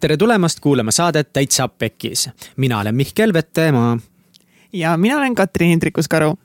tere 0.00 0.16
tulemast 0.16 0.60
kuulama 0.60 0.90
saadet 0.90 1.32
Täitsa 1.32 1.68
Pekkis. 1.68 2.30
mina 2.56 2.80
olen 2.80 2.94
Mihkel 2.94 3.32
Vettemaa. 3.32 3.98
ja 4.72 4.96
mina 4.96 5.16
olen 5.16 5.34
Katrin 5.34 5.70
Hindrikus-Karu. 5.70 6.36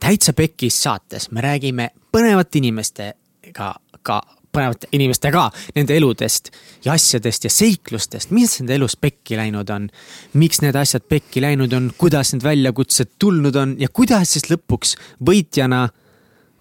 täitsa 0.00 0.32
Pekkis 0.32 0.82
saates 0.82 1.30
me 1.30 1.40
räägime 1.40 1.90
põnevate 2.16 2.58
inimestega, 2.58 3.74
ka 4.02 4.22
põnevate 4.52 4.86
inimestega 4.92 5.50
nende 5.74 5.96
eludest 5.96 6.50
ja 6.84 6.92
asjadest 6.92 7.44
ja 7.44 7.50
seiklustest, 7.50 8.30
mis 8.30 8.60
nende 8.60 8.74
elus 8.74 8.96
pekki 8.96 9.36
läinud 9.36 9.70
on. 9.70 9.90
miks 10.32 10.60
need 10.60 10.74
asjad 10.74 11.02
pekki 11.08 11.40
läinud 11.40 11.72
on, 11.72 11.90
kuidas 11.98 12.32
need 12.32 12.42
väljakutsed 12.42 13.10
tulnud 13.18 13.56
on 13.56 13.76
ja 13.78 13.88
kuidas 13.88 14.32
siis 14.32 14.50
lõpuks 14.50 14.96
võitjana 15.24 15.88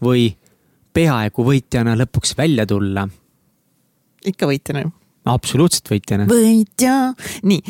või 0.01 0.35
peaaegu 0.93 1.45
võitjana 1.45 1.95
lõpuks 1.95 2.37
välja 2.37 2.65
tulla. 2.65 3.09
ikka 4.25 4.47
võitjana 4.47 4.81
ju 4.81 4.96
absoluutselt 5.31 5.89
võitjana. 5.91 6.27
võitja. 6.29 7.13
nii, 7.47 7.63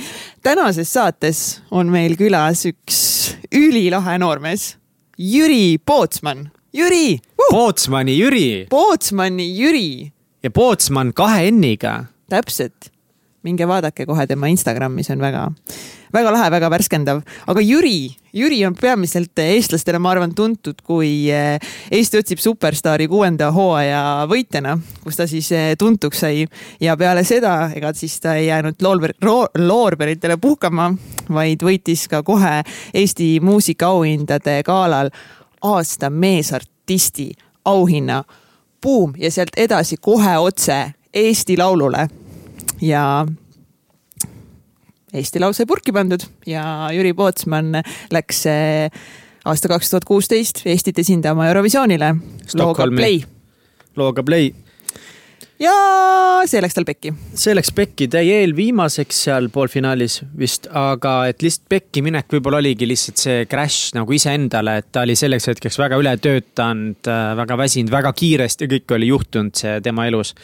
tänases 0.46 0.92
saates 0.94 1.46
on 1.72 1.92
meil 1.94 2.18
külas 2.20 2.66
üks 2.70 3.00
ülilahe 3.54 4.18
noormees, 4.22 4.76
Jüri 5.18 5.80
Pootsman. 5.82 6.50
Jüri 6.78 7.18
uh!! 7.18 7.50
Pootsmani 7.50 8.18
Jüri. 8.18 8.68
Pootsmani 8.70 9.48
Jüri. 9.58 10.12
ja 10.44 10.52
Pootsman 10.52 11.14
kahe 11.14 11.50
N-iga. 11.52 12.06
täpselt. 12.30 12.92
Minge 13.44 13.68
vaadake 13.68 14.06
kohe 14.06 14.28
tema 14.28 14.50
Instagrami, 14.52 15.04
see 15.06 15.16
on 15.16 15.22
väga 15.22 15.48
väga 16.14 16.32
lahe, 16.32 16.50
väga 16.52 16.70
värskendav, 16.72 17.22
aga 17.48 17.62
Jüri, 17.62 18.16
Jüri 18.36 18.60
on 18.68 18.76
peamiselt 18.78 19.38
eestlastele, 19.42 20.00
ma 20.00 20.14
arvan, 20.14 20.34
tuntud 20.36 20.80
kui 20.86 21.28
eh, 21.34 21.58
Eesti 21.92 22.22
otsib 22.22 22.42
superstaari 22.42 23.08
kuuenda 23.12 23.50
hooaja 23.56 24.02
võitjana, 24.30 24.78
kus 25.04 25.20
ta 25.20 25.28
siis 25.30 25.50
eh, 25.56 25.72
tuntuks 25.80 26.24
sai. 26.24 26.46
Ja 26.84 26.98
peale 27.00 27.24
seda, 27.28 27.72
ega 27.76 27.94
siis 27.98 28.18
ta 28.24 28.38
ei 28.40 28.48
jäänud 28.50 28.82
loorber, 28.84 29.16
loorberitele 29.58 30.38
puhkama, 30.42 30.92
vaid 31.34 31.64
võitis 31.66 32.08
ka 32.12 32.24
kohe 32.28 32.62
Eesti 32.94 33.38
muusikaauhindade 33.44 34.62
galal 34.68 35.12
aasta 35.62 36.10
meesartisti 36.10 37.32
auhinna. 37.66 38.24
Buum! 38.82 39.16
Ja 39.18 39.32
sealt 39.34 39.58
edasi 39.58 39.98
kohe 40.02 40.38
otse 40.38 40.78
Eesti 41.14 41.58
Laulule 41.58 42.08
ja 42.82 43.26
Eesti 45.18 45.40
Laul 45.40 45.56
sai 45.56 45.66
purki 45.70 45.94
pandud 45.96 46.24
ja 46.50 46.90
Jüri 46.94 47.14
Pootsman 47.18 47.80
läks 48.14 48.44
eh, 48.52 48.92
aasta 49.48 49.72
kaks 49.72 49.92
tuhat 49.94 50.08
kuusteist 50.08 50.66
Eestit 50.68 51.00
esindama 51.00 51.48
Eurovisioonile. 51.48 52.16
looga 52.60 52.88
Play. 52.92 53.22
looga 53.96 54.24
Play. 54.24 54.52
ja 55.60 55.74
see 56.46 56.62
läks 56.62 56.76
tal 56.76 56.86
pekki. 56.86 57.14
see 57.34 57.56
läks 57.56 57.72
pekki, 57.72 58.10
ta 58.12 58.20
jäi 58.20 58.44
eelviimaseks 58.44 59.24
seal 59.30 59.48
poolfinaalis 59.50 60.20
vist, 60.38 60.68
aga 60.70 61.16
et 61.32 61.42
lihtsalt 61.42 61.70
pekki 61.72 62.04
minek 62.04 62.28
võib-olla 62.36 62.60
oligi 62.60 62.90
lihtsalt 62.92 63.24
see 63.24 63.46
crash 63.50 63.96
nagu 63.96 64.12
iseendale, 64.12 64.78
et 64.82 64.92
ta 64.92 65.08
oli 65.08 65.16
selleks 65.16 65.48
hetkeks 65.54 65.80
väga 65.80 66.04
ületöötanud, 66.04 67.00
äh, 67.08 67.32
väga 67.40 67.58
väsinud, 67.64 67.96
väga 67.96 68.14
kiiresti 68.14 68.70
kõik 68.76 68.98
oli 69.00 69.14
juhtunud 69.16 69.56
see 69.56 69.80
tema 69.88 70.12
elus 70.12 70.36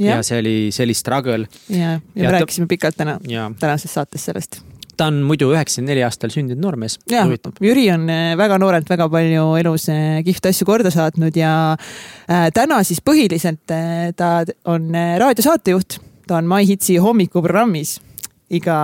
ja, 0.00 0.16
ja 0.16 0.26
see 0.26 0.38
oli, 0.42 0.56
see 0.74 0.86
oli 0.86 0.94
struggle. 0.94 1.48
ja, 1.68 1.78
ja, 1.78 2.00
ja 2.14 2.28
me 2.28 2.36
rääkisime 2.38 2.68
pikalt 2.70 2.96
täna, 2.96 3.18
tänases 3.60 3.94
saates 3.94 4.28
sellest. 4.30 4.62
Ta 4.96 5.08
on 5.08 5.22
muidu 5.24 5.48
üheksakümne 5.54 5.94
neli 5.94 6.02
aastal 6.04 6.30
sündinud 6.32 6.60
noormees. 6.62 6.98
jah, 7.10 7.28
Jüri 7.64 7.86
on 7.94 8.06
eh, 8.12 8.34
väga 8.38 8.58
noorelt 8.60 8.90
väga 8.92 9.08
palju 9.12 9.46
elus 9.60 9.88
eh, 9.92 10.20
kihvte 10.26 10.52
asju 10.52 10.68
korda 10.68 10.92
saatnud 10.92 11.36
ja 11.36 11.52
äh, 11.72 12.48
täna 12.54 12.82
siis 12.84 13.00
põhiliselt 13.04 13.72
äh, 13.72 14.12
ta 14.16 14.42
on 14.68 14.92
raadiosaatejuht, 14.92 15.98
ta 16.28 16.38
on 16.38 16.48
My 16.50 16.66
Hitsi 16.68 16.98
hommikuprogrammis 17.02 17.98
iga 18.56 18.76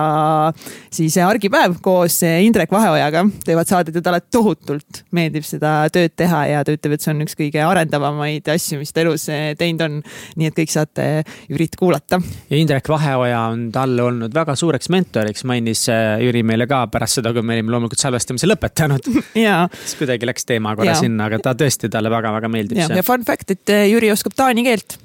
siis 0.93 1.17
argipäev 1.23 1.77
koos 1.83 2.19
Indrek 2.23 2.71
Vaheojaga 2.73 3.25
teevad 3.45 3.69
saadet 3.69 3.97
ja 3.99 4.03
talle 4.05 4.21
tohutult 4.31 5.03
meeldib 5.15 5.45
seda 5.47 5.73
tööd 5.93 6.15
teha 6.19 6.45
ja 6.49 6.63
ta 6.65 6.73
ütleb, 6.75 6.95
et 6.95 7.05
see 7.05 7.13
on 7.13 7.23
üks 7.25 7.37
kõige 7.39 7.63
arendavamaid 7.65 8.49
asju, 8.53 8.79
mis 8.81 8.93
ta 8.93 9.03
elus 9.03 9.27
teinud 9.59 9.85
on. 9.85 9.99
nii 10.39 10.49
et 10.49 10.57
kõik 10.57 10.73
saate 10.73 11.07
Jürit 11.49 11.77
kuulata. 11.79 12.19
ja 12.49 12.59
Indrek 12.59 12.89
Vaheoja 12.89 13.41
on 13.53 13.67
talle 13.75 14.03
olnud 14.05 14.35
väga 14.35 14.55
suureks 14.59 14.89
mentoriks, 14.93 15.45
mainis 15.49 15.85
äh, 15.93 16.17
Jüri 16.25 16.43
meile 16.43 16.67
ka 16.69 16.85
pärast 16.91 17.19
seda, 17.19 17.33
kui 17.35 17.45
me 17.45 17.57
olime 17.57 17.73
loomulikult 17.75 18.01
salvestamise 18.01 18.49
lõpetanud 18.49 19.09
siis 19.83 19.95
kuidagi 19.99 20.29
läks 20.29 20.47
teema 20.49 20.75
korra 20.77 20.93
ja. 20.93 20.99
sinna, 20.99 21.29
aga 21.29 21.41
ta 21.43 21.55
tõesti 21.57 21.91
talle 21.91 22.11
väga-väga 22.13 22.51
meeldib 22.51 22.81
ja, 22.81 22.89
see. 22.89 22.99
ja 22.99 23.05
fun 23.05 23.25
fact, 23.27 23.55
et 23.55 23.75
äh, 23.75 23.87
Jüri 23.91 24.11
oskab 24.13 24.35
taani 24.37 24.65
keelt, 24.67 24.99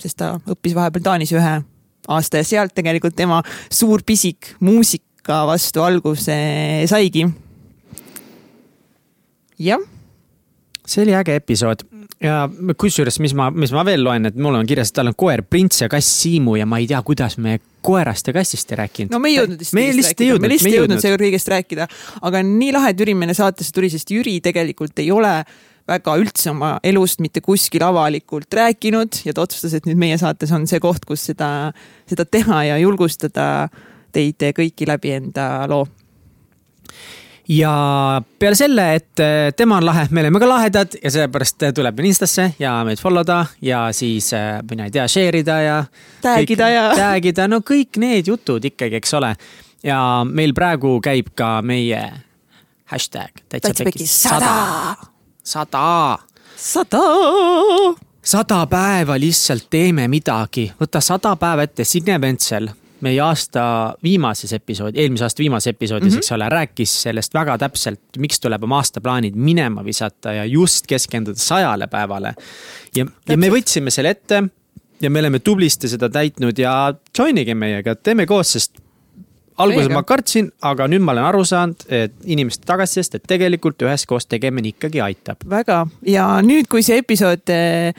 sest 0.00 0.20
ta 0.20 0.34
õppis 0.40 0.76
vahepeal 0.76 1.06
Taanis 1.10 1.34
ühe 1.36 1.60
aasta 2.08 2.40
ja 2.40 2.44
sealt 2.44 2.74
tegelikult 2.74 3.16
tema 3.16 3.42
suur 3.70 4.02
pisik 4.06 4.54
muusika 4.60 5.44
vastu 5.46 5.82
alguse 5.82 6.36
saigi. 6.90 7.26
jah. 9.58 9.80
see 10.86 11.02
oli 11.02 11.14
äge 11.14 11.34
episood 11.36 11.84
ja 12.20 12.48
kusjuures, 12.76 13.16
mis 13.24 13.34
ma, 13.36 13.48
mis 13.50 13.72
ma 13.72 13.84
veel 13.86 14.02
loen, 14.04 14.28
et 14.28 14.36
mul 14.36 14.58
on 14.58 14.68
kirjas, 14.68 14.92
et 14.92 14.98
tal 14.98 15.10
on 15.10 15.16
koer 15.16 15.42
Prints 15.46 15.80
ja 15.80 15.88
kass 15.92 16.20
Siimu 16.20 16.58
ja 16.58 16.66
ma 16.68 16.80
ei 16.82 16.88
tea, 16.90 17.00
kuidas 17.06 17.38
me 17.40 17.58
koerast 17.84 18.28
ja 18.28 18.34
kassist 18.36 18.72
ei 18.72 18.80
rääkinud. 18.82 19.14
no 19.14 19.20
me 19.22 19.32
ei 19.32 19.38
jõudnud 19.38 19.62
vist 19.62 19.72
kõigest 19.72 20.12
rääkida, 20.12 20.40
me 20.42 20.52
lihtsalt 20.52 20.72
ei 20.72 20.78
jõudnud 20.78 21.04
seekord 21.04 21.24
kõigest 21.24 21.52
rääkida, 21.54 21.88
aga 22.28 22.42
nii 22.44 22.74
lahe, 22.76 22.92
et 22.92 23.00
Jüri 23.00 23.16
meile 23.16 23.36
saatesse 23.36 23.72
tuli, 23.72 23.88
sest 23.92 24.12
Jüri 24.12 24.36
tegelikult 24.44 25.00
ei 25.00 25.08
ole 25.14 25.32
väga 25.90 26.16
üldse 26.20 26.52
oma 26.52 26.74
elust 26.86 27.22
mitte 27.22 27.42
kuskil 27.44 27.84
avalikult 27.86 28.52
rääkinud 28.54 29.22
ja 29.26 29.34
ta 29.34 29.46
otsustas, 29.46 29.76
et 29.76 29.88
nüüd 29.88 30.00
meie 30.00 30.18
saates 30.20 30.52
on 30.56 30.66
see 30.70 30.80
koht, 30.82 31.06
kus 31.08 31.30
seda, 31.32 31.70
seda 32.10 32.26
teha 32.26 32.64
ja 32.70 32.78
julgustada 32.82 33.68
teid 34.14 34.42
kõiki 34.56 34.88
läbi 34.90 35.16
enda 35.18 35.48
loo 35.70 35.86
ja 37.50 37.72
peale 38.38 38.58
selle, 38.58 38.86
et 38.94 39.22
äh, 39.22 39.50
tema 39.56 39.80
on 39.80 39.86
lahe, 39.86 40.06
me 40.10 40.22
oleme 40.22 40.40
ka 40.42 40.48
lahedad 40.48 40.94
ja 41.02 41.10
sellepärast 41.10 41.66
tuleb 41.74 41.98
meil 41.98 42.10
Instasse 42.12 42.52
ja 42.62 42.76
meid 42.86 43.02
follow 43.02 43.26
da 43.26 43.42
ja 43.64 43.88
siis 43.96 44.32
äh, 44.36 44.60
mina 44.70 44.86
ei 44.86 44.94
tea, 44.94 45.08
share 45.10 45.42
ida 45.42 45.58
ja. 45.64 45.80
Tag 46.22 46.50
ida 46.50 46.70
ja. 46.70 46.86
Tag 47.02 47.26
ida, 47.32 47.48
no 47.50 47.62
kõik 47.66 47.98
need 48.02 48.30
jutud 48.30 48.70
ikkagi, 48.70 49.00
eks 49.00 49.14
ole. 49.18 49.34
ja 49.82 50.00
meil 50.28 50.54
praegu 50.54 50.98
käib 51.02 51.32
ka 51.34 51.58
meie 51.64 52.02
hashtag 52.92 53.46
täitsa 53.48 53.86
pekis 53.86 54.12
sada 54.26 54.52
sada. 55.50 56.18
sada. 56.56 57.02
sada 58.22 58.66
päeva 58.70 59.16
lihtsalt 59.18 59.66
teeme 59.70 60.06
midagi, 60.08 60.68
võta 60.80 61.02
sada 61.02 61.34
päeva 61.40 61.66
ette, 61.66 61.86
Signe 61.88 62.20
Ventsel 62.20 62.70
meie 63.00 63.16
aasta 63.24 63.62
viimases 64.04 64.52
episood, 64.52 64.98
eelmise 65.00 65.24
aasta 65.24 65.40
viimases 65.40 65.72
episoodis 65.72 66.10
mm, 66.10 66.16
-hmm. 66.18 66.24
eks 66.24 66.32
ole, 66.36 66.48
rääkis 66.52 66.96
sellest 67.06 67.34
väga 67.34 67.56
täpselt, 67.58 68.02
miks 68.18 68.40
tuleb 68.40 68.64
oma 68.68 68.82
aastaplaanid 68.82 69.34
minema 69.34 69.84
visata 69.84 70.32
ja 70.36 70.44
just 70.44 70.86
keskenduda 70.86 71.40
sajale 71.40 71.86
päevale. 71.86 72.34
ja, 72.96 73.06
ja 73.28 73.36
me 73.36 73.50
võtsime 73.50 73.90
selle 73.90 74.10
ette 74.10 74.42
ja 75.00 75.10
me 75.10 75.18
oleme 75.24 75.38
tublisti 75.38 75.88
seda 75.88 76.10
täitnud 76.12 76.58
ja 76.58 76.94
join'ige 77.18 77.54
meiega, 77.54 77.94
teeme 77.96 78.26
koos, 78.26 78.52
sest 78.52 78.79
alguses 79.58 79.90
ma 79.92 80.02
kartsin, 80.06 80.50
aga 80.66 80.86
nüüd 80.90 81.04
ma 81.04 81.14
olen 81.14 81.26
aru 81.28 81.42
saanud, 81.46 81.84
et 81.92 82.14
inimeste 82.30 82.66
tagasisidest, 82.68 83.18
et 83.18 83.28
tegelikult 83.28 83.82
üheskoos 83.84 84.28
tegemine 84.30 84.72
ikkagi 84.72 85.02
aitab. 85.04 85.44
väga. 85.50 85.82
Ja 86.06 86.26
nüüd, 86.44 86.68
kui 86.70 86.84
see 86.86 87.00
episood 87.02 87.52
eh, 87.54 87.92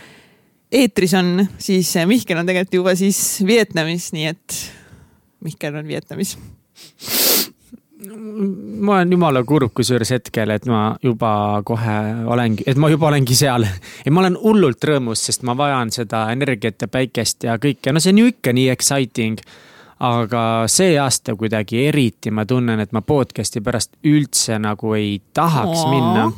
eetris 0.71 1.15
on, 1.19 1.47
siis 1.61 1.95
eh, 1.95 2.07
Mihkel 2.09 2.41
on 2.41 2.49
tegelikult 2.49 2.81
juba 2.81 2.95
siis 2.99 3.19
Vietnamis, 3.47 4.11
nii 4.15 4.27
et 4.31 4.59
Mihkel 5.45 5.75
on 5.75 5.87
Vietnamis. 5.87 6.37
Ma 8.01 8.95
olen 8.95 9.11
jumala 9.13 9.43
kurb 9.45 9.75
kusjuures 9.77 10.09
hetkel, 10.15 10.49
et 10.55 10.63
ma 10.65 10.95
juba 11.05 11.61
kohe 11.65 11.97
olengi, 12.33 12.65
et 12.65 12.79
ma 12.81 12.89
juba 12.89 13.11
olengi 13.11 13.37
seal. 13.37 13.67
ja 14.05 14.13
ma 14.13 14.23
olen 14.23 14.39
hullult 14.41 14.87
rõõmus, 14.89 15.21
sest 15.27 15.45
ma 15.45 15.53
vajan 15.57 15.93
seda 15.93 16.23
energiat 16.33 16.81
ja 16.81 16.89
päikest 16.89 17.45
ja 17.45 17.59
kõike, 17.61 17.93
no 17.93 18.01
see 18.01 18.15
on 18.15 18.23
ju 18.23 18.31
ikka 18.33 18.55
nii 18.57 18.71
exciting 18.73 19.43
aga 20.01 20.43
see 20.71 20.95
aasta 20.97 21.35
kuidagi 21.37 21.85
eriti 21.87 22.31
ma 22.33 22.45
tunnen, 22.49 22.79
et 22.81 22.93
ma 22.95 23.03
podcast'i 23.05 23.61
pärast 23.61 23.99
üldse 24.07 24.57
nagu 24.61 24.95
ei 24.97 25.19
tahaks 25.33 25.83
Aa. 25.85 25.91
minna 25.91 26.31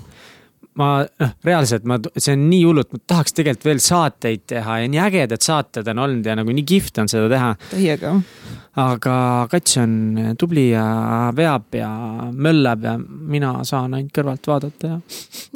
ma 0.79 0.89
noh, 1.05 1.33
reaalselt 1.45 1.85
ma, 1.89 1.99
see 2.17 2.33
on 2.35 2.47
nii 2.49 2.63
hullult, 2.65 2.91
ma 2.95 3.01
tahaks 3.13 3.35
tegelikult 3.37 3.67
veel 3.69 3.81
saateid 3.83 4.45
teha 4.49 4.79
ja 4.83 4.89
nii 4.89 5.01
ägedad 5.05 5.45
saated 5.45 5.89
on 5.93 6.01
olnud 6.07 6.27
ja 6.27 6.37
nagu 6.39 6.55
nii 6.55 6.65
kihvt 6.73 7.03
on 7.03 7.11
seda 7.11 7.29
teha. 7.31 7.51
täiega. 7.71 8.15
Aga 8.79 9.15
kats 9.51 9.77
on 9.77 9.93
tubli 10.39 10.69
ja 10.71 10.85
veab 11.35 11.77
ja 11.77 11.91
möllab 12.33 12.83
ja 12.87 12.97
mina 12.97 13.59
saan 13.67 13.93
ainult 13.93 14.13
kõrvalt 14.15 14.49
vaadata 14.49 14.95
ja. 14.95 14.99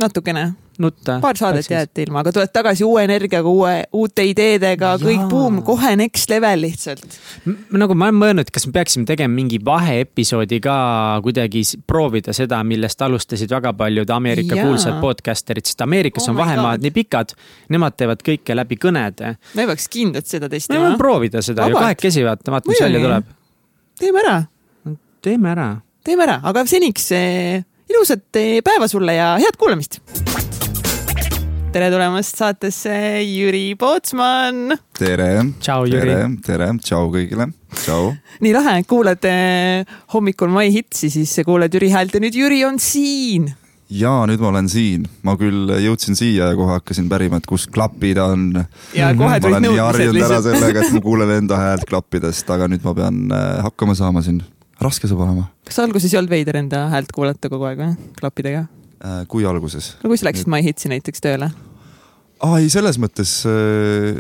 natukene 0.02 0.52
nutta. 0.80 1.18
paar 1.22 1.38
saadet 1.38 1.70
jääte 1.70 2.04
ilma, 2.06 2.22
aga 2.22 2.32
tuled 2.36 2.52
tagasi 2.54 2.86
uue 2.86 3.04
energiaga, 3.08 3.50
uue, 3.50 3.74
uute 3.98 4.26
ideedega, 4.30 4.94
kõik 5.02 5.26
buum, 5.32 5.62
kohe 5.66 5.94
next 6.00 6.30
level 6.30 6.62
lihtsalt. 6.62 7.18
nagu 7.74 7.98
ma 7.98 8.10
olen 8.10 8.20
mõelnud, 8.22 8.52
kas 8.54 8.68
me 8.70 8.76
peaksime 8.78 9.08
tegema 9.10 9.34
mingi 9.34 9.60
vaheepisoodi 9.66 10.60
ka 10.64 10.78
kuidagi 11.26 11.64
proovida 11.90 12.36
seda, 12.38 12.62
millest 12.68 13.02
alustasid 13.02 13.52
väga 13.54 13.74
paljud 13.78 14.14
Ameerika 14.14 14.58
Jaa. 14.58 14.68
kuulsad 14.68 15.02
podcaster'id, 15.02 15.68
sest 15.70 15.82
Ameerikas 15.86 16.28
oh 16.28 16.34
on 16.34 16.42
vahemaad 16.42 16.78
God. 16.78 16.88
nii 16.88 16.96
pikad. 16.96 17.34
Nemad 17.74 17.98
teevad 17.98 18.22
kõike 18.26 18.56
läbi 18.56 18.78
kõnede. 18.82 19.36
me 19.58 19.68
peaks 19.70 19.90
kindlalt 19.92 20.30
seda 20.30 20.50
testima. 20.50 20.80
me 20.80 20.86
võime 20.86 21.02
proovida 21.02 21.42
seda 21.42 21.66
Vabalt. 21.66 21.74
ju 21.74 21.86
kahekesi 21.86 22.26
vaata, 22.28 22.54
vaata, 22.54 22.72
mis 22.72 22.82
välja 22.82 23.02
tuleb? 23.02 23.07
Teeme 24.00 24.22
ära, 24.24 24.38
teeme 25.24 25.52
ära. 25.52 25.68
teeme 26.06 26.26
ära, 26.28 26.40
aga 26.44 26.66
seniks 26.70 27.12
eh, 27.16 27.64
ilusat 27.90 28.40
eh, 28.40 28.60
päeva 28.66 28.88
sulle 28.92 29.16
ja 29.18 29.34
head 29.42 29.58
kuulamist. 29.60 30.00
tere 31.74 31.90
tulemast 31.94 32.40
saatesse, 32.40 32.94
Jüri 33.24 33.76
Pootsman. 33.80 34.78
tere, 34.98 35.30
tere., 35.62 36.18
tere, 36.46 36.72
tšau 36.84 37.12
kõigile, 37.14 37.52
tšau. 37.84 38.12
nii 38.44 38.56
lahe, 38.58 38.82
kuulad 38.90 39.30
eh, 39.30 39.86
hommikul 40.14 40.52
My 40.54 40.72
Hitsi, 40.74 41.12
siis 41.14 41.40
kuuled 41.48 41.74
Jüri 41.74 41.94
häält 41.94 42.18
ja 42.18 42.24
nüüd 42.24 42.38
Jüri 42.38 42.64
on 42.68 42.82
siin. 42.82 43.52
Ja 43.90 44.12
nüüd 44.28 44.42
ma 44.44 44.50
olen 44.52 44.68
siin, 44.72 45.06
ma 45.24 45.38
küll 45.40 45.70
jõudsin 45.84 46.18
siia 46.20 46.50
ja 46.52 46.56
kohe 46.60 46.74
hakkasin 46.78 47.08
pärima, 47.12 47.40
et 47.40 47.46
kus 47.48 47.68
klapid 47.72 48.18
on. 48.20 48.50
ja 48.94 49.12
Mhm. 49.14 49.18
kohe 49.22 49.30
ma 49.30 49.40
tulid 49.40 49.64
nõudmised 49.64 49.84
harjunud 49.86 50.22
ära 50.22 50.40
lihtsalt. 50.40 50.60
sellega, 50.60 50.86
et 50.86 50.94
ma 50.94 51.02
kuulen 51.02 51.32
enda 51.38 51.58
häält 51.62 51.86
klappidest, 51.90 52.50
aga 52.50 52.68
nüüd 52.68 52.84
ma 52.84 52.94
pean 52.94 53.22
äh, 53.32 53.62
hakkama 53.64 53.96
saama 53.96 54.22
siin. 54.22 54.42
raske 54.82 55.08
saab 55.08 55.20
olema 55.26 55.48
kas 55.66 55.80
alguses 55.80 56.14
ei 56.14 56.18
olnud 56.20 56.30
veider 56.30 56.56
enda 56.60 56.84
häält 56.92 57.10
kuulata 57.16 57.50
kogu 57.50 57.66
aeg 57.66 57.80
või, 57.80 57.96
klappidega? 58.20 58.68
äh,. 59.04 59.24
kui 59.28 59.46
alguses? 59.46 59.96
no 60.04 60.10
kui 60.12 60.18
sa 60.18 60.28
läksid 60.30 60.48
My 60.52 60.62
Hitsi 60.64 60.90
näiteks 60.92 61.22
tööle? 61.24 61.50
aa 62.44 62.60
ei, 62.60 62.70
selles 62.70 63.00
mõttes 63.02 63.40
äh, 63.50 64.20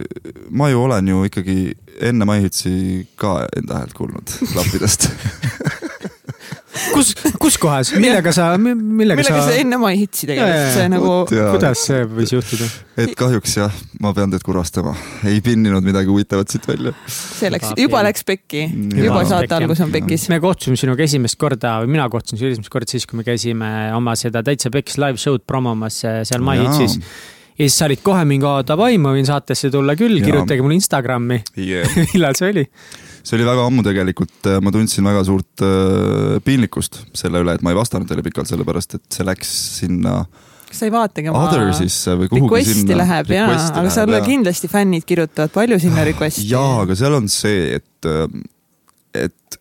ma 0.49 0.69
ju 0.71 0.81
olen 0.87 1.07
ju 1.07 1.23
ikkagi 1.27 1.75
enne 2.01 2.25
MyHitsi 2.25 3.07
ka 3.15 3.43
enda 3.57 3.81
häält 3.83 3.93
kuulnud 3.93 4.33
klappidest 4.53 5.09
kus, 6.93 7.13
kus 7.41 7.57
kohas, 7.61 7.91
millega 7.97 8.33
sa, 8.35 8.49
millega 8.57 9.21
millega 9.21 9.43
sa 9.45 9.53
enne 9.57 9.79
jaa, 9.79 10.23
tegelikult, 10.31 10.73
see 10.75 10.89
nagu 10.93 11.13
kuidas 11.29 11.83
see 11.89 12.03
võis 12.09 12.33
juhtuda? 12.33 12.69
et 13.03 13.13
kahjuks 13.17 13.55
jah, 13.59 13.77
ma 14.03 14.13
pean 14.17 14.33
teid 14.33 14.45
kurvastama, 14.45 14.95
ei 15.29 15.39
pinninud 15.45 15.85
midagi 15.85 16.11
huvitavat 16.11 16.53
siit 16.53 16.67
välja. 16.69 16.93
see 17.11 17.51
läks, 17.53 17.73
Juba 17.79 18.03
läks 18.07 18.27
pekki, 18.27 18.65
Juba 18.97 19.23
saate 19.29 19.59
algus 19.59 19.81
on 19.85 19.93
pekis. 19.93 20.27
me 20.33 20.41
kohtusime 20.43 20.79
sinuga 20.79 21.05
esimest 21.07 21.39
korda 21.41 21.77
või 21.83 21.95
mina 21.97 22.09
kohtusin 22.11 22.41
sinuga 22.41 22.57
esimest 22.57 22.73
korda 22.73 22.93
siis, 22.97 23.07
kui 23.09 23.21
me 23.21 23.27
käisime 23.27 23.71
oma 23.97 24.15
seda 24.19 24.43
Täitsa 24.45 24.71
Pekkis 24.73 24.99
live 25.01 25.21
show'd 25.21 25.45
promomas 25.47 26.03
äh, 26.07 26.21
seal 26.27 26.45
My 26.45 26.59
Hitsis. 26.61 26.99
ja 27.57 27.65
siis 27.65 27.77
sa 27.77 27.89
olid 27.89 28.03
kohe 28.05 28.23
mingi, 28.29 28.47
davai, 28.67 28.95
ma 29.01 29.13
võin 29.15 29.27
saatesse 29.27 29.71
tulla 29.73 29.97
küll, 29.99 30.21
kirjutage 30.23 30.63
mulle 30.63 30.77
Instagrami. 30.77 31.41
Yeah. 31.57 31.89
millal 32.13 32.37
see 32.37 32.53
oli? 32.53 32.65
See 33.27 33.37
oli 33.37 33.47
väga 33.47 33.65
ammu 33.67 33.83
tegelikult, 33.83 34.51
ma 34.63 34.71
tundsin 34.73 35.07
väga 35.07 35.23
suurt 35.27 35.63
äh, 35.65 36.37
piinlikkust 36.45 37.01
selle 37.17 37.43
üle, 37.43 37.57
et 37.57 37.65
ma 37.65 37.73
ei 37.73 37.79
vastanud 37.79 38.07
teile 38.09 38.23
pikalt, 38.25 38.49
sellepärast 38.49 38.99
et 38.99 39.07
see 39.11 39.27
läks 39.27 39.51
sinna 39.81 40.21
kas 40.67 40.81
sa 40.81 40.87
ei 40.87 40.93
vaatagi 40.93 41.31
oma 41.31 41.45
Othersisse 41.47 42.15
või 42.19 42.31
kuhugi 42.31 42.49
request'i 42.51 42.81
sinna. 42.81 42.99
läheb 43.03 43.31
jaa, 43.35 43.51
aga 43.81 43.91
seal 43.93 44.15
kindlasti 44.25 44.71
fännid 44.71 45.07
kirjutavad 45.07 45.53
palju 45.55 45.79
sinna 45.83 46.03
request'i. 46.07 46.47
jaa, 46.51 46.81
aga 46.83 46.97
seal 46.99 47.15
on 47.19 47.29
see, 47.31 47.79
et, 47.79 48.09
et 49.15 49.56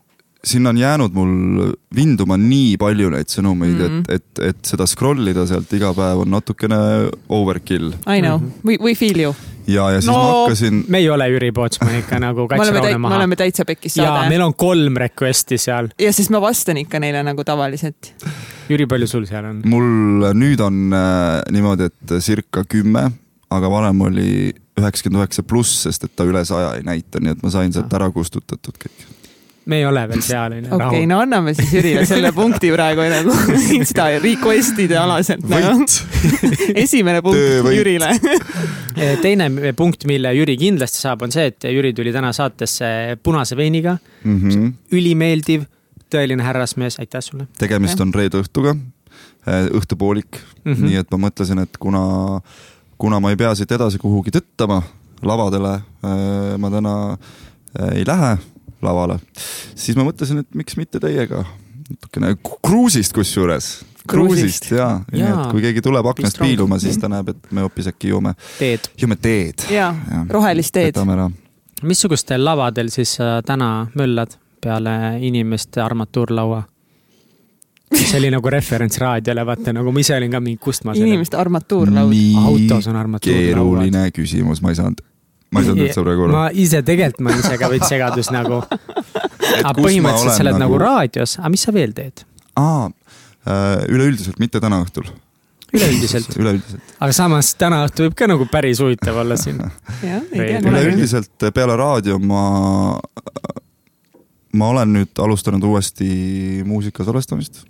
sinna 0.47 0.71
on 0.71 0.79
jäänud 0.79 1.15
mul 1.17 1.73
vinduma 1.97 2.37
nii 2.39 2.77
palju 2.79 3.11
neid 3.11 3.27
sõnumeid 3.33 3.75
mm, 3.75 3.83
Mhm. 3.83 3.99
-hmm. 3.99 4.15
et, 4.15 4.25
et, 4.39 4.45
et 4.55 4.65
seda 4.71 4.87
scroll 4.87 5.27
ida 5.29 5.47
sealt 5.47 5.73
iga 5.75 5.91
päev 5.97 6.23
on 6.23 6.31
natukene 6.31 6.79
overkill 7.29 7.93
I 8.07 8.21
know, 8.23 8.39
Mhm. 8.39 8.53
we, 8.65 8.77
we 8.81 8.95
feel 8.95 9.19
you. 9.21 9.35
ja, 9.67 9.89
ja 9.91 10.01
siis 10.01 10.07
No, 10.13 10.13
no, 10.17 10.23
ma 10.23 10.41
hakkasin, 10.45 10.85
me 10.89 10.99
ei 11.03 11.09
ole 11.11 11.27
Jüri 11.33 11.53
Pootsman 11.53 11.95
ikka 11.99 12.21
nagu 12.23 12.47
me 12.47 12.55
oleme 12.55 12.59
katseraune 12.59 12.87
täit-, 12.89 12.99
me 12.99 12.99
maha. 13.09 13.17
oleme 13.17 13.37
täitsa 13.37 13.65
pekis 13.65 13.97
ja 13.97 14.05
saade. 14.07 14.29
meil 14.29 14.43
on 14.47 14.55
kolm 14.55 14.97
request'i 15.03 15.59
seal. 15.59 15.89
ja 15.99 16.13
siis 16.13 16.31
ma 16.31 16.41
vastan 16.41 16.77
ikka 16.77 17.01
neile 17.03 17.23
nagu 17.27 17.45
tavaliselt. 17.45 18.13
Jüri, 18.71 18.87
palju 18.87 19.07
sul 19.07 19.27
seal 19.27 19.45
on? 19.45 19.63
mul 19.65 20.31
nüüd 20.35 20.61
on 20.63 20.93
äh, 20.95 21.43
niimoodi, 21.53 21.91
et 21.91 22.17
circa 22.23 22.63
kümme, 22.69 23.11
aga 23.51 23.71
varem 23.71 24.01
oli 24.01 24.53
üheksakümmend 24.79 25.23
üheksa 25.25 25.43
pluss, 25.43 25.83
sest 25.83 26.05
et 26.05 26.17
ta 26.17 26.25
üle 26.29 26.45
saja 26.45 26.75
ei 26.77 26.83
näita, 26.85 27.19
nii 27.21 27.31
et 27.33 27.43
ma 27.43 27.51
sain 27.51 27.73
sealt 27.73 27.93
ära 27.97 28.11
kustutatud 28.13 28.75
kõik. 28.83 29.07
Me 29.67 29.81
ei 29.81 29.87
ole 29.87 30.03
veel 30.09 30.23
seal, 30.31 30.55
onju. 30.57 30.71
okei 30.71 30.87
okay,, 30.87 31.07
no 31.11 31.19
anname 31.23 31.55
siis 31.59 31.73
Jürile 31.75 32.05
selle 32.13 32.33
punkti 32.37 32.71
praegu 32.75 33.07
nagu 33.11 33.35
Insta 33.77 34.09
request'ide 34.23 34.99
alaselt 35.01 35.47
nagu. 35.51 35.87
esimene 36.85 37.23
punkt 37.25 37.39
Töövõit. 37.41 37.79
Jürile. 37.81 38.11
Eh, 38.97 39.17
teine 39.23 39.51
punkt, 39.77 40.07
mille 40.09 40.33
Jüri 40.37 40.57
kindlasti 40.61 41.03
saab, 41.03 41.27
on 41.27 41.35
see, 41.35 41.51
et 41.51 41.69
Jüri 41.71 41.93
tuli 41.97 42.15
täna 42.15 42.33
saatesse 42.37 43.19
punase 43.23 43.59
veiniga, 43.59 43.99
Mhm. 44.27 44.71
ülimeeldiv, 44.95 45.67
tõeline 46.11 46.43
härrasmees, 46.43 46.97
aitäh 47.03 47.23
sulle 47.23 47.47
tegemist 47.59 48.01
on 48.03 48.13
reede 48.15 48.41
õhtuga, 48.43 48.73
õhtupoolik 49.47 50.39
mm. 50.39 50.65
mm, 50.65 50.73
-hmm. 50.75 50.91
nii 50.91 51.01
et 51.03 51.11
ma 51.15 51.19
mõtlesin, 51.29 51.61
et 51.63 51.77
kuna, 51.79 52.41
kuna 52.99 53.21
ma 53.21 53.31
ei 53.31 53.37
pea 53.39 53.55
siit 53.55 53.71
edasi 53.73 53.99
kuhugi 54.03 54.31
tõttama 54.35 54.81
lavadele, 55.23 55.81
ma 56.59 56.71
täna 56.71 56.95
ei 57.93 58.05
lähe 58.07 58.37
lavale, 58.87 59.19
siis 59.75 59.99
ma 59.99 60.07
mõtlesin, 60.07 60.45
et 60.45 60.59
miks 60.59 60.79
mitte 60.81 61.03
teiega 61.03 61.45
natukene 61.91 62.37
kruusist 62.63 63.15
kusjuures. 63.15 63.71
Kruusist. 64.07 64.69
kruusist 64.69 64.71
ja, 64.71 65.01
nii 65.11 65.25
et 65.27 65.49
kui 65.51 65.65
keegi 65.65 65.83
tuleb 65.83 66.07
aknast 66.07 66.39
piiluma, 66.39 66.79
siis 66.79 66.99
ta 67.03 67.11
näeb, 67.11 67.33
et 67.33 67.51
me 67.51 67.65
hoopis 67.65 67.89
äkki 67.91 68.13
joome, 68.13 68.37
teed. 68.59 68.87
joome 69.01 69.19
teed. 69.19 69.67
jaa, 69.73 69.91
rohelist 70.31 70.75
teed. 70.77 71.01
missugustel 71.83 72.45
lavadel 72.47 72.93
siis 72.95 73.17
sa 73.19 73.41
täna 73.47 73.89
möllad 73.99 74.39
peale 74.63 75.19
inimeste 75.27 75.83
armatuurlaua? 75.83 76.63
see 77.95 78.19
oli 78.19 78.31
nagu 78.31 78.51
referents 78.51 78.99
raadiole, 78.99 79.47
vaata 79.47 79.75
nagu 79.75 79.93
ma 79.95 80.03
ise 80.03 80.15
olin 80.17 80.31
ka 80.31 80.41
mingi, 80.43 80.59
kust 80.63 80.87
ma 80.87 80.95
inimeste 80.95 81.37
armatuurlaud. 81.37 82.15
autos 82.45 82.87
on 82.87 82.97
armatuurlauad. 82.97 83.45
keeruline 83.47 84.11
küsimus, 84.15 84.63
ma 84.63 84.71
ei 84.71 84.79
saanud, 84.79 85.03
ma 85.53 85.61
ei 85.63 85.69
saanud 85.69 85.85
üldse 85.87 86.03
praegu 86.03 86.25
aru. 86.27 86.33
ma 86.35 86.47
ise 86.53 86.81
tegelikult 86.87 87.23
ma 87.25 87.33
olin 87.33 87.45
ise 87.45 87.59
ka 87.61 87.69
veits 87.73 87.91
segadus 87.93 88.31
nagu, 88.35 88.63
aga 89.67 89.75
põhimõtteliselt 89.79 90.39
sa 90.41 90.47
oled 90.47 90.59
nagu 90.63 90.81
raadios, 90.83 91.37
aga 91.41 91.53
mis 91.55 91.67
sa 91.69 91.75
veel 91.77 91.95
teed? 91.97 92.25
aa, 92.59 92.89
üleüldiselt, 93.93 94.41
mitte 94.43 94.61
täna 94.63 94.81
õhtul. 94.85 95.07
üleüldiselt, 95.77 96.35
üleüldiselt. 96.41 96.97
aga 96.99 97.13
samas 97.17 97.53
täna 97.61 97.85
õhtu 97.87 98.09
võib 98.09 98.19
ka 98.19 98.29
nagu 98.31 98.49
päris 98.51 98.81
huvitav 98.83 99.23
olla 99.23 99.39
siin. 99.41 99.61
Üleüldiselt- 100.03 100.71
üleüldiselt 100.73 101.49
peale 101.55 101.77
raadio 101.79 102.19
ma, 102.19 102.43
ma 104.57 104.69
olen 104.75 104.93
nüüd 104.99 105.23
alustanud 105.23 105.63
uuesti 105.71 106.11
muusika 106.67 107.05
salvestamist. 107.07 107.63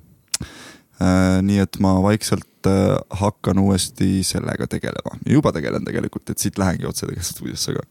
Nii 1.44 1.58
et 1.60 1.76
ma 1.84 1.93
vaikselt 2.00 2.69
äh, 2.69 2.94
hakkan 3.20 3.58
uuesti 3.60 4.22
sellega 4.25 4.69
tegelema, 4.70 5.19
juba 5.28 5.52
tegelen 5.52 5.84
tegelikult, 5.84 6.31
et 6.32 6.40
siit 6.40 6.56
lähengi 6.60 6.88
otse 6.88 7.04
tegelikult 7.04 7.28
stuudiosse 7.28 7.75
ka. 7.76 7.84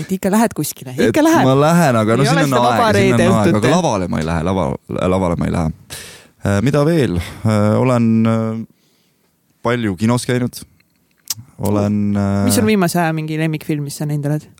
et 0.00 0.14
ikka 0.16 0.32
lähed 0.32 0.56
kuskile, 0.56 0.94
ikka 0.96 1.24
lähed 1.24 1.44
ma. 1.44 1.58
lähen, 1.60 1.98
aga 2.00 2.16
no 2.16 2.24
siin 2.24 2.40
on 2.40 2.56
aega, 2.70 2.88
siin 2.96 3.14
on 3.18 3.36
aega, 3.42 3.60
aga 3.60 3.74
lavale 3.74 4.08
ma 4.08 4.22
ei 4.22 4.28
lähe, 4.30 4.46
lava, 4.48 4.66
lavale 4.88 5.36
ma 5.40 5.50
ei 5.50 5.54
lähe. 5.58 6.00
mida 6.64 6.84
veel, 6.88 7.20
olen 7.76 8.10
äh, 8.32 8.64
palju 9.66 9.94
kinos 10.00 10.24
käinud, 10.28 10.64
olen. 11.60 12.02
mis 12.48 12.56
sul 12.56 12.68
viimase 12.72 13.02
aja 13.04 13.12
mingi 13.16 13.36
lemmikfilm, 13.40 13.84
mis 13.84 14.00
sa 14.00 14.08
näinud 14.08 14.32
oled? 14.32 14.50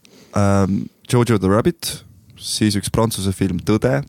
Jojo 1.10 1.40
the 1.40 1.48
Rabbit, 1.48 1.94
siis 2.36 2.76
üks 2.76 2.92
prantsuse 2.92 3.32
film 3.32 3.64
Tõde 3.64 4.02
äh,. 4.02 4.08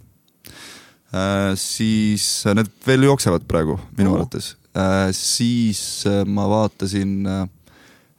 Siis 1.59 2.25
äh, 2.47 2.55
need 2.55 2.69
veel 2.87 3.03
jooksevad 3.09 3.43
praegu 3.47 3.77
minu 3.97 4.13
Oo. 4.13 4.19
arvates 4.21 4.53
äh,. 4.77 5.09
siis 5.15 6.05
äh, 6.07 6.23
ma 6.25 6.47
vaatasin 6.49 7.25
äh, 7.27 7.41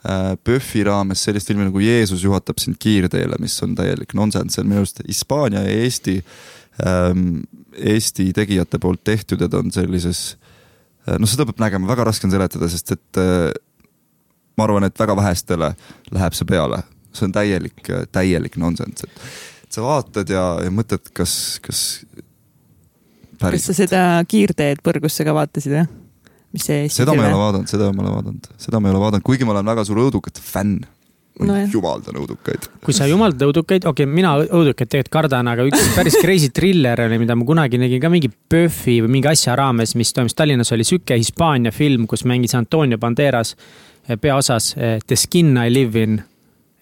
äh, 0.04 0.36
PÖFFi 0.44 0.84
raames 0.84 1.24
sellist 1.24 1.48
filmi 1.48 1.64
nagu 1.68 1.80
Jeesus 1.80 2.24
juhatab 2.24 2.60
sind 2.60 2.76
kiirteele, 2.82 3.38
mis 3.40 3.56
on 3.64 3.76
täielik 3.78 4.12
nonsense, 4.18 4.54
see 4.54 4.64
on 4.64 4.68
minu 4.68 4.84
arust 4.84 5.00
Hispaania 5.08 5.64
ja 5.64 5.76
Eesti 5.84 6.18
ähm,, 6.84 7.42
Eesti 7.72 8.32
tegijate 8.36 8.78
poolt 8.78 9.04
tehtud 9.04 9.40
ja 9.40 9.48
ta 9.48 9.62
on 9.62 9.72
sellises 9.72 10.36
äh, 11.08 11.16
noh, 11.16 11.28
seda 11.28 11.48
peab 11.48 11.62
nägema, 11.64 11.88
väga 11.88 12.04
raske 12.10 12.28
on 12.28 12.34
seletada, 12.34 12.68
sest 12.68 12.92
et 12.98 13.22
äh, 13.22 13.48
ma 14.58 14.66
arvan, 14.68 14.84
et 14.84 15.00
väga 15.00 15.16
vähestele 15.16 15.72
läheb 16.12 16.36
see 16.36 16.50
peale, 16.50 16.82
see 17.16 17.24
on 17.24 17.32
täielik, 17.32 17.80
täielik 18.12 18.60
nonsense, 18.60 19.08
et 19.64 19.72
sa 19.72 19.86
vaatad 19.86 20.28
ja, 20.28 20.44
ja 20.60 20.74
mõtled, 20.74 21.08
kas, 21.16 21.56
kas 21.64 22.02
kas 23.42 23.68
sa 23.70 23.76
seda 23.76 24.00
kiirteed 24.28 24.82
põrgusse 24.84 25.26
ka 25.26 25.34
vaatasid 25.36 25.76
või? 25.76 25.84
mis 26.52 26.66
see 26.68 26.82
Eesti 26.86 27.02
seda 27.02 27.14
ma 27.16 27.24
ei 27.26 27.32
ole 27.32 27.40
vaadanud, 27.40 27.70
seda 27.70 27.88
ma 27.88 28.02
ei 28.02 28.08
ole 28.08 28.16
vaadanud, 28.16 28.50
seda 28.60 28.80
ma 28.80 28.88
ei 28.88 28.94
ole 28.94 29.04
vaadanud, 29.06 29.24
kuigi 29.26 29.48
ma 29.48 29.54
olen 29.56 29.70
väga 29.72 29.86
suur 29.88 30.02
õudukate 30.06 30.44
fänn. 30.44 30.82
Nojah. 31.40 31.70
jumaldan 31.72 32.18
õudukaid. 32.20 32.66
kui 32.84 32.92
sa 32.92 33.06
jumaldad 33.08 33.46
õudukaid, 33.46 33.86
okei 33.88 34.04
okay,, 34.04 34.14
mina 34.18 34.34
õudukaid 34.42 34.90
tegelikult 34.92 35.14
kardan, 35.14 35.48
aga 35.48 35.64
üks 35.64 35.86
päris 35.96 36.18
crazy 36.20 36.50
thriller 36.52 37.00
oli, 37.06 37.16
mida 37.22 37.32
ma 37.40 37.46
kunagi 37.48 37.80
nägin 37.80 38.02
ka 38.02 38.10
mingi 38.12 38.28
PÖFFi 38.28 38.98
või 39.06 39.14
mingi 39.14 39.30
asja 39.30 39.54
raames, 39.56 39.94
mis 39.96 40.12
toimus 40.12 40.36
Tallinnas, 40.36 40.74
oli 40.76 40.84
sihuke 40.84 41.16
Hispaania 41.16 41.72
film, 41.72 42.04
kus 42.10 42.26
mängis 42.28 42.52
Antonio 42.58 43.00
Banderas 43.00 43.54
eh, 43.56 44.18
peaosas 44.20 44.74
eh, 44.76 44.98
The 45.06 45.16
skin 45.16 45.56
I 45.56 45.72
live 45.72 46.04
in. 46.04 46.20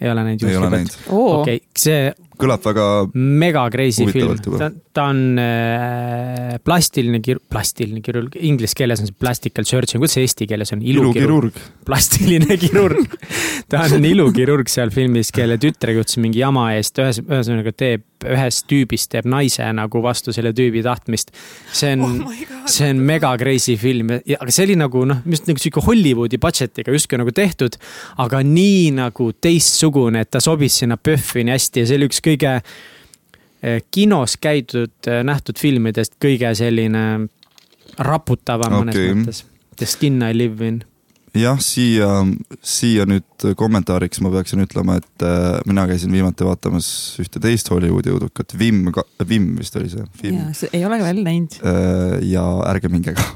ei 0.01 0.11
ole 0.11 0.27
näinud? 0.27 0.49
ei 0.51 0.59
ole 0.59 0.73
näinud. 0.75 0.99
oo, 1.15 1.41
okei 1.45 1.63
okay,, 1.63 1.71
see 1.79 2.11
kõlab 2.41 2.65
väga 2.65 2.87
mega 3.15 3.65
crazy 3.73 4.07
film 4.11 4.39
ta, 4.59 4.71
ta 4.97 5.07
on 5.13 5.39
äh, 5.41 6.57
plastiline 6.65 7.21
kir-, 7.25 7.43
plastiline 7.53 8.03
kirurg, 8.05 8.37
inglise 8.37 8.77
keeles 8.79 9.03
on 9.03 9.11
see 9.11 9.19
plastical 9.21 9.67
surgeon, 9.69 10.03
kuidas 10.03 10.17
see 10.19 10.27
eesti 10.27 10.49
keeles 10.51 10.75
on? 10.77 10.85
ilukirurg. 10.85 11.59
plastiline 11.87 12.59
kirurg. 12.65 13.19
ta 13.71 13.87
on 13.89 14.07
ilukirurg 14.11 14.71
seal 14.73 14.93
filmis, 14.95 15.33
kelle 15.35 15.61
tütre 15.63 15.97
juhtus 15.97 16.21
mingi 16.23 16.43
jama 16.43 16.71
eest, 16.77 16.99
ühes, 17.03 17.23
ühesõnaga 17.27 17.75
teeb 17.77 18.07
ühest 18.21 18.67
tüübist 18.69 19.09
teeb 19.15 19.29
naise 19.31 19.65
nagu 19.73 20.03
vastu 20.05 20.35
selle 20.37 20.53
tüübi 20.57 20.83
tahtmist. 20.85 21.33
see 21.73 21.95
on 21.97 22.21
oh 22.27 22.61
see 22.71 22.91
on 22.91 23.01
mega 23.07 23.31
crazy 23.39 23.77
film, 23.81 24.13
aga 24.13 24.53
see 24.53 24.67
oli 24.69 24.77
nagu 24.79 25.03
noh, 25.09 25.21
just 25.29 25.49
nagu 25.49 25.61
sihuke 25.61 25.83
Hollywoodi 25.85 26.39
budget'iga 26.43 26.93
justkui 26.95 27.19
nagu 27.21 27.33
tehtud, 27.35 27.77
aga 28.23 28.43
nii 28.47 28.91
nagu 28.99 29.31
teistsugune, 29.43 30.25
et 30.25 30.31
ta 30.33 30.43
sobis 30.43 30.81
sinna 30.83 30.99
PÖFFi 31.01 31.45
nii 31.47 31.57
hästi 31.57 31.83
ja 31.83 31.91
see 31.91 32.01
oli 32.01 32.11
üks 32.11 32.23
kõige 32.25 32.30
eh, 32.39 33.83
kinos 33.91 34.37
käidud, 34.41 35.11
nähtud 35.25 35.59
filmidest 35.61 36.17
kõige 36.23 36.53
selline 36.59 37.05
raputavam 37.99 38.81
mõnes 38.81 38.97
Okei. 38.97 39.17
mõttes. 39.17 39.43
The 39.81 39.89
skin 39.89 40.23
I 40.23 40.37
live 40.37 40.67
in. 40.67 40.83
jah, 41.35 41.61
siia, 41.63 42.09
siia 42.67 43.05
nüüd 43.07 43.45
kommentaariks 43.57 44.21
ma 44.21 44.33
peaksin 44.35 44.65
ütlema, 44.65 44.97
et 44.99 45.25
äh, 45.25 45.61
mina 45.67 45.87
käisin 45.87 46.13
viimati 46.13 46.45
vaatamas 46.45 46.89
ühte 47.23 47.43
teist 47.43 47.71
Hollywoodi 47.71 48.11
õudukat, 48.11 48.57
Vim, 48.59 48.89
Vim 49.29 49.53
vist 49.59 49.77
oli 49.79 49.93
see 49.93 50.07
film. 50.21 50.41
ja 50.41 50.55
see 50.59 50.73
ei 50.75 50.85
ole 50.89 50.99
veel 51.03 51.23
näinud. 51.27 51.61
ja 52.27 52.47
ärge 52.73 52.91
minge 52.91 53.15
ka. 53.15 53.29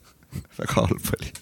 väga 0.60 0.76
halb 0.78 1.14
oli. 1.18 1.32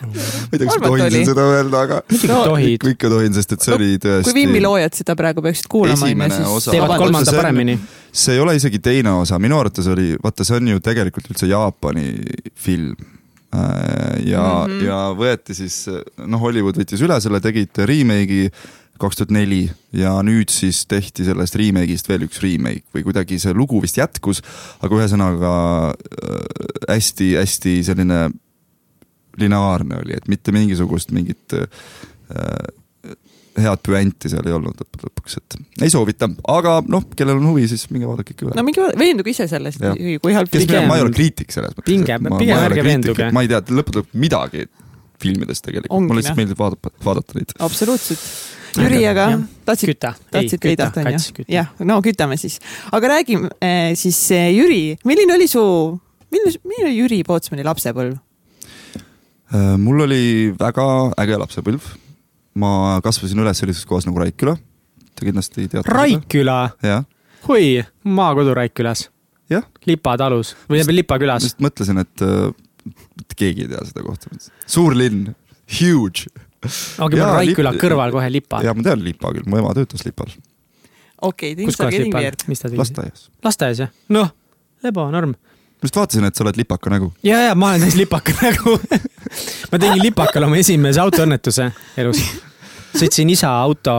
Ma 0.00 0.52
ei 0.52 0.58
tea, 0.58 0.66
kas 0.66 0.78
ma 0.80 0.86
tohin 0.88 1.04
oli. 1.06 1.14
siin 1.14 1.28
seda 1.30 1.44
öelda, 1.54 1.80
aga 1.86 2.00
No, 2.30 2.40
tohid 2.52 2.74
ikka, 2.78 2.92
ikka 2.96 3.10
tohin, 3.12 3.34
sest 3.36 3.52
et 3.56 3.66
see 3.66 3.74
oli 3.76 3.90
tõesti. 4.02 4.24
kui 4.30 4.34
Vimmi 4.40 4.60
loojad 4.64 4.94
seda 5.00 5.16
praegu 5.18 5.42
peaksid 5.44 5.68
kuulama, 5.70 6.06
Esimene 6.10 6.40
osa- 6.46 6.70
teevad 6.74 6.88
Vabandust, 6.88 7.04
kolmanda 7.06 7.30
see 7.30 7.38
on- 7.38 7.42
paremini. 7.44 7.78
see 8.12 8.34
ei 8.34 8.40
ole 8.40 8.56
isegi 8.56 8.78
teine 8.82 9.10
osa, 9.20 9.38
minu 9.38 9.58
arvates 9.60 9.86
oli, 9.86 10.16
vaata, 10.22 10.44
see 10.44 10.56
on 10.56 10.68
ju 10.74 10.80
tegelikult 10.80 11.30
üldse 11.32 11.46
Jaapani 11.50 12.06
film. 12.54 12.94
ja 14.24 14.42
mm. 14.66 14.70
-hmm. 14.70 14.84
ja 14.86 14.98
võeti 15.18 15.54
siis, 15.58 15.86
noh, 16.26 16.38
Hollywood 16.40 16.76
võttis 16.78 17.00
üle 17.02 17.16
selle, 17.20 17.40
tegid 17.40 17.74
remake'i 17.76 18.50
kaks 19.00 19.16
tuhat 19.16 19.30
neli 19.32 19.62
ja 19.96 20.12
nüüd 20.22 20.50
siis 20.52 20.84
tehti 20.86 21.24
sellest 21.24 21.54
remake'ist 21.56 22.06
veel 22.08 22.26
üks 22.28 22.38
remake 22.44 22.84
või 22.94 23.02
kuidagi 23.06 23.38
see 23.40 23.54
lugu 23.56 23.80
vist 23.82 23.96
jätkus, 23.96 24.42
aga 24.84 24.94
ühesõnaga 25.00 25.52
hästi-hästi 26.88 27.80
selline 27.86 28.30
lineaarne 29.40 30.02
oli, 30.04 30.16
et 30.16 30.28
mitte 30.30 30.52
mingisugust 30.54 31.14
mingit 31.16 31.56
äh, 31.56 31.66
head 33.60 33.82
püanti 33.84 34.30
seal 34.30 34.46
ei 34.46 34.54
olnud 34.54 34.76
lõppude 34.78 35.08
lõpuks, 35.08 35.38
et 35.40 35.56
ei 35.84 35.92
soovita, 35.92 36.28
aga 36.52 36.76
noh, 36.90 37.06
kellel 37.16 37.40
on 37.40 37.48
huvi, 37.50 37.66
siis 37.70 37.86
minge 37.90 38.08
vaadake 38.08 38.34
ikka 38.34 38.46
üle 38.46 38.58
no 38.58 38.64
minge 38.66 38.86
veenduge 39.00 39.32
ise 39.34 39.48
sellest 39.50 39.82
kui 40.22 40.36
halb 40.36 40.52
pigem- 40.52 40.86
ma 40.90 41.00
ei 41.00 41.04
ole 41.04 41.14
kriitik 41.16 41.50
selles 41.54 41.74
mõttes. 41.74 41.88
Pigem- 41.90 42.30
pigem 42.38 42.62
ärge 42.68 42.86
veenduge. 42.86 43.32
ma 43.34 43.44
ei 43.44 43.50
tea 43.50 43.60
lõppude 43.66 44.02
lõpuks 44.02 44.22
midagi 44.22 44.68
filmidest 45.20 45.66
tegelikult, 45.66 46.06
mulle 46.06 46.22
lihtsalt 46.22 46.38
meeldib 46.40 46.60
vaadata, 46.60 46.94
vaadata 47.04 47.38
neid. 47.38 47.52
absoluutselt. 47.58 48.24
Jüri, 48.78 49.00
aga 49.10 49.24
tahtsid, 49.66 49.98
tahtsid 50.30 50.62
veidata, 50.62 51.02
kats, 51.02 51.32
onju? 51.32 51.44
jah, 51.50 51.72
no 51.82 51.98
kütame 52.06 52.38
siis. 52.38 52.60
aga 52.94 53.16
räägime 53.16 53.50
eh, 53.58 53.96
siis, 53.98 54.20
Jüri, 54.30 54.94
milline 55.04 55.34
oli 55.34 55.48
su, 55.50 55.62
milline, 56.30 56.60
milline 56.62 56.92
oli 56.92 57.00
Jüri 57.02 57.22
Pootsmani 57.26 57.66
lapsepõlv? 57.66 58.14
Äh, 59.50 59.74
mul 59.82 60.04
oli 60.06 60.24
väga 60.58 60.86
äge 61.18 61.38
lapsepõlv. 61.42 61.96
ma 62.60 62.98
kasvasin 63.02 63.38
üles 63.40 63.60
sellises 63.62 63.86
kohas 63.86 64.04
nagu 64.06 64.18
Raikküla. 64.18 64.56
Te 65.14 65.26
kindlasti 65.26 65.68
teate. 65.70 65.86
Raikküla, 65.90 66.58
jah, 66.82 67.04
hui, 67.46 67.80
maakodu 68.04 68.54
Raikkülas, 68.58 69.06
jah, 69.50 69.64
Lipa 69.88 70.16
talus 70.20 70.54
või 70.66 70.80
tähendab 70.80 70.96
Lipa 70.98 71.18
külas. 71.22 71.46
just 71.46 71.62
mõtlesin, 71.62 72.02
et 72.02 72.24
äh, 72.26 72.50
mitte 72.86 73.38
keegi 73.38 73.66
ei 73.66 73.72
tea 73.72 73.82
seda 73.88 74.04
kohta. 74.06 74.30
suur 74.66 74.96
linn, 74.98 75.32
huge. 75.78 76.30
ongi 77.00 77.20
mul 77.20 77.34
Raikküla 77.38 77.74
kõrval 77.80 78.14
kohe 78.14 78.30
Lipa. 78.32 78.62
ja 78.66 78.74
ma 78.74 78.86
tean 78.86 79.02
Lipa 79.04 79.32
küll, 79.36 79.46
mu 79.50 79.60
ema 79.62 79.74
töötas 79.78 80.04
Lipal, 80.06 80.32
okei 81.20 81.54
okay,, 81.54 81.66
mis 81.66 81.78
ta 81.78 81.90
tegi? 81.90 82.78
lasteaias. 82.80 83.28
lasteaias 83.46 83.86
jah? 83.86 83.94
noh, 84.14 84.30
lebo, 84.86 85.06
norm. 85.14 85.34
Ma 85.80 85.88
just 85.88 85.96
vaatasin, 85.96 86.28
et 86.28 86.36
sa 86.36 86.44
oled 86.44 86.60
lipaka 86.60 86.92
nägu. 86.92 87.12
ja, 87.24 87.40
ja 87.48 87.56
ma 87.56 87.72
olen 87.72 87.86
täis 87.86 87.96
lipaka 87.96 88.34
nägu. 88.42 88.76
ma 89.72 89.78
tegin 89.80 90.02
lipakal 90.02 90.46
oma 90.48 90.60
esimese 90.60 91.00
autoõnnetuse 91.00 91.70
elus. 92.02 92.20
sõitsin 93.00 93.30
isa 93.32 93.52
auto, 93.62 93.94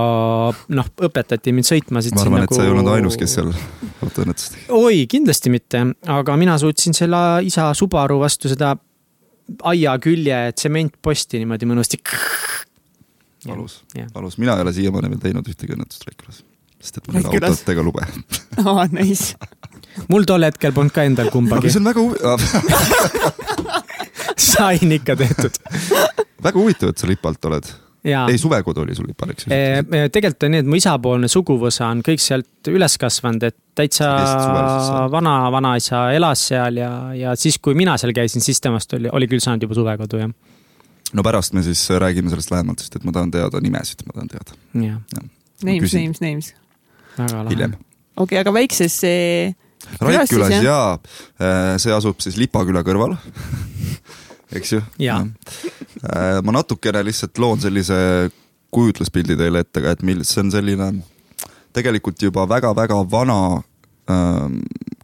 noh, 0.76 0.92
õpetati 1.08 1.54
mind 1.56 1.68
sõitma. 1.68 2.04
ma 2.04 2.22
arvan, 2.26 2.46
et 2.46 2.54
sa 2.54 2.66
ei 2.66 2.74
olnud 2.74 2.92
ainus, 2.94 3.18
kes 3.18 3.38
seal 3.40 3.50
autoõnnetust 4.04 4.58
tegi. 4.58 4.68
oi, 4.78 5.04
kindlasti 5.10 5.54
mitte, 5.54 5.84
aga 6.20 6.38
mina 6.38 6.58
suutsin 6.62 6.98
selle 6.98 7.42
isa 7.48 7.72
Subaru 7.78 8.20
vastu 8.22 8.52
seda 8.52 8.76
aia 9.72 9.98
külje 10.02 10.38
tsementposti 10.56 11.42
niimoodi 11.42 11.68
mõnusasti. 11.70 12.02
valus 13.48 13.82
jah., 13.98 14.08
valus, 14.14 14.38
mina 14.38 14.56
ei 14.56 14.68
ole 14.68 14.74
siiamaani 14.78 15.16
veel 15.16 15.26
teinud 15.26 15.50
ühtegi 15.50 15.74
õnnetust 15.78 16.06
Raikülas. 16.08 16.44
Sest 16.82 16.98
et 17.00 17.08
mul 17.08 17.22
ei 17.22 17.28
ole 17.30 17.52
autot 17.52 17.74
ega 17.76 17.86
lube. 17.86 18.08
aa, 18.66 18.88
nice. 18.92 19.36
mul 20.12 20.26
tol 20.30 20.44
hetkel 20.48 20.74
polnud 20.76 20.94
ka 20.96 21.06
endal 21.08 21.30
aga 21.30 21.36
kumbagi 21.36 21.72
see, 21.72 21.82
on 21.82 21.88
väga 21.92 22.02
huvi-, 22.02 22.22
sain 24.52 24.98
ikka 24.98 25.16
tehtud 25.20 25.62
väga 26.44 26.60
huvitav, 26.60 26.92
et 26.92 27.02
sa 27.02 27.10
Lipalt 27.10 27.46
oled. 27.50 27.72
ja 28.04 28.24
ei, 28.30 28.38
suvekodu 28.42 28.82
oli 28.82 28.96
sul 28.98 29.08
Lipal, 29.10 29.34
eks 29.34 29.46
ju? 29.46 29.52
Eh, 29.54 30.08
tegelikult 30.14 30.48
on 30.48 30.56
nii, 30.56 30.64
et 30.64 30.70
mu 30.70 30.80
isapoolne 30.80 31.30
suguvõsa 31.32 31.90
on 31.94 32.02
kõik 32.06 32.24
sealt 32.24 32.72
üles 32.72 32.98
kasvanud, 33.02 33.44
et 33.46 33.58
täitsa 33.78 34.10
vana, 35.14 35.36
vanaisa 35.54 36.08
elas 36.16 36.48
seal 36.50 36.82
ja, 36.82 36.94
ja 37.18 37.36
siis, 37.40 37.60
kui 37.62 37.78
mina 37.78 37.98
seal 38.02 38.16
käisin, 38.18 38.44
siis 38.44 38.62
temast 38.64 38.98
oli, 38.98 39.12
oli 39.12 39.30
küll 39.30 39.44
saanud 39.44 39.68
juba 39.68 39.78
suvekodu 39.78 40.24
jah. 40.24 40.34
no 41.14 41.28
pärast 41.28 41.54
me 41.54 41.64
siis 41.68 41.84
räägime 42.02 42.34
sellest 42.34 42.54
lähemalt, 42.54 42.82
sest 42.82 42.98
et 42.98 43.06
ma 43.06 43.14
tahan 43.16 43.34
teada 43.38 43.62
nimesid, 43.62 44.02
ma 44.08 44.18
tahan 44.18 44.34
teada 44.34 44.58
Names, 45.62 45.84
küsin. 45.84 46.08
names, 46.08 46.22
names. 46.24 46.54
hiljem. 47.18 47.76
okei 48.16 48.24
okay,, 48.24 48.42
aga 48.44 48.54
väikses 48.56 49.00
eh, 49.08 49.54
Raikkülas 50.00 50.62
jaa, 50.62 51.00
see 51.82 51.94
asub 51.94 52.20
siis 52.22 52.38
Lipa 52.38 52.62
küla 52.68 52.84
kõrval, 52.86 53.16
eks 54.58 54.76
ju. 54.76 54.82
Jaa. 55.02 55.24
ma 56.46 56.54
natukene 56.54 57.02
lihtsalt 57.08 57.42
loon 57.42 57.60
sellise 57.64 57.98
kujutluspildi 58.72 59.36
teile 59.40 59.66
ette 59.66 59.84
ka, 59.84 59.96
et 59.96 60.06
mil-, 60.06 60.24
see 60.28 60.44
on 60.44 60.52
selline 60.54 60.92
tegelikult 61.76 62.22
juba 62.22 62.46
väga-väga 62.50 63.00
vana 63.12 63.40
ähm, 64.12 64.62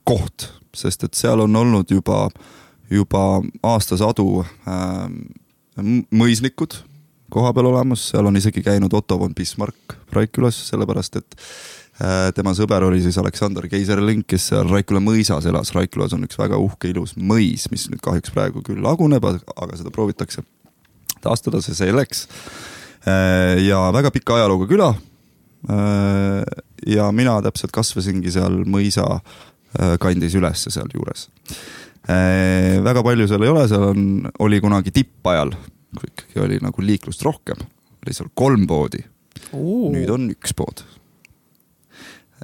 koht, 0.07 0.49
sest 0.75 1.07
et 1.07 1.17
seal 1.17 1.43
on 1.43 1.55
olnud 1.55 1.91
juba, 1.91 2.27
juba 2.91 3.23
aastasadu 3.65 4.43
ähm, 4.67 5.23
mõisnikud 6.11 6.79
koha 7.33 7.51
peal 7.53 7.69
olemas, 7.71 8.07
seal 8.11 8.27
on 8.29 8.39
isegi 8.39 8.63
käinud 8.63 8.93
Otto 8.95 9.19
von 9.19 9.35
Bismarck 9.35 9.97
Raikkülas, 10.15 10.59
sellepärast 10.69 11.19
et 11.19 11.35
tema 12.37 12.51
sõber 12.53 12.83
oli 12.85 12.99
siis 13.01 13.17
Aleksander 13.17 13.65
Keiserling, 13.71 14.21
kes 14.29 14.51
seal 14.51 14.69
Raikküla 14.69 15.01
mõisas 15.01 15.47
elas, 15.49 15.71
Raikkülas 15.73 16.13
on 16.13 16.27
üks 16.27 16.37
väga 16.37 16.59
uhke 16.61 16.91
ilus 16.91 17.15
mõis, 17.17 17.65
mis 17.73 17.87
nüüd 17.89 18.03
kahjuks 18.05 18.33
praegu 18.35 18.61
küll 18.65 18.83
laguneb, 18.85 19.25
aga 19.25 19.79
seda 19.79 19.89
proovitakse 19.93 20.43
taastada, 21.23 21.61
see 21.63 21.77
selleks. 21.77 22.27
ja 23.65 23.81
väga 23.95 24.11
pika 24.11 24.37
ajalooga 24.37 24.67
küla. 24.69 24.91
ja 26.85 27.11
mina 27.11 27.39
täpselt 27.41 27.73
kasvasingi 27.73 28.31
seal 28.31 28.61
mõisa 28.69 29.07
äh, 29.17 29.95
kandis 29.99 30.35
ülesse 30.37 30.71
sealjuures. 30.71 31.27
väga 32.83 33.03
palju 33.03 33.27
seal 33.27 33.43
ei 33.43 33.51
ole, 33.51 33.65
seal 33.67 33.89
on, 33.89 34.03
oli 34.39 34.61
kunagi 34.63 34.93
tippajal, 34.95 35.51
kui 35.97 36.11
ikkagi 36.13 36.43
oli 36.43 36.59
nagu 36.63 36.83
liiklust 36.85 37.23
rohkem, 37.25 37.59
oli 38.05 38.15
seal 38.15 38.29
kolm 38.33 38.67
poodi, 38.69 39.03
nüüd 39.51 40.13
on 40.13 40.29
üks 40.31 40.55
pood. 40.55 40.85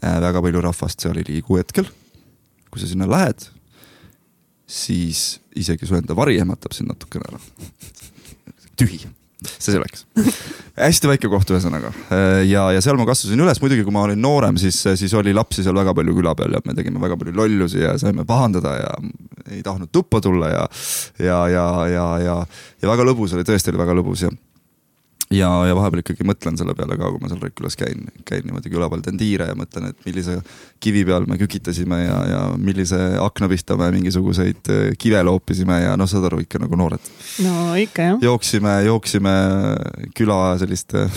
Väga 0.04 0.42
palju 0.44 0.64
rahvast 0.64 1.04
seal 1.04 1.20
ei 1.20 1.28
liigu 1.28 1.60
hetkel. 1.60 1.90
kui 2.74 2.82
sa 2.82 2.88
sinna 2.90 3.06
lähed, 3.06 3.44
siis 4.66 5.40
isegi 5.54 5.86
su 5.86 5.94
enda 5.94 6.16
vari 6.18 6.40
ehmatab 6.42 6.74
sind 6.74 6.90
natukene 6.90 7.28
ära. 7.30 7.42
tühi, 8.80 9.04
see 9.46 9.76
selleks. 9.76 10.08
hästi 10.80 11.12
väike 11.12 11.30
koht 11.30 11.52
ühesõnaga 11.54 11.92
ja, 12.48 12.64
ja 12.74 12.82
seal 12.82 12.98
ma 12.98 13.06
kasvasin 13.06 13.44
üles, 13.46 13.62
muidugi 13.62 13.86
kui 13.86 13.94
ma 13.94 14.08
olin 14.08 14.22
noorem, 14.22 14.58
siis, 14.58 14.80
siis 14.98 15.14
oli 15.20 15.36
lapsi 15.38 15.66
seal 15.66 15.78
väga 15.78 15.94
palju 15.94 16.16
küla 16.18 16.34
peal 16.40 16.58
ja 16.58 16.64
me 16.66 16.74
tegime 16.78 17.02
väga 17.04 17.20
palju 17.20 17.36
lollusi 17.38 17.84
ja 17.84 17.94
saime 18.02 18.26
pahandada 18.26 18.74
ja 18.80 18.96
ei 19.52 19.62
tahtnud 19.66 19.92
tuppa 19.94 20.22
tulla 20.24 20.50
ja, 20.50 20.66
ja, 21.22 21.40
ja, 21.54 21.68
ja, 21.92 22.08
ja, 22.24 22.40
ja 22.82 22.90
väga 22.90 23.06
lõbus 23.12 23.38
oli, 23.38 23.46
tõesti 23.46 23.74
oli 23.74 23.84
väga 23.84 24.00
lõbus 24.02 24.26
ja 24.26 24.34
ja, 25.34 25.50
ja 25.68 25.76
vahepeal 25.78 26.04
ikkagi 26.04 26.26
mõtlen 26.28 26.58
selle 26.60 26.76
peale 26.78 26.98
ka, 27.00 27.10
kui 27.12 27.22
ma 27.22 27.30
seal 27.32 27.42
Rõkkülas 27.44 27.78
käin, 27.80 28.06
käin 28.28 28.46
niimoodi 28.48 28.72
küla 28.74 28.90
peal, 28.92 29.04
teen 29.06 29.20
tiire 29.20 29.48
ja 29.50 29.56
mõtlen, 29.58 29.90
et 29.92 30.08
millise 30.08 30.38
kivi 30.84 31.04
peal 31.08 31.28
me 31.30 31.38
kükitasime 31.42 32.00
ja, 32.04 32.18
ja 32.30 32.42
millise 32.60 33.00
akna 33.24 33.50
pihta 33.52 33.78
me 33.80 33.90
mingisuguseid 33.96 34.72
äh, 34.74 34.84
kive 35.00 35.24
loopisime 35.26 35.80
ja 35.84 35.96
noh, 36.00 36.10
saad 36.10 36.28
aru, 36.30 36.44
ikka 36.46 36.62
nagu 36.64 36.80
noored. 36.80 37.12
no 37.46 37.74
ikka 37.80 38.10
jah. 38.12 38.22
jooksime, 38.30 38.76
jooksime 38.88 39.34
küla 40.18 40.42
selliste 40.62 41.08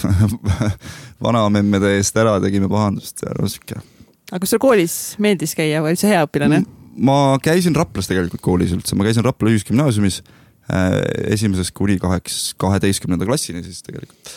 vanamemmede 1.26 1.96
eest 1.98 2.16
ära, 2.20 2.38
tegime 2.44 2.70
pahandust 2.72 3.26
ja 3.26 3.36
no 3.36 3.50
sihuke. 3.50 3.82
aga 4.30 4.42
kas 4.42 4.56
sul 4.56 4.62
koolis 4.62 4.96
meeldis 5.22 5.56
käia 5.58 5.84
või 5.84 5.94
olid 5.94 6.04
sa 6.04 6.10
hea 6.12 6.24
õpilane? 6.28 6.64
ma 6.96 7.36
käisin 7.42 7.76
Raplas 7.76 8.08
tegelikult 8.10 8.44
koolis 8.44 8.72
üldse, 8.76 8.96
ma 8.96 9.06
käisin 9.06 9.24
Rapla 9.26 9.52
Ühisgümnaasiumis 9.52 10.22
esimesest 10.66 11.74
kuni 11.76 11.98
kaheks, 12.02 12.54
kaheteistkümnenda 12.58 13.26
klassini 13.28 13.62
siis 13.62 13.84
tegelikult. 13.86 14.32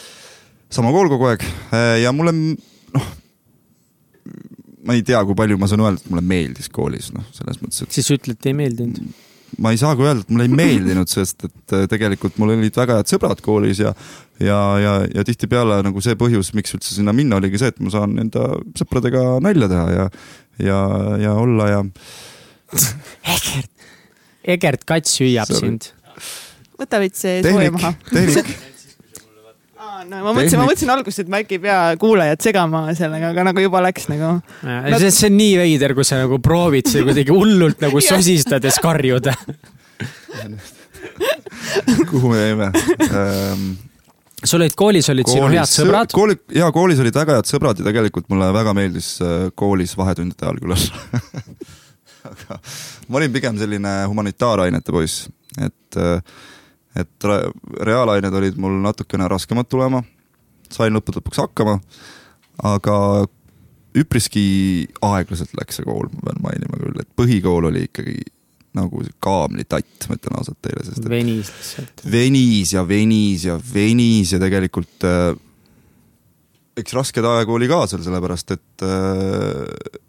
sama 0.69 0.91
kool 0.93 1.09
kogu 1.09 1.29
aeg 1.31 1.45
äh, 1.45 1.95
ja 2.03 2.13
mulle 2.13 2.35
noh, 2.35 3.07
ma 4.85 4.97
ei 4.97 5.01
tea, 5.05 5.21
kui 5.25 5.37
palju 5.37 5.57
ma 5.59 5.69
saan 5.69 5.83
öelda, 5.85 6.03
et 6.03 6.11
mulle 6.13 6.25
meeldis 6.25 6.69
koolis, 6.73 7.09
noh, 7.15 7.25
selles 7.35 7.57
mõttes, 7.63 7.81
et. 7.83 7.97
siis 7.97 8.11
ütled, 8.13 8.39
ei 8.45 8.55
meeldinud? 8.57 9.25
ma 9.57 9.73
ei 9.73 9.79
saagi 9.81 10.05
öelda, 10.05 10.21
et 10.21 10.29
mulle 10.29 10.45
ei 10.45 10.53
meeldinud, 10.53 11.09
sest 11.09 11.47
et 11.47 11.75
äh, 11.75 11.87
tegelikult 11.89 12.37
mul 12.37 12.53
olid 12.53 12.77
väga 12.77 12.99
head 12.99 13.09
sõbrad 13.09 13.41
koolis 13.45 13.81
ja 13.81 13.95
ja, 14.39 14.59
ja, 14.79 14.93
ja 15.15 15.25
tihtipeale 15.27 15.81
nagu 15.83 16.01
see 16.03 16.15
põhjus, 16.19 16.53
miks 16.55 16.77
üldse 16.77 16.93
sinna 16.93 17.13
minna, 17.15 17.41
oligi 17.41 17.59
see, 17.59 17.73
et 17.73 17.81
ma 17.83 17.91
saan 17.93 18.15
enda 18.21 18.45
sõpradega 18.77 19.23
nalja 19.43 19.71
teha 19.71 19.87
ja, 19.95 20.07
ja, 20.61 20.79
ja 21.25 21.33
olla 21.41 21.69
ja. 21.73 21.81
Egert, 23.35 23.73
Egert 24.55 24.85
Kats 24.87 25.17
hüüab 25.19 25.49
sind 25.49 25.89
võta 26.79 26.99
veits 27.01 27.23
sooja 27.23 27.71
maha. 27.75 27.93
tehnik 28.09 28.51
no 30.09 30.21
ma 30.23 30.33
mõtlesin, 30.33 30.59
ma 30.59 30.65
mõtlesin 30.67 30.91
alguses, 30.93 31.19
et 31.23 31.29
ma 31.31 31.39
äkki 31.43 31.57
ei 31.57 31.63
pea 31.63 31.77
kuulajat 31.99 32.45
segama 32.49 32.79
sellega, 32.97 33.25
aga 33.33 33.41
nagu 33.49 33.63
juba 33.63 33.79
läks 33.83 34.03
nagu. 34.11 34.29
No... 34.65 34.99
see 35.01 35.29
on 35.29 35.35
nii 35.39 35.53
veider, 35.59 35.91
kui 35.97 36.05
sa 36.07 36.15
nagu 36.21 36.35
proovid 36.43 36.85
seda 36.91 37.03
kuidagi 37.09 37.31
hullult 37.35 37.77
nagu 37.83 37.97
sosistades 38.09 38.77
karjuda 38.83 39.33
kuhu 42.09 42.31
me 42.31 42.41
jäime 42.41 42.67
um...? 42.71 43.63
sul 44.43 44.61
olid 44.61 44.75
koolis 44.79 45.09
olid 45.11 45.27
koolis, 45.27 45.39
sinu 45.39 45.49
head 45.51 45.71
sõbrad? 45.71 46.13
kooli, 46.15 46.35
ja 46.55 46.69
koolis 46.75 46.99
olid 47.03 47.15
väga 47.15 47.39
head 47.39 47.47
sõbrad 47.49 47.81
ja 47.81 47.87
tegelikult 47.89 48.29
mulle 48.31 48.47
väga 48.55 48.71
meeldis 48.77 49.09
äh, 49.23 49.49
koolis 49.59 49.91
vahetundide 49.99 50.47
ajal 50.47 50.59
küll 50.63 50.75
olla 50.75 51.23
aga 52.31 52.53
ma 53.07 53.19
olin 53.19 53.35
pigem 53.35 53.55
selline 53.59 53.91
humanitaarainete 54.11 54.95
poiss, 54.95 55.15
et 55.59 55.99
äh, 55.99 56.23
et 56.97 57.27
reaalained 57.85 58.33
olid 58.33 58.57
mul 58.61 58.79
natukene 58.83 59.27
raskemad 59.29 59.69
tulema, 59.69 60.01
sain 60.73 60.95
lõppude 60.95 61.21
lõpuks 61.21 61.41
hakkama, 61.43 61.77
aga 62.65 62.97
üpriski 63.97 64.87
aeglaselt 65.05 65.53
läks 65.57 65.79
see 65.79 65.87
kool, 65.87 66.09
ma 66.13 66.29
pean 66.29 66.43
mainima 66.45 66.81
küll, 66.81 66.99
et 67.01 67.09
põhikool 67.17 67.69
oli 67.71 67.87
ikkagi 67.87 68.19
nagu 68.77 69.01
kaamlitatt, 69.23 70.05
ma 70.09 70.17
ütlen 70.19 70.37
ausalt 70.37 70.59
teile, 70.61 70.83
sest 70.85 71.01
et 71.01 71.09
venis 71.09 71.49
lihtsalt. 71.49 72.03
venis 72.11 72.73
ja 72.75 72.83
venis 72.85 73.45
ja 73.47 73.55
venis 73.73 74.35
ja 74.35 74.39
tegelikult 74.41 75.07
äh, 75.09 75.33
eks 76.79 76.93
raskeid 76.95 77.25
aegu 77.25 77.57
oli 77.57 77.69
ka 77.71 77.81
seal, 77.89 78.03
sellepärast 78.05 78.53
et 78.55 78.85
äh, 78.85 79.99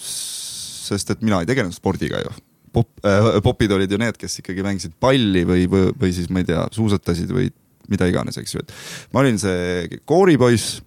sest 0.00 1.14
et 1.14 1.22
mina 1.22 1.42
ei 1.42 1.48
tegelenud 1.50 1.76
spordiga 1.76 2.24
ju 2.24 2.34
pop 2.74 3.06
äh,, 3.06 3.40
popid 3.44 3.72
olid 3.76 3.90
ju 3.90 3.98
need, 4.00 4.18
kes 4.20 4.40
ikkagi 4.42 4.64
mängisid 4.66 4.94
palli 5.02 5.44
või, 5.48 5.66
või, 5.70 5.90
või 5.98 6.12
siis 6.14 6.30
ma 6.30 6.42
ei 6.42 6.48
tea, 6.50 6.66
suusatasid 6.74 7.32
või 7.34 7.50
mida 7.90 8.06
iganes, 8.10 8.38
eks 8.38 8.54
ju, 8.54 8.62
et 8.62 8.74
ma 9.14 9.24
olin 9.24 9.38
see 9.40 10.00
kooripoiss, 10.08 10.78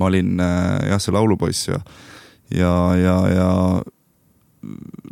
ma 0.00 0.08
olin 0.08 0.40
äh, 0.40 0.92
jah, 0.92 1.02
see 1.02 1.14
laulupoiss 1.14 1.68
ja, 1.68 1.80
ja, 2.54 2.72
ja, 2.96 3.16
ja 3.34 3.50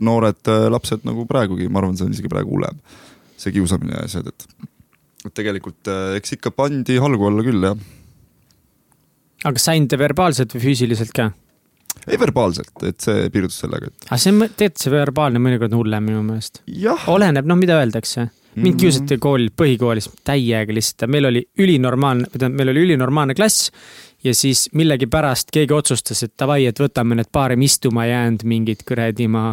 noored 0.04 0.50
äh, 0.52 0.66
lapsed 0.72 1.04
nagu 1.08 1.26
praegugi, 1.28 1.68
ma 1.68 1.82
arvan, 1.82 1.98
see 1.98 2.08
on 2.08 2.16
isegi 2.16 2.32
praegu 2.32 2.56
hullem, 2.56 2.80
see 3.40 3.54
kiusamine 3.56 3.96
ja 3.96 4.08
asjad, 4.08 4.32
et 4.32 4.68
et 5.26 5.34
tegelikult 5.34 5.88
äh, 5.90 6.14
eks 6.20 6.37
ikka 6.38 6.52
pandi 6.54 6.96
halgu 7.02 7.28
alla 7.28 7.44
küll, 7.44 7.64
jah. 7.68 7.76
aga 9.44 9.56
kas 9.58 9.68
said 9.68 9.98
verbaalselt 10.00 10.54
või 10.56 10.70
füüsiliselt 10.70 11.12
ka? 11.16 11.32
Ei 12.07 12.19
verbaalselt, 12.21 12.75
et 12.88 13.00
see 13.05 13.28
piirdus 13.35 13.61
sellega, 13.64 13.90
et. 13.90 14.09
aga 14.09 14.19
see 14.21 14.35
on, 14.35 14.43
tegelikult 14.47 14.85
see 14.85 14.95
verbaalne 14.95 15.43
mõnikord 15.43 15.73
on 15.73 15.81
hullem 15.83 16.11
minu 16.11 16.25
meelest. 16.26 16.62
oleneb, 17.12 17.49
noh, 17.49 17.59
mida 17.61 17.78
öeldakse. 17.81 18.28
mind 18.59 18.75
mm. 18.75 18.81
kiusati 18.83 19.19
koolil, 19.23 19.50
põhikoolis 19.57 20.11
täiega 20.26 20.75
lihtsalt, 20.75 21.09
meil 21.11 21.31
oli 21.31 21.45
ülinormaalne, 21.59 22.31
tähendab, 22.33 22.57
meil 22.61 22.75
oli 22.75 22.87
ülinormaalne 22.88 23.37
klass. 23.38 23.71
ja 24.25 24.35
siis 24.35 24.69
millegipärast 24.75 25.55
keegi 25.55 25.75
otsustas, 25.75 26.23
et 26.23 26.35
davai, 26.38 26.64
et 26.67 26.81
võtame 26.81 27.19
need 27.19 27.31
paarem 27.33 27.62
istuma 27.62 28.06
jäänud 28.06 28.45
mingid 28.45 28.84
kuradi 28.89 29.28
ma 29.28 29.52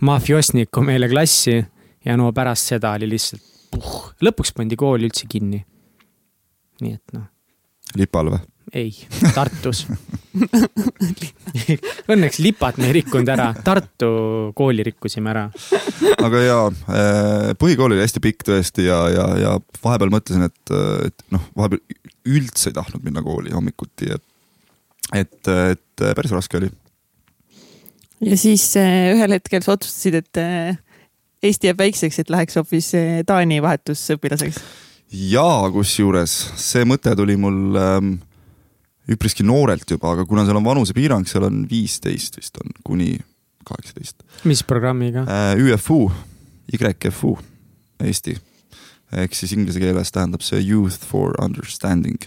mafiosnikku 0.00 0.82
meile 0.82 1.08
klassi. 1.08 1.60
ja 2.04 2.16
no 2.16 2.32
pärast 2.32 2.72
seda 2.74 2.96
oli 2.96 3.08
lihtsalt 3.10 3.50
puh, 3.70 4.10
lõpuks 4.24 4.54
pandi 4.56 4.78
kool 4.78 5.06
üldse 5.06 5.28
kinni. 5.30 5.62
nii 6.80 6.96
et 6.96 7.16
noh. 7.16 7.28
Lipal 7.98 8.30
või? 8.34 8.40
ei, 8.76 8.90
Tartus 9.34 9.84
Õnneks 12.10 12.38
Lipat 12.42 12.78
me 12.78 12.90
ei 12.90 12.96
rikkunud 13.00 13.30
ära, 13.32 13.50
Tartu 13.66 14.10
kooli 14.56 14.84
rikkusime 14.86 15.32
ära. 15.32 15.46
aga 16.22 16.42
jaa, 16.44 16.66
eh, 16.94 17.48
põhikool 17.60 17.96
oli 17.96 18.04
hästi 18.04 18.22
pikk 18.22 18.46
tõesti 18.50 18.86
ja, 18.86 19.00
ja, 19.10 19.24
ja 19.42 19.54
vahepeal 19.82 20.12
mõtlesin, 20.14 20.46
et, 20.46 20.74
et 21.08 21.24
noh, 21.34 21.48
vahepeal 21.58 21.82
üldse 22.30 22.70
ei 22.70 22.76
tahtnud 22.76 23.02
minna 23.06 23.24
kooli 23.26 23.54
hommikuti, 23.54 24.12
et, 24.14 24.26
et, 25.18 25.50
et 25.50 26.06
päris 26.18 26.34
raske 26.36 26.60
oli. 26.60 26.70
ja 28.30 28.38
siis 28.38 28.68
eh, 28.78 29.10
ühel 29.16 29.38
hetkel 29.38 29.66
sa 29.66 29.74
otsustasid, 29.78 30.20
et 30.22 30.42
eh, 30.42 30.78
Eesti 31.40 31.70
jääb 31.70 31.78
väikseks, 31.80 32.18
et 32.20 32.30
läheks 32.30 32.58
hoopis 32.60 32.90
Taani 33.24 33.62
vahetusõpilaseks 33.64 34.58
jaa, 35.10 35.70
kusjuures 35.74 36.32
see 36.60 36.86
mõte 36.88 37.12
tuli 37.18 37.36
mul 37.40 37.78
ähm, 37.78 38.12
üpriski 39.10 39.44
noorelt 39.46 39.88
juba, 39.90 40.14
aga 40.14 40.26
kuna 40.28 40.44
seal 40.46 40.60
on 40.60 40.66
vanusepiirang, 40.66 41.26
seal 41.28 41.48
on 41.48 41.64
viisteist 41.70 42.38
vist 42.38 42.60
on 42.62 42.70
kuni 42.86 43.16
kaheksateist. 43.66 44.22
mis 44.48 44.62
programmiga 44.66 45.24
äh,? 45.26 45.56
ÜFU, 45.58 46.10
YFU, 46.70 47.34
Eesti. 48.00 48.36
ehk 49.12 49.34
siis 49.34 49.52
inglise 49.56 49.82
keeles 49.82 50.14
tähendab 50.14 50.44
see 50.46 50.62
Youth 50.62 51.02
for 51.06 51.34
Understanding. 51.42 52.18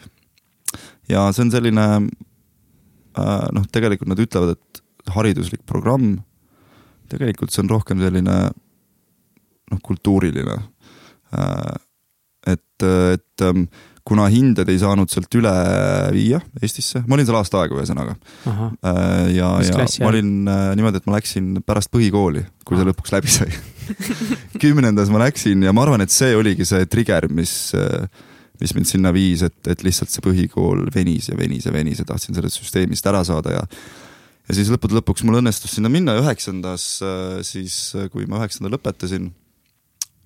ja 1.10 1.30
see 1.32 1.46
on 1.46 1.54
selline 1.54 1.88
äh, 1.96 3.48
noh, 3.56 3.70
tegelikult 3.72 4.12
nad 4.12 4.20
ütlevad, 4.20 4.58
et 4.58 4.84
hariduslik 5.16 5.64
programm, 5.68 6.18
tegelikult 7.12 7.52
see 7.52 7.64
on 7.64 7.72
rohkem 7.72 8.04
selline 8.04 8.38
noh, 9.72 9.82
kultuuriline 9.88 10.60
äh,. 11.32 11.80
Et, 12.48 12.86
et 12.86 13.46
ähm, 13.46 13.68
kuna 14.08 14.26
hinded 14.32 14.68
ei 14.72 14.80
saanud 14.82 15.12
sealt 15.12 15.32
üle 15.40 15.52
viia 16.14 16.42
Eestisse, 16.60 17.04
ma 17.08 17.16
olin 17.16 17.28
seal 17.28 17.38
aasta 17.40 17.62
aega 17.62 17.78
ühesõnaga. 17.80 18.16
Äh, 18.44 19.30
ja, 19.38 19.50
ja 19.64 19.86
ma 20.04 20.10
olin 20.10 20.34
äh, 20.52 20.66
niimoodi, 20.78 21.00
et 21.00 21.08
ma 21.08 21.16
läksin 21.16 21.54
pärast 21.66 21.92
põhikooli, 21.94 22.44
kui 22.68 22.80
see 22.80 22.88
lõpuks 22.90 23.16
läbi 23.16 23.32
sai. 23.32 23.50
Kümnendas 24.64 25.12
ma 25.14 25.24
läksin 25.24 25.64
ja 25.64 25.74
ma 25.76 25.86
arvan, 25.86 26.04
et 26.04 26.12
see 26.12 26.36
oligi 26.36 26.68
see 26.68 26.88
trigger, 26.92 27.30
mis, 27.32 27.56
äh, 27.80 28.10
mis 28.62 28.76
mind 28.76 28.92
sinna 28.92 29.14
viis, 29.16 29.46
et, 29.48 29.60
et 29.72 29.86
lihtsalt 29.88 30.12
see 30.12 30.26
põhikool 30.26 30.90
venis 30.94 31.32
ja 31.32 31.40
venis 31.40 31.70
ja 31.70 31.76
venis 31.76 32.04
ja 32.04 32.08
tahtsin 32.10 32.36
sellest 32.36 32.60
süsteemist 32.60 33.08
ära 33.12 33.24
saada 33.28 33.56
ja 33.62 33.64
ja 34.44 34.58
siis 34.58 34.68
lõppude 34.68 34.98
lõpuks 34.98 35.24
mul 35.24 35.40
õnnestus 35.40 35.78
sinna 35.78 35.88
minna. 35.88 36.18
Üheksandas, 36.20 36.98
siis 37.48 37.78
kui 38.12 38.28
ma 38.28 38.42
üheksanda 38.42 38.68
lõpetasin, 38.74 39.30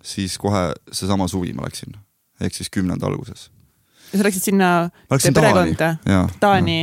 siis 0.02 0.40
kohe 0.42 0.72
seesama 0.90 1.28
suvi 1.30 1.54
ma 1.54 1.68
läksin, 1.68 1.94
ehk 2.42 2.58
siis 2.58 2.72
kümnenda 2.74 3.08
alguses. 3.10 3.50
Sa 4.12 4.24
läksid 4.24 4.50
sinna 4.50 4.70
perekonda, 5.10 5.96
Taani, 6.40 6.78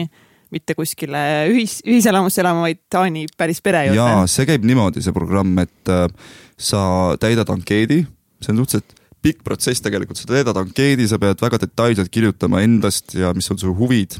mitte 0.54 0.76
kuskile 0.76 1.22
ühis, 1.50 1.78
ühiselamusse 1.86 2.42
elama, 2.42 2.66
vaid 2.66 2.82
Taani 2.92 3.24
päris 3.38 3.62
pere 3.64 3.86
juurde? 3.88 4.00
jaa, 4.00 4.26
see 4.30 4.46
käib 4.48 4.66
niimoodi, 4.68 5.02
see 5.04 5.14
programm, 5.16 5.56
et 5.62 5.92
äh, 5.92 6.04
sa 6.60 6.82
täidad 7.20 7.50
ankeedi, 7.54 8.02
see 8.44 8.52
on 8.52 8.62
suhteliselt 8.62 9.00
pikk 9.24 9.40
protsess 9.46 9.80
tegelikult, 9.80 10.20
sa 10.20 10.28
täidad 10.28 10.58
ankeedi, 10.60 11.08
sa 11.08 11.18
pead 11.20 11.40
väga 11.40 11.62
detailselt 11.62 12.12
kirjutama 12.12 12.60
endast 12.64 13.16
ja 13.16 13.32
mis 13.36 13.48
on 13.50 13.60
su 13.60 13.72
huvid. 13.76 14.18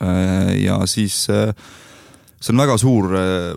Äh,. 0.00 0.60
ja 0.64 0.78
siis 0.88 1.26
äh, 1.32 1.54
see 2.40 2.52
on 2.54 2.60
väga 2.60 2.76
suur 2.80 3.14
äh, 3.16 3.54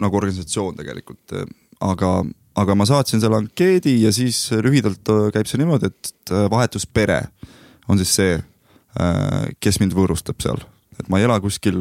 nagu 0.00 0.16
organisatsioon 0.16 0.78
tegelikult, 0.78 1.34
aga 1.82 2.20
aga 2.58 2.74
ma 2.74 2.86
saatsin 2.88 3.22
selle 3.22 3.38
ankeedi 3.38 4.00
ja 4.02 4.12
siis 4.14 4.48
lühidalt 4.64 5.12
äh, 5.12 5.28
käib 5.34 5.50
see 5.50 5.60
niimoodi, 5.60 5.92
et 5.92 6.34
äh, 6.34 6.48
vahetuspere 6.50 7.22
on 7.88 8.00
siis 8.00 8.16
see, 8.18 8.34
äh, 9.00 9.46
kes 9.60 9.80
mind 9.82 9.94
võõrustab 9.96 10.42
seal, 10.42 10.60
et 10.98 11.08
ma 11.12 11.20
ei 11.20 11.28
ela 11.28 11.38
kuskil, 11.42 11.78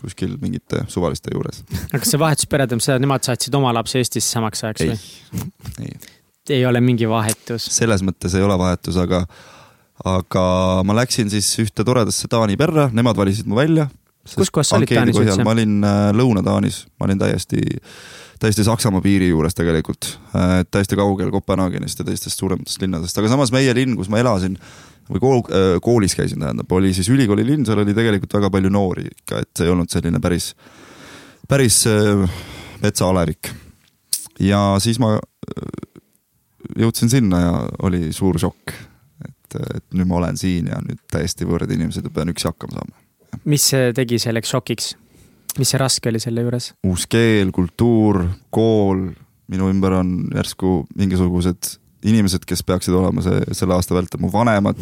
kuskil 0.00 0.36
mingite 0.42 0.84
suvaliste 0.92 1.32
juures. 1.34 1.64
aga 1.90 2.02
kas 2.02 2.14
see 2.14 2.20
vahetuspere 2.20 2.66
tähendab 2.66 2.86
seda, 2.86 3.00
et 3.00 3.06
nemad 3.08 3.26
saatsid 3.26 3.56
oma 3.56 3.74
lapse 3.76 4.00
Eestisse 4.00 4.28
samaks 4.36 4.64
ajaks 4.66 4.88
või? 4.88 5.44
ei, 5.80 5.92
ei 5.92 6.18
ei 6.48 6.66
ole 6.66 6.80
mingi 6.80 7.08
vahetus. 7.08 7.66
selles 7.72 8.02
mõttes 8.06 8.34
ei 8.36 8.44
ole 8.44 8.56
vahetus, 8.58 8.96
aga, 9.00 9.22
aga 10.06 10.44
ma 10.86 10.96
läksin 11.00 11.30
siis 11.32 11.48
ühte 11.62 11.84
toredasse 11.86 12.30
Taani 12.30 12.58
perre, 12.60 12.88
nemad 12.96 13.18
valisid 13.18 13.48
mu 13.50 13.58
välja. 13.58 13.88
kus 14.34 14.50
kohas 14.50 14.72
sa 14.72 14.80
olid 14.80 14.92
Taanis 14.92 15.20
üldse? 15.20 15.44
ma 15.44 15.54
olin 15.54 15.80
äh, 15.84 16.00
Lõuna-Taanis, 16.16 16.84
ma 16.98 17.08
olin 17.08 17.20
täiesti, 17.20 17.62
täiesti 18.40 18.64
Saksamaa 18.64 19.02
piiri 19.04 19.28
juures 19.28 19.56
tegelikult 19.56 20.12
äh,, 20.36 20.60
täiesti 20.70 20.96
kaugel 20.98 21.30
Kopenhaagenist 21.34 22.00
ja 22.00 22.06
teistest 22.08 22.40
suurematest 22.40 22.82
linnadest, 22.82 23.18
aga 23.20 23.32
samas 23.32 23.52
meie 23.52 23.74
linn, 23.76 23.96
kus 23.98 24.10
ma 24.12 24.20
elasin 24.22 24.56
või 25.10 25.22
kool, 25.22 25.42
äh, 25.52 25.72
koolis 25.84 26.16
käisin, 26.16 26.40
tähendab, 26.42 26.72
oli 26.72 26.94
siis 26.96 27.10
ülikooli 27.12 27.44
linn, 27.46 27.66
seal 27.68 27.82
oli 27.82 27.94
tegelikult 27.96 28.38
väga 28.38 28.52
palju 28.54 28.72
noori 28.72 29.08
ikka, 29.10 29.42
et 29.42 29.50
see 29.56 29.68
ei 29.68 29.74
olnud 29.74 29.92
selline 29.92 30.22
päris, 30.22 30.52
päris 31.50 31.82
äh, 31.90 32.38
metsaolevik. 32.82 33.52
ja 34.40 34.62
siis 34.80 35.00
ma 35.02 35.16
jõudsin 36.78 37.12
sinna 37.12 37.40
ja 37.40 37.52
oli 37.82 38.12
suur 38.16 38.38
šokk. 38.40 38.72
et, 39.28 39.60
et 39.76 39.84
nüüd 39.92 40.08
ma 40.08 40.20
olen 40.22 40.40
siin 40.40 40.70
ja 40.72 40.80
nüüd 40.84 41.02
täiesti 41.12 41.48
võõrad 41.48 41.72
inimesed 41.74 42.06
ja 42.06 42.14
pean 42.14 42.32
üksi 42.32 42.48
hakkama 42.48 42.78
saama. 42.78 43.40
mis 43.44 43.70
tegi 43.94 44.18
selleks 44.22 44.56
šokiks? 44.56 44.94
Mis 45.58 45.72
see 45.72 45.80
raske 45.80 46.10
oli 46.10 46.20
selle 46.22 46.44
juures? 46.46 46.72
uus 46.86 47.06
keel, 47.10 47.50
kultuur, 47.54 48.22
kool, 48.50 49.08
minu 49.50 49.70
ümber 49.72 49.98
on 50.00 50.12
järsku 50.34 50.84
mingisugused 50.96 51.76
inimesed, 52.06 52.46
kes 52.48 52.62
peaksid 52.64 52.94
olema 52.96 53.24
see, 53.24 53.42
selle 53.56 53.76
aasta 53.76 53.96
vältel 53.96 54.22
mu 54.22 54.30
vanemad. 54.32 54.78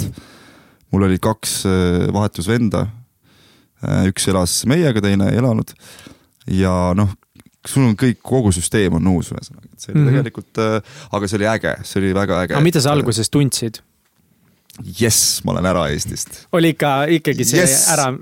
mul 0.93 1.05
oli 1.05 1.19
kaks 1.21 1.63
äh, 1.69 2.07
vahetusvenda. 2.15 2.87
Äh, 3.85 4.07
üks 4.11 4.29
elas 4.31 4.63
meiega, 4.67 5.01
teine 5.01 5.31
ei 5.33 5.41
elanud. 5.41 5.75
ja 6.49 6.93
noh, 6.97 7.11
sul 7.69 7.91
on 7.91 7.97
kõik, 7.99 8.23
kogu 8.25 8.53
süsteem 8.55 8.97
on 8.97 9.11
uus, 9.13 9.33
ühesõnaga, 9.35 9.69
et 9.73 9.83
see 9.83 9.93
oli 9.93 10.01
mm 10.01 10.07
-hmm. 10.07 10.17
tegelikult 10.17 10.61
äh,, 10.65 10.97
aga 11.13 11.29
see 11.29 11.39
oli 11.41 11.49
äge, 11.51 11.75
see 11.85 12.01
oli 12.01 12.15
väga 12.15 12.43
äge. 12.45 12.57
aga 12.57 12.65
mida 12.65 12.81
sa 12.81 12.93
alguses 12.93 13.31
tundsid? 13.31 13.83
jess, 15.01 15.43
ma 15.45 15.53
olen 15.53 15.67
ära 15.67 15.89
Eestist. 15.93 16.47
oli 16.53 16.73
ikka, 16.75 17.05
ikkagi 17.19 17.45
see 17.45 17.61
yes! 17.61 17.89
ära? 17.93 18.13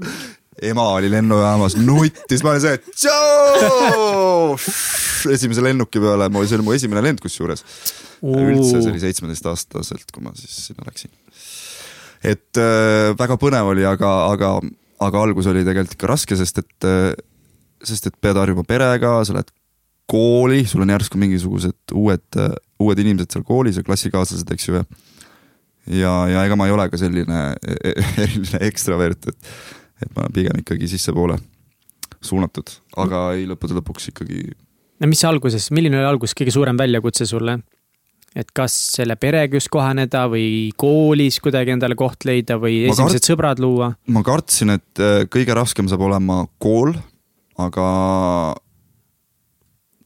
Ema 0.63 0.87
oli 0.97 1.11
lennujaamas, 1.13 1.77
nuttis, 1.81 2.43
ma 2.45 2.55
olin 2.55 2.65
see, 2.65 2.79
tšau. 3.03 4.57
esimese 5.35 5.65
lennuki 5.65 6.01
peale, 6.01 6.29
see 6.47 6.59
oli 6.59 6.67
mu 6.67 6.75
esimene 6.77 7.03
lend 7.05 7.21
kusjuures. 7.25 7.65
üldse, 8.23 8.81
see 8.81 8.93
oli 8.93 9.03
seitsmeteistaastaselt, 9.03 10.09
kui 10.13 10.25
ma 10.25 10.33
siis 10.39 10.71
sinna 10.71 10.87
läksin. 10.89 11.13
et 12.25 12.61
äh, 12.61 13.13
väga 13.19 13.37
põnev 13.41 13.73
oli, 13.75 13.85
aga, 13.87 14.13
aga, 14.33 14.57
aga 15.05 15.25
algus 15.29 15.49
oli 15.53 15.65
tegelikult 15.67 15.99
ikka 15.99 16.13
raske, 16.15 16.39
sest 16.39 16.63
et 16.65 16.89
äh, 16.89 17.13
sest 17.85 18.09
et 18.09 18.17
pead 18.21 18.39
harjuma 18.41 18.65
perega, 18.67 19.19
sa 19.27 19.37
lähed 19.37 19.53
kooli, 20.09 20.63
sul 20.71 20.85
on 20.85 20.95
järsku 20.95 21.19
mingisugused 21.19 21.95
uued, 21.99 22.41
uued 22.81 23.03
inimesed 23.03 23.35
seal 23.35 23.45
koolis 23.47 23.77
ja 23.77 23.85
klassikaaslased, 23.85 24.51
eks 24.55 24.69
ju, 24.69 24.79
ja 24.79 24.87
ja, 25.87 26.13
ja 26.31 26.45
ega 26.47 26.57
ma 26.59 26.67
ei 26.67 26.75
ole 26.75 26.87
ka 26.91 26.99
selline 27.01 27.41
e-, 27.63 27.79
e-, 27.93 28.07
eriline 28.25 28.63
ekstravert, 28.69 29.29
et, 29.31 29.51
et 30.03 30.13
ma 30.17 30.29
pigem 30.33 30.61
ikkagi 30.63 30.91
sissepoole 30.91 31.39
suunatud, 32.25 32.71
aga 33.03 33.31
ei, 33.37 33.47
lõppude 33.49 33.79
lõpuks 33.79 34.11
ikkagi. 34.13 34.45
no 35.01 35.09
mis 35.11 35.25
alguses, 35.29 35.71
milline 35.75 36.01
oli 36.01 36.11
alguses 36.11 36.37
kõige 36.39 36.55
suurem 36.55 36.79
väljakutse 36.79 37.29
sulle? 37.29 37.59
et 38.37 38.51
kas 38.53 38.75
selle 38.99 39.17
perega 39.17 39.57
just 39.57 39.71
kohaneda 39.73 40.27
või 40.29 40.73
koolis 40.77 41.39
kuidagi 41.41 41.73
endale 41.73 41.97
koht 41.97 42.27
leida 42.29 42.59
või 42.61 42.83
ma 42.85 42.93
esimesed 42.93 43.23
kart... 43.23 43.31
sõbrad 43.33 43.63
luua? 43.65 43.93
ma 44.13 44.25
kartsin, 44.27 44.77
et 44.77 45.03
äh, 45.03 45.25
kõige 45.33 45.57
raskem 45.57 45.89
saab 45.89 46.05
olema 46.09 46.43
kool 46.61 46.93
aga 47.61 47.87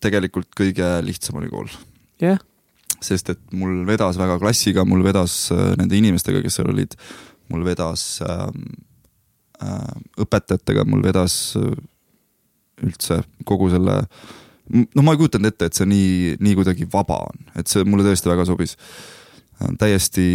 tegelikult 0.00 0.48
kõige 0.57 0.87
lihtsam 1.05 1.40
oli 1.40 1.50
kool. 1.53 1.68
jah 2.22 2.37
yeah.. 2.37 2.44
sest 3.03 3.33
et 3.35 3.42
mul 3.57 3.83
vedas 3.88 4.18
väga 4.20 4.38
klassiga, 4.42 4.87
mul 4.88 5.05
vedas 5.07 5.48
äh, 5.55 5.74
nende 5.81 5.98
inimestega, 5.98 6.42
kes 6.44 6.61
seal 6.61 6.70
olid, 6.72 6.96
mul 7.53 7.66
vedas 7.66 8.05
äh, 8.24 8.46
äh, 8.46 8.79
õpetajatega, 9.61 10.87
mul 10.88 11.03
vedas 11.05 11.57
äh, 11.61 11.73
üldse 12.85 13.20
kogu 13.44 13.70
selle 13.73 14.03
no 14.70 15.05
ma 15.05 15.14
ei 15.14 15.20
kujutanud 15.20 15.51
ette, 15.51 15.68
et 15.68 15.77
see 15.77 15.88
nii, 15.90 16.35
nii 16.42 16.57
kuidagi 16.59 16.87
vaba 16.92 17.18
on, 17.29 17.46
et 17.59 17.70
see 17.70 17.85
mulle 17.88 18.07
tõesti 18.07 18.31
väga 18.31 18.46
sobis. 18.49 18.77
täiesti 19.79 20.27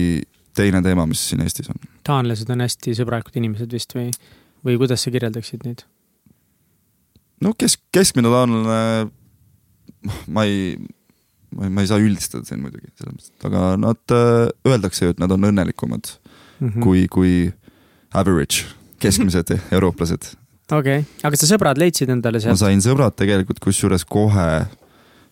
teine 0.55 0.81
teema, 0.85 1.05
mis 1.09 1.21
siin 1.29 1.43
Eestis 1.43 1.69
on. 1.71 1.79
taanlased 2.07 2.49
on 2.53 2.63
hästi 2.63 2.95
sõbralikud 2.99 3.37
inimesed 3.39 3.71
vist 3.73 3.95
või, 3.95 4.11
või 4.65 4.77
kuidas 4.81 5.05
sa 5.05 5.13
kirjeldaksid 5.13 5.65
neid? 5.67 5.85
no 7.43 7.55
kesk, 7.57 7.81
keskmine 7.95 8.31
taanlane, 8.31 9.09
ma 10.27 10.45
ei, 10.45 10.77
ma 11.55 11.67
ei, 11.67 11.73
ma 11.73 11.83
ei 11.83 11.91
saa 11.91 12.01
üldistada 12.03 12.47
siin 12.47 12.63
muidugi, 12.63 12.91
selles 12.99 13.17
mõttes, 13.17 13.33
et 13.33 13.49
aga 13.49 13.67
nad 13.81 14.15
äh,, 14.15 14.47
öeldakse 14.67 15.07
ju, 15.07 15.15
et 15.15 15.21
nad 15.23 15.31
on 15.35 15.51
õnnelikumad 15.51 16.11
mm 16.11 16.69
-hmm. 16.69 16.81
kui, 16.83 17.07
kui 17.11 17.35
average, 18.13 18.65
keskmised 19.05 19.55
eurooplased. 19.71 20.31
okei 20.71 21.01
okay., 21.01 21.07
aga 21.23 21.41
sa 21.41 21.49
sõbrad 21.53 21.81
leidsid 21.81 22.11
endale 22.13 22.41
sealt? 22.43 22.57
ma 22.57 22.63
sain 22.65 22.83
sõbrad 22.83 23.17
tegelikult 23.17 23.61
kusjuures 23.63 24.05
kohe 24.05 24.49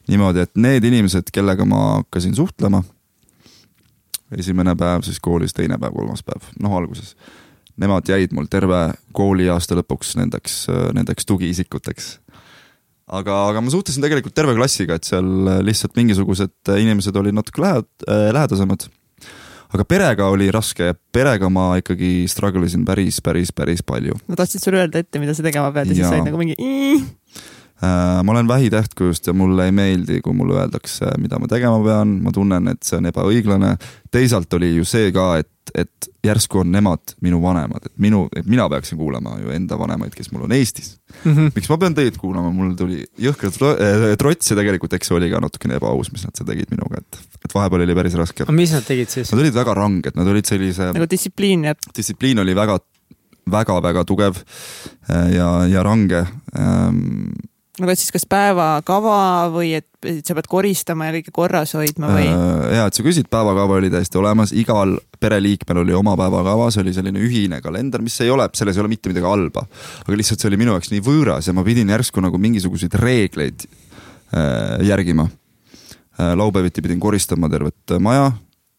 niimoodi, 0.09 0.43
et 0.43 0.59
need 0.59 0.83
inimesed, 0.83 1.31
kellega 1.31 1.65
ma 1.67 1.83
hakkasin 2.01 2.35
suhtlema, 2.35 2.83
esimene 4.35 4.75
päev 4.75 5.05
siis 5.07 5.21
koolis, 5.23 5.55
teine 5.55 5.77
päev, 5.79 5.95
kolmas 5.95 6.25
päev, 6.27 6.51
noh 6.59 6.75
alguses 6.75 7.15
nemad 7.79 8.09
jäid 8.09 8.33
mul 8.35 8.49
terve 8.51 8.81
kooliaasta 9.17 9.77
lõpuks 9.79 10.13
nendeks, 10.19 10.57
nendeks 10.93 11.25
tugiisikuteks. 11.29 12.09
aga, 13.13 13.37
aga 13.49 13.61
ma 13.61 13.73
suhtlesin 13.73 14.03
tegelikult 14.05 14.35
terve 14.37 14.55
klassiga, 14.57 14.97
et 14.97 15.07
seal 15.07 15.63
lihtsalt 15.65 15.95
mingisugused 15.97 16.73
inimesed 16.77 17.15
olid 17.19 17.35
natuke 17.35 17.61
lähed- 17.61 18.07
äh,, 18.07 18.29
lähedasemad. 18.33 18.87
Aga 19.73 19.85
perega 19.89 20.29
oli 20.33 20.49
raske. 20.53 20.93
Perega 21.13 21.49
ma 21.53 21.73
ikkagi 21.81 22.27
struggle 22.31 22.65
isin 22.69 22.85
päris, 22.87 23.19
päris, 23.25 23.51
päris 23.55 23.83
palju. 23.85 24.17
ma 24.27 24.39
tahtsin 24.39 24.61
sulle 24.63 24.83
öelda 24.83 25.01
ette, 25.03 25.21
mida 25.21 25.35
sa 25.35 25.45
tegema 25.45 25.71
pead 25.75 25.91
ja, 25.91 25.99
siis 25.99 26.09
said 26.09 26.25
nagu 26.27 26.39
mingi 26.39 26.57
ma 27.83 28.31
olen 28.31 28.47
vähitähtkujust 28.47 29.27
ja 29.27 29.33
mulle 29.35 29.65
ei 29.67 29.73
meeldi, 29.75 30.21
kui 30.23 30.35
mulle 30.37 30.61
öeldakse, 30.61 31.09
mida 31.19 31.39
ma 31.41 31.49
tegema 31.51 31.81
pean, 31.83 32.13
ma 32.23 32.31
tunnen, 32.31 32.69
et 32.71 32.83
see 32.85 32.99
on 32.99 33.09
ebaõiglane. 33.09 33.73
teisalt 34.13 34.53
oli 34.55 34.75
ju 34.75 34.85
see 34.87 35.11
ka, 35.11 35.33
et 35.41 35.49
et 35.71 36.07
järsku 36.23 36.59
on 36.61 36.71
nemad 36.71 37.13
minu 37.23 37.39
vanemad, 37.41 37.85
et 37.87 37.93
minu, 38.01 38.25
et 38.35 38.45
mina 38.49 38.65
peaksin 38.69 38.97
kuulama 38.99 39.37
ju 39.41 39.53
enda 39.55 39.77
vanemaid, 39.79 40.13
kes 40.15 40.29
mul 40.33 40.45
on 40.45 40.51
Eestis 40.55 40.97
mm. 41.23 41.33
-hmm. 41.33 41.51
miks 41.55 41.69
ma 41.69 41.77
pean 41.77 41.95
teid 41.95 42.17
kuulama, 42.19 42.51
mul 42.53 42.73
tuli 42.79 43.03
jõhker 43.19 43.53
äh, 43.71 44.15
trots 44.19 44.51
ja 44.51 44.57
tegelikult 44.59 44.93
eks 44.93 45.07
see 45.07 45.17
oli 45.17 45.29
ka 45.31 45.39
natukene 45.43 45.79
ebaaus, 45.79 46.11
mis 46.11 46.25
nad 46.27 46.35
seal 46.37 46.49
tegid 46.49 46.71
minuga, 46.71 47.01
et, 47.01 47.19
et 47.45 47.55
vahepeal 47.55 47.85
oli 47.85 47.95
päris 47.95 48.17
raske. 48.19 48.45
mis 48.51 48.73
nad 48.75 48.85
tegid 48.87 49.09
siis? 49.09 49.31
Nad 49.31 49.41
olid 49.41 49.55
väga 49.55 49.77
ranged, 49.79 50.19
nad 50.19 50.27
olid 50.27 50.45
sellise. 50.45 50.91
nagu 50.93 51.09
distsipliin 51.09 51.63
jah? 51.71 51.79
distsipliin 51.95 52.43
oli 52.43 52.55
väga, 52.55 52.79
väga-väga 53.51 54.05
tugev 54.05 54.43
äh, 55.09 55.33
ja, 55.33 55.49
ja 55.67 55.83
range 55.83 56.25
ähm, 56.59 57.31
aga 57.81 57.93
et 57.95 57.97
siis 57.97 58.13
kas 58.13 58.25
päevakava 58.29 59.49
või 59.53 59.71
et, 59.79 59.87
et 60.05 60.21
sa 60.27 60.35
pead 60.37 60.45
koristama 60.51 61.07
ja 61.07 61.15
kõike 61.15 61.31
korras 61.33 61.71
hoidma 61.73 62.11
või? 62.13 62.27
Äh, 62.29 62.65
ja, 62.77 62.83
et 62.85 62.97
sa 62.97 63.05
küsid, 63.05 63.25
päevakava 63.33 63.79
oli 63.79 63.89
täiesti 63.93 64.19
olemas, 64.21 64.51
igal 64.53 64.93
pereliikmel 65.23 65.81
oli 65.81 65.95
oma 65.97 66.13
päevakava, 66.19 66.67
see 66.73 66.83
oli 66.83 66.93
selline 66.93 67.23
ühine 67.23 67.63
kalender, 67.65 68.03
mis 68.05 68.19
ei 68.21 68.29
ole, 68.29 68.45
selles 68.53 68.77
ei 68.77 68.83
ole 68.83 68.91
mitte 68.91 69.09
midagi 69.09 69.25
halba. 69.25 69.65
aga 70.05 70.17
lihtsalt 70.19 70.43
see 70.43 70.51
oli 70.51 70.59
minu 70.61 70.75
jaoks 70.75 70.91
nii 70.93 71.01
võõras 71.05 71.49
ja 71.49 71.55
ma 71.57 71.63
pidin 71.65 71.89
järsku 71.89 72.21
nagu 72.21 72.37
mingisuguseid 72.41 72.93
reegleid 73.01 73.65
äh, 73.65 74.83
järgima 74.85 75.25
äh,. 75.25 76.35
laupäeviti 76.37 76.85
pidin 76.85 77.01
koristama 77.01 77.49
tervet 77.49 77.95
maja, 77.97 78.29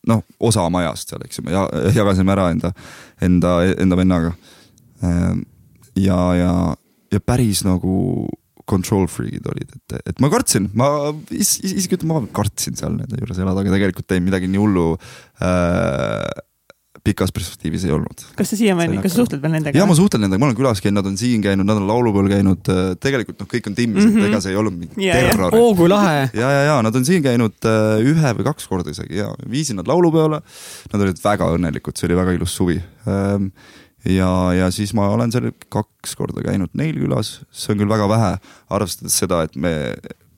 noh, 0.06 0.22
osa 0.38 0.68
majast 0.70 1.10
seal, 1.10 1.26
eks 1.26 1.42
ju, 1.42 1.48
me 1.48 1.66
jagasime 1.98 2.36
ära 2.36 2.46
enda, 2.54 2.70
enda, 3.18 3.58
enda 3.74 3.98
vennaga 3.98 4.32
äh,. 5.02 5.34
ja, 5.98 6.22
ja, 6.38 6.54
ja 7.10 7.24
päris 7.26 7.66
nagu 7.66 8.30
control 8.68 9.06
freak'id 9.10 9.44
olid, 9.52 9.76
et, 9.76 9.98
et 10.12 10.24
ma 10.24 10.30
kartsin, 10.32 10.70
ma 10.78 10.88
is, 11.30 11.58
is, 11.60 11.76
isegi 11.82 11.98
ütleme, 11.98 12.16
ma 12.16 12.32
kartsin 12.34 12.78
seal 12.78 12.96
nende 12.96 13.20
juures 13.20 13.40
elada, 13.40 13.60
aga 13.60 13.76
tegelikult 13.76 14.16
ei 14.16 14.24
midagi 14.24 14.48
nii 14.50 14.62
hullu 14.62 14.86
äh, 15.44 16.44
pikas 17.04 17.32
perspektiivis 17.36 17.84
ei 17.84 17.92
olnud. 17.92 18.22
kas 18.38 18.54
sa 18.54 18.56
siiamaani, 18.56 18.96
kas 19.04 19.12
sa 19.12 19.20
suhtled 19.20 19.42
veel 19.42 19.52
nendega? 19.58 19.76
ja 19.76 19.84
ma 19.88 19.96
suhtlen 19.98 20.24
nendega, 20.24 20.40
ma 20.40 20.48
olen 20.48 20.56
külas 20.56 20.80
käinud, 20.80 21.02
nad 21.02 21.10
on 21.10 21.18
siin 21.20 21.44
käinud, 21.44 21.68
nad 21.68 21.80
on 21.80 21.88
laulupeol 21.90 22.30
käinud, 22.32 22.70
äh, 22.72 22.82
tegelikult 23.02 23.44
noh, 23.44 23.50
kõik 23.50 23.68
on 23.68 23.76
timmis 23.76 24.06
mm, 24.06 24.14
-hmm. 24.14 24.24
et 24.24 24.32
ega 24.32 24.40
see 24.40 24.54
ei 24.54 24.60
olnud 24.62 24.78
mingi 24.78 25.04
yeah, 25.04 25.28
terror. 25.28 25.52
oo 25.58 25.74
kui 25.76 25.90
lahe. 25.92 26.30
ja, 26.32 26.50
ja, 26.56 26.64
ja 26.70 26.80
nad 26.86 26.96
on 26.96 27.04
siin 27.04 27.24
käinud 27.24 27.68
äh, 27.68 28.00
ühe 28.00 28.34
või 28.40 28.48
kaks 28.48 28.68
korda 28.70 28.94
isegi 28.96 29.20
ja 29.20 29.28
viisin 29.50 29.76
nad 29.80 29.90
laulupeole. 29.90 30.40
Nad 30.92 31.02
olid 31.04 31.20
väga 31.20 31.50
õnnelikud, 31.58 31.96
see 31.98 32.08
oli 32.08 32.16
väga 32.16 32.36
ilus 32.38 32.56
suvi 32.56 32.78
ähm, 33.10 33.50
ja, 34.08 34.30
ja 34.56 34.70
siis 34.74 34.94
ma 34.96 35.08
olen 35.12 35.32
seal 35.32 35.50
kaks 35.72 36.16
korda 36.18 36.44
käinud 36.44 36.72
neil 36.78 36.98
külas, 36.98 37.38
see 37.50 37.74
on 37.74 37.82
küll 37.82 37.94
väga 37.94 38.08
vähe, 38.10 38.34
arvestades 38.76 39.16
seda, 39.24 39.42
et 39.46 39.56
me 39.56 39.74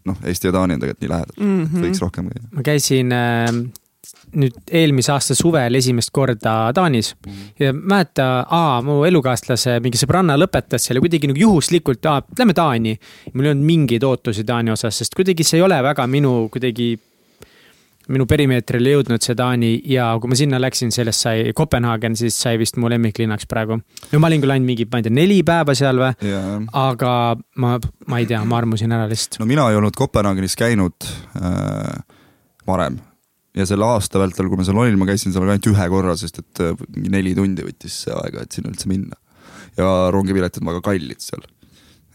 noh, 0.06 0.20
Eesti 0.24 0.50
ja 0.50 0.54
Taani 0.54 0.76
on 0.76 0.84
tegelikult 0.84 1.02
nii 1.04 1.12
lähedal 1.14 1.40
mm, 1.40 1.64
-hmm. 1.64 1.88
võiks 1.88 2.04
rohkem 2.04 2.30
käia. 2.30 2.46
ma 2.54 2.64
käisin 2.66 3.12
äh, 3.12 3.50
nüüd 4.36 4.56
eelmise 4.70 5.12
aasta 5.14 5.34
suvel 5.38 5.78
esimest 5.78 6.12
korda 6.14 6.72
Taanis 6.74 7.14
mm 7.14 7.32
-hmm. 7.32 7.64
ja 7.64 7.72
mäleta, 7.72 8.28
aa, 8.50 8.82
mu 8.82 9.04
elukaaslase 9.04 9.80
mingi 9.80 9.98
sõbranna 9.98 10.36
lõpetas 10.38 10.86
seal 10.86 11.00
ja 11.00 11.04
kuidagi 11.04 11.30
nagu 11.30 11.40
juhuslikult, 11.40 12.06
aa, 12.06 12.22
lähme 12.38 12.54
Taani. 12.54 12.96
mul 13.32 13.44
ei 13.44 13.50
olnud 13.50 13.66
mingeid 13.66 14.02
ootusi 14.02 14.44
Taani 14.44 14.70
osas, 14.70 14.98
sest 14.98 15.14
kuidagi 15.14 15.44
see 15.44 15.58
ei 15.58 15.66
ole 15.66 15.82
väga 15.82 16.06
minu 16.06 16.48
kuidagi 16.52 16.96
minu 18.12 18.26
perimeetrile 18.30 18.92
jõudnud 18.94 19.24
see 19.24 19.36
Taani 19.38 19.70
ja 19.90 20.08
kui 20.22 20.30
ma 20.30 20.38
sinna 20.38 20.60
läksin, 20.62 20.92
sellest 20.94 21.26
sai 21.26 21.54
Kopenhaagen, 21.56 22.16
siis 22.18 22.36
sai 22.38 22.58
vist 22.60 22.78
mu 22.80 22.90
lemmiklinnaks 22.92 23.48
praegu. 23.50 23.80
no 24.12 24.20
ma 24.22 24.30
olin 24.30 24.44
küll 24.44 24.54
ainult 24.54 24.70
mingi, 24.70 24.86
ma 24.92 25.00
ei 25.00 25.06
tea, 25.08 25.16
neli 25.16 25.40
päeva 25.46 25.74
seal 25.78 26.00
või 26.02 26.12
yeah., 26.26 26.62
aga 26.86 27.10
ma, 27.62 27.74
ma 28.06 28.22
ei 28.22 28.28
tea, 28.30 28.42
ma 28.46 28.60
armusin 28.60 28.94
ära 28.94 29.08
lihtsalt. 29.10 29.40
no 29.42 29.50
mina 29.50 29.66
ei 29.70 29.80
olnud 29.80 29.98
Kopenhaagenis 29.98 30.56
käinud 30.58 31.08
äh, 31.40 31.98
varem 32.68 33.00
ja 33.56 33.66
selle 33.68 33.88
aasta 33.88 34.20
vältel, 34.22 34.50
kui 34.52 34.60
ma 34.60 34.66
seal 34.68 34.78
olin, 34.82 34.98
ma 35.00 35.08
käisin 35.08 35.34
seal 35.34 35.48
ainult 35.48 35.70
ühe 35.72 35.90
korra, 35.92 36.16
sest 36.20 36.42
et 36.44 36.64
äh, 36.64 36.76
mingi 36.94 37.12
neli 37.14 37.34
tundi 37.38 37.66
võttis 37.66 38.02
see 38.04 38.14
aega, 38.14 38.46
et 38.46 38.54
sinna 38.54 38.70
üldse 38.70 38.90
minna. 38.92 39.18
ja 39.76 39.90
rongipiletid 40.14 40.62
on 40.62 40.74
väga 40.74 40.84
kallid 40.92 41.20
seal 41.24 41.42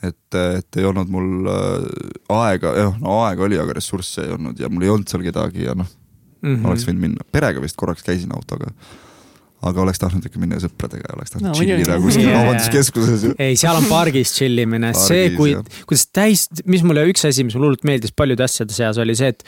et, 0.08 0.38
et 0.58 0.80
ei 0.82 0.88
olnud 0.88 1.12
mul 1.14 1.50
äh, 1.52 1.86
aega, 2.34 2.74
jah, 2.78 2.98
no 3.02 3.22
aega 3.26 3.46
oli, 3.48 3.60
aga 3.62 3.78
ressursse 3.78 4.26
ei 4.26 4.36
olnud 4.36 4.60
ja 4.62 4.70
mul 4.72 4.88
ei 4.88 4.94
olnud 4.94 5.12
seal 5.12 5.24
kedagi 5.26 5.68
ja 5.68 5.78
noh 5.78 5.90
mm 6.42 6.56
-hmm., 6.56 6.68
oleks 6.68 6.86
võinud 6.88 7.06
minna, 7.06 7.26
perega 7.32 7.64
vist 7.64 7.78
korraks 7.80 8.06
käisin 8.06 8.34
autoga. 8.36 8.74
aga 9.62 9.82
oleks 9.82 10.00
tahtnud 10.02 10.26
ikka 10.26 10.40
minna 10.42 10.58
sõpradega 10.58 11.12
ja 11.12 11.18
oleks 11.20 11.36
tahtnud 11.36 11.52
no, 11.52 11.58
tšillida 11.58 11.98
kuskil 12.02 12.24
yeah. 12.26 12.40
kaubanduskeskuses 12.40 13.26
ei, 13.36 13.58
seal 13.62 13.78
on 13.78 13.86
pargis 13.90 14.32
tšillimine, 14.34 14.94
see, 14.98 15.28
kui, 15.36 15.54
kuidas 15.86 16.08
täis, 16.10 16.48
mis 16.66 16.82
mulle 16.82 17.06
üks 17.12 17.28
asi, 17.30 17.46
mis 17.46 17.54
mulle 17.54 17.70
hullult 17.70 17.86
meeldis 17.86 18.16
paljude 18.16 18.48
asjade 18.48 18.74
seas 18.74 18.98
oli 19.02 19.14
see, 19.20 19.30
et, 19.36 19.46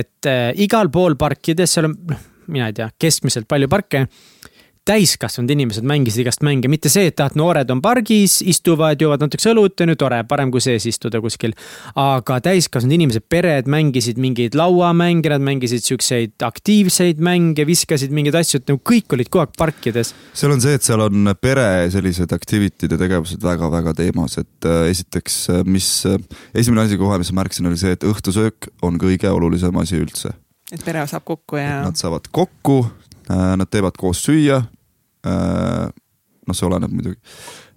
et 0.00 0.30
äh, 0.30 0.48
igal 0.64 0.88
pool 0.94 1.18
parkides, 1.20 1.76
seal 1.76 1.90
on, 1.90 1.98
noh, 2.14 2.24
mina 2.48 2.70
ei 2.72 2.78
tea, 2.78 2.88
keskmiselt 3.02 3.48
palju 3.50 3.68
parke 3.68 4.06
täiskasvanud 4.86 5.50
inimesed 5.50 5.86
mängisid 5.86 6.22
igast 6.22 6.44
mänge, 6.46 6.70
mitte 6.70 6.90
see, 6.92 7.08
et 7.10 7.20
ah, 7.22 7.32
noored 7.38 7.70
on 7.74 7.80
pargis, 7.82 8.38
istuvad, 8.46 9.00
joovad 9.02 9.24
natukese 9.24 9.50
õlut, 9.52 9.74
on 9.82 9.92
ju 9.92 9.98
tore, 9.98 10.20
parem 10.28 10.52
kui 10.54 10.62
sees 10.62 10.86
istuda 10.86 11.20
kuskil. 11.22 11.56
aga 11.98 12.38
täiskasvanud 12.44 12.94
inimesed, 12.94 13.26
pered 13.28 13.70
mängisid 13.70 14.20
mingeid 14.22 14.54
lauamänge, 14.58 15.30
nad 15.32 15.42
mängisid 15.44 15.84
siukseid 15.86 16.46
aktiivseid 16.46 17.22
mänge, 17.22 17.66
viskasid 17.66 18.14
mingeid 18.14 18.38
asju, 18.38 18.60
et 18.62 18.70
nagu 18.70 18.82
kõik 18.86 19.16
olid 19.16 19.30
kogu 19.30 19.44
aeg 19.44 19.56
parkides. 19.58 20.14
seal 20.36 20.54
on 20.54 20.62
see, 20.62 20.76
et 20.78 20.86
seal 20.86 21.02
on 21.02 21.32
pere 21.40 21.66
sellised 21.92 22.32
activity'd 22.36 22.94
ja 22.94 23.00
tegevused 23.00 23.42
väga-väga 23.42 23.96
teemas, 23.98 24.38
et 24.42 24.70
äh, 24.70 24.86
esiteks, 24.92 25.40
äh, 25.50 25.64
mis 25.66 25.90
äh,, 26.06 26.20
esimene 26.54 26.86
asi 26.86 27.00
kohe, 27.00 27.18
mis 27.22 27.32
ma 27.32 27.42
märkasin, 27.42 27.66
oli 27.70 27.80
see, 27.80 27.96
et 27.96 28.06
õhtusöök 28.06 28.70
on 28.86 29.00
kõige 29.02 29.30
olulisem 29.34 29.82
asi 29.82 29.98
üldse. 29.98 30.36
et 30.70 30.82
pere 30.86 31.02
saab 31.10 31.26
kokku 31.26 31.58
ja. 31.58 31.82
Nad 31.86 31.98
saavad 31.98 32.30
kokku, 32.34 32.84
nad 33.26 33.66
teevad 33.70 33.96
koos 33.98 34.20
süüa, 34.22 34.60
noh, 35.26 36.56
see 36.56 36.68
oleneb 36.68 36.92
muidugi, 36.94 37.18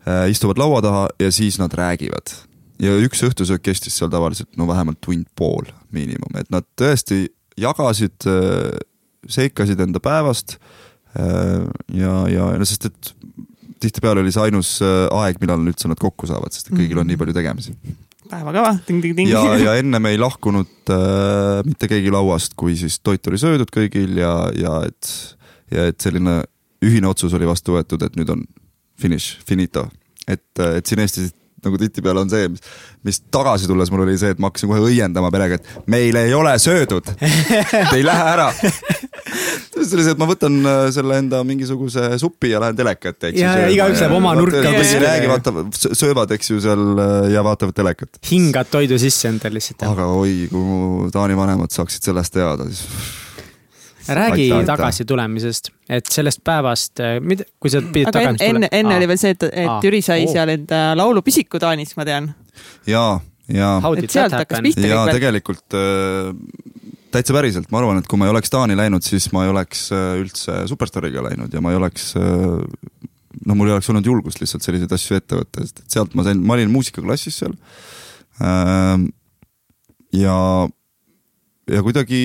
äh, 0.07 0.27
istuvad 0.33 0.61
laua 0.61 0.81
taha 0.85 1.07
ja 1.21 1.31
siis 1.33 1.59
nad 1.61 1.73
räägivad. 1.75 2.35
ja 2.79 2.93
üks 3.03 3.19
õhtusöök 3.27 3.65
kestis 3.65 3.97
seal 3.99 4.11
tavaliselt 4.11 4.53
no 4.57 4.67
vähemalt 4.69 5.01
tund 5.03 5.27
pool 5.35 5.67
miinimum, 5.91 6.37
et 6.39 6.47
nad 6.53 6.67
tõesti 6.79 7.25
jagasid, 7.59 8.15
äh, 8.29 8.77
seikasid 9.27 9.79
enda 9.83 9.99
päevast 9.99 10.59
ja, 11.09 12.11
ja 12.29 12.43
no 12.53 12.65
sest, 12.69 12.85
et 12.85 13.09
tihtipeale 13.81 14.21
oli 14.21 14.31
see 14.31 14.43
ainus 14.45 14.75
aeg, 14.85 15.39
millal 15.41 15.65
üldse 15.65 15.89
nad 15.89 15.97
kokku 15.99 16.29
saavad, 16.29 16.53
sest 16.53 16.69
kõigil 16.69 17.01
on 17.01 17.09
nii 17.09 17.17
palju 17.17 17.33
tegemisi 17.33 17.73
päevakava, 18.29 18.75
ting-ting-ting. 18.85 19.29
ja, 19.31 19.41
ja 19.57 19.75
ennem 19.81 20.09
ei 20.11 20.19
lahkunud 20.21 20.93
äh, 20.93 21.59
mitte 21.67 21.89
keegi 21.91 22.13
lauast, 22.13 22.55
kui 22.59 22.75
siis 22.79 22.99
toit 23.03 23.25
oli 23.29 23.41
söödud 23.41 23.71
kõigil 23.73 24.19
ja, 24.21 24.33
ja 24.55 24.75
et, 24.87 25.11
ja 25.73 25.89
et 25.89 25.99
selline 26.01 26.41
ühine 26.85 27.09
otsus 27.09 27.33
oli 27.35 27.47
vastu 27.49 27.75
võetud, 27.75 28.03
et 28.05 28.15
nüüd 28.19 28.29
on 28.33 28.45
finiš, 28.99 29.37
finito. 29.47 29.87
et, 30.27 30.45
et 30.59 30.85
siin 30.85 31.03
Eestis 31.03 31.33
nagu 31.65 31.79
tihtipeale 31.79 32.23
on 32.23 32.29
see, 32.31 32.47
mis, 32.51 32.61
mis 33.05 33.19
tagasi 33.33 33.67
tulles 33.69 33.91
mul 33.91 34.05
oli 34.05 34.17
see, 34.19 34.33
et 34.35 34.41
ma 34.41 34.49
hakkasin 34.49 34.71
kohe 34.71 34.81
õiendama 34.89 35.31
perega, 35.33 35.59
et 35.59 35.89
meil 35.91 36.15
ei 36.19 36.33
ole 36.35 36.53
söödud. 36.61 37.11
Te 37.19 37.97
ei 37.97 38.05
lähe 38.05 38.27
ära. 38.33 38.49
siis 38.53 39.93
oli 39.95 40.05
see, 40.05 40.13
et 40.15 40.21
ma 40.21 40.27
võtan 40.29 40.59
äh, 40.63 40.81
selle 40.95 41.19
enda 41.21 41.41
mingisuguse 41.47 42.11
supi 42.21 42.53
ja 42.53 42.61
lähen 42.63 42.79
teleka 42.79 43.13
ette. 43.13 43.33
ja, 43.37 43.55
ja 43.63 43.71
igaüks 43.73 44.03
läheb 44.03 44.15
oma 44.17 44.35
nurka. 44.39 44.63
kõik 44.65 44.81
ei 44.83 45.01
räägi, 45.03 45.31
vaatab, 45.31 45.61
söövad, 45.75 46.35
eks 46.37 46.53
ju, 46.53 46.59
seal 46.63 46.85
äh, 46.95 47.31
ja 47.35 47.43
vaatavad 47.45 47.77
telekat. 47.77 48.21
hingad 48.31 48.71
toidu 48.71 48.99
sisse 49.01 49.31
endale 49.31 49.59
lihtsalt. 49.59 49.87
aga 49.89 50.09
oi, 50.19 50.45
kui 50.51 50.63
mu 50.63 51.09
Taani 51.13 51.37
vanemad 51.39 51.75
saaksid 51.75 52.11
sellest 52.11 52.35
teada, 52.35 52.69
siis 52.71 52.85
räägi 54.15 54.47
aitäh, 54.51 54.65
tagasi 54.67 55.05
tulemisest, 55.07 55.71
et 55.89 56.09
sellest 56.11 56.41
päevast, 56.45 56.99
äh, 57.03 57.17
mida, 57.23 57.45
kui 57.61 57.71
sa 57.73 57.81
pidid 57.83 58.09
aga 58.09 58.15
tagasi 58.19 58.47
enne, 58.49 58.69
enne 58.75 58.95
oli 58.97 59.09
veel 59.11 59.19
see, 59.21 59.35
et, 59.35 59.45
et 59.49 59.67
Aa. 59.69 59.79
Jüri 59.85 60.01
sai 60.05 60.25
oh. 60.25 60.31
seal 60.33 60.53
enda 60.53 60.81
laulupisiku 60.99 61.61
Taanis, 61.61 61.95
ma 61.99 62.05
tean. 62.07 62.31
ja, 62.89 63.03
ja. 63.51 63.75
et 63.97 64.09
sealt 64.11 64.37
hakkas 64.37 64.63
pihta 64.65 64.83
kõik. 64.83 64.89
ja 64.91 65.03
tegelikult 65.13 65.77
äh, 65.77 66.31
täitsa 67.13 67.35
päriselt, 67.35 67.69
ma 67.73 67.81
arvan, 67.81 68.01
et 68.01 68.09
kui 68.09 68.21
ma 68.21 68.29
ei 68.29 68.33
oleks 68.33 68.53
Taani 68.53 68.77
läinud, 68.79 69.05
siis 69.05 69.29
ma 69.35 69.45
ei 69.45 69.53
oleks 69.53 69.87
äh, 69.95 70.09
üldse 70.21 70.63
Superstaariga 70.71 71.25
läinud 71.29 71.53
ja 71.53 71.63
ma 71.63 71.73
ei 71.73 71.79
oleks 71.81 72.11
noh, 72.15 73.55
mul 73.55 73.69
ei 73.69 73.77
oleks 73.77 73.89
olnud 73.93 74.09
julgust 74.09 74.41
lihtsalt 74.41 74.65
selliseid 74.65 74.93
asju 74.95 75.19
ette 75.19 75.39
võtta, 75.39 75.63
sest 75.63 75.83
et 75.83 75.95
sealt 75.97 76.17
ma 76.17 76.25
sain, 76.27 76.41
ma 76.43 76.57
olin 76.57 76.71
muusikaklassis 76.73 77.39
seal. 77.43 77.55
ja, 80.15 80.35
ja 81.69 81.81
kuidagi 81.85 82.21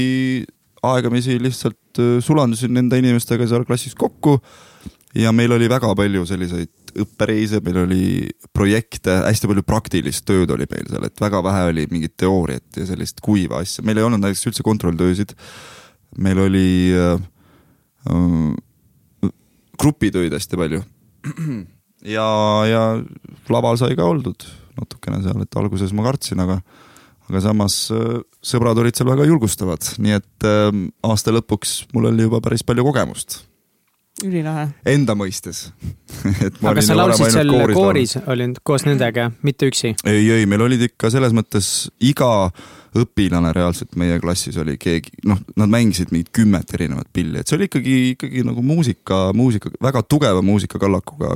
aegamisi 0.92 1.38
lihtsalt 1.42 2.00
sulandusin 2.24 2.74
nende 2.74 2.98
inimestega 3.00 3.46
seal 3.48 3.66
klassis 3.68 3.94
kokku 3.98 4.38
ja 5.14 5.32
meil 5.32 5.52
oli 5.54 5.68
väga 5.70 5.92
palju 5.96 6.24
selliseid 6.28 6.72
õppereise, 7.04 7.60
meil 7.64 7.80
oli 7.84 8.04
projekte, 8.54 9.16
hästi 9.26 9.50
palju 9.50 9.64
praktilist 9.66 10.24
tööd 10.28 10.50
oli 10.54 10.66
meil 10.70 10.86
seal, 10.90 11.06
et 11.06 11.22
väga 11.22 11.40
vähe 11.44 11.68
oli 11.72 11.86
mingit 11.90 12.14
teooriat 12.20 12.78
ja 12.78 12.86
sellist 12.88 13.22
kuiva 13.24 13.62
asja, 13.64 13.84
meil 13.86 13.98
ei 13.98 14.06
olnud 14.06 14.22
näiteks 14.22 14.46
üldse 14.50 14.66
kontrolltöösid. 14.66 15.34
meil 16.18 16.38
oli 16.38 16.94
äh, 16.94 17.18
äh, 18.10 19.30
grupitöid 19.78 20.32
hästi 20.32 20.56
palju. 20.56 20.82
ja, 22.16 22.28
ja 22.70 22.82
laval 23.50 23.78
sai 23.80 23.96
ka 23.96 24.06
oldud 24.06 24.46
natukene 24.78 25.22
seal, 25.22 25.42
et 25.42 25.58
alguses 25.58 25.92
ma 25.94 26.06
kartsin, 26.06 26.40
aga 26.42 26.60
aga 27.30 27.40
samas 27.44 27.78
äh, 27.94 28.20
sõbrad 28.44 28.78
olid 28.80 28.96
seal 28.96 29.08
väga 29.10 29.26
julgustavad, 29.28 29.88
nii 30.02 30.18
et 30.18 30.46
äh, 30.48 30.68
aasta 31.06 31.34
lõpuks 31.34 31.82
mul 31.94 32.10
oli 32.12 32.28
juba 32.28 32.42
päris 32.44 32.64
palju 32.66 32.84
kogemust. 32.86 33.40
ülilahe. 34.24 34.68
Enda 34.86 35.16
mõistes 35.18 35.66
aga 36.70 36.84
sa 36.84 36.96
laulsid 36.98 37.32
seal 37.34 37.50
kooris, 37.50 37.76
kooris 37.76 38.16
olid 38.26 38.62
koos 38.62 38.86
nendega, 38.86 39.30
mitte 39.42 39.70
üksi? 39.72 39.94
ei, 40.04 40.24
ei, 40.38 40.46
meil 40.46 40.66
olid 40.68 40.88
ikka 40.90 41.10
selles 41.12 41.34
mõttes 41.36 41.90
iga 42.04 42.50
õpilane 42.94 43.50
reaalselt 43.56 43.96
meie 43.98 44.20
klassis 44.22 44.54
oli 44.62 44.76
keegi, 44.78 45.16
noh, 45.26 45.40
nad 45.58 45.72
mängisid 45.72 46.12
mingit 46.14 46.30
kümmet 46.36 46.70
erinevat 46.76 47.08
pilli, 47.12 47.40
et 47.40 47.50
see 47.50 47.58
oli 47.58 47.66
ikkagi, 47.66 47.96
ikkagi 48.12 48.44
nagu 48.46 48.62
muusika, 48.62 49.26
muusika, 49.34 49.72
väga 49.82 50.04
tugeva 50.06 50.44
muusikakallakuga 50.46 51.34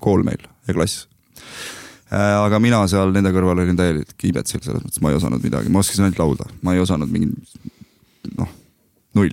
kool 0.00 0.24
meil 0.24 0.46
ja 0.64 0.78
klass 0.78 1.10
Äh, 1.42 1.81
aga 2.12 2.58
mina 2.60 2.82
seal 2.90 3.12
nende 3.14 3.32
kõrval 3.32 3.62
olin 3.62 3.78
täielik 3.78 4.26
iibetsil, 4.28 4.60
selles 4.64 4.82
mõttes 4.84 5.00
ma 5.00 5.12
ei 5.12 5.16
osanud 5.16 5.44
midagi, 5.44 5.70
ma 5.72 5.80
oskasin 5.80 6.06
ainult 6.06 6.20
laulda, 6.20 6.48
ma 6.64 6.74
ei 6.76 6.82
osanud 6.82 7.08
mingi 7.08 7.30
noh, 8.36 8.50
null. 9.16 9.32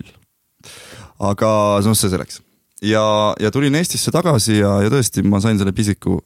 aga 1.29 1.51
noh, 1.83 1.97
see 1.97 2.11
selleks. 2.11 2.39
ja, 2.85 3.03
ja 3.41 3.51
tulin 3.51 3.75
Eestisse 3.75 4.13
tagasi 4.15 4.61
ja, 4.61 4.77
ja 4.85 4.93
tõesti, 4.93 5.25
ma 5.27 5.41
sain 5.43 5.59
selle 5.59 5.75
pisiku 5.75 6.21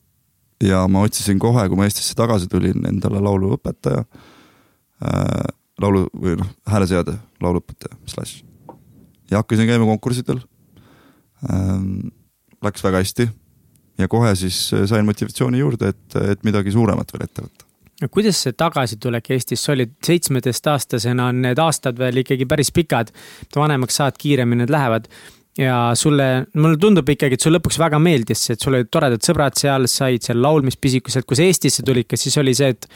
ja 0.63 0.85
ma 0.87 1.01
otsisin 1.07 1.41
kohe, 1.41 1.65
kui 1.69 1.79
ma 1.79 1.89
Eestisse 1.89 2.13
tagasi 2.19 2.49
tulin, 2.51 2.85
endale 2.89 3.21
lauluõpetaja 3.23 4.05
äh,, 4.05 5.45
laulu 5.81 6.05
või 6.13 6.37
noh, 6.37 6.49
hääleseade 6.69 7.17
lauluõpetaja, 7.41 7.97
slaš. 8.13 8.41
ja 9.31 9.41
hakkasin 9.41 9.69
käima 9.69 9.89
konkurssidel 9.89 10.43
ähm,. 11.49 12.11
Läks 12.63 12.79
väga 12.79 13.01
hästi 13.01 13.25
ja 13.97 14.08
kohe 14.12 14.34
siis 14.36 14.65
äh, 14.73 14.88
sain 14.89 15.06
motivatsiooni 15.06 15.62
juurde, 15.62 15.93
et, 15.93 16.17
et 16.34 16.43
midagi 16.47 16.73
suuremat 16.73 17.13
veel 17.13 17.27
ette 17.27 17.45
võtta 17.45 17.71
no 18.01 18.10
kuidas 18.12 18.41
see 18.45 18.56
tagasitulek 18.58 19.32
Eestisse 19.36 19.71
oli, 19.73 19.88
seitsmeteistaastasena 20.06 21.29
on 21.32 21.43
need 21.45 21.62
aastad 21.62 21.99
veel 21.99 22.23
ikkagi 22.23 22.47
päris 22.49 22.73
pikad. 22.75 23.13
vanemaks 23.56 24.01
saad, 24.01 24.19
kiiremini 24.19 24.63
need 24.63 24.73
lähevad. 24.73 25.08
ja 25.58 25.91
sulle, 25.95 26.47
mulle 26.58 26.77
tundub 26.82 27.10
ikkagi, 27.10 27.38
et 27.38 27.41
sulle 27.41 27.60
lõpuks 27.60 27.77
väga 27.79 27.99
meeldis 28.01 28.47
see, 28.47 28.56
et 28.58 28.63
sul 28.65 28.73
olid 28.73 28.89
toredad 28.89 29.21
sõbrad 29.21 29.58
seal, 29.60 29.86
said 29.88 30.25
seal 30.25 30.41
laulmispisikus, 30.41 31.19
et 31.19 31.27
kui 31.29 31.38
sa 31.38 31.45
Eestisse 31.45 31.86
tulid, 31.86 32.10
kas 32.10 32.25
siis 32.25 32.38
oli 32.41 32.56
see, 32.58 32.73
et 32.73 32.89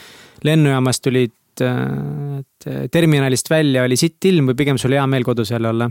lennujaamast 0.48 1.06
tulid 1.06 1.36
et 1.58 2.68
terminalist 2.94 3.48
välja 3.50 3.82
oli 3.82 3.96
sitt 3.98 4.26
ilm 4.30 4.52
või 4.52 4.58
pigem 4.60 4.78
sul 4.78 4.94
hea 4.94 5.06
meel 5.10 5.24
kodus 5.26 5.50
jälle 5.50 5.72
olla? 5.72 5.88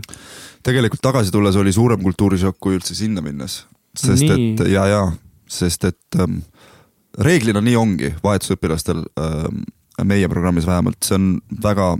tegelikult 0.63 1.01
tagasi 1.03 1.31
tulles 1.31 1.59
oli 1.59 1.73
suurem 1.75 1.99
kultuurišokk 2.03 2.59
kui 2.59 2.77
üldse 2.77 2.95
sinna 2.95 3.19
minnes 3.25 3.65
sest 3.97 4.23
nii. 4.23 4.53
et 4.53 4.67
ja, 4.71 4.85
ja 4.89 5.01
sest 5.49 5.87
et 5.87 6.19
ähm, 6.19 6.41
reeglina 7.23 7.61
nii 7.63 7.77
ongi 7.79 8.11
vahetusõpilastel 8.23 9.03
ähm, 9.21 9.63
meie 10.05 10.27
programmis 10.29 10.67
vähemalt, 10.67 10.99
see 11.05 11.17
on 11.17 11.29
väga 11.63 11.95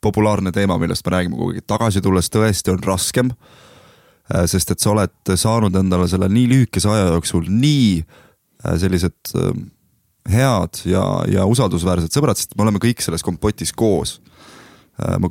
populaarne 0.00 0.52
teema, 0.56 0.78
millest 0.80 1.04
me 1.06 1.12
räägime 1.16 1.36
kogu 1.36 1.52
aeg, 1.54 1.66
tagasi 1.68 2.00
tulles 2.04 2.30
tõesti 2.32 2.72
on 2.72 2.80
raskem 2.84 3.32
äh,. 3.34 4.46
sest 4.48 4.72
et 4.72 4.80
sa 4.80 4.94
oled 4.94 5.34
saanud 5.34 5.76
endale 5.76 6.08
selle 6.08 6.30
nii 6.32 6.48
lühikese 6.54 6.88
aja 6.92 7.10
jooksul 7.10 7.50
nii 7.50 8.00
äh, 8.00 8.78
sellised 8.80 9.34
äh, 9.36 9.52
head 10.30 10.82
ja, 10.88 11.04
ja 11.28 11.44
usaldusväärsed 11.48 12.12
sõbrad, 12.14 12.38
sest 12.38 12.56
me 12.56 12.64
oleme 12.64 12.80
kõik 12.82 13.04
selles 13.04 13.24
kompotis 13.26 13.74
koos 13.76 14.18
äh,. 15.00 15.18
ma 15.20 15.28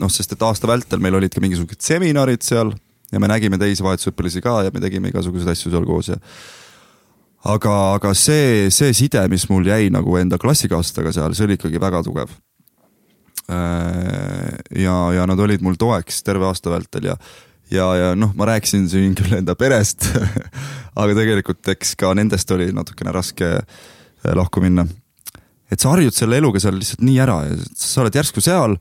noh, 0.00 0.10
sest 0.10 0.34
et 0.34 0.42
aasta 0.42 0.68
vältel 0.70 1.02
meil 1.02 1.18
olid 1.18 1.34
ka 1.34 1.42
mingisugused 1.44 1.84
seminarid 1.84 2.42
seal 2.46 2.72
ja 3.10 3.20
me 3.20 3.30
nägime 3.30 3.58
teisi 3.60 3.84
vahetusõpilasi 3.84 4.42
ka 4.44 4.60
ja 4.66 4.74
me 4.74 4.82
tegime 4.82 5.10
igasuguseid 5.10 5.52
asju 5.52 5.72
seal 5.72 5.86
koos 5.88 6.12
ja 6.12 6.18
aga, 7.48 7.74
aga 7.96 8.14
see, 8.16 8.68
see 8.74 8.94
side, 8.96 9.22
mis 9.32 9.46
mul 9.50 9.68
jäi 9.68 9.90
nagu 9.92 10.16
enda 10.20 10.38
klassikaaslastega 10.40 11.12
seal, 11.16 11.36
see 11.36 11.48
oli 11.48 11.56
ikkagi 11.58 11.80
väga 11.82 12.02
tugev. 12.06 12.32
Äh, 13.50 14.58
ja, 14.78 14.96
ja 15.16 15.26
nad 15.26 15.40
olid 15.40 15.64
mul 15.64 15.78
toeks 15.80 16.22
terve 16.26 16.46
aasta 16.46 16.70
vältel 16.70 17.08
ja, 17.10 17.16
ja, 17.72 17.88
ja 17.98 18.10
noh, 18.18 18.34
ma 18.38 18.46
rääkisin 18.52 18.86
siin 18.90 19.16
küll 19.18 19.40
enda 19.40 19.56
perest 19.58 20.06
aga 21.00 21.16
tegelikult 21.16 21.72
eks 21.72 21.96
ka 21.98 22.12
nendest 22.14 22.50
oli 22.54 22.68
natukene 22.76 23.14
raske 23.14 23.48
äh, 23.56 24.34
lahku 24.38 24.62
minna. 24.62 24.86
et 25.66 25.82
sa 25.82 25.96
harjud 25.96 26.14
selle 26.14 26.38
eluga 26.38 26.62
seal 26.62 26.78
lihtsalt 26.78 27.02
nii 27.02 27.18
ära 27.24 27.40
ja 27.48 27.58
sa 27.74 28.04
oled 28.04 28.20
järsku 28.20 28.44
seal, 28.44 28.76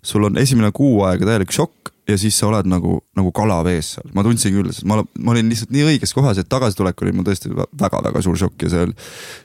sul 0.00 0.24
on 0.30 0.40
esimene 0.40 0.72
kuu 0.72 1.02
aega 1.04 1.28
täielik 1.28 1.52
šokk 1.52 1.92
ja 2.08 2.16
siis 2.20 2.36
sa 2.38 2.48
oled 2.50 2.68
nagu, 2.68 2.98
nagu 3.16 3.32
kala 3.34 3.58
vees 3.64 3.94
seal, 3.96 4.08
ma 4.16 4.24
tundsin 4.26 4.54
küll, 4.56 4.70
sest 4.74 4.86
ma, 4.88 4.98
ma 5.00 5.34
olin 5.34 5.48
lihtsalt 5.50 5.72
nii 5.74 5.86
õiges 5.94 6.12
kohas, 6.16 6.40
et 6.40 6.48
tagasitulek 6.52 7.00
oli 7.04 7.14
mul 7.16 7.26
tõesti 7.26 7.52
väga-väga 7.52 8.22
suur 8.24 8.38
šokk 8.40 8.66
ja 8.66 8.72
see, 8.74 8.88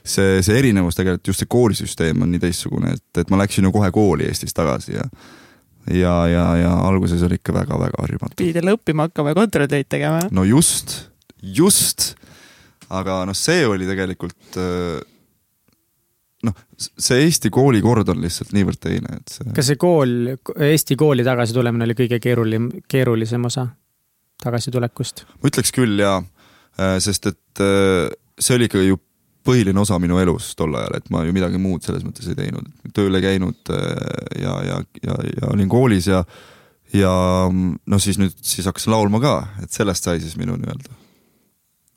see, 0.04 0.40
see 0.46 0.58
erinevus 0.60 0.98
tegelikult 0.98 1.32
just 1.32 1.44
see 1.44 1.50
koolisüsteem 1.50 2.24
on 2.24 2.32
nii 2.34 2.42
teistsugune, 2.42 2.94
et, 2.98 3.22
et 3.22 3.32
ma 3.32 3.40
läksin 3.40 3.68
ju 3.68 3.72
kohe 3.74 3.90
kooli 3.94 4.28
Eestis 4.28 4.56
tagasi 4.56 4.98
ja 4.98 5.06
ja, 5.88 6.14
ja, 6.28 6.44
ja 6.60 6.72
alguses 6.86 7.22
oli 7.26 7.38
ikka 7.40 7.54
väga-väga 7.56 8.02
harjumatu. 8.04 8.36
pidid 8.38 8.60
jälle 8.60 8.76
õppima 8.76 9.08
hakkama 9.08 9.32
ja 9.32 9.38
kontrolltöid 9.40 9.88
tegema? 9.88 10.20
no 10.30 10.44
just, 10.44 11.06
just. 11.42 12.12
aga 12.90 13.22
noh, 13.28 13.36
see 13.36 13.64
oli 13.66 13.88
tegelikult 13.88 14.60
noh, 16.46 16.56
see 16.76 17.24
Eesti 17.26 17.50
koolikord 17.52 18.08
on 18.12 18.22
lihtsalt 18.24 18.54
niivõrd 18.56 18.80
teine, 18.82 19.20
et 19.20 19.34
see. 19.34 19.52
kas 19.56 19.70
see 19.72 19.80
kool, 19.80 20.34
Eesti 20.70 20.96
kooli 21.00 21.26
tagasi 21.26 21.56
tulemine 21.56 21.88
oli 21.88 21.96
kõige 21.98 22.20
keerulim, 22.22 22.70
keerulisem 22.90 23.44
osa 23.50 23.66
tagasitulekust? 24.42 25.26
ma 25.40 25.52
ütleks 25.52 25.74
küll 25.76 26.00
jaa, 26.00 26.20
äh, 26.80 26.96
sest 27.04 27.30
et 27.32 27.64
äh, 27.64 28.08
see 28.40 28.56
oli 28.56 28.70
ikka 28.70 28.84
ju 28.84 29.00
põhiline 29.46 29.80
osa 29.80 29.96
minu 30.02 30.20
elus 30.20 30.52
tol 30.56 30.74
ajal, 30.76 30.96
et 30.98 31.12
ma 31.12 31.24
ju 31.24 31.34
midagi 31.36 31.60
muud 31.60 31.84
selles 31.84 32.04
mõttes 32.04 32.28
ei 32.28 32.38
teinud, 32.38 32.66
tööl 32.96 33.16
ei 33.16 33.24
käinud 33.24 33.74
äh, 33.74 34.40
ja, 34.42 34.56
ja, 34.68 34.80
ja, 35.04 35.20
ja 35.34 35.52
olin 35.52 35.70
koolis 35.72 36.10
ja 36.10 36.24
ja 36.94 37.12
noh, 37.50 38.00
siis 38.02 38.18
nüüd 38.18 38.34
siis 38.42 38.66
hakkasin 38.66 38.94
laulma 38.94 39.20
ka, 39.22 39.34
et 39.62 39.70
sellest 39.70 40.08
sai 40.08 40.18
siis 40.22 40.34
minu 40.40 40.56
nii-öelda 40.58 40.96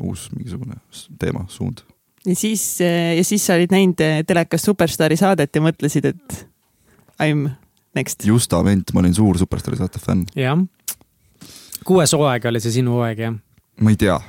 uus 0.03 0.27
mingisugune 0.35 0.77
teema, 1.21 1.45
suund 1.49 1.83
ja 2.25 2.35
siis, 2.35 2.81
eh, 2.81 3.17
ja 3.17 3.23
siis 3.23 3.45
sa 3.45 3.57
olid 3.57 3.73
näinud 3.73 3.99
eh, 4.03 4.21
telekas 4.27 4.65
Superstaari 4.67 5.17
saadet 5.19 5.55
ja 5.55 5.61
mõtlesid, 5.63 6.07
et 6.13 6.39
I 7.21 7.33
m 7.33 7.47
next. 7.95 8.25
justament, 8.25 8.93
ma 8.93 9.03
olin 9.03 9.15
suur 9.15 9.37
Superstaari 9.37 9.77
saate 9.77 9.99
fänn. 9.99 10.25
jah. 10.35 10.59
kuues 11.85 12.13
hooaeg 12.15 12.45
oli 12.51 12.61
see 12.63 12.79
sinu 12.79 12.97
hooaeg, 12.97 13.23
jah? 13.25 13.35
ma 13.81 13.93
ei 13.93 13.99
tea, 13.99 14.19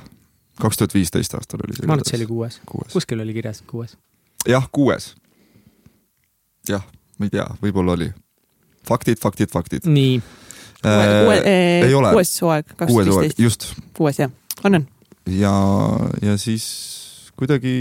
kaks 0.61 0.81
tuhat 0.81 0.95
viisteist 0.97 1.37
aastal 1.37 1.63
oli 1.65 1.77
see. 1.77 1.87
ma 1.87 1.95
arvan, 1.95 2.05
et 2.05 2.11
see 2.11 2.19
oli 2.19 2.29
kuues, 2.29 2.59
kuues.. 2.69 2.91
kuskil 2.93 3.23
oli 3.23 3.35
kirjas 3.37 3.63
kuues. 3.67 3.97
jah, 4.49 4.67
kuues. 4.71 5.13
jah, 6.69 6.83
ma 7.19 7.29
ei 7.29 7.35
tea, 7.37 7.47
võib-olla 7.63 7.95
oli. 7.97 8.11
faktid, 8.87 9.21
faktid, 9.21 9.53
faktid. 9.53 9.87
nii 9.87 10.19
äh,. 10.19 10.91
Äh, 10.91 11.87
ei 11.87 11.95
ole. 11.95 12.11
kuues 12.11 12.35
hooaeg, 12.41 12.75
kaks 12.75 12.91
tuhat 12.91 13.07
viisteist. 13.07 13.39
just. 13.39 13.71
kuues 13.97 14.19
jah, 14.19 14.31
on, 14.63 14.81
on. 14.81 14.87
ja, 15.31 15.55
ja 16.21 16.37
siis 16.37 16.67
kuidagi. 17.39 17.75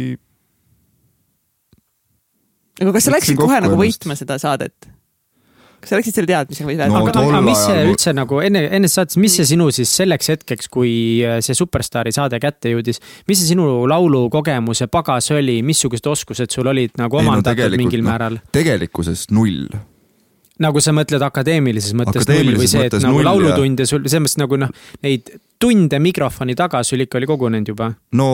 aga 2.81 2.97
kas 2.97 3.09
sa 3.09 3.15
läksid 3.15 3.39
kohe 3.39 3.63
nagu 3.65 3.79
võitma 3.79 4.19
seda 4.19 4.39
saadet? 4.43 4.91
kas 5.85 5.93
sa 5.93 6.01
läksid 6.01 6.17
selle 6.17 6.31
teadmisega 6.31 6.69
või 6.69 6.77
no,? 6.81 7.01
aga, 7.03 7.15
aga 7.21 7.41
mis 7.45 7.61
see 7.61 7.87
üldse 7.91 8.15
nagu 8.17 8.41
enne, 8.45 8.65
enne 8.79 8.91
saates, 8.91 9.19
mis 9.21 9.37
see 9.39 9.49
sinu 9.55 9.69
siis 9.75 9.93
selleks 10.01 10.31
hetkeks, 10.33 10.71
kui 10.73 10.93
äh, 11.21 11.41
see 11.45 11.57
Superstaari 11.57 12.15
saade 12.17 12.41
kätte 12.43 12.73
jõudis, 12.73 13.03
mis 13.29 13.41
see 13.41 13.53
sinu 13.53 13.85
laulukogemuse 13.91 14.89
pagas 14.93 15.31
oli, 15.37 15.61
missugused 15.67 16.09
oskused 16.11 16.55
sul 16.55 16.71
olid 16.73 16.97
nagu 17.01 17.21
omandatud 17.21 17.77
no, 17.77 17.83
mingil 17.85 18.05
no, 18.05 18.11
määral? 18.11 18.41
tegelikkuses 18.57 19.29
null 19.35 19.69
nagu 20.65 20.81
sa 20.83 20.95
mõtled 20.95 21.23
akadeemilises 21.27 21.97
mõttes 21.99 22.29
null 22.31 22.57
või 22.57 22.71
see, 22.71 22.87
et 22.87 22.97
nagu 23.03 23.19
null, 23.19 23.27
laulutunde 23.27 23.87
sul, 23.91 24.05
selles 24.07 24.25
mõttes 24.25 24.41
nagu 24.41 24.59
noh, 24.65 24.73
neid 25.05 25.33
tunde 25.61 25.99
mikrofoni 26.03 26.57
taga 26.59 26.83
sul 26.87 27.05
ikka 27.05 27.21
oli 27.21 27.31
kogunenud 27.31 27.75
juba? 27.75 27.93
no 28.17 28.29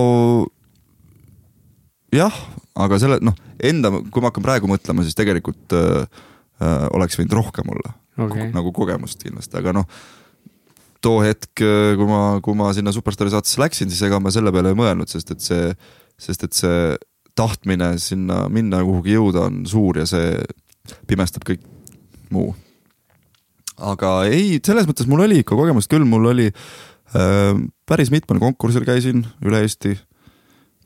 jah, 2.14 2.37
aga 2.79 2.99
selle 3.03 3.18
noh, 3.25 3.37
enda, 3.62 3.92
kui 4.11 4.23
ma 4.23 4.31
hakkan 4.31 4.44
praegu 4.44 4.70
mõtlema, 4.70 5.05
siis 5.07 5.18
tegelikult 5.18 5.75
äh, 5.77 6.07
äh, 6.62 6.87
oleks 6.96 7.18
võinud 7.18 7.37
rohkem 7.38 7.70
olla 7.73 7.94
okay. 8.20 8.49
nagu 8.55 8.73
kogemust 8.77 9.23
kindlasti, 9.23 9.59
aga 9.61 9.75
noh. 9.81 10.01
too 11.05 11.20
hetk, 11.25 11.53
äh, 11.64 11.92
kui 11.99 12.09
ma, 12.09 12.23
kui 12.44 12.59
ma 12.59 12.73
sinna 12.77 12.94
Superstaari 12.94 13.35
saatesse 13.35 13.62
läksin, 13.62 13.92
siis 13.92 14.03
ega 14.09 14.20
ma 14.23 14.33
selle 14.35 14.53
peale 14.55 14.75
ei 14.75 14.81
mõelnud, 14.81 15.11
sest 15.11 15.35
et 15.37 15.44
see, 15.44 15.70
sest 16.20 16.49
et 16.49 16.57
see 16.57 16.81
tahtmine 17.38 17.94
sinna 18.03 18.44
minna 18.53 18.83
kuhugi 18.85 19.14
jõuda 19.14 19.46
on 19.49 19.62
suur 19.68 20.01
ja 20.03 20.09
see 20.09 20.35
pimestab 21.09 21.46
kõik 21.46 21.62
muu. 22.35 22.53
aga 23.81 24.25
ei, 24.29 24.59
selles 24.64 24.88
mõttes 24.88 25.09
mul 25.09 25.25
oli 25.25 25.40
ikka 25.40 25.57
kogemust 25.57 25.90
küll, 25.90 26.05
mul 26.09 26.33
oli 26.35 26.51
äh, 26.51 27.55
päris 27.88 28.11
mitmel 28.12 28.42
konkursil 28.42 28.85
käisin 28.88 29.25
üle 29.46 29.62
Eesti 29.64 29.94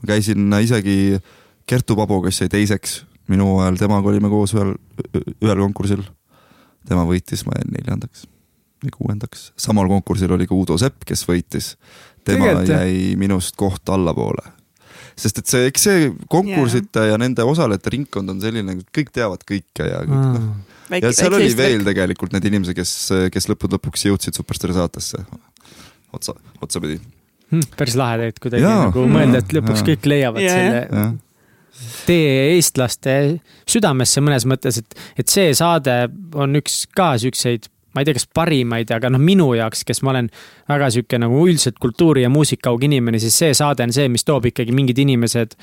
ma 0.04 0.12
käisin 0.12 0.52
isegi 0.60 1.18
Kertu 1.66 1.96
Pabo, 1.96 2.20
kes 2.20 2.42
jäi 2.42 2.52
teiseks 2.52 2.98
minu 3.32 3.56
ajal, 3.62 3.78
temaga 3.80 4.10
olime 4.10 4.28
koos 4.28 4.52
ühel, 4.52 4.74
ühel 5.40 5.62
konkursil. 5.64 6.04
tema 6.84 7.06
võitis, 7.08 7.46
ma 7.48 7.56
jäin 7.56 7.72
neljandaks 7.72 8.26
või 8.84 8.92
kuuendaks. 8.92 9.52
samal 9.56 9.88
konkursil 9.88 10.32
oli 10.36 10.46
ka 10.46 10.54
Udo 10.54 10.76
Sepp, 10.78 11.06
kes 11.08 11.24
võitis. 11.28 11.76
tema 12.24 12.50
Tegelikult, 12.50 12.68
jäi 12.68 13.16
minust 13.16 13.56
koht 13.56 13.88
allapoole. 13.88 14.44
sest 15.16 15.38
et 15.38 15.46
see, 15.46 15.66
eks 15.70 15.82
see 15.88 16.12
konkursite 16.28 17.00
yeah. 17.00 17.14
ja 17.14 17.18
nende 17.18 17.42
osalejate 17.42 17.90
ringkond 17.96 18.30
on 18.30 18.40
selline, 18.40 18.76
kõik 18.92 19.12
teavad 19.14 19.44
kõike 19.46 19.88
ja 19.88 20.04
kõik 20.04 20.20
mm. 20.20 20.38
noh 20.38 20.72
ja 21.00 21.12
seal 21.16 21.32
oli 21.32 21.52
veel 21.56 21.84
tegelikult 21.86 22.34
need 22.34 22.44
inimesed, 22.50 22.76
kes, 22.76 22.92
kes 23.32 23.48
lõppude 23.48 23.78
lõpuks 23.78 24.04
jõudsid 24.08 24.36
Superstaari 24.36 24.76
saatesse 24.76 25.22
otsa, 26.12 26.34
otsapidi. 26.62 26.98
Päris 27.78 27.98
lahe 27.98 28.18
tegelikult 28.20 28.46
kuidagi 28.46 28.64
nagu 28.70 29.04
mõelda, 29.10 29.42
et 29.44 29.54
lõpuks 29.56 29.82
ja. 29.82 29.86
kõik 29.90 30.08
leiavad 30.10 30.44
ja, 30.44 30.56
selle 30.56 30.80
ja. 30.88 31.04
tee 32.08 32.32
eestlaste 32.54 33.14
südamesse 33.70 34.24
mõnes 34.24 34.48
mõttes, 34.48 34.80
et, 34.82 34.98
et 35.20 35.30
see 35.30 35.54
saade 35.56 36.04
on 36.34 36.60
üks 36.60 36.84
ka 36.96 37.14
siukseid 37.22 37.70
ma 37.94 38.02
ei 38.02 38.08
tea, 38.08 38.16
kas 38.18 38.26
parimaid, 38.34 38.90
aga 38.90 39.10
noh, 39.12 39.22
minu 39.22 39.52
jaoks, 39.54 39.84
kes 39.86 40.02
ma 40.02 40.10
olen 40.16 40.28
väga 40.70 40.90
sihuke 40.96 41.18
nagu 41.22 41.44
üldiselt 41.46 41.78
kultuuri 41.82 42.24
ja 42.24 42.30
muusikauga 42.32 42.88
inimene, 42.88 43.20
siis 43.22 43.36
see 43.38 43.54
saade 43.54 43.86
on 43.86 43.94
see, 43.94 44.08
mis 44.10 44.26
toob 44.26 44.50
ikkagi 44.50 44.74
mingid 44.74 44.98
inimesed 45.04 45.54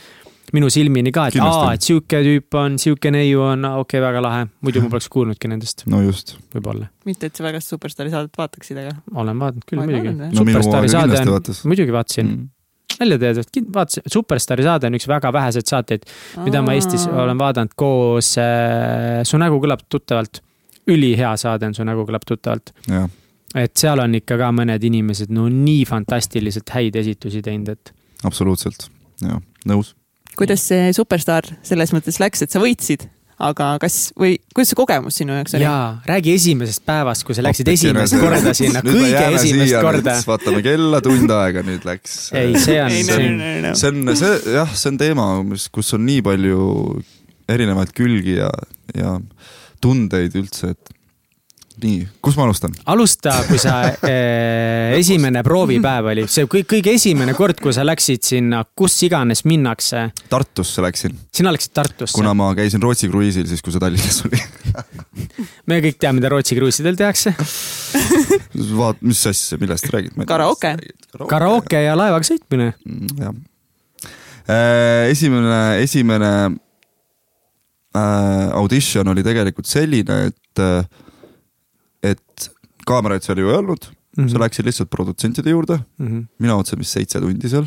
minu 0.55 0.69
silmini 0.73 1.11
ka, 1.15 1.27
et 1.29 1.37
Kindlasti. 1.37 1.65
aa, 1.67 1.75
et 1.77 1.85
sihuke 1.87 2.21
tüüp 2.25 2.57
on, 2.59 2.77
sihuke 2.81 3.11
neiu 3.13 3.43
on, 3.45 3.65
okei 3.65 3.99
okay,, 3.99 4.03
väga 4.03 4.23
lahe. 4.23 4.47
muidu 4.65 4.83
ma 4.83 4.89
poleks 4.93 5.09
kuulnudki 5.11 5.51
nendest. 5.51 5.85
no 5.91 6.01
just. 6.05 6.35
võib-olla. 6.55 6.89
mitte, 7.07 7.29
et 7.31 7.37
sa 7.37 7.45
väga 7.45 7.61
Superstaari 7.63 8.13
saadet 8.13 8.41
vaataksid, 8.41 8.81
aga. 8.83 8.95
olen 9.15 9.43
vaadanud 9.43 9.67
küll, 9.69 9.83
muidugi. 9.83 10.15
No, 10.17 10.31
superstaari 10.41 10.91
saade 10.91 11.21
on, 11.21 11.53
muidugi 11.71 11.95
vaatasin 11.95 12.27
mm 12.31 12.49
välja 13.01 13.17
teadvat, 13.17 13.47
vaatasin, 13.73 14.03
Superstaari 14.13 14.63
saade 14.63 14.85
on 14.85 14.97
üks 14.97 15.07
väga 15.09 15.31
väheseid 15.33 15.65
saateid, 15.65 16.03
mida 16.45 16.59
ma 16.61 16.75
Eestis 16.77 17.07
olen 17.07 17.39
vaadanud 17.39 17.73
koos 17.79 18.35
äh,, 18.37 19.23
Su 19.25 19.39
nägu 19.41 19.57
kõlab 19.63 19.87
tuttavalt. 19.89 20.41
ülihea 20.91 21.31
saade 21.37 21.65
on 21.65 21.73
Su 21.73 21.87
nägu 21.87 22.05
kõlab 22.05 22.27
tuttavalt. 22.27 22.73
et 23.55 23.73
seal 23.77 23.99
on 23.99 24.15
ikka 24.15 24.37
ka 24.37 24.51
mõned 24.53 24.83
inimesed 24.83 25.33
no 25.33 25.47
nii 25.49 25.85
fantastiliselt 25.89 26.69
häid 26.75 26.95
esitusi 26.95 27.41
teinud, 27.41 27.73
et. 27.73 27.93
absoluutselt, 28.23 28.89
jah, 29.23 29.41
nõus 29.65 29.95
kuidas 30.41 30.67
see 30.71 30.91
Superstaar 30.97 31.47
selles 31.65 31.93
mõttes 31.95 32.21
läks, 32.21 32.45
et 32.45 32.53
sa 32.53 32.61
võitsid? 32.63 33.09
aga 33.41 33.71
kas 33.81 34.11
või 34.19 34.35
kuidas 34.53 34.71
see 34.71 34.77
kogemus 34.77 35.17
sinu 35.17 35.33
jaoks 35.33 35.55
oli? 35.57 35.65
jaa, 35.65 36.01
räägi 36.05 36.35
esimesest 36.37 36.83
päevast, 36.85 37.25
kui 37.25 37.33
sa 37.37 37.41
läksid 37.45 37.71
esimest 37.73 38.17
korda 38.21 38.53
sinna, 38.57 38.83
kõige 38.85 39.23
esimest 39.39 39.77
korda. 39.81 40.15
vaatame 40.27 40.61
kella, 40.65 41.01
tund 41.05 41.33
aega 41.33 41.63
nüüd 41.65 41.87
läks. 41.87 42.19
ei, 42.37 42.53
see 42.61 42.77
on, 42.83 42.93
see 43.07 43.17
on, 43.17 43.71
see 43.73 43.91
on, 43.91 44.15
see 44.19 44.55
jah, 44.57 44.75
see 44.77 44.93
on 44.93 45.01
teema, 45.01 45.27
mis, 45.47 45.67
kus 45.73 45.89
on 45.97 46.05
nii 46.05 46.21
palju 46.27 46.61
erinevaid 47.51 47.93
külgi 47.97 48.37
ja, 48.37 48.51
ja 48.97 49.17
tundeid 49.81 50.37
üldse, 50.37 50.75
et 50.75 50.95
nii, 51.81 52.05
kus 52.23 52.37
ma 52.39 52.45
alustan? 52.47 52.73
alusta, 52.91 53.35
kui 53.47 53.59
sa 53.61 53.75
äh, 53.87 54.95
esimene 55.01 55.43
proovipäev 55.45 56.11
oli, 56.13 56.25
see 56.31 56.47
kõige, 56.51 56.67
kõige 56.75 56.95
esimene 56.99 57.35
kord, 57.37 57.61
kui 57.63 57.73
sa 57.75 57.85
läksid 57.87 58.25
sinna, 58.27 58.63
kus 58.77 58.97
iganes 59.07 59.45
minnakse. 59.49 60.07
Tartusse 60.31 60.83
läksin. 60.85 61.17
sina 61.33 61.53
läksid 61.55 61.75
Tartusse? 61.77 62.15
kuna 62.17 62.33
ma 62.37 62.51
käisin 62.57 62.83
Rootsi 62.83 63.09
kruiisil 63.11 63.47
siis, 63.49 63.63
kui 63.63 63.73
see 63.73 63.83
Tallinnas 63.83 64.23
oli 64.27 64.41
me 65.69 65.81
kõik 65.85 65.99
teame, 66.01 66.19
mida 66.19 66.31
Rootsi 66.33 66.57
kruiisidel 66.57 66.99
tehakse 66.99 67.35
vaat-, 68.81 69.01
mis 69.05 69.21
asja, 69.29 69.59
millest 69.61 69.87
sa 69.87 69.95
räägid? 69.95 70.17
karaoke. 70.27 70.75
karaoke 71.29 71.81
ja 71.85 71.95
laevaga 71.97 72.27
sõitmine. 72.27 72.71
Mm, 72.85 73.15
jah. 73.21 73.39
Äh, 74.51 75.11
esimene, 75.11 75.59
esimene 75.83 76.31
äh, 77.95 78.47
audition 78.57 79.07
oli 79.13 79.23
tegelikult 79.25 79.69
selline, 79.69 80.25
et 80.31 80.63
äh, 80.63 80.83
et 82.03 82.51
kaameraid 82.87 83.23
seal 83.25 83.37
ju 83.37 83.49
ei 83.49 83.57
olnud 83.59 83.85
mm. 83.87 84.23
-hmm. 84.23 84.31
sa 84.31 84.39
läksid 84.39 84.65
lihtsalt 84.65 84.89
produtsentide 84.89 85.49
juurde 85.49 85.79
mm. 85.97 86.07
-hmm. 86.07 86.25
mina 86.39 86.55
otsin 86.55 86.79
vist 86.79 86.97
seitse 86.97 87.19
tundi 87.19 87.49
seal. 87.49 87.65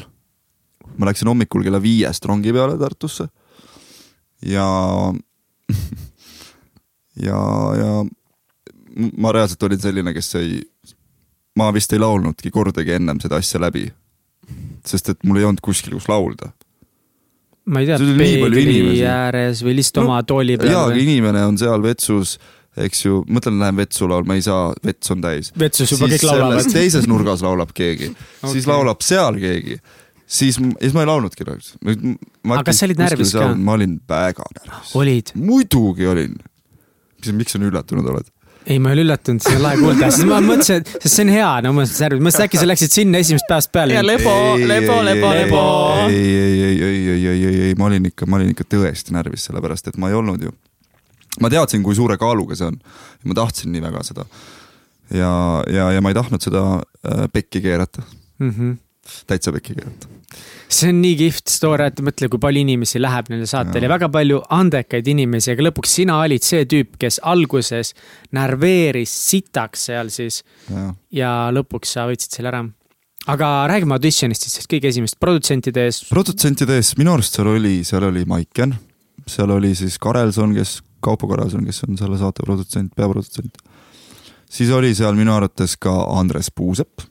ma 0.96 1.06
läksin 1.06 1.28
hommikul 1.28 1.62
kella 1.62 1.82
viiest 1.82 2.24
rongi 2.24 2.52
peale 2.52 2.78
Tartusse 2.78 3.28
ja 4.42 4.66
ja, 7.26 7.38
ja 7.78 8.04
ma 9.18 9.32
reaalselt 9.32 9.62
olin 9.62 9.80
selline, 9.80 10.14
kes 10.14 10.34
ei, 10.40 10.58
ma 11.58 11.70
vist 11.74 11.92
ei 11.94 12.02
laulnudki 12.02 12.52
kordagi 12.54 12.96
ennem 12.98 13.20
seda 13.22 13.40
asja 13.42 13.60
läbi. 13.62 13.88
sest 14.84 15.08
et 15.08 15.22
mul 15.24 15.40
ei 15.40 15.46
olnud 15.48 15.62
kuskil, 15.64 15.94
kus 15.96 16.08
laulda. 16.10 16.50
ma 17.64 17.80
ei 17.80 17.88
tea, 17.88 17.98
peegli 17.98 19.00
ääres 19.08 19.62
või 19.64 19.78
lihtsalt 19.78 20.04
No, 20.04 20.10
oma 20.10 20.22
tooli 20.22 20.58
peal 20.60 20.74
jaa, 20.74 20.84
aga 20.90 21.00
inimene 21.00 21.46
on 21.48 21.58
seal 21.58 21.82
vetsus, 21.82 22.36
eks 22.76 23.04
ju, 23.04 23.20
mõtlen, 23.30 23.58
lähen 23.60 23.78
vetsu 23.78 24.08
laulma, 24.10 24.36
ei 24.38 24.44
saa, 24.44 24.72
vets 24.84 25.12
on 25.14 25.22
täis. 25.24 25.52
vetsus 25.58 25.94
juba 25.94 26.08
siis 26.08 26.22
kõik 26.22 26.30
laulavad 26.30 26.70
teises 26.74 27.08
nurgas 27.10 27.44
laulab 27.44 27.74
keegi 27.76 28.10
okay., 28.10 28.54
siis 28.56 28.68
laulab 28.70 29.04
seal 29.06 29.38
keegi, 29.42 29.78
siis, 30.26 30.58
siis 30.58 30.96
ma 30.96 31.04
ei 31.04 31.10
laulnudki. 31.10 31.46
Aga 31.46 32.64
kas 32.66 32.82
sa 32.82 32.88
olid 32.88 33.02
närvis 33.04 33.34
ka? 33.36 33.50
ma 33.54 33.78
olin 33.78 33.98
väga 34.10 34.46
närvis. 34.58 34.94
olid? 34.98 35.34
muidugi 35.38 36.08
olin. 36.10 36.38
miks, 37.18 37.34
miks 37.42 37.54
sa 37.54 37.62
nii 37.62 37.70
üllatunud 37.70 38.10
oled? 38.14 38.30
ei, 38.66 38.78
ma 38.80 38.90
ei 38.90 38.98
ole 38.98 39.04
üllatunud, 39.04 39.44
see 39.44 39.58
on 39.58 39.64
lahe 39.64 39.76
kuulda, 39.76 40.08
sest 40.08 40.28
ma 40.28 40.38
mõtlesin, 40.40 40.80
et 40.80 40.92
sest 41.04 41.18
see 41.18 41.24
on 41.26 41.32
hea, 41.34 41.48
no 41.66 41.72
ma 41.76 41.82
mõtlesin, 41.84 42.14
et 42.24 42.44
äkki 42.46 42.60
sa 42.60 42.68
läksid 42.68 42.94
sinna 42.96 43.20
esimesest 43.20 43.50
päevast 43.50 43.72
peale 43.76 43.98
ja. 43.98 44.04
lebo, 44.04 44.32
lebo, 44.56 45.00
lebo, 45.04 45.32
lebo. 45.36 45.64
ei, 46.08 46.16
ei, 46.16 46.38
ei, 46.38 46.62
ei, 46.62 47.02
ei, 47.12 47.26
ei, 47.28 47.42
ei, 47.50 47.58
ei, 47.68 47.74
ma 47.78 47.90
olin 47.90 48.08
ikka, 48.08 48.28
ma 48.30 48.40
olin 48.40 48.54
ikka 48.54 48.64
tõesti 48.72 49.12
närvis, 49.16 49.44
sellepärast 49.50 49.92
et 49.92 50.00
ma 50.00 50.08
ei 50.08 50.16
olnud 50.16 50.48
ju. 50.48 50.54
Ma 51.40 51.50
teadsin, 51.50 51.82
kui 51.82 51.94
suure 51.98 52.16
kaaluga 52.20 52.54
see 52.58 52.66
on. 52.70 52.78
ma 53.24 53.34
tahtsin 53.34 53.72
nii 53.72 53.82
väga 53.82 54.02
seda. 54.06 54.24
ja, 55.10 55.30
ja, 55.70 55.90
ja 55.92 56.00
ma 56.00 56.10
ei 56.12 56.14
tahtnud 56.18 56.42
seda 56.42 56.64
äh, 56.80 57.28
pekki 57.32 57.60
keerata, 57.64 58.02
Mhm. 58.40 58.72
täitsa 59.28 59.52
pekki 59.52 59.74
keerata. 59.74 60.08
see 60.68 60.88
on 60.90 61.00
nii 61.02 61.16
kihvt 61.18 61.50
story, 61.52 61.84
et 61.86 62.00
mõtle, 62.02 62.28
kui 62.32 62.38
palju 62.42 62.60
inimesi 62.64 62.98
läheb 63.02 63.28
nendele 63.30 63.46
saatele 63.46 63.84
ja 63.86 63.90
väga 63.92 64.08
palju 64.10 64.40
andekaid 64.50 65.06
inimesi, 65.12 65.52
aga 65.52 65.66
lõpuks 65.68 65.92
sina 66.00 66.16
olid 66.24 66.42
see 66.42 66.64
tüüp, 66.66 66.96
kes 66.98 67.20
alguses 67.22 67.92
närveeris 68.34 69.12
sitaks 69.28 69.84
seal 69.90 70.10
siis 70.10 70.40
ja 71.14 71.34
lõpuks 71.54 71.92
sa 71.94 72.06
võtsid 72.10 72.38
selle 72.38 72.50
ära. 72.50 72.64
aga 73.26 73.46
räägime 73.70 73.94
auditionist 73.96 74.42
siis, 74.44 74.56
sest 74.58 74.68
kõige 74.72 74.88
esimest 74.90 75.16
produtsentide 75.20 75.84
ees. 75.86 76.02
produtsentide 76.10 76.76
ees 76.80 76.94
minu 76.98 77.14
arust 77.14 77.36
seal 77.38 77.48
oli, 77.54 77.84
seal 77.84 78.04
oli 78.10 78.24
Maiken, 78.28 78.74
seal 79.26 79.50
oli 79.50 79.74
siis 79.74 79.98
Karelson, 79.98 80.54
kes, 80.56 80.80
Kaupo 81.04 81.28
Karelson, 81.30 81.64
kes 81.68 81.82
on 81.88 81.98
selle 82.00 82.18
saate 82.20 82.44
produtsent, 82.46 82.92
peaprodutsent. 82.96 83.58
siis 84.50 84.70
oli 84.70 84.94
seal 84.94 85.16
minu 85.18 85.34
arvates 85.34 85.76
ka 85.76 85.92
Andres 86.18 86.50
Puusepp 86.54 87.04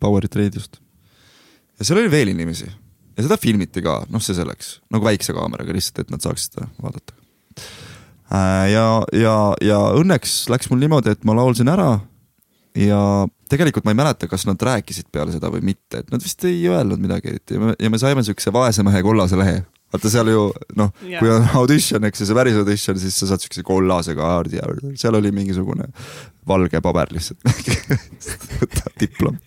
Power 0.00 0.28
Trade'ist. 0.28 0.80
ja 1.78 1.84
seal 1.84 2.02
oli 2.02 2.10
veel 2.10 2.34
inimesi 2.34 2.68
ja 3.18 3.26
seda 3.26 3.38
filmiti 3.40 3.82
ka, 3.82 4.02
noh, 4.12 4.22
see 4.22 4.36
selleks, 4.36 4.78
nagu 4.94 5.06
väikse 5.06 5.34
kaameraga 5.34 5.74
lihtsalt, 5.74 6.04
et 6.04 6.12
nad 6.14 6.22
saaksid 6.22 6.54
seda 6.54 6.68
vaadata. 6.82 7.16
ja, 8.70 8.86
ja, 9.16 9.34
ja 9.64 9.80
õnneks 9.98 10.44
läks 10.52 10.70
mul 10.70 10.82
niimoodi, 10.84 11.16
et 11.16 11.26
ma 11.26 11.34
laulsin 11.38 11.70
ära 11.72 11.96
ja 12.78 13.00
tegelikult 13.50 13.86
ma 13.86 13.94
ei 13.94 13.98
mäleta, 13.98 14.28
kas 14.30 14.46
nad 14.46 14.60
rääkisid 14.62 15.08
peale 15.12 15.34
seda 15.34 15.50
või 15.50 15.64
mitte, 15.72 16.02
et 16.02 16.12
nad 16.12 16.22
vist 16.22 16.44
ei 16.46 16.60
öelnud 16.70 17.00
midagi 17.02 17.32
eriti 17.32 17.56
ja 17.56 17.64
me, 17.64 17.74
ja 17.80 17.90
me 17.90 18.00
saime 18.00 18.22
siukse 18.26 18.52
vaese 18.54 18.84
mehe 18.86 19.02
kollase 19.02 19.38
lehe. 19.40 19.62
Vaata 19.92 20.10
seal 20.12 20.28
ju 20.32 20.42
noh, 20.76 20.90
Jaa. 21.08 21.20
kui 21.22 21.30
on 21.32 21.46
audition, 21.60 22.04
eks 22.08 22.22
ju, 22.22 22.28
see 22.28 22.36
päris 22.36 22.58
audition, 22.60 22.98
siis 23.00 23.16
sa 23.16 23.30
saad 23.30 23.44
siukse 23.44 23.64
kollase 23.66 24.16
kaardi 24.18 24.60
ja 24.60 24.68
seal 25.00 25.16
oli 25.18 25.32
mingisugune 25.34 25.88
valge 26.48 26.80
paber 26.84 27.12
lihtsalt. 27.12 27.40
võta 28.60 28.92
diplom 29.00 29.38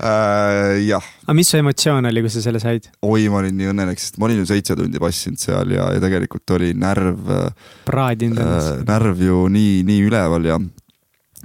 äh,. 0.00 0.80
jah 0.86 1.04
aga 1.24 1.36
mis 1.36 1.50
su 1.52 1.58
emotsioon 1.60 2.08
oli, 2.10 2.24
kui 2.24 2.32
sa 2.32 2.44
selle 2.44 2.60
said? 2.62 2.90
oi, 3.06 3.28
ma 3.32 3.40
olin 3.40 3.56
nii 3.56 3.72
õnnelik, 3.72 4.02
sest 4.02 4.20
ma 4.20 4.28
olin 4.28 4.42
ju 4.42 4.48
seitse 4.50 4.76
tundi 4.78 5.00
passinud 5.02 5.40
seal 5.40 5.76
ja, 5.76 5.88
ja 5.94 6.02
tegelikult 6.02 6.56
oli 6.56 6.72
närv 6.76 7.32
äh,, 7.36 7.68
praadinud 7.88 8.40
ennast. 8.44 8.84
närv 8.88 9.24
ju 9.24 9.44
nii, 9.52 9.80
nii 9.88 10.08
üleval 10.08 10.48
ja, 10.52 10.60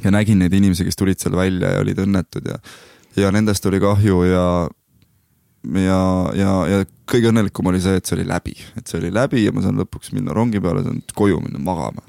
ja 0.03 0.15
nägin 0.15 0.43
neid 0.43 0.55
inimesi, 0.55 0.87
kes 0.87 0.99
tulid 0.99 1.21
seal 1.21 1.37
välja 1.39 1.77
ja 1.77 1.83
olid 1.83 2.03
õnnetud 2.07 2.51
ja, 2.51 2.59
ja 3.23 3.31
nendest 3.35 3.67
oli 3.71 3.79
kahju 3.83 4.23
ja, 4.27 4.47
ja, 5.81 6.01
ja, 6.37 6.51
ja 6.71 6.81
kõige 7.09 7.31
õnnelikum 7.31 7.71
oli 7.71 7.81
see, 7.83 7.99
et 7.99 8.09
see 8.09 8.17
oli 8.19 8.27
läbi, 8.29 8.57
et 8.77 8.89
see 8.89 8.99
oli 9.01 9.13
läbi 9.13 9.45
ja 9.45 9.53
ma 9.55 9.63
saan 9.65 9.79
lõpuks 9.81 10.13
minna 10.15 10.35
rongi 10.35 10.61
peale, 10.63 10.83
saan 10.85 11.01
koju 11.15 11.41
minna 11.43 11.61
magama. 11.63 12.05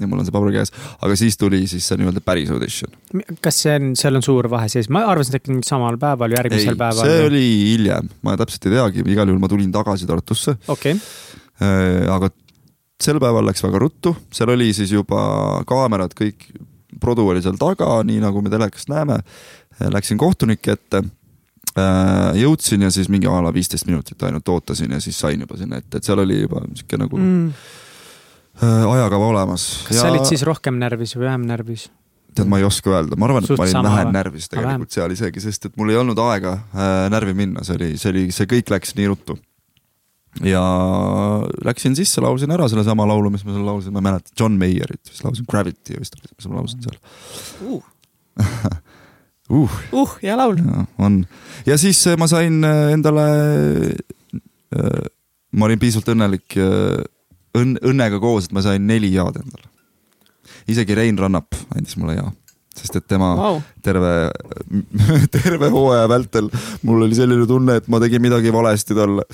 ja 0.00 0.08
mul 0.10 0.20
on 0.20 0.26
see 0.28 0.34
paber 0.34 0.52
käes, 0.52 0.72
aga 1.00 1.14
siis 1.16 1.38
tuli 1.40 1.62
siis 1.70 1.86
see 1.88 1.96
nii-öelda 2.00 2.20
päris 2.24 2.50
audition. 2.52 2.92
kas 3.44 3.62
see 3.64 3.76
on, 3.78 3.94
seal 3.96 4.18
on 4.18 4.26
suur 4.26 4.50
vahe 4.52 4.68
sees, 4.72 4.90
ma 4.92 5.06
arvasin, 5.08 5.34
et 5.34 5.42
äkki 5.42 5.54
mingi 5.54 5.68
samal 5.68 5.96
päeval, 6.00 6.36
järgmisel 6.36 6.76
päeval. 6.76 7.08
see 7.08 7.24
oli 7.30 7.46
hiljem, 7.72 8.10
ma 8.26 8.36
täpselt 8.40 8.68
ei 8.68 8.76
teagi, 8.76 9.06
igal 9.14 9.30
juhul 9.30 9.42
ma 9.42 9.50
tulin 9.52 9.72
tagasi 9.72 10.06
Tartusse. 10.06 10.58
Okei, 10.72 10.98
Äh, 11.56 12.04
aga 12.12 12.28
sel 13.00 13.20
päeval 13.20 13.46
läks 13.48 13.64
väga 13.64 13.80
ruttu, 13.80 14.12
seal 14.34 14.52
oli 14.52 14.72
siis 14.76 14.92
juba 14.92 15.62
kaamerad 15.68 16.12
kõik, 16.16 16.50
produ 17.00 17.26
oli 17.30 17.42
seal 17.44 17.56
taga, 17.60 18.00
nii 18.04 18.20
nagu 18.24 18.42
me 18.44 18.52
telekast 18.52 18.92
näeme. 18.92 19.20
Läksin 19.92 20.16
kohtunike 20.16 20.72
ette, 20.72 21.02
jõudsin 22.40 22.86
ja 22.86 22.90
siis 22.94 23.10
mingi 23.12 23.28
a 23.28 23.40
la 23.44 23.52
viisteist 23.52 23.88
minutit 23.88 24.22
ainult 24.24 24.48
ootasin 24.48 24.96
ja 24.96 25.00
siis 25.02 25.18
sain 25.20 25.42
juba 25.44 25.58
sinna 25.60 25.80
ette, 25.82 25.98
et 25.98 26.08
seal 26.08 26.22
oli 26.22 26.40
juba 26.40 26.62
sihuke 26.72 27.00
nagu 27.00 27.20
mm. 27.20 27.42
Mm. 28.62 28.88
ajakava 28.94 29.28
olemas. 29.28 29.68
kas 29.88 30.00
sa 30.00 30.10
olid 30.10 30.24
siis 30.28 30.44
rohkem 30.48 30.78
närvis 30.80 31.16
või 31.18 31.28
vähem 31.28 31.44
närvis? 31.48 31.88
tead, 32.36 32.48
ma 32.50 32.60
ei 32.60 32.66
oska 32.68 32.92
öelda, 32.92 33.18
ma 33.18 33.28
arvan, 33.28 33.44
et 33.44 33.52
ma 33.52 33.66
olin 33.66 33.88
vähem 33.88 34.08
või? 34.10 34.14
närvis 34.18 34.48
vähem. 34.48 34.62
tegelikult 34.62 34.96
seal 34.96 35.16
isegi, 35.16 35.42
sest 35.44 35.68
et 35.70 35.76
mul 35.80 35.92
ei 35.92 36.00
olnud 36.00 36.20
aega 36.26 36.56
äh, 36.56 36.94
närvi 37.12 37.36
minna, 37.36 37.64
see 37.66 37.76
oli, 37.78 37.90
see 38.00 38.12
oli, 38.12 38.24
see 38.34 38.48
kõik 38.50 38.72
läks 38.72 38.96
nii 38.98 39.10
ruttu. 39.12 39.38
ja 40.44 40.62
läksin 41.64 41.96
sisse, 41.98 42.20
laulsin 42.24 42.52
ära 42.52 42.68
sellesama 42.72 43.08
laulu, 43.08 43.32
mis 43.32 43.44
ma 43.46 43.56
seal 43.56 43.68
laulsin, 43.68 43.94
ma 43.96 44.02
ei 44.02 44.08
mäleta, 44.10 44.34
John 44.38 44.58
Mayerit 44.60 45.12
vist 45.12 45.24
laulsin, 45.24 45.48
Gravity 45.48 46.00
vist 46.00 46.18
mis 46.24 46.50
ma 46.50 46.60
laulsin 46.60 46.84
seal 46.84 47.00
Uh, 47.66 47.80
uh,. 49.50 49.76
uh 49.92 50.16
ja 50.22 50.36
laul. 50.36 50.58
on 50.98 51.24
ja 51.66 51.78
siis 51.78 52.06
äh, 52.06 52.16
ma 52.18 52.28
sain 52.30 52.64
äh, 52.64 52.92
endale 52.92 53.26
äh,, 54.76 55.04
ma 55.52 55.68
olin 55.68 55.80
piisavalt 55.80 56.14
õnnelik 56.14 56.58
äh, 56.60 57.04
õnn, 57.56 57.78
õnnega 57.84 58.20
koos, 58.22 58.48
et 58.48 58.56
ma 58.56 58.64
sain 58.64 58.84
neli 58.88 59.12
jaad 59.14 59.38
endale. 59.40 59.70
isegi 60.68 60.96
Rein 60.98 61.18
Rannap 61.18 61.56
andis 61.74 61.96
mulle 62.00 62.16
jaa, 62.18 62.28
sest 62.76 62.98
et 63.00 63.06
tema 63.08 63.32
Vau, 63.38 63.60
terve, 63.84 64.12
terve 65.36 65.70
hooaja 65.72 66.08
vältel 66.10 66.50
mul 66.82 67.06
oli 67.06 67.18
selline 67.18 67.48
tunne, 67.48 67.78
et 67.80 67.88
ma 67.92 68.00
tegin 68.02 68.22
midagi 68.22 68.52
valesti 68.54 68.96
talle. 68.98 69.26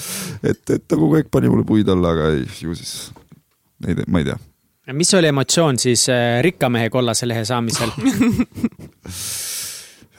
et, 0.43 0.63
et 0.71 0.87
ta 0.87 0.97
kogu 0.97 1.19
aeg 1.19 1.31
pani 1.33 1.51
mulle 1.53 1.67
puid 1.69 1.89
alla, 1.93 2.15
aga 2.17 2.33
ei, 2.37 2.47
ju 2.61 2.77
siis, 2.79 3.11
ei 3.87 3.99
tea, 3.99 4.09
ma 4.09 4.23
ei 4.23 4.31
tea. 4.31 4.39
mis 4.93 5.15
oli 5.19 5.33
emotsioon 5.33 5.81
siis 5.83 6.09
äh, 6.13 6.41
rikka 6.45 6.71
mehe 6.73 6.91
kollase 6.93 7.29
lehe 7.29 7.45
saamisel? 7.49 7.97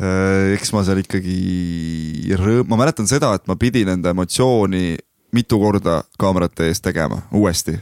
Äh, 0.03 0.53
eks 0.57 0.73
ma 0.75 0.83
seal 0.83 1.03
ikkagi 1.03 2.33
rõõm-, 2.39 2.67
ma 2.71 2.79
mäletan 2.81 3.07
seda, 3.09 3.31
et 3.37 3.45
ma 3.47 3.55
pidin 3.59 3.93
enda 3.93 4.11
emotsiooni 4.11 4.97
mitu 5.33 5.59
korda 5.61 6.01
kaamerate 6.19 6.67
ees 6.69 6.83
tegema 6.83 7.21
uuesti. 7.33 7.77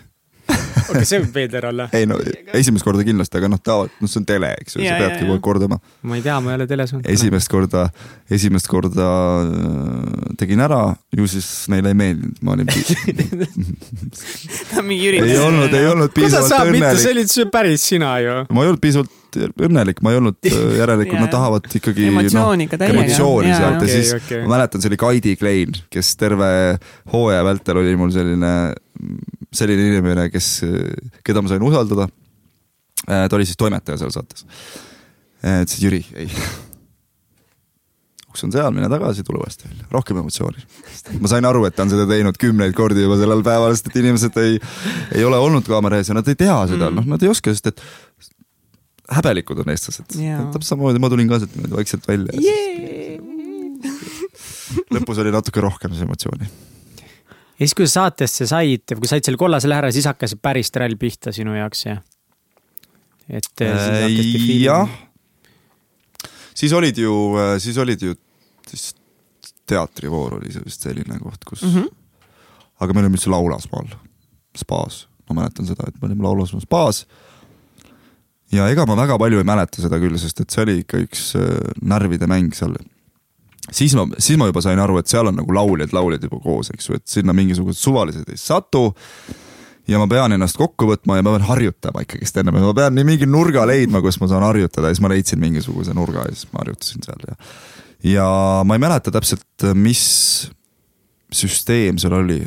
okei, 0.92 1.08
see 1.08 1.22
võib 1.24 1.38
veider 1.42 1.68
olla. 1.72 1.88
ei 1.98 2.08
no 2.10 2.18
esimest 2.58 2.86
korda 2.86 3.06
kindlasti, 3.08 3.40
aga 3.40 3.50
noh, 3.52 3.62
tavaliselt, 3.64 4.02
noh, 4.04 4.12
see 4.12 4.22
on 4.22 4.28
tele, 4.30 4.52
eks 4.62 4.78
ju, 4.78 4.84
sa 4.86 4.98
peadki 5.00 5.24
kogu 5.24 5.38
aeg 5.38 5.46
kordama. 5.46 5.80
ma 6.08 6.20
ei 6.20 6.26
tea, 6.26 6.38
ma 6.44 6.54
ei 6.54 6.60
ole 6.60 6.68
teles 6.70 6.94
olnud. 6.96 7.10
esimest 7.12 7.52
korda, 7.52 7.88
esimest 8.32 8.70
korda 8.72 9.08
äh, 9.46 10.36
tegin 10.42 10.64
ära, 10.68 10.82
ju 11.16 11.30
siis 11.32 11.50
neile 11.72 11.94
ei 11.94 12.00
meeldinud, 12.04 12.44
ma 12.46 12.56
olin 12.58 12.70
ta 14.72 14.80
on 14.82 14.86
mingi 14.90 15.08
Jüri. 15.08 15.24
ei 15.26 15.40
olnud, 15.42 15.74
ei 15.74 15.90
olnud 15.90 16.14
piisavalt 16.16 16.72
mitte, 16.72 16.94
see 16.98 17.12
õnnelik. 17.12 17.16
olid 17.16 17.34
see 17.34 17.50
päris 17.54 17.88
sina 17.94 18.14
ju. 18.24 18.38
ma 18.50 18.66
ei 18.66 18.72
olnud 18.72 18.84
piisavalt 18.84 19.18
õnnelik, 19.40 20.02
ma 20.04 20.14
ei 20.14 20.20
olnud 20.20 20.50
äh, 20.50 20.60
järelikult, 20.82 21.20
nad 21.24 21.34
tahavad 21.34 21.68
ikkagi 21.80 22.08
noh, 22.08 22.20
emotsiooni 22.20 22.68
täiega. 22.72 22.92
emotsiooni 22.96 23.54
sealt 23.54 23.78
ja 23.78 23.82
Okei, 23.82 23.96
siis 23.96 24.14
okei. 24.18 24.44
ma 24.46 24.56
mäletan, 24.56 24.84
see 24.84 24.92
oli 24.92 25.00
Kaidi 25.02 25.36
Klein, 25.40 25.78
kes 25.94 26.14
terve 26.20 26.52
hooaja 27.14 27.44
vältel 27.48 27.82
oli 27.82 27.96
mul 28.00 28.14
selline, 28.16 28.54
selline 29.56 29.88
inimene, 29.92 30.30
kes, 30.32 30.50
keda 31.28 31.44
ma 31.44 31.52
sain 31.52 31.64
usaldada. 31.66 32.08
ta 33.06 33.36
oli 33.36 33.48
siis 33.48 33.60
toimetaja 33.60 33.98
seal 34.02 34.14
saates. 34.16 34.46
ütles, 35.42 35.78
et 35.78 35.82
Jüri, 35.84 36.04
ei. 36.16 36.30
uks 38.32 38.46
on 38.48 38.54
seal, 38.54 38.72
mine 38.76 38.88
tagasi, 38.92 39.26
tule 39.28 39.42
uuesti 39.42 39.68
välja, 39.68 39.88
rohkem 39.92 40.22
emotsiooni. 40.22 40.64
ma 41.20 41.32
sain 41.32 41.48
aru, 41.50 41.66
et 41.68 41.76
ta 41.76 41.84
on 41.84 41.92
seda 41.92 42.06
teinud 42.08 42.38
kümneid 42.40 42.76
kordi 42.78 43.04
juba 43.04 43.18
sellel 43.20 43.44
päeval, 43.46 43.76
sest 43.76 43.92
et 43.92 44.00
inimesed 44.04 44.38
ei, 44.44 44.60
ei 45.18 45.28
ole 45.28 45.42
olnud 45.42 45.68
kaamera 45.68 46.00
ees 46.00 46.14
ja 46.14 46.18
nad 46.18 46.28
ei 46.32 46.38
tea 46.40 46.56
seda 46.72 46.90
Mm. 46.90 47.02
noh, 47.02 47.12
nad 47.16 47.24
ei 47.24 47.32
oska, 47.34 47.52
sest 47.52 47.68
et 47.74 47.84
häbelikud 49.12 49.60
on 49.60 49.74
eestlased. 49.74 50.16
Jaa. 50.16 50.46
täpselt 50.54 50.72
samamoodi, 50.78 51.02
ma 51.04 51.10
tulin 51.12 51.28
ka 51.28 51.42
sealt 51.42 51.58
niimoodi 51.58 51.76
vaikselt 51.82 52.08
välja 52.08 52.40
ja 52.40 53.20
lõpus 54.96 55.20
oli 55.22 55.32
natuke 55.34 55.64
rohkem 55.64 55.96
emotsiooni. 56.06 56.48
Ja 57.62 57.68
siis, 57.68 57.78
kui 57.78 57.86
sa 57.86 58.08
saatesse 58.08 58.50
said, 58.50 58.98
kui 58.98 59.10
said 59.10 59.28
selle 59.28 59.38
kollase 59.38 59.70
lehe 59.70 59.84
ära, 59.84 59.94
siis 59.94 60.10
hakkas 60.10 60.34
päris 60.42 60.74
trall 60.74 60.98
pihta 60.98 61.34
sinu 61.36 61.54
jaoks 61.54 61.86
ja. 61.86 62.00
et 63.30 63.66
äh, 63.68 63.86
Äh, 64.02 64.58
jah, 64.64 64.90
siis 66.58 66.74
olid 66.74 66.98
ju, 66.98 67.14
siis 67.62 67.78
olid 67.78 68.10
ju 68.10 68.18
siis 68.68 68.96
teatrivoor 69.70 70.40
oli 70.40 70.52
see 70.54 70.64
vist 70.66 70.86
selline 70.86 71.20
koht, 71.22 71.44
kus 71.48 71.64
mm. 71.66 71.76
-hmm. 71.76 71.90
aga 72.80 72.94
me 72.94 73.04
olime 73.04 73.20
üldse 73.20 73.32
Laulasmaal, 73.32 73.92
spaas, 74.58 75.06
ma 75.30 75.42
mäletan 75.42 75.68
seda, 75.70 75.88
et 75.88 76.02
me 76.02 76.10
olime 76.10 76.24
Laulasmaal 76.24 76.64
spaas. 76.66 77.06
ja 78.52 78.68
ega 78.70 78.86
ma 78.86 78.98
väga 79.00 79.18
palju 79.18 79.38
ei 79.38 79.48
mäleta 79.48 79.82
seda 79.82 80.00
küll, 80.00 80.18
sest 80.20 80.42
et 80.42 80.50
see 80.50 80.64
oli 80.66 80.78
ikka 80.84 81.04
üks 81.06 81.36
äh, 81.40 81.72
närvide 81.82 82.28
mäng 82.28 82.56
seal. 82.56 82.76
Siis 83.70 83.94
ma, 83.98 84.08
siis 84.18 84.40
ma 84.42 84.50
juba 84.50 84.64
sain 84.64 84.80
aru, 84.82 84.98
et 85.02 85.12
seal 85.12 85.30
on 85.30 85.38
nagu 85.42 85.54
lauljad, 85.56 85.94
lauljad 85.94 86.26
juba 86.28 86.42
koos, 86.44 86.72
eks 86.74 86.90
ju, 86.90 86.98
et 86.98 87.08
sinna 87.08 87.36
mingisugused 87.38 87.82
suvalised 87.82 88.30
ei 88.32 88.40
satu 88.40 88.90
ja 89.90 90.00
ma 90.02 90.08
pean 90.10 90.36
ennast 90.36 90.58
kokku 90.60 90.88
võtma 90.92 91.18
ja 91.18 91.26
ma 91.26 91.36
pean 91.36 91.46
harjutama 91.48 92.04
ikkagist 92.06 92.40
enne, 92.42 92.54
ma 92.54 92.74
pean 92.78 92.96
nii 92.98 93.08
mingi 93.08 93.30
nurga 93.30 93.66
leidma, 93.70 94.02
kus 94.04 94.20
ma 94.22 94.30
saan 94.32 94.46
harjutada 94.48 94.90
ja 94.90 94.96
siis 94.96 95.04
ma 95.04 95.12
leidsin 95.12 95.42
mingisuguse 95.42 95.96
nurga 95.98 96.26
ja 96.28 96.36
siis 96.36 96.50
ma 96.54 96.64
harjutasin 96.64 97.06
seal 97.06 97.28
ja. 97.28 97.38
ja 98.16 98.28
ma 98.68 98.78
ei 98.78 98.84
mäleta 98.84 99.14
täpselt, 99.14 99.68
mis 99.78 100.04
süsteem 101.32 102.00
seal 102.02 102.18
oli. 102.20 102.42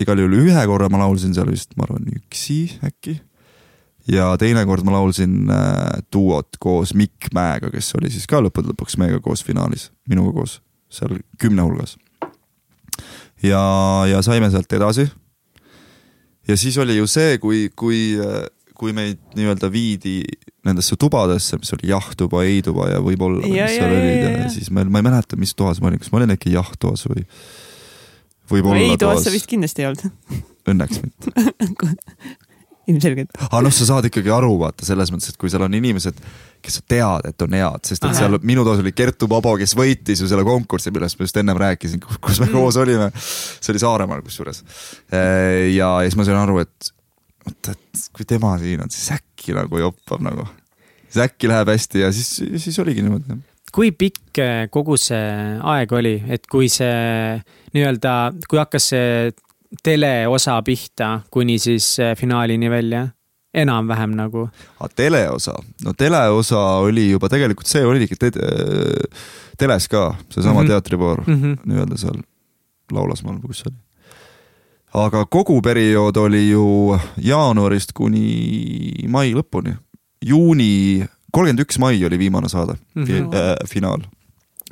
igal 0.00 0.20
juhul 0.20 0.38
ühe 0.46 0.62
korra 0.66 0.88
ma 0.92 1.02
laulsin 1.02 1.34
seal 1.36 1.50
vist, 1.52 1.74
ma 1.76 1.84
arvan, 1.88 2.06
üksi 2.16 2.62
äkki. 2.86 3.18
Ja 4.10 4.32
teinekord 4.40 4.84
ma 4.86 4.96
laulsin 4.98 5.50
äh, 5.50 6.02
duot 6.12 6.58
koos 6.60 6.94
Mikk 6.98 7.30
Mäega, 7.36 7.70
kes 7.72 7.94
oli 8.00 8.10
siis 8.12 8.26
ka 8.30 8.42
lõppude 8.42 8.72
lõpuks 8.72 8.98
meiega 9.00 9.20
koos 9.24 9.44
finaalis, 9.46 9.90
minuga 10.10 10.34
koos 10.40 10.60
seal 10.90 11.20
kümne 11.40 11.62
hulgas. 11.62 11.96
ja, 13.42 13.62
ja 14.10 14.22
saime 14.26 14.50
sealt 14.50 14.72
edasi 14.72 15.06
ja 16.48 16.56
siis 16.56 16.78
oli 16.78 16.96
ju 16.96 17.06
see, 17.10 17.38
kui, 17.38 17.68
kui, 17.76 18.18
kui 18.74 18.94
meid 18.96 19.20
nii-öelda 19.38 19.70
viidi 19.72 20.20
nendesse 20.66 20.96
tubadesse, 21.00 21.56
mis 21.60 21.72
oli 21.76 21.90
jah-tuba, 21.92 22.42
ei-tuba 22.48 22.90
ja 22.90 23.00
võib-olla, 23.04 23.44
Ja, 23.46 23.52
mis 23.52 23.58
ja, 23.60 23.68
seal 23.78 23.96
olid 23.96 24.22
ja, 24.24 24.30
ja 24.42 24.52
siis 24.52 24.70
meil, 24.74 24.90
ma 24.92 25.00
ei 25.00 25.08
mäleta, 25.08 25.38
mis 25.40 25.54
toas 25.56 25.80
ma 25.80 25.90
olin, 25.90 26.02
kas 26.02 26.12
ma 26.12 26.20
olin 26.20 26.34
äkki 26.34 26.52
jah-toas 26.56 27.06
või 27.08 27.24
võib-olla 28.50 28.82
ei, 28.82 28.96
toas 28.98 29.20
toas 29.20 29.28
sa, 29.28 29.34
vist 29.34 29.48
kindlasti 29.50 29.84
ei 29.84 29.90
olnud, 29.92 30.42
õnneks 30.74 31.02
mitte. 31.04 31.34
ilmselgelt. 32.90 33.32
aga 33.46 33.62
noh, 33.66 33.74
sa 33.74 33.88
saad 33.88 34.08
ikkagi 34.10 34.32
aru, 34.34 34.52
vaata 34.60 34.86
selles 34.88 35.12
mõttes, 35.14 35.32
et 35.32 35.40
kui 35.40 35.50
seal 35.52 35.64
on 35.66 35.74
inimesed, 35.78 36.20
kes 36.60 36.78
sa 36.80 36.84
tead, 36.92 37.30
et 37.32 37.42
on 37.46 37.56
head, 37.56 37.84
sest 37.88 38.02
et 38.04 38.10
Ahah. 38.10 38.18
seal 38.18 38.38
minu 38.46 38.64
toas 38.66 38.82
oli 38.82 38.92
Kertu 38.92 39.28
Pabo, 39.30 39.56
kes 39.60 39.74
võitis 39.78 40.20
ju 40.20 40.28
selle 40.30 40.44
konkursi, 40.46 40.92
millest 40.94 41.18
ma 41.20 41.28
just 41.28 41.36
ennem 41.40 41.58
rääkisin, 41.60 42.02
kus 42.20 42.40
me 42.42 42.46
Mm. 42.50 42.52
koos 42.58 42.76
olime. 42.76 43.10
see 43.16 43.72
oli 43.72 43.82
Saaremaal 43.82 44.22
kusjuures. 44.26 44.64
ja, 45.10 45.90
ja 46.02 46.08
siis 46.08 46.16
ma 46.20 46.24
sain 46.28 46.36
aru, 46.40 46.58
et 46.66 46.90
oot, 47.46 47.68
et 47.72 48.08
kui 48.12 48.24
tema 48.28 48.56
siin 48.60 48.82
on, 48.84 48.90
siis 48.92 49.12
äkki 49.16 49.54
nagu 49.56 49.78
joppab 49.80 50.20
nagu. 50.20 50.46
siis 51.08 51.24
äkki 51.24 51.48
läheb 51.48 51.68
hästi 51.72 52.04
ja 52.04 52.12
siis, 52.12 52.42
siis 52.62 52.78
oligi 52.78 53.02
niimoodi. 53.02 53.38
kui 53.72 53.92
pikk 53.92 54.38
eh, 54.42 54.68
kogu 54.70 54.96
see 54.98 55.58
aeg 55.62 55.92
oli, 55.92 56.16
et 56.28 56.46
kui 56.50 56.68
see 56.68 57.40
nii-öelda, 57.74 58.14
kui 58.50 58.58
hakkas 58.58 58.88
see 58.92 59.30
teleosa 59.82 60.62
pihta 60.62 61.20
kuni 61.30 61.58
siis 61.58 61.98
eh, 61.98 62.16
finaalini 62.16 62.70
välja, 62.70 63.08
enam-vähem 63.54 64.10
nagu 64.18 64.48
aga 64.80 64.88
teleosa, 64.96 65.54
no 65.84 65.92
teleosa 65.98 66.58
oli 66.84 67.10
juba 67.10 67.28
tegelikult 67.28 67.66
see 67.66 67.84
oligi 67.84 68.16
te 68.18 68.30
teles 69.58 69.88
ka, 69.88 70.14
seesama 70.30 70.52
mm 70.54 70.58
Mhm. 70.58 70.64
-hmm. 70.64 70.68
teatrivoor 70.68 71.22
mm? 71.26 71.34
-hmm. 71.42 71.56
nii-öelda 71.66 71.96
seal 71.98 72.20
Laulasmaal 72.92 73.36
või 73.38 73.46
kus 73.46 73.58
see 73.62 73.70
oli. 73.70 73.78
aga 75.04 75.24
kogu 75.26 75.60
periood 75.62 76.16
oli 76.16 76.50
ju 76.50 76.98
jaanuarist 77.16 77.92
kuni 77.92 79.04
mai 79.08 79.32
lõpuni. 79.34 79.76
juuni, 80.26 81.04
kolmkümmend 81.32 81.60
üks 81.64 81.78
mai 81.78 82.04
oli 82.04 82.18
viimane 82.18 82.48
saade 82.48 82.72
mm, 82.94 83.02
Mhm. 83.02 83.10
-hmm. 83.12 83.34
äh, 83.34 83.56
finaal. 83.68 84.00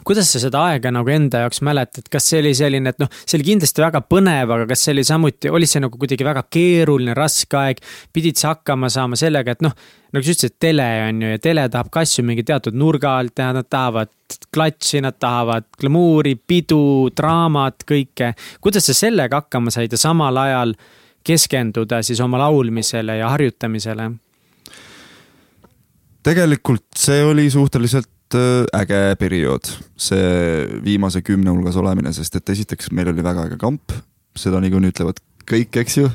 Kuidas 0.08 0.30
sa 0.32 0.40
seda 0.40 0.62
aega 0.70 0.90
nagu 0.94 1.10
enda 1.12 1.42
jaoks 1.44 1.60
mäletad, 1.66 2.06
kas 2.08 2.30
see 2.30 2.40
oli 2.40 2.54
selline, 2.56 2.94
et 2.94 3.00
noh, 3.02 3.10
see 3.24 3.36
oli 3.36 3.50
kindlasti 3.50 3.84
väga 3.84 4.00
põnev, 4.08 4.54
aga 4.54 4.66
kas 4.70 4.86
see 4.86 4.94
oli 4.96 5.04
samuti, 5.04 5.50
oli 5.52 5.68
see 5.68 5.82
nagu 5.84 6.00
kuidagi 6.00 6.24
väga 6.24 6.46
keeruline, 6.48 7.16
raske 7.18 7.58
aeg, 7.60 7.82
pidid 8.16 8.40
sa 8.40 8.54
hakkama 8.54 8.88
saama 8.92 9.18
sellega, 9.20 9.52
et 9.52 9.64
noh, 9.66 9.74
nagu 10.16 10.24
sa 10.24 10.34
ütlesid, 10.34 10.56
tele 10.64 10.86
on 11.08 11.24
ju 11.24 11.32
ja 11.34 11.42
tele 11.44 11.66
tahab 11.72 11.90
ka 11.92 12.04
asju 12.06 12.24
mingi 12.24 12.46
teatud 12.48 12.78
nurga 12.78 13.18
alt 13.20 13.36
teha, 13.36 13.50
nad 13.56 13.68
tahavad 13.68 14.12
klatši, 14.54 15.02
nad 15.04 15.18
tahavad 15.20 15.68
glamuuri, 15.80 16.36
pidu, 16.40 16.82
draamat, 17.16 17.84
kõike. 17.88 18.32
kuidas 18.64 18.88
sa 18.88 18.96
sellega 18.96 19.42
hakkama 19.42 19.74
said 19.74 19.92
ja 19.92 20.00
samal 20.00 20.40
ajal 20.40 20.72
keskenduda 21.28 22.00
siis 22.06 22.20
oma 22.24 22.40
laulmisele 22.40 23.20
ja 23.20 23.28
harjutamisele? 23.34 24.10
tegelikult 26.28 26.84
see 26.98 27.22
oli 27.24 27.46
suhteliselt 27.50 28.08
äge 28.34 29.00
periood, 29.20 29.70
see 29.96 30.66
viimase 30.84 31.22
kümne 31.24 31.52
hulgas 31.54 31.78
olemine, 31.80 32.12
sest 32.12 32.36
et 32.36 32.52
esiteks 32.54 32.92
meil 32.92 33.08
oli 33.12 33.24
väga 33.24 33.46
äge 33.48 33.58
kamp, 33.60 33.94
seda 34.38 34.60
niikuinii 34.62 34.92
ütlevad 34.92 35.22
kõik, 35.48 35.78
eks 35.80 35.98
ju. 36.00 36.10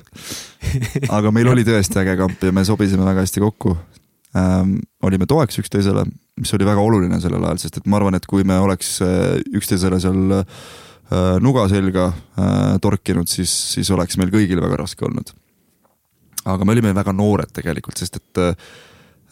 aga 1.17 1.31
meil 1.33 1.49
oli 1.51 1.65
tõesti 1.67 1.99
äge 2.03 2.15
kamp 2.19 2.43
ja 2.45 2.53
me 2.55 2.65
sobisime 2.67 3.05
väga 3.07 3.25
hästi 3.25 3.43
kokku 3.43 3.75
ähm,. 4.37 4.77
olime 5.03 5.27
toeks 5.29 5.59
üksteisele, 5.61 6.05
mis 6.39 6.53
oli 6.55 6.67
väga 6.67 6.81
oluline 6.81 7.19
sellel 7.21 7.43
ajal, 7.47 7.61
sest 7.61 7.81
et 7.81 7.89
ma 7.89 7.99
arvan, 7.99 8.17
et 8.17 8.27
kui 8.29 8.45
me 8.47 8.57
oleks 8.61 8.95
äh, 9.05 9.39
üksteisele 9.57 9.99
seal 10.01 10.37
äh, 10.39 10.45
nuga 11.43 11.67
selga 11.71 12.11
äh, 12.11 12.77
torkinud, 12.81 13.29
siis, 13.29 13.51
siis 13.75 13.91
oleks 13.93 14.17
meil 14.21 14.31
kõigil 14.33 14.61
väga 14.63 14.83
raske 14.85 15.05
olnud. 15.05 15.33
aga 16.45 16.65
me 16.65 16.73
olime 16.75 16.93
väga 16.95 17.13
noored 17.15 17.51
tegelikult, 17.55 17.99
sest 17.99 18.21
et 18.21 18.41
äh, 18.41 18.55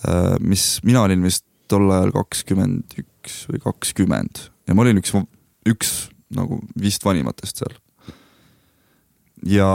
äh, 0.07 0.35
mis, 0.39 0.79
mina 0.83 1.05
olin 1.07 1.23
vist 1.23 1.45
tol 1.71 1.87
ajal 1.91 2.11
kakskümmend 2.15 2.97
üks 3.01 3.45
või 3.49 3.61
kakskümmend. 3.63 4.47
Ja 4.67 4.75
ma 4.75 4.83
olin 4.85 4.99
üks, 5.01 5.13
üks 5.67 5.93
nagu 6.35 6.61
vist 6.79 7.05
vanimatest 7.05 7.63
seal. 7.63 7.77
ja 9.41 9.69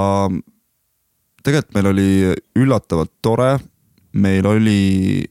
tegelikult 1.43 1.75
meil 1.75 1.89
oli 1.91 2.11
üllatavalt 2.59 3.13
tore, 3.23 3.57
meil 4.15 4.47
oli 4.47 5.27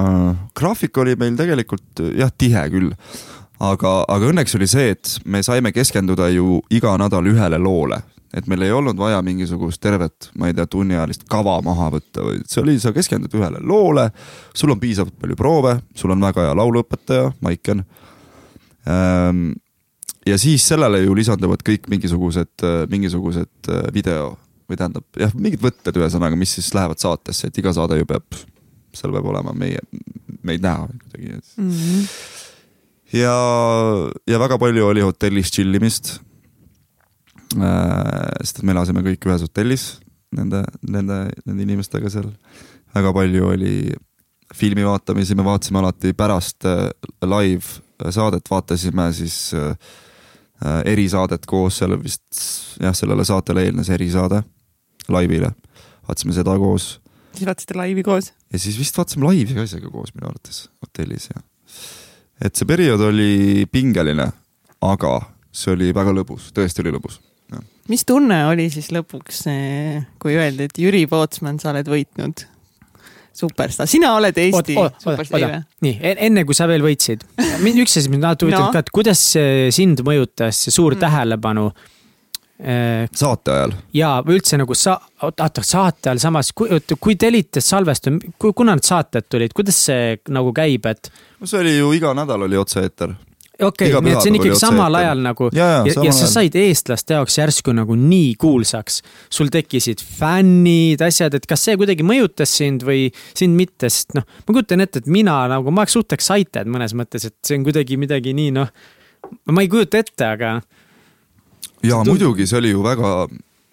äh,, 0.00 0.32
graafik 0.56 0.96
oli 0.96 1.16
meil 1.20 1.36
tegelikult 1.36 2.02
jah, 2.16 2.32
tihe 2.32 2.64
küll, 2.72 2.94
aga, 3.60 3.92
aga 4.08 4.30
õnneks 4.32 4.56
oli 4.58 4.68
see, 4.70 4.94
et 4.96 5.18
me 5.24 5.42
saime 5.44 5.74
keskenduda 5.76 6.30
ju 6.32 6.60
iga 6.72 6.96
nädal 7.00 7.28
ühele 7.30 7.60
loole, 7.60 8.00
et 8.32 8.46
meil 8.48 8.64
ei 8.64 8.72
olnud 8.72 8.96
vaja 8.96 9.20
mingisugust 9.24 9.80
tervet, 9.82 10.30
ma 10.40 10.48
ei 10.48 10.54
tea, 10.56 10.66
tunniajalist 10.66 11.26
kava 11.30 11.58
maha 11.64 11.90
võtta 11.96 12.24
või 12.24 12.40
see 12.48 12.62
oli, 12.62 12.78
sa 12.80 12.94
keskendud 12.96 13.34
ühele 13.36 13.60
loole, 13.60 14.08
sul 14.56 14.72
on 14.72 14.80
piisavalt 14.80 15.18
palju 15.20 15.36
proove, 15.36 15.76
sul 15.94 16.14
on 16.14 16.24
väga 16.24 16.48
hea 16.48 16.54
lauluõpetaja, 16.62 17.32
Maiken 17.44 17.84
ähm,. 18.88 19.52
ja 20.26 20.38
siis 20.38 20.64
sellele 20.68 21.02
ju 21.04 21.14
lisanduvad 21.18 21.64
kõik 21.66 21.90
mingisugused, 21.92 22.64
mingisugused 22.90 23.68
äh, 23.68 23.84
video 23.94 24.32
või 24.70 24.80
tähendab 24.80 25.20
jah, 25.20 25.32
mingid 25.36 25.62
võtted 25.62 26.00
ühesõnaga, 26.00 26.38
mis 26.38 26.56
siis 26.56 26.72
lähevad 26.76 27.00
saatesse, 27.02 27.50
et 27.50 27.58
iga 27.60 27.74
saade 27.76 27.98
ju 28.00 28.08
peab, 28.08 28.40
seal 28.96 29.12
peab 29.14 29.28
olema 29.28 29.54
meie, 29.56 29.82
meid 30.42 30.64
näha 30.64 30.88
kuidagi, 30.88 31.40
Mm 31.56 31.70
-hmm. 31.70 32.06
ja, 33.12 33.36
ja 34.26 34.38
väga 34.38 34.58
palju 34.58 34.86
oli 34.86 35.00
hotellis 35.00 35.50
chill 35.52 35.74
imist. 35.74 36.20
Sest 37.52 38.60
et 38.60 38.66
me 38.66 38.74
elasime 38.74 39.02
kõik 39.04 39.28
ühes 39.28 39.44
hotellis 39.44 39.86
nende, 40.36 40.62
nende, 40.88 41.26
nende 41.46 41.66
inimestega 41.66 42.10
seal. 42.12 42.30
väga 42.94 43.12
palju 43.16 43.48
oli 43.48 43.74
filmi 44.54 44.84
vaatamisi, 44.84 45.34
me 45.34 45.44
vaatasime 45.44 45.80
alati 45.80 46.12
pärast 46.16 46.66
äh, 46.68 46.88
live 47.24 48.10
saadet, 48.12 48.50
vaatasime 48.50 49.08
siis 49.16 49.54
äh, 49.54 49.76
äh, 50.64 50.80
erisaadet 50.92 51.46
koos, 51.46 51.78
seal 51.80 51.96
vist 52.02 52.42
jah, 52.82 52.94
sellele 52.96 53.24
saatele 53.24 53.64
eelnes 53.68 53.88
erisaade 53.92 54.42
laivile, 55.08 55.54
vaatasime 56.08 56.36
seda 56.36 56.56
koos 56.60 56.96
siis 57.32 57.46
vaatasite 57.48 57.76
laivi 57.76 58.02
koos. 58.02 58.32
ja 58.52 58.58
siis 58.58 58.78
vist 58.78 58.98
vaatasime 58.98 59.26
laivi 59.26 59.54
ka 59.56 59.64
isegi 59.64 59.90
koos 59.90 60.14
minu 60.14 60.28
arvates 60.28 60.66
hotellis 60.84 61.30
ja. 61.30 61.42
et 62.44 62.56
see 62.56 62.68
periood 62.68 63.00
oli 63.08 63.66
pingeline, 63.72 64.28
aga 64.80 65.14
see 65.52 65.72
oli 65.72 65.92
väga 65.94 66.14
lõbus, 66.16 66.50
tõesti 66.56 66.84
oli 66.84 66.92
lõbus. 66.96 67.20
Mis 67.90 68.04
tunne 68.06 68.44
oli 68.46 68.68
siis 68.70 68.90
lõpuks, 68.94 69.44
kui 70.22 70.36
öeldi, 70.38 70.68
et 70.70 70.78
Jüri 70.78 71.06
Pootsman, 71.10 71.58
sa 71.62 71.70
oled 71.72 71.88
võitnud 71.90 72.44
superstaar, 73.32 73.88
sina 73.88 74.10
oled 74.18 74.36
Eesti 74.38 74.74
superstaar 75.00 75.62
nii, 75.82 75.94
enne 76.28 76.44
kui 76.44 76.54
sa 76.54 76.66
veel 76.68 76.84
võitsid, 76.84 77.24
üks 77.72 77.96
asi 77.98 78.10
mind 78.12 78.24
alati 78.28 78.44
huvitab 78.46 78.66
No. 78.68 78.72
ka, 78.74 78.82
et 78.84 78.90
kuidas 78.92 79.22
sind 79.72 80.02
mõjutas, 80.06 80.58
see 80.66 80.70
suur 80.74 80.94
Mm. 80.94 81.00
tähelepanu. 81.06 81.72
saate 82.62 83.50
ajal, 83.50 83.72
ja 83.96 84.10
või 84.22 84.36
üldse 84.38 84.54
nagu 84.60 84.74
sa, 84.78 85.00
oota 85.26 85.62
saate 85.66 86.10
ajal 86.12 86.20
samas, 86.22 86.52
kui, 86.54 86.68
kui 87.00 87.16
tellites 87.18 87.66
salvestab, 87.66 88.20
kuna 88.38 88.76
need 88.76 88.86
saated 88.86 89.26
tulid, 89.28 89.50
kuidas 89.56 89.80
see 89.88 90.20
nagu 90.30 90.52
käib, 90.54 90.86
et 90.86 91.10
no 91.40 91.46
see 91.50 91.58
oli 91.58 91.72
ju 91.78 91.88
iga 91.96 92.12
nädal 92.14 92.44
oli 92.46 92.56
otse-eeter. 92.60 93.16
Okei 93.60 93.92
okay,, 93.92 94.02
nii 94.04 94.14
et 94.14 94.24
see 94.24 94.32
on 94.32 94.38
ikkagi 94.38 94.58
samal 94.60 94.96
ajal 94.98 95.22
nagu 95.24 95.48
ja, 95.52 95.68
ja, 95.68 95.92
ja, 95.92 96.06
ja 96.08 96.14
sa 96.16 96.28
said 96.30 96.56
eestlaste 96.58 97.16
jaoks 97.18 97.36
järsku 97.38 97.74
nagu 97.76 97.96
nii 97.98 98.34
kuulsaks. 98.40 99.02
sul 99.30 99.52
tekkisid 99.52 100.02
fännid, 100.02 101.04
asjad, 101.04 101.36
et 101.36 101.46
kas 101.48 101.64
see 101.68 101.76
kuidagi 101.80 102.06
mõjutas 102.06 102.56
sind 102.62 102.86
või 102.86 103.10
sind 103.34 103.58
mitte, 103.58 103.90
sest 103.92 104.16
noh, 104.18 104.26
ma 104.46 104.56
kujutan 104.56 104.84
ette, 104.84 105.02
et 105.04 105.10
mina 105.12 105.42
nagu, 105.52 105.70
ma 105.70 105.84
oleks 105.84 105.98
suht 105.98 106.16
excited 106.16 106.70
mõnes 106.70 106.96
mõttes, 106.98 107.28
et 107.28 107.36
see 107.44 107.60
on 107.60 107.66
kuidagi 107.68 108.00
midagi 108.00 108.34
nii 108.36 108.56
noh, 108.56 108.72
ma 109.52 109.64
ei 109.64 109.70
kujuta 109.72 110.00
ette, 110.02 110.32
aga 110.36 110.58
ja 111.82 111.98
tundub- 112.00 112.14
muidugi, 112.14 112.48
see 112.48 112.60
oli 112.62 112.72
ju 112.72 112.84
väga 112.84 113.14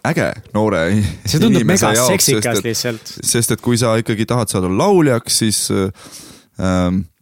äge 0.09 0.30
noore 0.55 0.84
see 1.27 1.39
tundub 1.41 1.67
mega 1.67 1.91
seksikas 2.07 2.63
lihtsalt. 2.65 3.13
sest 3.19 3.55
et 3.55 3.61
kui 3.63 3.80
sa 3.80 3.95
ikkagi 3.99 4.27
tahad 4.30 4.51
saada 4.51 4.71
lauljaks, 4.71 5.39
siis 5.43 5.63
ähm, 5.71 5.89
äh, 6.59 7.18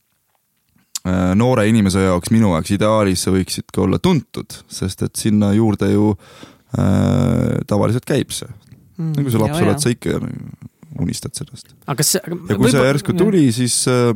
noore 1.37 1.67
inimese 1.69 2.01
jaoks, 2.07 2.31
minu 2.33 2.53
jaoks 2.55 2.71
ideaalis 2.75 3.25
sa 3.25 3.33
võiksid 3.33 3.69
ka 3.73 3.83
olla 3.85 3.99
tuntud, 4.03 4.55
sest 4.71 5.03
et 5.05 5.19
sinna 5.19 5.51
juurde 5.55 5.91
ju 5.91 6.13
äh, 6.13 7.59
tavaliselt 7.69 8.07
käib 8.07 8.33
see. 8.35 8.49
Mm, 8.97 9.13
nagu 9.19 9.33
sa 9.33 9.43
laps 9.43 9.61
oled, 9.61 9.83
sa 9.83 9.93
ikka 9.93 10.17
unistad 11.01 11.37
sellest. 11.37 11.75
ja 11.85 12.57
kui 12.57 12.71
see 12.73 12.87
järsku 12.87 13.13
tuli, 13.17 13.45
siis 13.55 13.77
äh, 13.91 14.09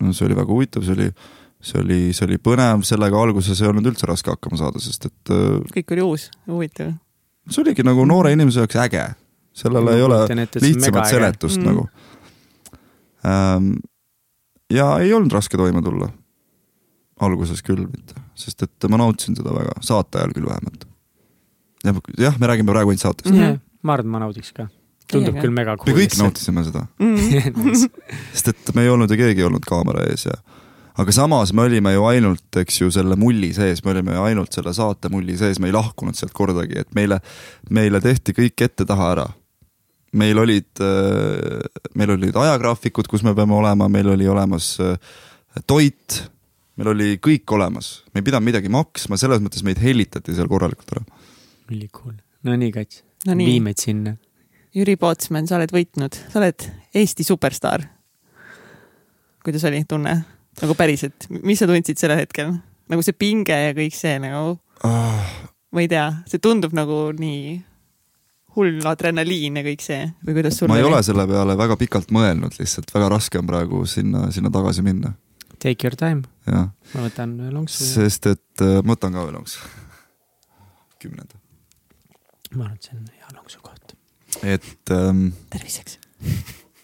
no 0.00 0.14
see 0.16 0.26
oli 0.28 0.38
väga 0.38 0.52
huvitav, 0.52 0.84
see 0.86 0.96
oli, 0.96 1.08
see 1.60 1.82
oli, 1.82 2.00
see 2.16 2.26
oli 2.28 2.40
põnev, 2.42 2.84
sellega 2.88 3.20
alguses 3.20 3.60
ei 3.60 3.68
olnud 3.70 3.90
üldse 3.92 4.08
raske 4.08 4.32
hakkama 4.32 4.60
saada, 4.60 4.82
sest 4.82 5.10
et 5.10 5.34
äh, 5.34 5.58
kõik 5.76 5.94
oli 5.96 6.06
uus, 6.06 6.28
huvitav. 6.50 6.94
see 7.50 7.64
oligi 7.64 7.84
nagu 7.86 8.06
noore 8.08 8.32
inimese 8.36 8.64
jaoks 8.64 8.80
äge. 8.86 9.06
sellele 9.60 9.90
Ma 9.90 9.98
ei 9.98 10.02
ole 10.06 10.22
et 10.24 10.56
see 10.56 10.62
on 10.62 10.66
lihtsamat 10.68 11.12
seletust 11.12 11.60
mm. 11.60 11.70
nagu 11.70 11.88
ähm,. 13.26 13.72
Ja 14.70 14.90
ei 15.02 15.12
olnud 15.16 15.32
raske 15.34 15.58
toime 15.60 15.82
tulla. 15.82 16.10
alguses 17.20 17.60
küll 17.62 17.84
mitte, 17.84 18.16
sest 18.38 18.62
et 18.64 18.88
ma 18.88 19.00
nautisin 19.00 19.36
seda 19.36 19.52
väga, 19.52 19.74
saate 19.84 20.20
ajal 20.20 20.36
küll 20.36 20.48
vähemalt. 20.48 20.86
jah, 22.18 22.38
me 22.38 22.46
räägime 22.46 22.72
praegu 22.72 22.92
ainult 22.92 23.06
saatest 23.06 23.34
mm.. 23.34 23.40
mm.. 23.40 23.60
ma 23.82 23.96
arvan, 23.96 24.06
et 24.06 24.14
ma 24.14 24.22
naudiks 24.24 24.54
ka. 24.56 24.68
tundub 25.10 25.34
Teiega. 25.34 25.44
küll 25.44 25.56
mega 25.56 25.76
me 25.76 25.84
cool. 25.84 26.00
kõik 26.00 26.16
nautisime 26.22 26.64
seda, 26.64 26.86
Nice. 27.66 27.90
sest 28.32 28.54
et 28.54 28.74
me 28.74 28.86
ei 28.86 28.92
olnud 28.92 29.10
ju 29.10 29.20
keegi 29.20 29.46
olnud 29.46 29.66
kaamera 29.68 30.06
ees 30.08 30.28
ja 30.30 30.38
aga 31.00 31.12
samas 31.12 31.52
me 31.52 31.62
olime 31.62 31.92
ju 31.94 32.04
ainult, 32.08 32.48
eks 32.60 32.80
ju, 32.80 32.90
selle 32.92 33.16
mulli 33.20 33.52
sees, 33.56 33.82
me 33.84 33.94
olime 33.94 34.16
ju 34.16 34.24
ainult 34.24 34.56
selle 34.56 34.72
saate 34.76 35.10
mulli 35.12 35.36
sees, 35.38 35.60
me 35.62 35.70
ei 35.70 35.76
lahkunud 35.76 36.18
sealt 36.18 36.34
kordagi, 36.36 36.80
et 36.82 36.90
meile, 36.96 37.20
meile 37.70 38.00
tehti 38.04 38.34
kõik 38.36 38.66
ette-taha 38.66 39.10
ära. 39.14 39.26
Meil 40.12 40.38
olid, 40.42 40.80
meil 41.94 42.10
olid 42.16 42.36
ajagraafikud, 42.36 43.06
kus 43.10 43.22
me 43.26 43.34
peame 43.36 43.54
olema, 43.54 43.86
meil 43.92 44.08
oli 44.14 44.26
olemas 44.28 44.72
äh, 44.82 44.96
toit, 45.70 46.16
meil 46.80 46.92
oli 46.94 47.10
kõik 47.22 47.52
olemas, 47.54 48.00
me 48.14 48.22
ei 48.22 48.26
pidanud 48.26 48.48
midagi 48.48 48.72
maksma, 48.72 49.18
selles 49.20 49.42
mõttes 49.44 49.62
meid 49.66 49.78
hellitati 49.82 50.34
seal 50.34 50.50
korralikult 50.50 50.96
ära. 50.96 51.04
ülikool. 51.70 52.16
no 52.42 52.56
nii, 52.56 52.72
Kats 52.74 53.04
No 53.28 53.34
nii. 53.36 53.46
vii 53.46 53.60
meid 53.60 53.76
sinna. 53.82 54.14
Jüri 54.72 54.94
Pootsman, 54.96 55.44
sa 55.50 55.58
oled 55.58 55.72
võitnud, 55.74 56.14
sa 56.32 56.38
oled 56.40 56.64
Eesti 56.96 57.24
superstaar. 57.26 57.82
kuidas 59.44 59.64
oli 59.68 59.84
tunne? 59.88 60.22
nagu 60.60 60.74
päriselt, 60.76 61.26
mis 61.30 61.60
sa 61.60 61.66
tundsid 61.68 61.96
sellel 62.00 62.18
hetkel? 62.24 62.50
nagu 62.90 63.02
see 63.06 63.14
pinge 63.14 63.54
ja 63.54 63.70
kõik 63.76 63.94
see 63.94 64.16
nagu, 64.18 64.56
ma 64.82 65.80
ei 65.84 65.88
tea, 65.88 66.08
see 66.26 66.40
tundub 66.42 66.72
nagu 66.74 67.12
nii 67.16 67.60
hull 68.60 68.86
adrenaliin 68.92 69.58
ja 69.58 69.64
kõik 69.66 69.82
see 69.84 70.04
või 70.26 70.36
kuidas 70.38 70.60
sul 70.60 70.70
ma 70.70 70.78
ei 70.78 70.86
ole 70.86 71.00
selle 71.06 71.26
peale 71.30 71.56
väga 71.58 71.80
pikalt 71.80 72.12
mõelnud, 72.14 72.54
lihtsalt 72.60 72.92
väga 72.94 73.10
raske 73.16 73.40
on 73.40 73.48
praegu 73.48 73.82
sinna, 73.88 74.28
sinna 74.34 74.52
tagasi 74.54 74.84
minna, 74.86 75.14
Take 75.60 75.84
your 75.84 75.96
time, 75.98 76.24
ma 76.48 77.02
võtan 77.04 77.34
ühe 77.36 77.50
lonksu. 77.52 77.84
sest 77.84 78.30
et 78.30 78.62
äh, 78.64 78.78
ma 78.80 78.94
võtan 78.94 79.12
ka 79.12 79.26
ühe 79.26 79.34
lonksu. 79.34 79.66
kümnenda. 81.02 81.36
ma 82.54 82.64
arvan, 82.64 82.78
et 82.78 82.88
see 82.88 82.96
on 82.96 83.04
hea 83.12 83.34
lonksu 83.36 83.60
koht. 83.60 83.92
et 84.40 84.94
ähm, 84.96 85.26
terviseks. 85.52 85.98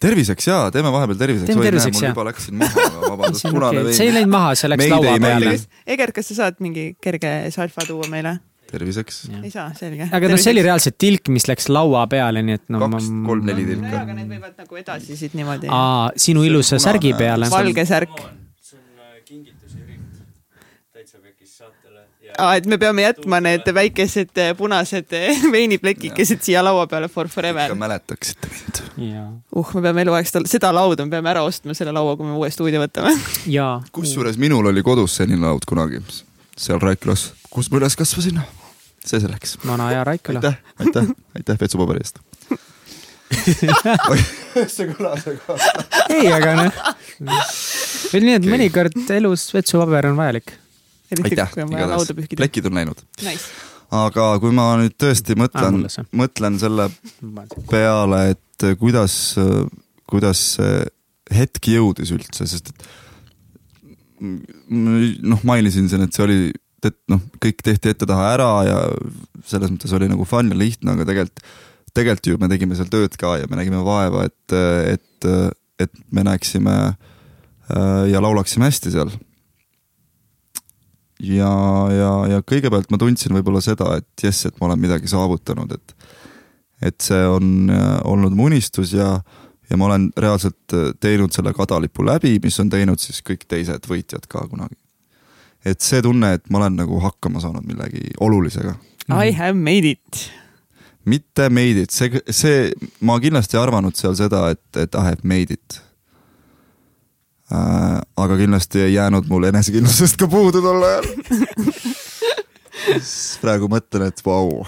terviseks 0.04 0.50
jaa, 0.50 0.68
teeme 0.74 0.92
vahepeal 0.92 1.22
terviseks. 1.22 1.48
Teeme 1.48 1.64
terviseks, 1.64 1.96
mul 1.96 2.04
jah. 2.04 2.12
juba 2.12 2.26
läksin 2.28 2.60
maha, 2.60 2.84
vabandust, 3.14 3.48
punane 3.48 3.80
okei, 3.86 3.96
see 3.96 4.04
ei 4.04 4.10
vein. 4.10 4.18
läinud 4.18 4.34
maha, 4.36 4.52
see 4.60 4.72
läks 4.74 4.84
Meid 4.84 4.92
laua 4.92 5.16
peale. 5.24 5.56
Egert, 5.96 6.16
kas 6.20 6.30
sa 6.32 6.38
saad 6.42 6.60
mingi 6.66 6.86
kerge 7.00 7.32
salva 7.56 7.88
tuua 7.88 8.12
meile? 8.12 8.36
terviseks. 8.70 9.20
ei 9.42 9.50
saa, 9.50 9.68
selge. 9.78 10.08
aga 10.12 10.30
noh, 10.30 10.40
see 10.40 10.54
oli 10.54 10.64
reaalselt 10.66 10.98
tilk, 11.02 11.30
mis 11.34 11.46
läks 11.50 11.70
laua 11.72 12.06
peale, 12.10 12.42
nii 12.46 12.58
et 12.60 12.64
no 12.72 12.82
Kaks, 12.86 13.10
kolm, 13.26 13.44
neli 13.48 13.66
tilka. 13.68 13.92
aga 14.02 14.16
need 14.16 14.32
võivad 14.34 14.64
nagu 14.64 14.80
edasi 14.82 15.18
siit 15.18 15.36
niimoodi. 15.38 15.70
aa, 15.72 16.10
sinu 16.26 16.44
ilusa 16.46 16.80
särgi 16.82 17.14
peale. 17.18 17.50
valge 17.52 17.86
särk. 17.88 18.18
aa, 22.36 22.56
et 22.58 22.66
me 22.68 22.78
peame 22.80 23.06
jätma 23.06 23.40
need 23.44 23.68
väikesed 23.78 24.42
eh, 24.42 24.52
punased 24.58 25.14
eh, 25.16 25.42
veiniplekikesed 25.54 26.42
siia 26.44 26.64
laua 26.64 26.86
peale 26.90 27.08
for 27.12 27.30
forever 27.32 27.70
ikka. 27.70 27.78
mäletaksite 27.80 28.50
mind. 28.50 28.82
uh, 29.52 29.74
me 29.74 29.82
peame 29.88 30.04
eluaeg 30.06 30.28
seda, 30.28 30.44
seda 30.50 30.72
lauda, 30.74 31.06
me 31.06 31.16
peame 31.16 31.32
ära 31.32 31.44
ostma 31.46 31.76
selle 31.76 31.94
laua, 31.96 32.16
kui 32.18 32.28
me 32.28 32.36
uue 32.36 32.50
stuudio 32.52 32.82
võtame. 32.82 33.14
kusjuures 33.96 34.40
minul 34.42 34.72
oli 34.72 34.84
kodus 34.86 35.16
selline 35.20 35.46
laud 35.46 35.64
kunagi, 35.68 36.02
seal 36.58 36.82
Raiklas, 36.82 37.30
kus 37.56 37.70
ma 37.72 37.80
üles 37.80 37.96
kasvasin. 37.96 38.40
see 39.06 39.20
selleks. 39.22 39.56
vana 39.64 39.88
hea 39.92 40.04
Raiküla. 40.04 40.40
aitäh, 40.42 40.58
aitäh, 40.82 41.12
aitäh 41.38 41.60
vetsupaberi 41.60 42.02
eest. 42.04 42.20
see 44.76 44.88
kõlas 44.92 45.24
väga. 45.26 45.56
ei, 46.12 46.28
aga 46.32 46.56
noh, 46.60 46.82
ütleme 48.10 48.26
nii, 48.26 48.36
et 48.40 48.50
mõnikord 48.56 49.14
elus 49.16 49.48
vetsupaber 49.54 50.10
on 50.10 50.20
vajalik. 50.20 50.52
aitäh, 51.16 51.56
igatahes, 51.64 52.12
plekid 52.36 52.68
on 52.68 52.76
läinud. 52.80 53.00
Nice. 53.24 53.48
aga 53.94 54.28
kui 54.42 54.52
ma 54.56 54.68
nüüd 54.82 54.98
tõesti 55.00 55.38
Ah, 55.38 55.42
mõtlen 55.46 55.88
see., 55.92 56.06
mõtlen 56.22 56.60
selle 56.60 56.90
peale, 57.70 58.20
et 58.36 58.68
kuidas, 58.80 59.16
kuidas 60.10 60.44
see 60.58 60.76
hetk 61.34 61.72
jõudis 61.72 62.12
üldse, 62.14 62.46
sest 62.46 62.70
et 62.70 62.86
noh, 64.20 65.42
mainisin 65.44 65.88
siin, 65.90 66.04
et 66.06 66.14
see 66.16 66.24
oli, 66.24 66.38
et 66.84 66.96
noh, 67.10 67.22
kõik 67.42 67.62
tehti 67.64 67.92
ette-taha 67.92 68.26
ära 68.34 68.50
ja 68.66 68.80
selles 69.48 69.72
mõttes 69.72 69.94
oli 69.96 70.08
nagu 70.10 70.26
fun 70.28 70.50
ja 70.52 70.58
lihtne, 70.58 70.92
aga 70.92 71.06
tegelikult, 71.08 71.44
tegelikult 71.96 72.30
ju 72.30 72.40
me 72.42 72.50
tegime 72.52 72.76
seal 72.78 72.90
tööd 72.92 73.16
ka 73.20 73.36
ja 73.40 73.48
me 73.50 73.58
nägime 73.60 73.80
vaeva, 73.86 74.26
et, 74.28 74.56
et, 74.92 75.30
et 75.80 76.02
me 76.12 76.26
näeksime 76.26 76.76
äh, 76.90 78.04
ja 78.12 78.22
laulaksime 78.22 78.68
hästi 78.68 78.92
seal. 78.92 79.14
ja, 81.22 81.54
ja, 81.96 82.12
ja 82.34 82.44
kõigepealt 82.44 82.92
ma 82.92 83.00
tundsin 83.00 83.34
võib-olla 83.38 83.64
seda, 83.64 83.96
et 84.02 84.28
jess, 84.28 84.46
et 84.46 84.60
ma 84.60 84.70
olen 84.70 84.84
midagi 84.84 85.10
saavutanud, 85.12 85.72
et 85.72 85.96
et 86.84 87.00
see 87.00 87.22
on 87.24 87.70
äh, 87.72 88.00
olnud 88.04 88.34
mu 88.36 88.50
unistus 88.50 88.92
ja, 88.92 89.14
ja 89.70 89.76
ma 89.80 89.88
olen 89.88 90.10
reaalselt 90.12 90.74
äh, 90.76 90.90
teinud 91.00 91.32
selle 91.32 91.54
kadalipu 91.56 92.04
läbi, 92.04 92.36
mis 92.42 92.60
on 92.60 92.68
teinud 92.72 93.00
siis 93.00 93.22
kõik 93.24 93.46
teised 93.48 93.88
võitjad 93.88 94.28
ka 94.28 94.44
kunagi. 94.50 94.76
Et 95.66 95.82
see 95.82 96.02
tunne, 96.04 96.32
et 96.36 96.50
ma 96.50 96.60
olen 96.60 96.78
nagu 96.82 97.00
hakkama 97.02 97.42
saanud 97.42 97.66
millegi 97.66 98.12
olulisega. 98.22 98.76
I 99.10 99.32
have 99.34 99.54
made 99.54 99.88
it. 99.88 100.30
mitte 101.06 101.48
made 101.48 101.82
it, 101.82 101.90
see, 101.94 102.10
see, 102.34 102.72
ma 103.06 103.18
kindlasti 103.22 103.54
ei 103.54 103.62
arvanud 103.62 103.94
seal 103.94 104.16
seda, 104.18 104.48
et, 104.50 104.64
et 104.74 104.94
I 104.98 105.04
have 105.06 105.22
made 105.22 105.54
it 105.54 105.80
äh,. 107.54 108.00
aga 108.18 108.38
kindlasti 108.40 108.82
ei 108.88 108.96
jäänud 108.96 109.28
mul 109.30 109.46
enesekindlusest 109.46 110.18
ka 110.18 110.26
puudu 110.26 110.58
tol 110.64 110.82
ajal. 110.82 111.06
praegu 113.44 113.70
mõtlen, 113.70 114.08
et 114.10 114.24
vau 114.26 114.66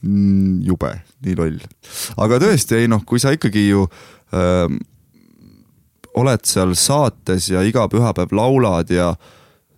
mm,. 0.00 0.64
jube, 0.64 0.94
nii 1.26 1.36
loll. 1.36 1.60
aga 2.16 2.40
tõesti, 2.46 2.80
ei 2.80 2.88
noh, 2.88 3.04
kui 3.04 3.20
sa 3.20 3.36
ikkagi 3.36 3.68
ju 3.68 3.84
ähm, 4.32 4.80
oled 6.16 6.44
seal 6.48 6.74
saates 6.74 7.50
ja 7.50 7.62
iga 7.62 7.86
pühapäev 7.92 8.32
laulad 8.36 8.90
ja 8.90 9.14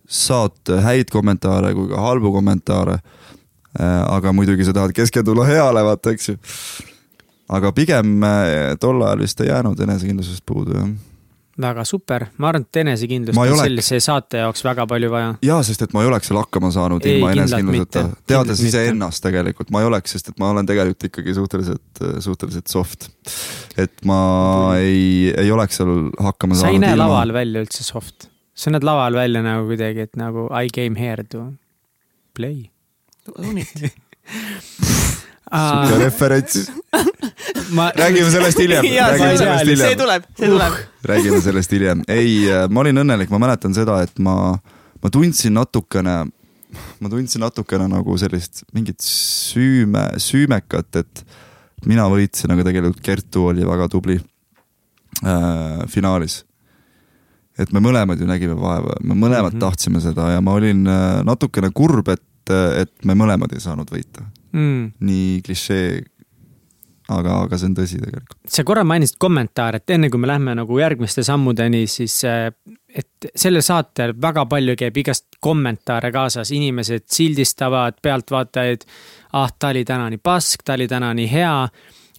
saad 0.09 0.71
häid 0.83 1.11
kommentaare 1.13 1.73
kui 1.77 1.89
ka 1.91 2.01
halbu 2.01 2.31
kommentaare 2.31 2.99
äh,. 2.99 4.03
aga 4.07 4.33
muidugi 4.33 4.65
sa 4.65 4.73
tahad 4.73 4.95
keskenduda 4.95 5.45
heale, 5.45 5.83
vaata, 5.85 6.15
eks 6.15 6.29
ju. 6.29 6.37
aga 7.49 7.71
pigem 7.71 8.23
äh, 8.23 8.73
tol 8.79 9.01
ajal 9.05 9.25
vist 9.25 9.41
ei 9.41 9.51
jäänud 9.51 9.79
enesekindlusest 9.79 10.45
puudu, 10.45 10.77
jah 10.77 10.89
väga 11.59 11.83
super, 11.87 12.25
ma 12.39 12.49
arvan, 12.51 12.65
et 12.67 12.79
enesekindlust 12.81 13.39
on 13.39 13.59
sellise 13.59 13.99
saate 14.03 14.43
jaoks 14.43 14.63
väga 14.65 14.85
palju 14.89 15.11
vaja. 15.11 15.33
jaa, 15.45 15.59
sest 15.67 15.83
et 15.85 15.93
ma 15.95 16.03
ei 16.05 16.09
oleks 16.11 16.29
seal 16.31 16.39
hakkama 16.39 16.71
saanud 16.75 17.05
Ei, 17.05 17.17
ilma 17.17 17.33
enesekindluseta 17.35 18.03
teades 18.29 18.63
iseennast 18.69 19.23
tegelikult, 19.25 19.71
ma 19.75 19.83
ei 19.83 19.89
oleks, 19.89 20.15
sest 20.15 20.31
et 20.33 20.41
ma 20.41 20.51
olen 20.53 20.69
tegelikult 20.69 21.09
ikkagi 21.11 21.35
suhteliselt, 21.37 22.03
suhteliselt 22.25 22.71
soft. 22.71 23.09
et 23.77 24.03
ma 24.07 24.19
ei, 24.79 25.31
ei 25.35 25.51
oleks 25.55 25.81
seal 25.81 25.95
hakkama 26.17 26.57
sa 26.57 26.67
saanud. 26.67 26.79
ei 26.79 26.85
näe 26.87 26.99
laval 26.99 27.35
välja 27.35 27.63
üldse 27.65 27.85
soft. 27.87 28.29
sa 28.55 28.73
näed 28.73 28.87
laval 28.87 29.19
välja 29.19 29.43
nagu 29.45 29.67
kuidagi, 29.69 30.07
et 30.09 30.19
nagu 30.19 30.49
I 30.53 30.71
came 30.73 30.99
here 30.99 31.23
to 31.23 31.51
play. 32.33 32.69
Own 33.37 33.57
it. 33.57 35.05
Sihuke 35.49 36.03
referents. 36.03 36.71
räägime 38.01 38.31
sellest 38.31 38.59
hiljem, 38.59 38.85
see- 38.85 39.95
tuleb, 39.97 40.25
see 40.37 40.49
tuleb. 40.49 40.73
räägime 41.03 41.41
sellest 41.41 41.71
hiljem. 41.71 42.03
ei, 42.07 42.47
ma 42.69 42.83
olin 42.83 43.03
õnnelik, 43.03 43.31
ma 43.33 43.41
mäletan 43.41 43.73
seda, 43.77 43.99
et 44.05 44.19
ma, 44.23 44.35
ma 45.03 45.11
tundsin 45.13 45.55
natukene, 45.57 46.17
ma 46.99 47.11
tundsin 47.11 47.43
natukene 47.45 47.89
nagu 47.89 48.17
sellist 48.21 48.63
mingit 48.73 49.01
süüme, 49.05 50.05
süümekat, 50.21 51.01
et 51.03 51.23
mina 51.89 52.05
võitsin, 52.11 52.51
aga 52.53 52.67
tegelikult 52.67 53.01
Kertu 53.05 53.49
oli 53.53 53.65
väga 53.67 53.89
tubli 53.91 54.19
äh, 54.19 55.85
finaalis. 55.89 56.43
et 57.59 57.71
me 57.75 57.81
mõlemad 57.83 58.19
ju 58.19 58.27
nägime 58.27 58.55
vaeva, 58.55 58.95
me 59.03 59.15
mõlemad 59.15 59.51
mm. 59.51 59.57
-hmm. 59.57 59.59
tahtsime 59.59 59.99
seda 60.01 60.29
ja 60.31 60.41
ma 60.41 60.53
olin 60.53 60.87
äh, 60.87 61.23
natukene 61.23 61.71
kurb, 61.75 62.07
et, 62.07 62.51
et 62.75 62.93
me 63.05 63.13
mõlemad 63.13 63.53
ei 63.53 63.59
saanud 63.59 63.89
võita. 63.91 64.23
mm.. 64.51 64.91
nii 65.05 65.41
klišee, 65.45 66.01
aga, 67.09 67.39
aga 67.45 67.59
see 67.59 67.69
on 67.69 67.77
tõsi 67.77 68.01
tegelikult. 68.01 68.37
sa 68.49 68.65
korra 68.67 68.83
mainisid 68.87 69.19
kommentaare, 69.21 69.81
et 69.81 69.95
enne 69.95 70.09
kui 70.11 70.21
me 70.21 70.29
lähme 70.29 70.55
nagu 70.57 70.79
järgmiste 70.79 71.23
sammudeni, 71.27 71.85
siis 71.89 72.21
äh, 72.27 72.49
et 72.89 73.29
sellel 73.37 73.63
saatel 73.65 74.15
väga 74.21 74.45
palju 74.49 74.75
käib 74.79 74.97
igast 75.01 75.39
kommentaare 75.43 76.11
kaasas, 76.15 76.51
inimesed 76.55 77.07
sildistavad 77.11 77.99
pealtvaatajaid. 78.01 78.85
ah, 79.33 79.49
ta 79.59 79.73
oli 79.73 79.85
täna 79.85 80.09
nii 80.09 80.21
pask, 80.23 80.63
ta 80.65 80.77
oli 80.77 80.87
täna 80.87 81.13
nii 81.13 81.27
hea. 81.31 81.69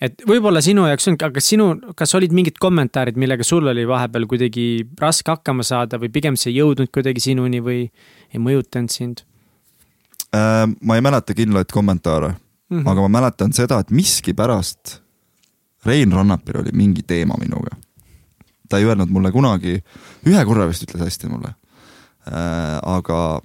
et 0.01 0.23
võib-olla 0.27 0.63
sinu 0.65 0.87
jaoks 0.89 1.09
on, 1.11 1.19
aga 1.21 1.33
kas 1.39 1.51
sinu, 1.53 1.73
kas 1.97 2.15
olid 2.15 2.33
mingid 2.33 2.59
kommentaarid, 2.59 3.19
millega 3.21 3.45
sul 3.45 3.67
oli 3.69 3.87
vahepeal 3.89 4.27
kuidagi 4.27 4.87
raske 5.01 5.31
hakkama 5.31 5.67
saada 5.67 5.99
või 5.99 6.13
pigem 6.13 6.39
see 6.41 6.55
ei 6.55 6.63
jõudnud 6.63 6.93
kuidagi 6.95 7.21
sinuni 7.21 7.61
või 7.61 7.83
ei 8.31 8.41
mõjutanud 8.41 8.95
sind 8.95 9.25
ma 10.33 10.95
ei 10.95 11.03
mäleta 11.03 11.35
kindlaid 11.35 11.73
kommentaare 11.73 12.29
mm? 12.29 12.35
-hmm. 12.35 12.83
-hmm. 12.83 12.91
aga 12.91 13.01
ma 13.01 13.09
mäletan 13.09 13.53
seda, 13.53 13.79
et 13.81 13.91
miskipärast 13.91 15.01
Rein 15.85 16.13
Rannapil 16.13 16.61
oli 16.61 16.71
mingi 16.73 17.03
teema 17.03 17.35
minuga. 17.41 17.77
ta 18.69 18.79
ei 18.79 18.85
öelnud 18.85 19.09
mulle 19.11 19.33
kunagi, 19.33 19.83
ühe 20.27 20.45
korra 20.45 20.69
vist 20.69 20.83
ütles 20.83 21.03
hästi 21.03 21.29
mulle 21.29 21.49
äh,. 21.49 22.79
aga, 22.83 23.41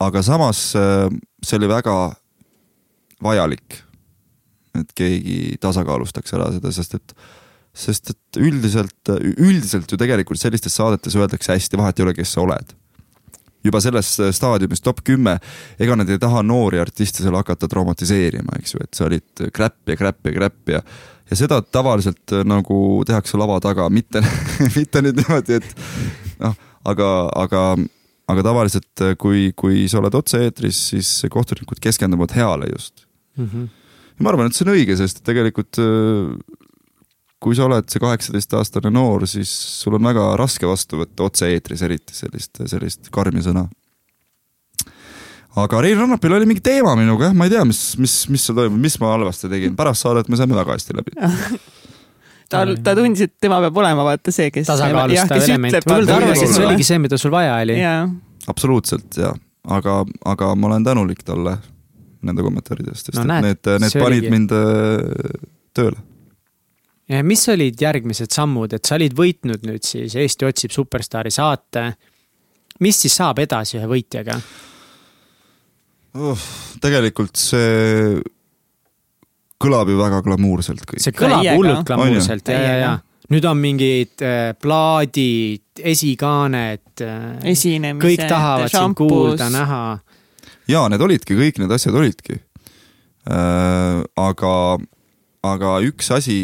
aga 0.00 0.22
samas 0.22 0.74
äh, 0.76 1.10
see 1.42 1.56
oli 1.56 1.68
väga 1.68 2.14
vajalik, 3.22 3.82
et 4.74 4.92
keegi 4.94 5.56
tasakaalustaks 5.60 6.34
ära 6.34 6.50
seda, 6.52 6.72
sest 6.72 6.94
et 6.94 7.14
sest 7.74 8.10
et 8.10 8.36
üldiselt, 8.38 9.10
üldiselt 9.36 9.90
ju 9.90 9.98
tegelikult 9.98 10.38
sellistes 10.40 10.76
saadetes 10.76 11.16
öeldakse 11.16 11.52
hästi, 11.52 11.76
vahet 11.76 11.98
ei 11.98 12.04
ole, 12.04 12.14
kes 12.14 12.32
sa 12.32 12.40
oled 12.40 12.74
juba 13.64 13.80
selles 13.80 14.12
staadiumis 14.36 14.84
top 14.84 15.00
kümme, 15.04 15.38
ega 15.80 15.96
nad 15.96 16.10
ei 16.10 16.20
taha 16.20 16.42
noori 16.44 16.80
artiste 16.82 17.24
seal 17.24 17.36
hakata 17.38 17.68
traumatiseerima, 17.70 18.58
eks 18.60 18.74
ju, 18.74 18.84
et 18.84 18.94
sa 18.94 19.08
olid 19.08 19.46
kräpp 19.54 19.92
ja 19.92 19.96
kräpp 19.96 20.30
ja 20.30 20.38
kräpp 20.38 20.74
ja 20.76 20.84
ja 21.30 21.38
seda 21.38 21.60
tavaliselt 21.62 22.32
äh, 22.32 22.44
nagu 22.46 22.78
tehakse 23.06 23.38
lava 23.40 23.58
taga, 23.64 23.88
mitte, 23.92 24.22
mitte 24.78 25.02
nüüd 25.04 25.20
niimoodi, 25.22 25.60
et 25.60 25.70
noh, 26.42 26.56
aga, 26.90 27.08
aga, 27.44 27.62
aga 28.30 28.44
tavaliselt, 28.44 29.06
kui, 29.20 29.48
kui 29.56 29.86
sa 29.90 30.02
oled 30.02 30.18
otse-eetris, 30.20 30.82
siis 30.92 31.14
kohtunikud 31.32 31.80
keskenduvad 31.82 32.34
heale 32.36 32.68
just. 32.72 33.06
Mm 33.36 33.48
-hmm. 33.48 33.68
ja 34.18 34.24
ma 34.24 34.30
arvan, 34.30 34.46
et 34.46 34.54
see 34.54 34.68
on 34.68 34.74
õige, 34.76 34.96
sest 35.00 35.24
tegelikult 35.24 35.80
äh, 35.80 36.36
kui 37.44 37.56
sa 37.56 37.66
oled 37.68 37.88
see 37.92 38.00
kaheksateistaastane 38.00 38.90
noor, 38.94 39.26
siis 39.28 39.50
sul 39.82 39.98
on 39.98 40.06
väga 40.08 40.30
raske 40.40 40.68
vastu 40.68 41.02
võtta 41.02 41.26
otse-eetris 41.26 41.82
eriti 41.84 42.16
sellist, 42.16 42.62
sellist 42.70 43.10
karmi 43.12 43.42
sõna. 43.44 43.66
aga 45.60 45.80
Rein 45.84 46.00
Rannapil 46.00 46.32
oli 46.38 46.48
mingi 46.50 46.64
teema 46.64 46.94
minuga 46.98 47.28
jah, 47.28 47.36
ma 47.36 47.46
ei 47.46 47.52
tea, 47.52 47.64
mis, 47.68 47.82
mis, 48.00 48.14
mis 48.32 48.46
seal 48.48 48.56
toimub, 48.58 48.80
mis 48.82 48.96
ma 49.02 49.12
halvasti 49.12 49.50
tegin, 49.52 49.76
pärast 49.78 50.06
saadet 50.06 50.30
me 50.32 50.40
saime 50.40 50.56
väga 50.56 50.78
hästi 50.78 50.96
läbi. 50.96 51.14
ta, 52.50 52.64
ta 52.86 52.94
tundis, 52.98 53.26
et 53.28 53.34
tema 53.42 53.60
peab 53.66 53.76
olema 53.84 54.06
vaata 54.08 54.34
see, 54.34 54.48
kes. 54.54 54.66
tasakaalustav 54.70 55.44
element, 55.44 55.78
võib-olla 55.78 56.08
ta 56.08 56.16
arvas, 56.22 56.42
et 56.46 56.56
see 56.56 56.66
oligi 56.70 56.88
see, 56.88 57.02
mida 57.04 57.20
sul 57.20 57.34
vaja 57.34 57.60
oli. 57.60 57.76
absoluutselt 58.50 59.20
ja, 59.20 59.34
aga, 59.78 60.00
aga 60.32 60.50
ma 60.56 60.72
olen 60.72 60.88
tänulik 60.88 61.22
talle 61.26 61.58
nende 62.24 62.44
kommentaaride 62.44 62.94
eest, 62.94 63.10
sest 63.10 63.20
No 63.20 63.28
no, 63.28 63.36
näed, 63.36 63.52
et 63.52 63.68
need, 63.68 63.84
need 63.84 64.00
panid 64.00 64.24
oligi- 64.24 64.32
mind 64.32 64.54
äh, 64.56 65.46
tööle. 65.76 66.00
Ja 67.08 67.22
mis 67.24 67.48
olid 67.52 67.80
järgmised 67.80 68.32
sammud, 68.32 68.72
et 68.72 68.84
sa 68.84 68.98
olid 68.98 69.16
võitnud 69.16 69.66
nüüd 69.68 69.84
siis 69.84 70.14
Eesti 70.16 70.48
otsib 70.48 70.74
superstaari 70.74 71.30
saate. 71.34 71.92
mis 72.80 73.00
siis 73.00 73.16
saab 73.16 73.38
edasi 73.38 73.78
ühe 73.78 73.88
võitjaga? 73.90 74.38
uh,. 76.14 76.46
tegelikult 76.80 77.36
see 77.36 78.20
kõlab 79.64 79.90
ju 79.90 79.98
väga 79.98 80.22
glamuurselt 80.24 80.84
kõik. 80.86 81.02
see 81.02 81.14
kõlab 81.16 81.42
Täiega. 81.42 81.58
hullult 81.58 81.86
glamuurselt 81.88 82.48
ja, 82.48 82.60
ja, 82.60 82.78
ja 82.78 82.94
nüüd 83.32 83.46
on 83.48 83.60
mingid 83.60 84.24
äh, 84.24 84.50
plaadid, 84.60 85.64
esikaanet 85.80 87.04
äh,. 87.04 87.30
esinemised, 87.54 88.04
kõik 88.04 88.26
tahavad 88.28 88.72
sind 88.72 88.98
kuulda, 88.98 89.48
näha. 89.52 89.84
ja 90.70 90.84
need 90.92 91.04
olidki, 91.04 91.36
kõik 91.38 91.62
need 91.62 91.72
asjad 91.74 91.96
olidki 92.00 92.38
äh,. 93.28 94.02
aga, 94.20 94.54
aga 95.54 95.78
üks 95.88 96.12
asi, 96.14 96.38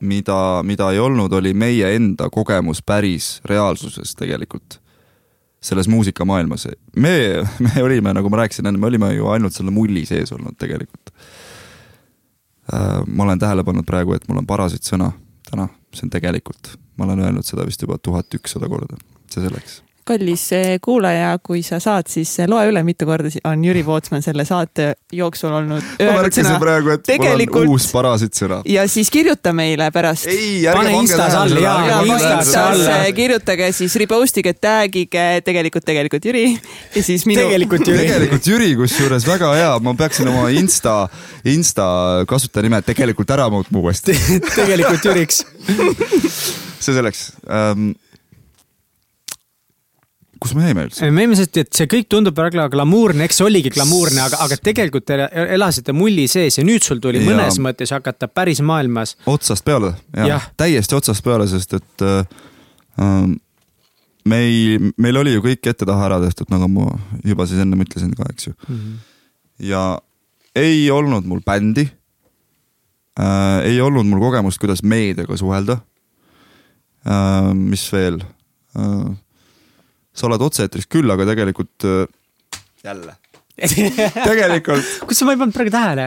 mida, 0.00 0.62
mida 0.62 0.90
ei 0.92 0.98
olnud, 0.98 1.32
oli 1.32 1.54
meie 1.54 1.94
enda 1.96 2.30
kogemus 2.30 2.82
päris 2.82 3.40
reaalsuses 3.44 4.14
tegelikult 4.18 4.80
selles 5.64 5.88
muusikamaailmas. 5.88 6.68
me, 6.96 7.44
me 7.60 7.82
olime, 7.82 8.12
nagu 8.12 8.30
ma 8.30 8.42
rääkisin 8.42 8.66
enne, 8.66 8.78
me 8.78 8.86
olime 8.86 9.14
ju 9.14 9.28
ainult 9.32 9.56
selle 9.56 9.72
mulli 9.72 10.04
sees 10.06 10.32
olnud 10.32 10.58
tegelikult. 10.58 11.14
ma 13.06 13.24
olen 13.24 13.38
tähele 13.38 13.64
pannud 13.64 13.84
praegu, 13.84 14.14
et 14.14 14.28
mul 14.28 14.40
on 14.40 14.46
parasit 14.48 14.84
sõna 14.84 15.12
täna, 15.50 15.68
see 15.94 16.06
on 16.06 16.12
tegelikult, 16.12 16.74
ma 16.96 17.04
olen 17.08 17.24
öelnud 17.24 17.46
seda 17.46 17.66
vist 17.68 17.82
juba 17.82 17.98
tuhat 17.98 18.34
ükssada 18.34 18.68
korda, 18.68 18.96
see 19.30 19.44
selleks. 19.44 19.83
Kallis 20.04 20.42
eh, 20.52 20.78
kuulaja, 20.84 21.38
kui 21.42 21.62
sa 21.66 21.78
saad, 21.80 22.08
siis 22.12 22.30
eh, 22.42 22.48
loe 22.50 22.66
üle, 22.70 22.82
mitu 22.86 23.06
korda 23.08 23.30
si- 23.32 23.40
on 23.48 23.62
Jüri 23.64 23.82
Pootsman 23.86 24.22
selle 24.24 24.44
saate 24.48 24.90
jooksul 25.12 25.52
olnud 25.60 25.82
ma 26.00 26.16
märkasin 26.18 26.44
sõna 26.48 26.58
praegu, 26.62 26.90
et 26.94 27.02
Tegelikult- 27.08 27.54
mul 27.64 27.68
on 27.68 27.74
uus 27.78 27.86
parasit 27.92 28.34
sõna. 28.36 28.60
ja 28.68 28.84
siis 28.90 29.10
kirjuta 29.10 29.52
meile 29.56 29.90
pärast. 29.94 30.26
ei, 30.30 30.64
Pane 30.72 30.92
Instas 30.98 31.18
tähele 31.18 31.38
all, 31.40 31.48
seda, 31.48 31.60
jaa, 31.88 32.02
Instas 32.04 32.54
alla. 32.60 32.98
Kirjutage 33.14 33.72
siis 33.72 33.96
repostige, 34.02 34.52
tag'ige 34.54 35.26
tegelikult, 35.44 35.84
tegelikult 35.84 36.24
Jüri 36.30 36.44
ja 36.94 37.02
siis 37.02 37.24
minu. 37.26 37.40
tegelikult 37.44 37.86
Jüri. 37.88 38.04
tegelikult 38.06 38.46
Jüri, 38.46 38.70
kusjuures 38.76 39.26
väga 39.28 39.52
hea, 39.56 39.72
ma 39.80 39.94
peaksin 39.98 40.28
oma 40.28 40.48
Insta, 40.54 41.08
Insta 41.44 41.88
kasutajanime 42.28 42.82
tegelikult 42.84 43.30
ära 43.30 43.48
muutma 43.52 43.78
uuesti. 43.80 44.12
tegelikult 44.58 45.04
Jüriks. 45.04 45.44
see 46.80 46.92
selleks 46.94 47.30
ähm,. 47.48 47.92
Kus 50.44 50.52
me 50.56 50.66
jäime 50.68 50.84
üldse? 50.88 51.08
me 51.10 51.24
jäime 51.24 51.38
sellest, 51.38 51.58
et 51.62 51.78
see 51.78 51.88
kõik 51.90 52.08
tundub 52.12 52.36
väga 52.36 52.66
glamuurne, 52.72 53.24
eks 53.24 53.40
see 53.40 53.46
oligi 53.48 53.72
glamuurne, 53.74 54.20
aga, 54.26 54.42
aga 54.44 54.58
tegelikult 54.60 55.06
te 55.08 55.18
elasite 55.56 55.94
mulli 55.96 56.26
sees 56.30 56.58
ja 56.60 56.66
nüüd 56.66 56.84
sul 56.84 57.00
tuli 57.04 57.22
Jaa. 57.22 57.30
mõnes 57.30 57.58
mõttes 57.64 57.94
hakata 57.94 58.28
päris 58.28 58.60
maailmas. 58.64 59.16
otsast 59.30 59.64
peale, 59.64 59.94
Jah. 60.16 60.50
täiesti 60.60 60.98
otsast 60.98 61.24
peale, 61.24 61.48
sest 61.50 61.78
et 61.78 62.04
äh, 62.04 62.20
äh, 63.00 63.32
meil, 64.28 64.92
meil 65.00 65.22
oli 65.22 65.34
ju 65.36 65.44
kõik 65.48 65.72
ette-taha 65.72 66.10
ära 66.10 66.20
tehtud, 66.26 66.52
nagu 66.52 66.68
ma 66.72 66.92
juba 67.24 67.48
siis 67.48 67.64
ennem 67.64 67.84
ütlesin 67.86 68.12
ka, 68.16 68.28
eks 68.34 68.50
ju. 68.50 68.54
ja 69.72 69.84
ei 70.56 70.86
olnud 70.92 71.26
mul 71.28 71.42
bändi 71.46 71.88
äh,. 73.16 73.64
ei 73.72 73.80
olnud 73.80 74.06
mul 74.10 74.22
kogemust, 74.28 74.60
kuidas 74.60 74.84
meediaga 74.84 75.40
suhelda 75.40 75.80
äh,. 77.08 77.52
mis 77.56 77.88
veel 77.92 78.20
äh,? 78.76 79.12
Sa 80.14 80.28
oled 80.28 80.42
otse-eetris 80.46 80.88
küll, 80.90 81.10
aga 81.10 81.26
tegelikult 81.32 81.86
äh, 81.88 82.04
jälle, 82.84 83.16
tegelikult, 84.28 84.86
kus 85.08 85.22
ma 85.26 85.34
ei 85.34 85.40
pannud 85.40 85.56
praegu 85.56 85.74
tähele? 85.74 86.06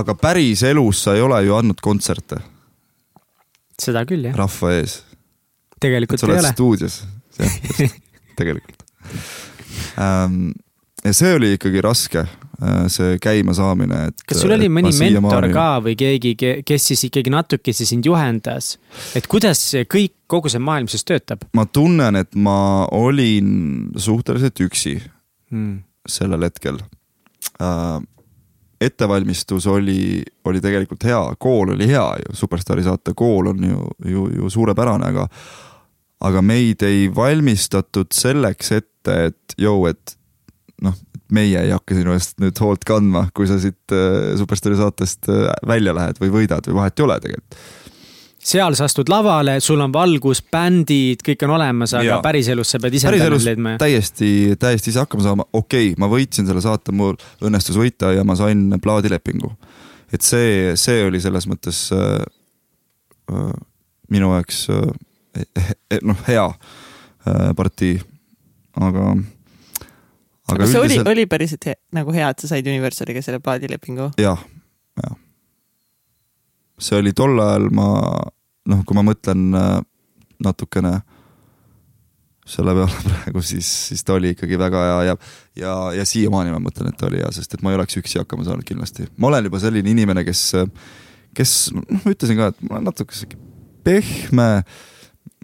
aga 0.00 0.16
päris 0.20 0.64
elus 0.66 1.04
sa 1.06 1.16
ei 1.16 1.24
ole 1.24 1.42
ju 1.46 1.56
andnud 1.56 1.80
kontserte. 1.84 2.40
Seda 3.80 4.06
küll 4.08 4.24
jah, 4.28 4.36
rahva 4.36 4.72
ees, 4.78 4.98
tegelikult 5.80 6.20
sa 6.20 6.28
ei 6.28 6.36
oled 6.36 6.44
ole. 6.44 6.54
stuudios, 6.56 7.00
jah, 7.38 7.58
tegelikult. 8.40 8.86
Ähm,. 10.00 10.54
ja 11.04 11.12
see 11.14 11.36
oli 11.36 11.54
ikkagi 11.56 11.84
raske, 11.84 12.26
see 12.92 13.18
käimasaamine, 13.20 13.98
et. 14.10 14.22
kas 14.28 14.40
sul 14.40 14.54
oli 14.56 14.68
mõni 14.72 14.92
mentor 14.96 15.48
ka 15.52 15.66
või 15.84 15.96
keegi, 15.98 16.34
kes 16.64 16.88
siis 16.92 17.06
ikkagi 17.10 17.32
natukese 17.32 17.84
sind 17.88 18.06
juhendas, 18.08 18.76
et 19.18 19.28
kuidas 19.30 19.60
see 19.72 19.84
kõik, 19.90 20.14
kogu 20.30 20.50
see 20.52 20.62
maailm 20.62 20.88
siis 20.90 21.04
töötab 21.06 21.44
ma 21.56 21.66
tunnen, 21.68 22.16
et 22.22 22.32
ma 22.34 22.86
olin 22.96 23.92
suhteliselt 23.92 24.64
üksi 24.64 24.96
mm.? 25.52 25.78
sellel 26.08 26.48
hetkel 26.48 26.80
äh,. 27.60 28.00
ettevalmistus 28.80 29.66
oli, 29.72 30.22
oli 30.44 30.60
tegelikult 30.64 31.04
hea, 31.08 31.22
kool 31.38 31.74
oli 31.76 31.88
hea 31.92 32.08
ju, 32.24 32.36
Superstaari 32.40 32.84
saate 32.86 33.12
kool 33.16 33.52
on 33.52 33.64
ju, 33.68 33.86
ju, 34.04 34.28
ju 34.40 34.50
suurepärane, 34.52 35.12
aga 35.12 35.28
aga 36.24 36.42
meid 36.44 36.82
ei 36.86 37.06
valmistatud 37.12 38.14
selleks 38.14 38.72
ette, 38.72 39.16
et 39.28 39.56
jõu, 39.60 39.84
et 39.90 40.16
noh, 40.82 40.96
meie 41.34 41.64
ei 41.64 41.72
hakka 41.74 41.96
sinu 41.98 42.14
eest 42.14 42.38
nüüd 42.42 42.58
hoolt 42.62 42.84
kandma, 42.86 43.26
kui 43.34 43.48
sa 43.50 43.58
siit 43.62 43.94
äh, 43.94 44.36
Superstaari 44.38 44.78
saatest 44.78 45.30
äh, 45.32 45.50
välja 45.66 45.94
lähed 45.96 46.20
või 46.22 46.32
võidad 46.40 46.68
või 46.70 46.80
vahet 46.82 46.98
ei 46.98 47.06
ole 47.08 47.18
tegelikult 47.24 47.60
seal 48.46 48.76
sa 48.78 48.86
astud 48.86 49.08
lavale, 49.10 49.56
sul 49.64 49.80
on 49.82 49.92
valgus, 49.94 50.38
bändid, 50.52 51.22
kõik 51.26 51.42
on 51.48 51.56
olemas, 51.56 51.96
aga 51.98 52.20
päriselus 52.22 52.70
sa 52.74 52.80
pead 52.82 52.94
ise 52.98 53.08
päriselus 53.08 53.46
leidma. 53.48 53.74
täiesti, 53.82 54.28
täiesti 54.60 54.92
ise 54.92 55.02
hakkama 55.02 55.24
saama, 55.24 55.46
okei 55.50 55.90
okay,, 55.90 56.00
ma 56.00 56.08
võitsin 56.10 56.46
selle 56.46 56.62
saate, 56.64 56.94
mul 56.94 57.16
õnnestus 57.42 57.78
võita 57.80 58.12
ja 58.14 58.22
ma 58.26 58.36
sain 58.38 58.68
plaadilepingu. 58.82 59.50
et 60.14 60.22
see, 60.22 60.76
see 60.78 61.02
oli 61.08 61.20
selles 61.22 61.48
mõttes 61.50 61.88
äh, 61.96 62.22
äh, 63.34 63.50
minu 64.14 64.30
jaoks 64.36 64.66
äh, 64.70 65.96
noh, 66.06 66.20
hea 66.28 66.46
äh, 66.46 67.50
partii, 67.58 67.98
aga 68.78 69.16
aga 70.46 70.62
kas 70.62 70.72
see 70.72 70.82
üldiselt... 70.82 71.08
oli, 71.08 71.24
oli 71.24 71.30
päriselt 71.30 71.66
he, 71.68 71.74
nagu 71.96 72.14
hea, 72.14 72.28
et 72.30 72.42
sa 72.42 72.50
said 72.52 72.68
Universaliga 72.70 73.22
selle 73.24 73.40
plaadilepingu? 73.42 74.12
jah, 74.20 74.42
jah. 75.02 75.18
see 76.78 77.00
oli 77.00 77.12
tol 77.16 77.38
ajal 77.42 77.68
ma, 77.74 77.90
noh, 78.72 78.86
kui 78.86 78.98
ma 78.98 79.04
mõtlen 79.06 79.46
äh, 79.58 79.76
natukene 80.46 80.98
selle 82.46 82.76
peale 82.78 83.02
praegu, 83.08 83.42
siis, 83.42 83.68
siis 83.90 84.06
ta 84.06 84.14
oli 84.16 84.34
ikkagi 84.36 84.58
väga 84.60 84.84
hea 84.86 84.98
ja, 85.10 85.16
ja, 85.58 85.76
ja 85.98 86.06
siiamaani 86.06 86.54
ma 86.54 86.62
mõtlen, 86.62 86.92
et 86.92 87.00
ta 87.00 87.08
oli 87.10 87.22
hea, 87.22 87.30
sest 87.34 87.56
et 87.56 87.64
ma 87.66 87.72
ei 87.72 87.80
oleks 87.80 87.98
üksi 87.98 88.22
hakkama 88.22 88.46
saanud 88.46 88.66
kindlasti. 88.68 89.08
ma 89.18 89.32
olen 89.32 89.50
juba 89.50 89.60
selline 89.62 89.90
inimene, 89.90 90.22
kes, 90.26 90.44
kes, 91.36 91.56
noh, 91.74 92.04
ma 92.04 92.14
ütlesin 92.14 92.38
ka, 92.38 92.52
et 92.54 92.68
ma 92.68 92.78
olen 92.78 92.86
natuke 92.92 93.18
sihuke 93.18 93.40
pehme. 93.86 94.50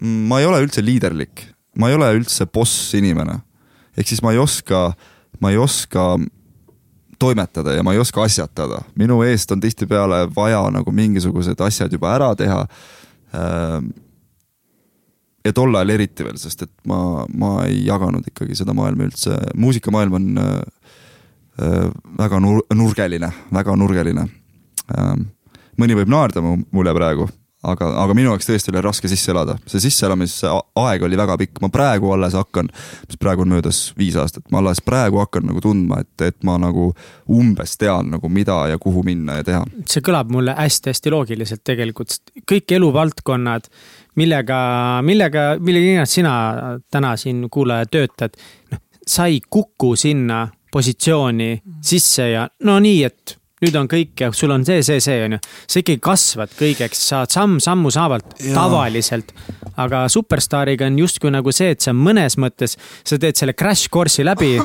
ma 0.03 0.38
ei 0.42 0.46
ole 0.46 0.62
üldse 0.64 0.82
liiderlik, 0.82 1.48
ma 1.78 1.90
ei 1.90 1.98
ole 1.98 2.11
üldse 2.20 2.46
boss 2.46 2.94
inimene 2.98 3.40
ehk 3.97 4.09
siis 4.09 4.22
ma 4.24 4.32
ei 4.32 4.40
oska, 4.40 4.93
ma 5.40 5.51
ei 5.53 5.59
oska 5.61 6.16
toimetada 7.22 7.76
ja 7.76 7.82
ma 7.86 7.95
ei 7.95 8.01
oska 8.03 8.24
asjatada, 8.26 8.80
minu 8.99 9.20
eest 9.26 9.53
on 9.55 9.61
tihtipeale 9.62 10.24
vaja 10.36 10.64
nagu 10.74 10.93
mingisugused 10.93 11.61
asjad 11.61 11.93
juba 11.93 12.14
ära 12.16 12.32
teha. 12.38 12.64
Ähm, 13.36 13.93
ja 15.45 15.53
tol 15.55 15.74
ajal 15.74 15.95
eriti 15.95 16.26
veel, 16.26 16.38
sest 16.38 16.66
et 16.66 16.72
ma, 16.88 17.26
ma 17.28 17.53
ei 17.66 17.84
jaganud 17.86 18.26
ikkagi 18.30 18.57
seda 18.59 18.74
maailma 18.76 19.09
üldse, 19.09 19.36
muusikamaailm 19.59 20.18
on 20.18 20.26
äh, 20.43 20.51
äh, 21.62 21.86
väga 22.18 22.40
nur-, 22.43 22.64
nurgeline, 22.74 23.30
väga 23.55 23.76
nurgeline. 23.78 24.26
Ähm, 24.97 25.28
mõni 25.78 25.97
võib 25.99 26.11
naerda 26.12 26.43
mulle 26.43 26.95
praegu 26.95 27.28
aga, 27.62 27.88
aga 28.02 28.14
minu 28.16 28.30
jaoks 28.30 28.48
tõesti 28.48 28.72
oli 28.72 28.82
raske 28.84 29.10
sisse 29.10 29.30
elada, 29.32 29.56
see 29.70 29.82
sisseelamise 29.84 30.50
aeg 30.82 31.04
oli 31.06 31.18
väga 31.18 31.36
pikk, 31.40 31.60
ma 31.62 31.70
praegu 31.72 32.12
alles 32.14 32.34
hakkan, 32.36 32.70
mis 33.06 33.20
praegu 33.20 33.44
on 33.44 33.52
möödas 33.54 33.80
viis 33.98 34.16
aastat, 34.18 34.44
ma 34.52 34.60
alles 34.62 34.82
praegu 34.84 35.20
hakkan 35.22 35.46
nagu 35.48 35.62
tundma, 35.62 36.02
et, 36.02 36.26
et 36.26 36.38
ma 36.46 36.58
nagu 36.60 36.90
umbes 37.32 37.76
tean 37.80 38.10
nagu 38.14 38.30
mida 38.32 38.58
ja 38.72 38.80
kuhu 38.82 39.04
minna 39.06 39.40
ja 39.40 39.46
teha. 39.46 39.64
see 39.86 40.04
kõlab 40.04 40.32
mulle 40.34 40.56
hästi-hästi 40.58 41.12
loogiliselt 41.14 41.64
tegelikult, 41.64 42.18
kõik 42.50 42.76
eluvaldkonnad, 42.78 43.68
millega, 44.18 44.62
millega, 45.06 45.52
millega 45.62 46.06
sina 46.10 46.34
täna 46.90 47.14
siin 47.20 47.46
kuulaja 47.52 47.86
töötad, 47.90 48.34
noh, 48.72 48.82
sa 49.06 49.28
ei 49.30 49.40
kuku 49.50 49.94
sinna 49.98 50.46
positsiooni 50.72 51.56
sisse 51.84 52.30
ja 52.32 52.46
no 52.64 52.78
nii, 52.82 53.04
et 53.04 53.36
nüüd 53.62 53.78
on 53.78 53.88
kõik 53.90 54.24
ja 54.24 54.30
sul 54.34 54.52
on 54.54 54.64
see, 54.66 54.82
see, 54.86 55.00
see 55.02 55.20
on 55.26 55.36
ju. 55.36 55.40
sa 55.70 55.82
ikkagi 55.82 56.00
kasvad 56.02 56.54
kõigeks, 56.58 57.02
saad 57.12 57.32
samm-sammu 57.34 57.92
saavalt 57.94 58.34
tavaliselt. 58.42 59.32
aga 59.80 60.02
superstaariga 60.12 60.88
on 60.90 60.98
justkui 61.00 61.30
nagu 61.32 61.52
see, 61.54 61.72
et 61.76 61.84
sa 61.84 61.94
mõnes 61.96 62.36
mõttes, 62.40 62.76
sa 63.08 63.18
teed 63.20 63.38
selle 63.38 63.54
crash 63.58 63.88
course'i 63.92 64.26
läbi, 64.26 64.56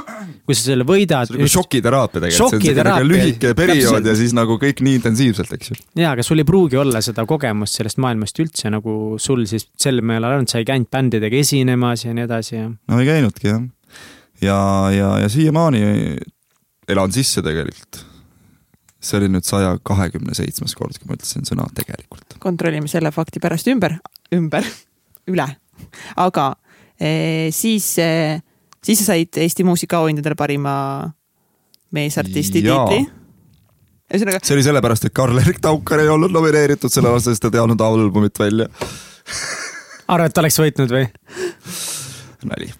kui 0.46 0.58
sa 0.58 0.72
selle 0.72 0.88
võidad. 0.88 1.30
see 1.30 1.38
on 1.38 1.46
nagu 1.46 1.54
šokiteraapia 1.54 2.24
tegelikult, 2.26 2.58
see 2.58 2.74
on 2.74 2.82
selline 2.82 3.08
lühike 3.12 3.54
periood 3.58 3.86
Täpselt. 3.86 4.10
ja 4.12 4.18
siis 4.20 4.36
nagu 4.38 4.58
kõik 4.62 4.82
nii 4.84 5.00
intensiivselt, 5.00 5.54
eks 5.58 5.72
ju. 5.72 5.80
ja, 6.02 6.16
aga 6.16 6.26
sul 6.26 6.42
ei 6.42 6.48
pruugi 6.48 6.80
olla 6.82 7.02
seda 7.06 7.28
kogemust 7.30 7.80
sellest 7.80 8.02
maailmast 8.04 8.44
üldse 8.44 8.74
nagu 8.74 9.18
sul 9.22 9.46
siis 9.50 9.70
sel 9.80 10.02
meelel 10.02 10.42
on, 10.42 10.50
sa 10.50 10.62
ei 10.62 10.68
käinud 10.68 10.90
bändidega 10.92 11.38
esinemas 11.40 12.08
ja 12.08 12.18
nii 12.18 12.26
edasi 12.28 12.58
ja. 12.58 12.68
no 12.68 13.02
ei 13.02 13.08
käinudki 13.08 13.54
jah. 13.54 13.64
ja, 14.42 14.60
ja, 14.96 15.14
ja 15.24 15.32
siiamaani 15.32 15.86
elan 16.88 17.12
sisse 17.16 17.44
tegelikult 17.46 18.07
see 19.00 19.20
oli 19.20 19.30
nüüd 19.32 19.46
saja 19.46 19.76
kahekümne 19.86 20.36
seitsmes 20.38 20.74
kord, 20.78 20.98
kui 20.98 21.10
ma 21.10 21.18
ütlesin 21.18 21.46
sõna 21.48 21.68
tegelikult. 21.78 22.38
kontrollime 22.44 22.90
selle 22.92 23.12
fakti 23.14 23.42
pärast 23.44 23.70
ümber, 23.72 23.98
ümber, 24.36 24.66
üle. 25.34 25.48
aga 26.16 26.48
e, 27.00 27.50
siis 27.54 27.94
e,, 28.02 28.40
siis 28.84 29.04
sa 29.04 29.14
said 29.14 29.38
Eesti 29.38 29.68
muusikaauhindadele 29.68 30.36
parima 30.40 30.74
meesartisti 31.94 32.64
tiitli. 32.66 33.06
ühesõnaga. 34.14 34.42
see 34.44 34.58
oli 34.58 34.66
sellepärast, 34.66 35.08
et 35.08 35.16
Karl-Erik 35.16 35.62
Taukar 35.62 36.02
ei 36.04 36.10
olnud 36.12 36.34
nomineeritud 36.34 36.94
sellel 36.94 37.16
aastal, 37.16 37.38
sest 37.38 37.48
ta 37.48 37.54
ei 37.54 37.64
andnud 37.64 37.86
albumit 37.86 38.40
välja 38.40 38.70
arvad, 40.08 40.32
et 40.32 40.42
oleks 40.44 40.60
võitnud 40.62 40.94
või? 40.94 41.08
nali. 42.48 42.72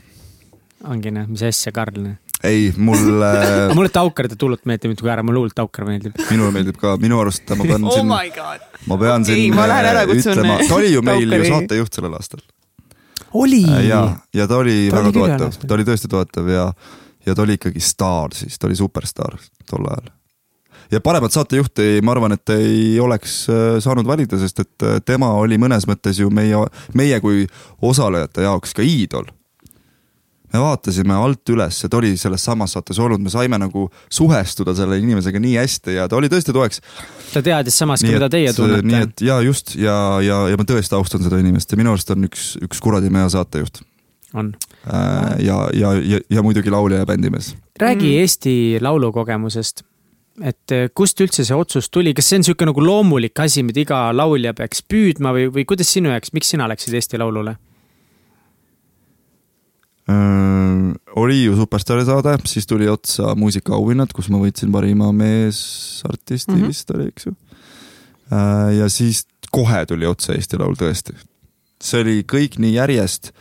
ongi 0.88 1.12
noh, 1.14 1.28
mis 1.30 1.44
asja, 1.48 1.74
Karl 1.76 2.16
ei, 2.44 2.74
mulle 2.88 3.30
aga 3.30 3.78
mulle 3.78 3.92
Taukarite 3.94 4.38
hullult 4.42 4.66
meeldib, 4.70 4.92
mitte 4.94 5.06
kui 5.06 5.12
ära, 5.14 5.24
mulle 5.26 5.42
hullult 5.42 5.58
Taukar 5.58 5.88
meeldib. 5.88 6.18
minule 6.30 6.54
meeldib 6.56 6.78
ka, 6.82 6.96
minu 7.02 7.22
arust 7.22 7.50
ma 7.56 7.66
pean 7.66 7.88
oh 7.88 7.96
siin 7.96 8.12
oh, 8.14 8.68
ma 8.92 9.00
pean 9.02 9.26
siin 9.28 9.42
ei, 9.42 9.56
ma 9.56 9.66
ära 9.74 10.06
ütlema, 10.06 10.60
ta 10.68 10.78
oli 10.78 10.94
ju 10.94 11.04
meil 11.06 11.40
ju 11.40 11.48
saatejuht 11.48 11.98
sellel 11.98 12.18
aastal. 12.20 12.44
oli? 13.34 13.64
ja, 13.88 14.04
ja 14.36 14.48
ta 14.50 14.62
oli 14.62 14.86
ta 14.92 15.00
väga 15.00 15.10
oli 15.10 15.18
toetav, 15.22 15.58
ta 15.64 15.80
oli 15.80 15.88
tõesti 15.88 16.12
toetav 16.14 16.54
ja, 16.54 16.68
ja 17.26 17.36
ta 17.36 17.48
oli 17.48 17.58
ikkagi 17.58 17.82
staar 17.84 18.38
siis, 18.38 18.60
ta 18.60 18.70
oli 18.70 18.78
superstaar 18.78 19.40
tol 19.70 19.90
ajal. 19.90 20.12
ja 20.94 21.02
paremat 21.02 21.34
saatejuhti, 21.34 22.04
ma 22.06 22.14
arvan, 22.14 22.38
et 22.38 22.54
ei 22.54 23.00
oleks 23.02 23.40
äh, 23.50 23.80
saanud 23.84 24.06
valida, 24.08 24.38
sest 24.38 24.62
et 24.62 24.86
äh, 24.86 25.02
tema 25.06 25.34
oli 25.42 25.58
mõnes 25.58 25.90
mõttes 25.90 26.22
ju 26.22 26.30
meie, 26.30 26.68
meie 26.94 27.18
kui 27.24 27.48
osalejate 27.82 28.46
jaoks 28.46 28.78
ka 28.78 28.86
iidol 28.86 29.26
me 30.54 30.62
vaatasime 30.64 31.16
alt 31.18 31.52
üles, 31.52 31.80
ta 31.84 32.00
oli 32.00 32.14
selles 32.20 32.46
samas 32.48 32.76
saates 32.78 33.00
olnud, 33.04 33.24
me 33.24 33.32
saime 33.34 33.60
nagu 33.60 33.88
suhestuda 34.14 34.76
selle 34.78 35.00
inimesega 35.02 35.42
nii 35.44 35.58
hästi 35.60 35.98
ja 35.98 36.08
ta 36.08 36.20
oli 36.20 36.30
tõesti 36.32 36.56
toeks. 36.56 36.82
ta 37.34 37.44
teadis 37.44 37.78
samas 37.82 38.04
ka, 38.06 38.14
mida 38.14 38.30
teie 38.32 38.54
tunnete. 38.56 38.88
nii 38.88 39.04
et 39.10 39.26
ja 39.28 39.42
just 39.44 39.76
ja, 39.76 39.98
ja, 40.24 40.40
ja 40.52 40.60
ma 40.60 40.68
tõesti 40.68 40.98
austan 40.98 41.26
seda 41.26 41.42
inimest 41.44 41.72
ja 41.72 41.80
minu 41.80 41.94
arust 41.96 42.16
on 42.16 42.30
üks, 42.30 42.56
üks 42.64 42.82
kuradi 42.84 43.12
hea 43.12 43.28
saatejuht. 43.36 43.84
on 44.34 44.54
äh,. 44.88 45.36
ja, 45.44 45.60
ja, 45.74 45.94
ja, 46.00 46.24
ja 46.30 46.44
muidugi 46.46 46.72
laulja 46.72 47.04
ja 47.04 47.06
bändimees. 47.10 47.56
räägi 47.80 48.14
mm. 48.14 48.24
Eesti 48.24 48.56
laulukogemusest 48.82 49.84
et 50.44 50.72
äh, 50.72 50.90
kust 50.94 51.20
üldse 51.22 51.44
see 51.46 51.56
otsus 51.56 51.90
tuli, 51.90 52.14
kas 52.14 52.28
see 52.30 52.38
on 52.38 52.44
niisugune 52.46 52.72
nagu 52.72 52.84
loomulik 52.84 53.40
asi, 53.42 53.64
mida 53.66 53.82
iga 53.82 54.02
laulja 54.14 54.54
peaks 54.58 54.84
püüdma 54.86 55.34
või, 55.34 55.48
või 55.54 55.66
kuidas 55.70 55.90
sinu 55.92 56.12
jaoks, 56.14 56.34
miks 56.36 56.54
sina 56.54 56.68
läksid 56.70 56.94
Eesti 56.98 57.18
Laulule? 57.18 57.58
Oli 61.18 61.42
ju 61.44 61.56
Superstaari 61.58 62.06
saade, 62.08 62.38
siis 62.46 62.68
tuli 62.68 62.88
otsa 62.88 63.34
muusikaauhinnad, 63.36 64.14
kus 64.16 64.30
ma 64.32 64.40
võitsin 64.40 64.72
parima 64.72 65.10
meesartisti 65.12 66.52
mm 66.54 66.62
-hmm. 66.62 66.68
vist 66.68 66.92
oli, 66.96 67.08
eks 67.12 67.26
ju. 67.26 67.34
Ja 68.78 68.90
siis 68.90 69.26
kohe 69.52 69.86
tuli 69.86 70.06
otsa 70.06 70.34
Eesti 70.34 70.58
Laul 70.58 70.76
tõesti. 70.76 71.16
see 71.84 72.02
oli 72.02 72.24
kõik 72.24 72.58
nii 72.58 72.74
järjest. 72.74 73.32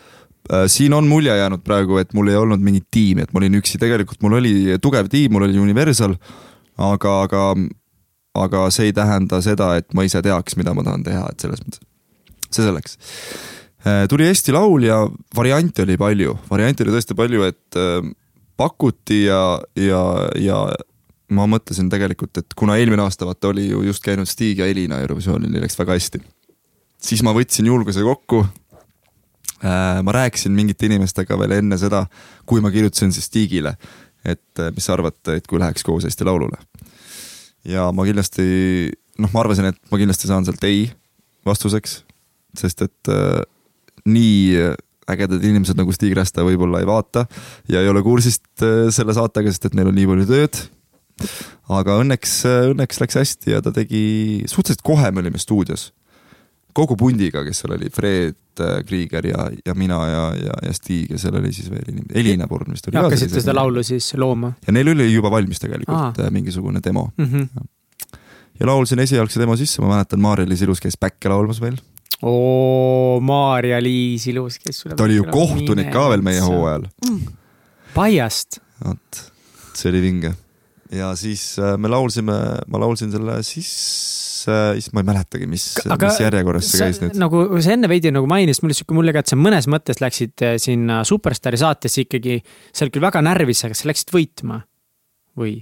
Siin 0.67 0.93
on 0.93 1.07
mulje 1.09 1.37
jäänud 1.37 1.63
praegu, 1.65 1.97
et 1.99 2.13
mul 2.15 2.29
ei 2.29 2.37
olnud 2.37 2.61
mingit 2.61 2.85
tiimi, 2.91 3.23
et 3.23 3.33
ma 3.33 3.39
olin 3.39 3.55
üksi, 3.55 3.79
tegelikult 3.79 4.23
mul 4.23 4.33
oli 4.33 4.79
tugev 4.83 5.09
tiim, 5.09 5.33
mul 5.33 5.43
oli 5.43 5.59
Universal, 5.59 6.15
aga, 6.79 7.23
aga, 7.23 7.57
aga 8.35 8.71
see 8.71 8.87
ei 8.87 8.93
tähenda 8.93 9.41
seda, 9.41 9.77
et 9.77 9.95
ma 9.95 10.03
ise 10.03 10.23
teaks, 10.23 10.57
mida 10.57 10.75
ma 10.75 10.85
tahan 10.85 11.03
teha, 11.03 11.25
et 11.33 11.41
selles 11.41 11.65
mõttes, 11.65 11.81
see 12.51 12.63
selleks 12.63 12.99
tuli 14.09 14.27
Eesti 14.27 14.53
Laul 14.53 14.83
ja 14.83 14.99
variante 15.37 15.85
oli 15.85 15.97
palju, 16.01 16.35
variante 16.51 16.85
oli 16.85 16.95
tõesti 16.95 17.15
palju, 17.19 17.45
et 17.47 17.79
äh, 17.79 18.09
pakuti 18.59 19.25
ja, 19.27 19.41
ja, 19.79 20.03
ja 20.41 20.61
ma 21.37 21.47
mõtlesin 21.51 21.91
tegelikult, 21.93 22.41
et 22.41 22.57
kuna 22.59 22.79
eelmine 22.81 23.05
aasta 23.05 23.29
vaata 23.29 23.53
oli 23.53 23.69
ju 23.69 23.85
just 23.87 24.05
käinud 24.05 24.29
Stig 24.31 24.63
ja 24.63 24.67
Elina 24.71 24.99
Eurovisioonil, 25.05 25.51
neil 25.53 25.67
läks 25.67 25.79
väga 25.79 25.99
hästi. 25.99 26.23
siis 27.03 27.23
ma 27.23 27.35
võtsin 27.37 27.67
julguse 27.67 28.03
kokku. 28.03 28.47
Äh, 29.65 30.03
ma 30.03 30.13
rääkisin 30.13 30.53
mingite 30.53 30.87
inimestega 30.87 31.39
veel 31.39 31.59
enne 31.61 31.79
seda, 31.79 32.05
kui 32.47 32.61
ma 32.61 32.71
kirjutasin 32.71 33.13
siis 33.15 33.31
Stigile, 33.31 33.77
et 34.25 34.67
mis 34.75 34.85
sa 34.85 34.97
arvad, 34.97 35.17
et 35.33 35.47
kui 35.47 35.63
läheks 35.63 35.87
koos 35.87 36.05
Eesti 36.05 36.27
Laulule. 36.27 36.59
ja 37.65 37.91
ma 37.93 38.05
kindlasti, 38.05 38.93
noh, 39.19 39.31
ma 39.33 39.41
arvasin, 39.41 39.71
et 39.71 39.79
ma 39.91 39.99
kindlasti 39.99 40.29
saan 40.29 40.45
sealt 40.45 40.65
ei 40.65 40.89
vastuseks, 41.47 42.03
sest 42.59 42.83
et 42.83 43.17
nii 44.07 44.75
ägedad 45.11 45.45
inimesed 45.45 45.79
nagu 45.79 45.95
Stig 45.95 46.15
Rästa 46.19 46.45
võib-olla 46.47 46.81
ei 46.83 46.89
vaata 46.89 47.27
ja 47.71 47.83
ei 47.83 47.91
ole 47.91 48.03
kursist 48.07 48.65
äh, 48.65 48.89
selle 48.95 49.15
saatega, 49.17 49.53
sest 49.53 49.69
et 49.71 49.77
neil 49.79 49.93
on 49.93 49.97
nii 49.97 50.09
palju 50.11 50.27
tööd. 50.31 50.65
aga 51.73 52.01
õnneks, 52.03 52.33
äh, 52.49 52.65
õnneks 52.73 53.01
läks 53.03 53.21
hästi 53.21 53.55
ja 53.55 53.63
ta 53.65 53.73
tegi, 53.75 54.43
suhteliselt 54.51 54.85
kohe 54.87 55.13
me 55.13 55.23
olime 55.23 55.39
stuudios. 55.39 55.93
kogu 56.77 56.97
pundiga, 57.01 57.41
kes 57.45 57.63
seal 57.63 57.73
oli, 57.79 57.89
Fred 57.91 58.61
äh, 58.61 58.83
Krieger 58.89 59.31
ja, 59.31 59.47
ja 59.65 59.75
mina 59.75 60.01
ja, 60.11 60.27
ja, 60.35 60.59
ja 60.67 60.75
Stig 60.75 61.15
ja 61.15 61.19
seal 61.23 61.39
oli 61.39 61.55
siis 61.55 61.71
veel 61.71 61.87
inimene, 61.87 62.13
Elina 62.13 62.51
Purn 62.51 62.75
vist 62.75 62.91
oli. 62.91 62.99
hakkasite 62.99 63.41
seda 63.41 63.55
laulu 63.57 63.87
siis 63.87 64.13
looma? 64.19 64.57
ja 64.67 64.75
neil 64.75 64.91
oli 64.93 65.09
juba 65.13 65.31
valmis 65.31 65.63
tegelikult 65.63 66.19
Aa. 66.19 66.31
mingisugune 66.35 66.83
demo 66.85 67.13
mm. 67.17 67.25
-hmm. 67.25 68.19
ja 68.61 68.67
laulsin 68.67 68.99
esialgse 68.99 69.41
demo 69.41 69.57
sisse, 69.57 69.83
ma 69.83 69.95
mäletan, 69.95 70.21
Maarja-Liis 70.21 70.67
Ilus 70.67 70.83
käis 70.83 70.99
back'e 70.99 71.31
laulmas 71.31 71.63
meil 71.63 71.79
oo, 72.25 73.21
Maarja-Liis 73.21 74.27
Ilus, 74.33 74.59
kes 74.63 74.83
sulle. 74.83 74.97
ta 74.97 75.05
oli 75.05 75.19
ju 75.19 75.27
kohtunik 75.29 75.91
ka 75.93 76.09
veel 76.13 76.25
meie 76.25 76.41
hooajal 76.45 76.87
mm.. 77.05 77.37
Paiast. 77.97 78.61
vot, 78.85 79.23
see 79.77 79.91
oli 79.93 80.03
vinge. 80.05 80.33
ja 80.95 81.13
siis 81.19 81.57
äh, 81.61 81.77
me 81.81 81.91
laulsime, 81.93 82.39
ma 82.67 82.81
laulsin 82.81 83.13
selle 83.13 83.39
siis 83.47 83.71
äh,, 84.49 84.81
ma 84.97 85.05
ei 85.05 85.11
mäletagi, 85.13 85.49
mis, 85.51 85.69
mis 85.85 86.21
järjekorras 86.25 86.73
see 86.73 86.85
käis 86.85 87.03
nüüd. 87.05 87.21
nagu 87.21 87.45
sa 87.61 87.77
enne 87.77 87.91
veidi 87.93 88.13
nagu 88.15 88.29
mainisid, 88.31 88.65
mul 88.65 88.73
oli 88.73 88.81
sihuke 88.81 88.97
mulje 88.97 89.17
ka, 89.17 89.25
et 89.25 89.35
sa 89.35 89.41
mõnes 89.41 89.69
mõttes 89.73 90.01
läksid 90.05 90.47
äh, 90.47 90.57
sinna 90.63 91.03
Superstaari 91.09 91.61
saatesse 91.61 92.07
ikkagi, 92.07 92.41
sa 92.73 92.87
olid 92.87 92.97
küll 92.97 93.09
väga 93.09 93.25
närvis, 93.25 93.65
aga 93.69 93.77
sa 93.77 93.93
läksid 93.93 94.15
võitma 94.17 94.63
või? 95.37 95.59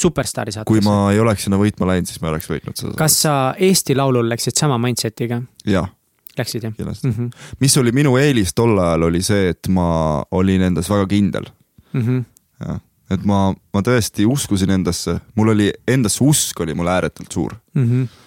Superstaari 0.00 0.54
saates. 0.54 0.68
kui 0.70 0.82
ma 0.84 1.12
ei 1.12 1.20
oleks 1.22 1.46
sinna 1.46 1.58
võitma 1.60 1.88
läinud, 1.92 2.10
siis 2.10 2.20
ma 2.22 2.32
oleks 2.32 2.50
võitnud 2.50 2.78
seda. 2.78 2.96
kas 2.98 3.16
sa 3.24 3.34
Eesti 3.58 3.96
Laulul 3.98 4.30
läksid 4.32 4.58
sama 4.58 4.78
mindset'iga? 4.82 5.40
jah. 5.68 5.90
Läksid 6.38 6.64
jah? 6.64 6.76
kindlasti 6.76 7.08
mm. 7.08 7.16
-hmm. 7.16 7.56
mis 7.60 7.76
oli 7.80 7.92
minu 7.96 8.16
eelis 8.20 8.54
tol 8.54 8.78
ajal, 8.78 9.08
oli 9.10 9.22
see, 9.26 9.50
et 9.54 9.68
ma 9.68 10.22
olin 10.30 10.68
endas 10.70 10.90
väga 10.90 11.06
kindel 11.10 11.50
mm. 11.92 12.00
-hmm. 12.06 12.24
jah, 12.66 12.80
et 13.10 13.26
ma, 13.26 13.42
ma 13.74 13.84
tõesti 13.84 14.26
uskusin 14.28 14.70
endasse, 14.78 15.18
mul 15.36 15.54
oli, 15.56 15.70
endasse 15.88 16.24
usk 16.24 16.60
oli 16.60 16.74
mul 16.74 16.88
ääretult 16.88 17.32
suur 17.32 17.56
mm. 17.74 17.86
-hmm 17.86 18.26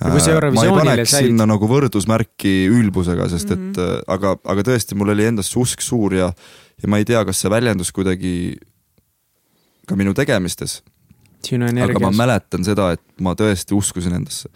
ja 0.00 0.10
kui 0.10 0.20
sa 0.24 0.30
Eurovisioonile 0.32 1.04
said. 1.04 1.26
sinna 1.26 1.44
nagu 1.46 1.66
võrdusmärki 1.68 2.70
ülbusega, 2.72 3.26
sest 3.28 3.50
et 3.50 3.58
mm 3.58 3.72
-hmm. 3.72 4.04
aga, 4.06 4.36
aga 4.44 4.62
tõesti, 4.64 4.96
mul 4.96 5.12
oli 5.12 5.26
endasse 5.28 5.58
usk 5.60 5.84
suur 5.84 6.14
ja, 6.14 6.32
ja 6.82 6.88
ma 6.88 6.98
ei 6.98 7.04
tea, 7.04 7.24
kas 7.24 7.40
see 7.40 7.50
väljendus 7.52 7.92
kuidagi 7.92 8.56
ka 9.86 9.96
minu 9.96 10.14
tegemistes 10.14 10.80
sinu 11.46 11.68
energias. 11.68 11.96
aga 11.96 12.06
ma 12.06 12.24
mäletan 12.24 12.66
seda, 12.66 12.90
et 12.96 13.02
ma 13.22 13.34
tõesti 13.38 13.76
uskusin 13.76 14.16
endasse. 14.20 14.50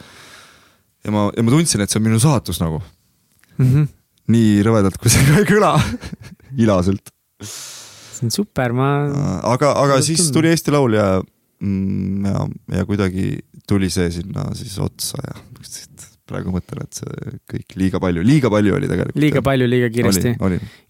ja 1.05 1.15
ma, 1.15 1.29
ja 1.37 1.45
ma 1.45 1.55
tundsin, 1.55 1.85
et 1.85 1.93
see 1.93 2.01
on 2.01 2.07
minu 2.09 2.21
saatus 2.23 2.61
nagu 2.63 2.81
mm. 2.81 3.67
-hmm. 3.67 3.89
nii 4.35 4.63
rõvedalt, 4.67 4.99
kui 5.01 5.13
see 5.13 5.27
ka 5.29 5.43
ei 5.43 5.49
kõla 5.49 5.75
ilaselt. 6.65 7.13
see 7.43 8.29
on 8.29 8.35
super, 8.35 8.77
ma. 8.77 8.91
aga, 9.55 9.75
aga 9.85 10.01
siis 10.03 10.31
tuli 10.35 10.53
Eesti 10.53 10.75
Laul 10.75 10.99
ja, 10.99 11.09
mm, 11.61 12.31
ja, 12.31 12.47
ja 12.79 12.87
kuidagi 12.89 13.39
tuli 13.69 13.91
see 13.91 14.11
sinna 14.13 14.51
siis 14.55 14.79
otsa 14.79 15.21
ja 15.25 15.39
praegu 16.29 16.55
mõtlen, 16.55 16.87
et 16.87 17.01
see 17.01 17.35
kõik 17.53 17.77
liiga 17.81 18.01
palju, 18.03 18.25
liiga 18.25 18.51
palju 18.53 18.77
oli 18.79 18.89
tegelikult. 18.89 19.21
liiga 19.21 19.43
palju, 19.45 19.69
liiga 19.69 19.91
kiiresti. 19.93 20.33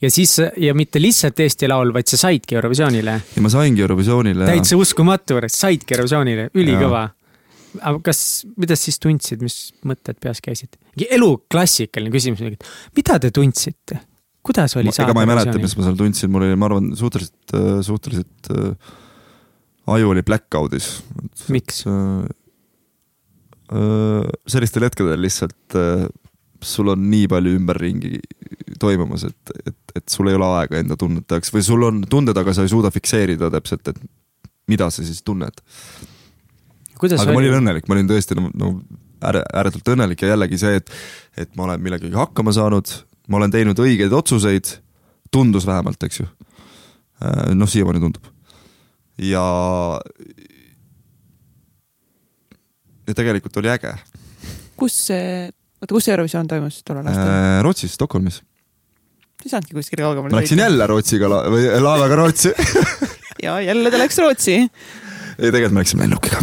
ja 0.04 0.10
siis 0.12 0.36
ja 0.62 0.76
mitte 0.78 1.02
lihtsalt 1.02 1.42
Eesti 1.44 1.70
Laul, 1.70 1.92
vaid 1.94 2.10
sa 2.10 2.20
saidki 2.20 2.58
Eurovisioonile. 2.58 3.18
ja 3.34 3.44
ma 3.44 3.52
saingi 3.52 3.84
Eurovisioonile. 3.84 4.48
täitsa 4.52 4.78
uskumatu, 4.78 5.40
saidki 5.50 5.96
Eurovisioonile, 5.96 6.48
ülikõva. 6.54 7.04
aga 7.80 7.98
kas, 8.06 8.44
mida 8.60 8.78
siis 8.78 9.00
tundsid, 9.02 9.42
mis 9.42 9.58
mõtted 9.86 10.20
peas 10.22 10.42
käisid? 10.44 10.78
elu 11.10 11.30
klassikaline 11.50 12.14
küsimus, 12.14 12.44
mida 12.94 13.18
te 13.18 13.32
tundsite? 13.34 14.00
kuidas 14.44 14.76
oli 14.78 14.92
saada? 14.92 15.08
ega 15.08 15.16
ma 15.18 15.24
ei 15.24 15.32
mäleta, 15.32 15.58
mis 15.58 15.74
ma 15.78 15.88
seal 15.88 15.98
tundsin, 15.98 16.30
mul 16.30 16.46
oli, 16.46 16.60
ma 16.60 16.70
arvan, 16.70 16.92
suhteliselt, 16.98 17.58
suhteliselt 17.86 18.54
äh, 18.54 18.94
aju 19.96 20.14
oli 20.14 20.22
blackout'is. 20.22 20.94
miks? 21.50 21.84
Äh, 23.72 24.26
sellistel 24.50 24.84
hetkedel 24.84 25.22
lihtsalt 25.24 25.78
sul 26.64 26.88
on 26.92 27.06
nii 27.10 27.28
palju 27.30 27.54
ümberringi 27.58 28.18
toimumas, 28.80 29.26
et, 29.28 29.54
et, 29.68 29.78
et 29.96 30.04
sul 30.10 30.28
ei 30.30 30.36
ole 30.38 30.48
aega 30.58 30.80
enda 30.80 30.96
tunnete 31.00 31.36
jaoks 31.36 31.52
või 31.54 31.64
sul 31.66 31.86
on 31.86 32.02
tunded, 32.10 32.36
aga 32.40 32.54
sa 32.56 32.64
ei 32.64 32.72
suuda 32.72 32.90
fikseerida 32.94 33.50
täpselt, 33.52 33.92
et 33.92 34.00
mida 34.70 34.88
sa 34.90 35.04
siis 35.04 35.22
tunned. 35.22 35.60
aga 37.20 37.30
oli? 37.30 37.36
ma 37.36 37.42
olin 37.42 37.58
õnnelik, 37.60 37.88
ma 37.88 37.98
olin 37.98 38.10
tõesti 38.10 38.38
no, 38.38 38.48
no 38.58 38.70
ääre, 39.24 39.44
ääretult 39.60 39.92
õnnelik 39.94 40.24
ja 40.24 40.32
jällegi 40.32 40.60
see, 40.60 40.80
et, 40.80 40.94
et 41.36 41.52
ma 41.58 41.68
olen 41.68 41.84
millegagi 41.84 42.16
hakkama 42.16 42.54
saanud, 42.56 42.92
ma 43.28 43.40
olen 43.40 43.54
teinud 43.54 43.84
õigeid 43.84 44.14
otsuseid, 44.16 44.76
tundus 45.34 45.66
vähemalt, 45.68 46.02
eks 46.06 46.22
ju. 46.22 46.28
noh, 47.54 47.70
siiamaani 47.70 48.02
tundub. 48.02 48.26
ja, 49.18 49.44
ja 53.06 53.16
tegelikult 53.16 53.56
oli 53.60 53.70
äge. 53.72 53.92
kus 54.78 54.96
see, 55.10 55.46
oota, 55.80 55.92
kus 55.92 56.08
see 56.08 56.14
Eurovisioon 56.14 56.50
toimus 56.50 56.80
tollel 56.86 57.06
aastal 57.10 57.30
äh,? 57.30 57.60
Rootsis, 57.66 57.94
Stockholmis. 57.98 58.40
ei 59.44 59.52
saanudki 59.52 59.76
kuskile 59.76 60.06
kaugemale 60.06 60.34
ma 60.34 60.42
läksin 60.42 60.62
jälle 60.64 60.88
Rootsiga 60.90 61.30
la 61.30 61.44
või 61.52 61.68
laevaga 61.84 62.18
Rootsi 62.22 62.52
ja 63.46 63.60
jälle 63.64 63.92
ta 63.92 64.00
läks 64.00 64.20
Rootsi. 64.24 64.58
ei, 64.64 65.48
tegelikult 65.48 65.76
me 65.76 65.84
läksime 65.84 66.06
lennukiga 66.06 66.42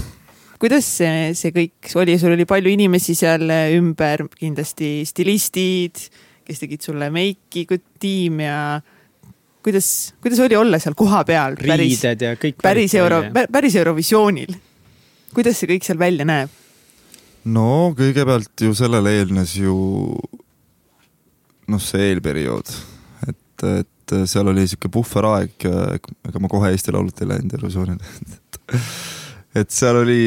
kuidas 0.61 0.87
see, 0.99 1.31
see 1.37 1.53
kõik 1.55 1.93
oli, 1.97 2.17
sul 2.21 2.35
oli 2.35 2.45
palju 2.49 2.69
inimesi 2.69 3.15
seal 3.17 3.49
ümber, 3.49 4.27
kindlasti 4.37 4.99
stilistid, 5.09 6.03
kes 6.45 6.61
tegid 6.61 6.85
sulle 6.85 7.09
meiki, 7.13 7.65
tiim 8.01 8.43
ja 8.45 8.57
kuidas, 9.65 10.13
kuidas 10.21 10.41
oli 10.45 10.59
olla 10.59 10.79
seal 10.81 10.93
kohapeal? 10.97 11.57
riided 11.57 12.27
ja 12.27 12.35
kõik. 12.37 12.59
päris 12.61 12.93
euro, 12.99 13.23
päris 13.33 13.77
Eurovisioonil 13.81 14.53
kuidas 15.35 15.59
see 15.59 15.69
kõik 15.71 15.87
seal 15.87 15.99
välja 16.01 16.27
näeb? 16.27 16.51
no 17.51 17.91
kõigepealt 17.97 18.65
ju 18.67 18.75
sellele 18.77 19.15
eelnes 19.19 19.55
ju 19.57 19.75
noh, 21.71 21.81
see 21.81 22.11
eelperiood, 22.11 22.73
et, 23.29 23.65
et 23.81 24.15
seal 24.29 24.51
oli 24.51 24.65
sihuke 24.67 24.91
puhveraeg, 24.91 25.55
ega 26.27 26.43
ma 26.43 26.51
kohe 26.51 26.73
Eesti 26.73 26.93
Laulut 26.93 27.23
ei 27.23 27.31
läinud 27.31 27.55
Eurovisioonile 27.57 28.81
et 29.61 29.71
seal 29.73 30.01
oli 30.03 30.21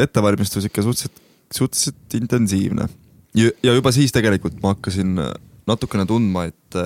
ettevalmistus 0.00 0.66
ikka 0.68 0.84
suhteliselt, 0.86 1.22
suhteliselt 1.54 2.18
intensiivne. 2.18 2.88
ja 3.36 3.74
juba 3.74 3.92
siis 3.92 4.12
tegelikult 4.12 4.58
ma 4.62 4.74
hakkasin 4.74 5.18
natukene 5.70 6.06
tundma, 6.08 6.48
et 6.50 6.78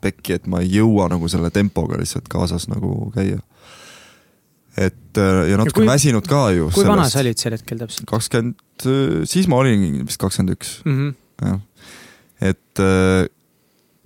pekki, 0.00 0.38
et 0.38 0.46
ma 0.48 0.62
ei 0.64 0.70
jõua 0.78 1.10
nagu 1.12 1.28
selle 1.28 1.50
tempoga 1.52 1.98
lihtsalt 2.00 2.28
kaasas 2.30 2.68
nagu 2.70 3.10
käia 3.14 3.40
et 4.78 5.18
äh, 5.18 5.50
ja 5.50 5.58
natuke 5.58 5.82
ja 5.82 5.90
väsinud 5.90 6.26
ka 6.30 6.44
ju. 6.54 6.68
kui 6.74 6.86
vana 6.86 7.08
sa 7.10 7.22
olid 7.24 7.40
sel 7.40 7.56
hetkel 7.56 7.80
täpselt? 7.82 8.06
kakskümmend, 8.10 8.60
äh, 8.86 9.20
siis 9.28 9.48
ma 9.50 9.58
olin 9.64 10.04
vist 10.06 10.20
kakskümmend 10.22 10.54
üks, 10.54 10.76
mhm. 10.86 11.14
jah. 11.42 11.58
et 12.52 12.82
äh, 12.82 13.26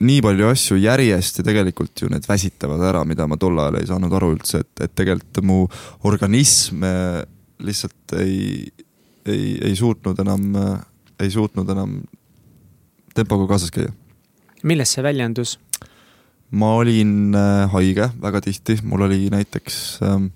nii 0.05 0.23
palju 0.25 0.49
asju 0.51 0.79
järjest 0.81 1.41
ja 1.41 1.47
tegelikult 1.47 2.05
ju 2.05 2.09
need 2.13 2.25
väsitavad 2.29 2.83
ära, 2.89 3.05
mida 3.09 3.29
ma 3.31 3.39
tol 3.41 3.61
ajal 3.61 3.79
ei 3.81 3.89
saanud 3.89 4.17
aru 4.17 4.33
üldse, 4.37 4.65
et, 4.65 4.87
et 4.87 4.95
tegelikult 4.97 5.45
mu 5.45 5.61
organism 6.09 6.85
äh, 6.89 7.21
lihtsalt 7.65 8.17
ei, 8.21 8.65
ei, 9.29 9.45
ei 9.69 9.77
suutnud 9.79 10.19
enam, 10.25 10.49
ei 11.23 11.31
suutnud 11.33 11.69
enam 11.77 12.01
tempoga 13.15 13.47
kaasas 13.53 13.73
käia. 13.75 13.93
milles 14.65 14.97
see 14.97 15.05
väljendus? 15.05 15.59
ma 16.55 16.73
olin 16.81 17.35
haige 17.73 18.09
väga 18.23 18.41
tihti, 18.45 18.79
mul 18.87 19.07
oli 19.07 19.29
näiteks 19.33 19.79
ähm, 20.07 20.33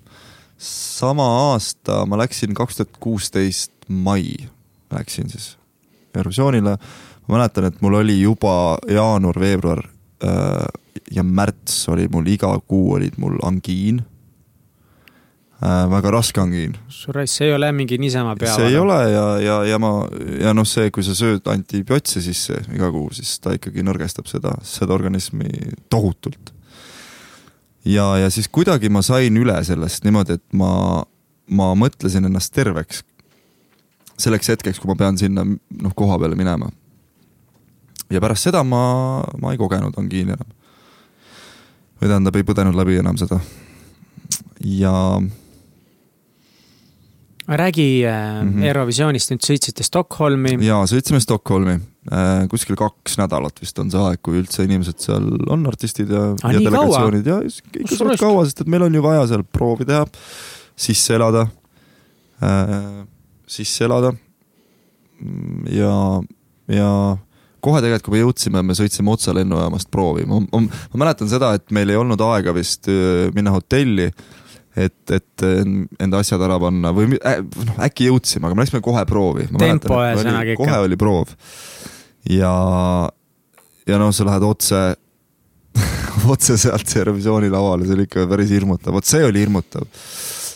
sama 0.59 1.25
aasta 1.53 2.03
ma 2.05 2.19
läksin 2.19 2.53
kaks 2.53 2.77
tuhat 2.77 2.97
kuusteist 2.99 3.71
mai, 3.87 4.35
läksin 4.91 5.29
siis 5.29 5.57
Eurovisioonile. 6.15 6.77
ma 7.27 7.37
mäletan, 7.37 7.65
et 7.65 7.81
mul 7.81 7.93
oli 7.93 8.21
juba 8.21 8.77
jaanuar, 8.87 9.39
veebruar 9.39 9.83
äh, 10.23 10.65
ja 11.11 11.23
märts 11.23 11.89
oli 11.89 12.07
mul 12.11 12.27
iga 12.27 12.59
kuu 12.67 12.93
olid 12.93 13.15
mul 13.17 13.37
angiin 13.43 14.01
äh,. 15.63 15.89
väga 15.89 16.11
raske 16.11 16.41
angiin. 16.41 16.75
Suraiss, 16.87 17.37
see 17.37 17.47
ei 17.47 17.53
ole 17.55 17.71
mingi 17.71 17.97
niisama 17.97 18.35
peavalu. 18.35 18.59
see 18.59 18.67
ei 18.73 18.77
ole 18.77 18.99
ja, 19.11 19.25
ja, 19.39 19.63
ja 19.63 19.79
ma 19.79 19.93
ja 20.41 20.53
noh, 20.53 20.67
see, 20.67 20.91
kui 20.91 21.03
sa 21.03 21.15
sööd 21.15 21.47
antibiootse 21.47 22.21
sisse 22.21 22.59
iga 22.75 22.91
kuu, 22.91 23.13
siis 23.15 23.37
ta 23.39 23.55
ikkagi 23.55 23.85
nõrgestab 23.85 24.27
seda, 24.27 24.57
seda 24.63 24.93
organismi 24.97 25.47
tohutult 25.89 26.58
ja, 27.85 28.17
ja 28.17 28.29
siis 28.29 28.49
kuidagi 28.51 28.89
ma 28.89 29.01
sain 29.05 29.37
üle 29.37 29.55
sellest 29.63 30.03
niimoodi, 30.03 30.39
et 30.39 30.45
ma, 30.53 31.03
ma 31.49 31.71
mõtlesin 31.75 32.25
ennast 32.25 32.53
terveks. 32.53 33.03
selleks 34.19 34.49
hetkeks, 34.49 34.79
kui 34.79 34.89
ma 34.91 34.95
pean 34.99 35.17
sinna 35.17 35.45
noh, 35.45 35.93
koha 35.95 36.19
peale 36.19 36.35
minema. 36.35 36.69
ja 38.09 38.21
pärast 38.21 38.49
seda 38.49 38.63
ma, 38.63 39.23
ma 39.41 39.51
ei 39.51 39.57
kogenud 39.57 39.97
angiini 39.97 40.35
enam. 40.35 40.55
või 42.01 42.07
tähendab, 42.07 42.35
ei 42.35 42.43
põdenud 42.43 42.75
läbi 42.75 42.99
enam 42.99 43.17
seda. 43.17 43.39
ja 44.59 45.21
räägi 47.49 48.05
äh, 48.05 48.43
mm 48.43 48.53
-hmm. 48.53 48.65
Eurovisioonist, 48.65 49.31
nüüd 49.31 49.45
sõitsite 49.45 49.83
Stockholmi. 49.83 50.57
jaa, 50.65 50.83
sõitsime 50.85 51.19
Stockholmi. 51.19 51.79
Kuskil 52.49 52.77
kaks 52.79 53.17
nädalat 53.19 53.59
vist 53.61 53.79
on 53.81 53.91
see 53.91 53.99
aeg, 53.99 54.21
kui 54.23 54.39
üldse 54.39 54.63
inimesed 54.65 55.01
seal 55.03 55.25
on, 55.51 55.65
artistid 55.69 56.11
ja, 56.13 56.29
ah, 56.39 56.53
ja 56.55 56.61
delegatsioonid. 56.63 57.27
Ja 57.27 57.39
ikka 57.43 57.97
suht 57.99 58.21
kaua, 58.21 58.45
sest 58.47 58.63
et 58.63 58.71
meil 58.71 58.87
on 58.87 58.95
ju 58.95 59.03
vaja 59.03 59.25
seal 59.29 59.43
proovi 59.43 59.87
teha, 59.89 60.05
sisse 60.79 61.17
elada 61.19 61.45
äh,, 62.39 63.03
sisse 63.49 63.83
elada. 63.85 64.13
ja, 65.75 65.93
ja 66.71 66.91
kohe 67.59 67.81
tegelikult, 67.83 68.05
kui 68.07 68.15
me 68.15 68.23
jõudsime, 68.23 68.63
me 68.63 68.75
sõitsime 68.77 69.11
otse 69.11 69.33
lennujaamast 69.35 69.89
proovi, 69.91 70.25
ma, 70.29 70.39
ma, 70.45 70.61
ma 70.63 71.01
mäletan 71.03 71.29
seda, 71.31 71.51
et 71.57 71.67
meil 71.75 71.91
ei 71.91 71.99
olnud 71.99 72.21
aega 72.29 72.53
vist 72.55 72.87
äh, 72.91 73.27
minna 73.35 73.53
hotelli, 73.55 74.07
et, 74.79 75.13
et 75.15 75.45
enda 75.99 76.21
asjad 76.23 76.41
ära 76.45 76.59
panna 76.61 76.93
või 76.95 77.17
äh, 77.17 77.41
noh, 77.43 77.83
äkki 77.85 78.09
jõudsime, 78.09 78.47
aga 78.47 78.57
me 78.57 78.65
läksime 78.65 78.83
kohe 78.85 79.03
proovi. 79.09 79.49
tempo 79.59 79.99
ühesõnaga 79.99 80.55
ikka. 80.55 80.63
kohe 80.63 80.81
oli 80.85 80.99
proov. 80.99 81.35
ja, 82.29 82.53
ja 83.89 84.01
noh, 84.01 84.13
sa 84.15 84.27
lähed 84.29 84.45
otse 84.47 84.83
otse 86.33 86.57
sealt 86.59 86.95
Eurovisiooni 86.95 87.51
lavale, 87.51 87.87
see 87.87 87.97
oli 87.97 88.07
ikka 88.09 88.25
päris 88.29 88.51
hirmutav, 88.53 88.95
vot 88.97 89.07
see 89.07 89.21
oli 89.25 89.43
hirmutav. 89.43 89.85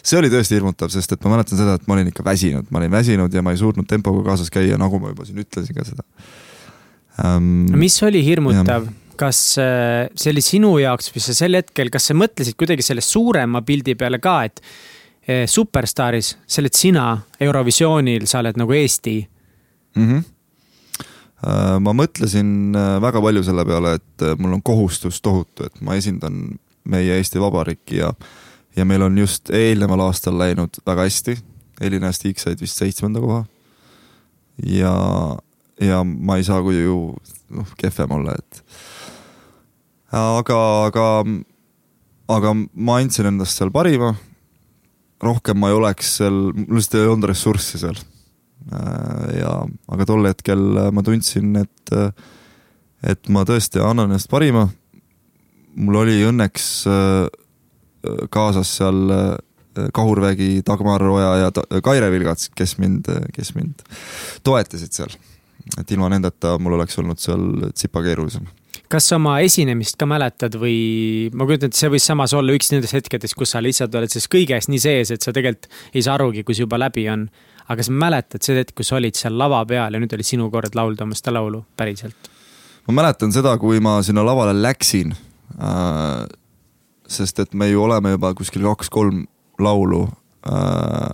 see 0.03 0.17
oli 0.19 0.31
tõesti 0.33 0.57
hirmutav, 0.57 0.91
sest 0.93 1.15
et 1.15 1.21
ma 1.23 1.35
mäletan 1.35 1.59
seda, 1.59 1.77
et 1.79 1.85
ma 1.87 1.97
olin 1.97 2.09
ikka 2.11 2.25
väsinud, 2.25 2.67
ma 2.73 2.81
olin 2.81 2.91
väsinud 2.91 3.33
ja 3.33 3.43
ma 3.45 3.53
ei 3.53 3.61
suutnud 3.61 3.87
tempoga 3.89 4.25
kaasas 4.31 4.51
käia, 4.53 4.79
nagu 4.81 4.99
ma 4.99 5.13
juba 5.13 5.27
siin 5.27 5.39
ütlesin 5.43 5.77
ka 5.77 5.87
seda 5.87 6.03
ähm,. 7.23 7.71
mis 7.79 7.95
oli 8.03 8.23
hirmutav? 8.25 8.89
Kas 9.23 9.39
äh, 9.61 10.09
see 10.19 10.33
oli 10.33 10.43
sinu 10.43 10.73
jaoks 10.81 11.11
või 11.13 11.23
sa 11.23 11.35
sel 11.37 11.59
hetkel, 11.59 11.91
kas 11.93 12.09
sa 12.09 12.17
mõtlesid 12.17 12.57
kuidagi 12.59 12.85
selle 12.85 13.03
suurema 13.05 13.63
pildi 13.65 13.95
peale 13.99 14.19
ka, 14.23 14.35
et 14.49 14.61
äh, 14.63 15.45
Superstaaris, 15.49 16.35
see 16.45 16.63
oled 16.63 16.77
sina, 16.77 17.07
Eurovisioonil, 17.43 18.27
sa 18.29 18.43
oled 18.43 18.59
nagu 18.61 18.79
Eesti 18.79 19.17
mm? 19.23 20.07
-hmm 20.07 20.29
ma 21.83 21.91
mõtlesin 21.91 22.71
väga 23.03 23.19
palju 23.19 23.41
selle 23.43 23.65
peale, 23.67 23.97
et 23.97 24.23
mul 24.39 24.53
on 24.55 24.61
kohustus 24.63 25.17
tohutu, 25.19 25.65
et 25.67 25.81
ma 25.83 25.97
esindan 25.99 26.37
meie 26.87 27.17
Eesti 27.19 27.41
Vabariiki 27.41 27.97
ja, 27.97 28.13
ja 28.77 28.85
meil 28.87 29.03
on 29.03 29.17
just 29.17 29.51
eelneval 29.51 30.05
aastal 30.05 30.37
läinud 30.39 30.79
väga 30.87 31.03
hästi. 31.03 31.35
Elina 31.81 32.13
ja 32.13 32.15
Stig 32.15 32.39
said 32.39 32.61
vist 32.63 32.79
seitsmenda 32.79 33.19
koha. 33.19 33.43
ja 34.63 34.93
ja 35.81 36.03
ma 36.03 36.37
ei 36.37 36.43
saa 36.43 36.61
ju 36.71 37.15
noh, 37.49 37.75
kehvem 37.77 38.11
olla, 38.11 38.35
et 38.37 38.63
aga, 40.13 40.59
aga, 40.87 41.07
aga 42.31 42.53
ma 42.55 42.99
andsin 43.01 43.29
endast 43.31 43.59
seal 43.59 43.71
parima. 43.73 44.13
rohkem 45.23 45.57
ma 45.57 45.69
ei 45.71 45.77
oleks 45.77 46.17
seal, 46.19 46.51
mul 46.51 46.77
lihtsalt 46.77 46.99
ei 46.99 47.09
olnud 47.09 47.29
ressurssi 47.31 47.79
seal. 47.81 47.99
ja, 49.39 49.55
aga 49.91 50.07
tol 50.07 50.27
hetkel 50.27 50.91
ma 50.93 51.03
tundsin, 51.03 51.55
et, 51.63 51.95
et 53.03 53.29
ma 53.29 53.43
tõesti 53.47 53.81
annan 53.83 54.11
endast 54.11 54.29
parima. 54.31 54.67
mul 55.75 56.03
oli 56.03 56.21
õnneks 56.27 56.69
kaasas 58.29 58.77
seal 58.77 59.09
Kahurvägi, 59.73 60.61
Dagmar 60.61 61.01
Oja 61.01 61.29
ja 61.47 61.81
Kaire 61.81 62.11
Vilgats, 62.13 62.51
kes 62.53 62.77
mind, 62.77 63.07
kes 63.33 63.55
mind 63.57 63.81
toetasid 64.45 64.93
seal 64.93 65.15
et 65.79 65.91
ilma 65.95 66.09
nendeta 66.11 66.57
mul 66.61 66.77
oleks 66.77 66.99
olnud 66.99 67.21
seal 67.21 67.71
tsipa 67.71 68.03
keerulisem. 68.05 68.45
Kas 68.93 69.07
sa 69.09 69.17
oma 69.17 69.39
esinemist 69.41 69.97
ka 69.97 70.05
mäletad 70.09 70.53
või 70.61 71.29
ma 71.33 71.47
kujutan 71.49 71.71
ette, 71.71 71.79
see 71.79 71.89
võis 71.95 72.05
samas 72.05 72.33
olla 72.37 72.53
üks 72.53 72.69
nendest 72.73 72.93
hetkedest, 72.93 73.35
kus 73.37 73.55
sa 73.55 73.61
lihtsalt 73.63 73.95
oled 73.97 74.11
selles 74.11 74.29
kõiges 74.29 74.69
nii 74.69 74.81
sees, 74.81 75.11
et 75.15 75.25
sa 75.25 75.33
tegelikult 75.33 75.69
ei 75.95 76.03
saa 76.05 76.17
arugi, 76.19 76.43
kui 76.45 76.53
see 76.53 76.67
juba 76.67 76.77
läbi 76.81 77.07
on. 77.09 77.25
aga 77.63 77.79
kas 77.79 77.89
mäletad 77.89 78.43
seda 78.43 78.61
hetke, 78.61 78.75
kus 78.81 78.91
sa 78.91 78.99
olid 78.99 79.17
seal 79.17 79.37
lava 79.39 79.63
peal 79.65 79.95
ja 79.95 80.01
nüüd 80.01 80.13
oli 80.13 80.25
sinu 80.27 80.49
kord 80.53 80.75
laulda 80.77 81.07
oma 81.07 81.17
seda 81.17 81.33
laulu 81.33 81.63
päriselt? 81.77 82.29
ma 82.87 82.99
mäletan 83.01 83.33
seda, 83.33 83.55
kui 83.57 83.79
ma 83.79 84.01
sinna 84.03 84.25
lavale 84.25 84.53
läksin 84.61 85.15
äh,. 85.57 86.27
sest 87.07 87.39
et 87.39 87.53
me 87.53 87.69
ju 87.69 87.81
oleme 87.83 88.13
juba 88.13 88.33
kuskil 88.37 88.67
kaks-kolm 88.67 89.25
laulu 89.59 90.03
äh, 90.49 91.09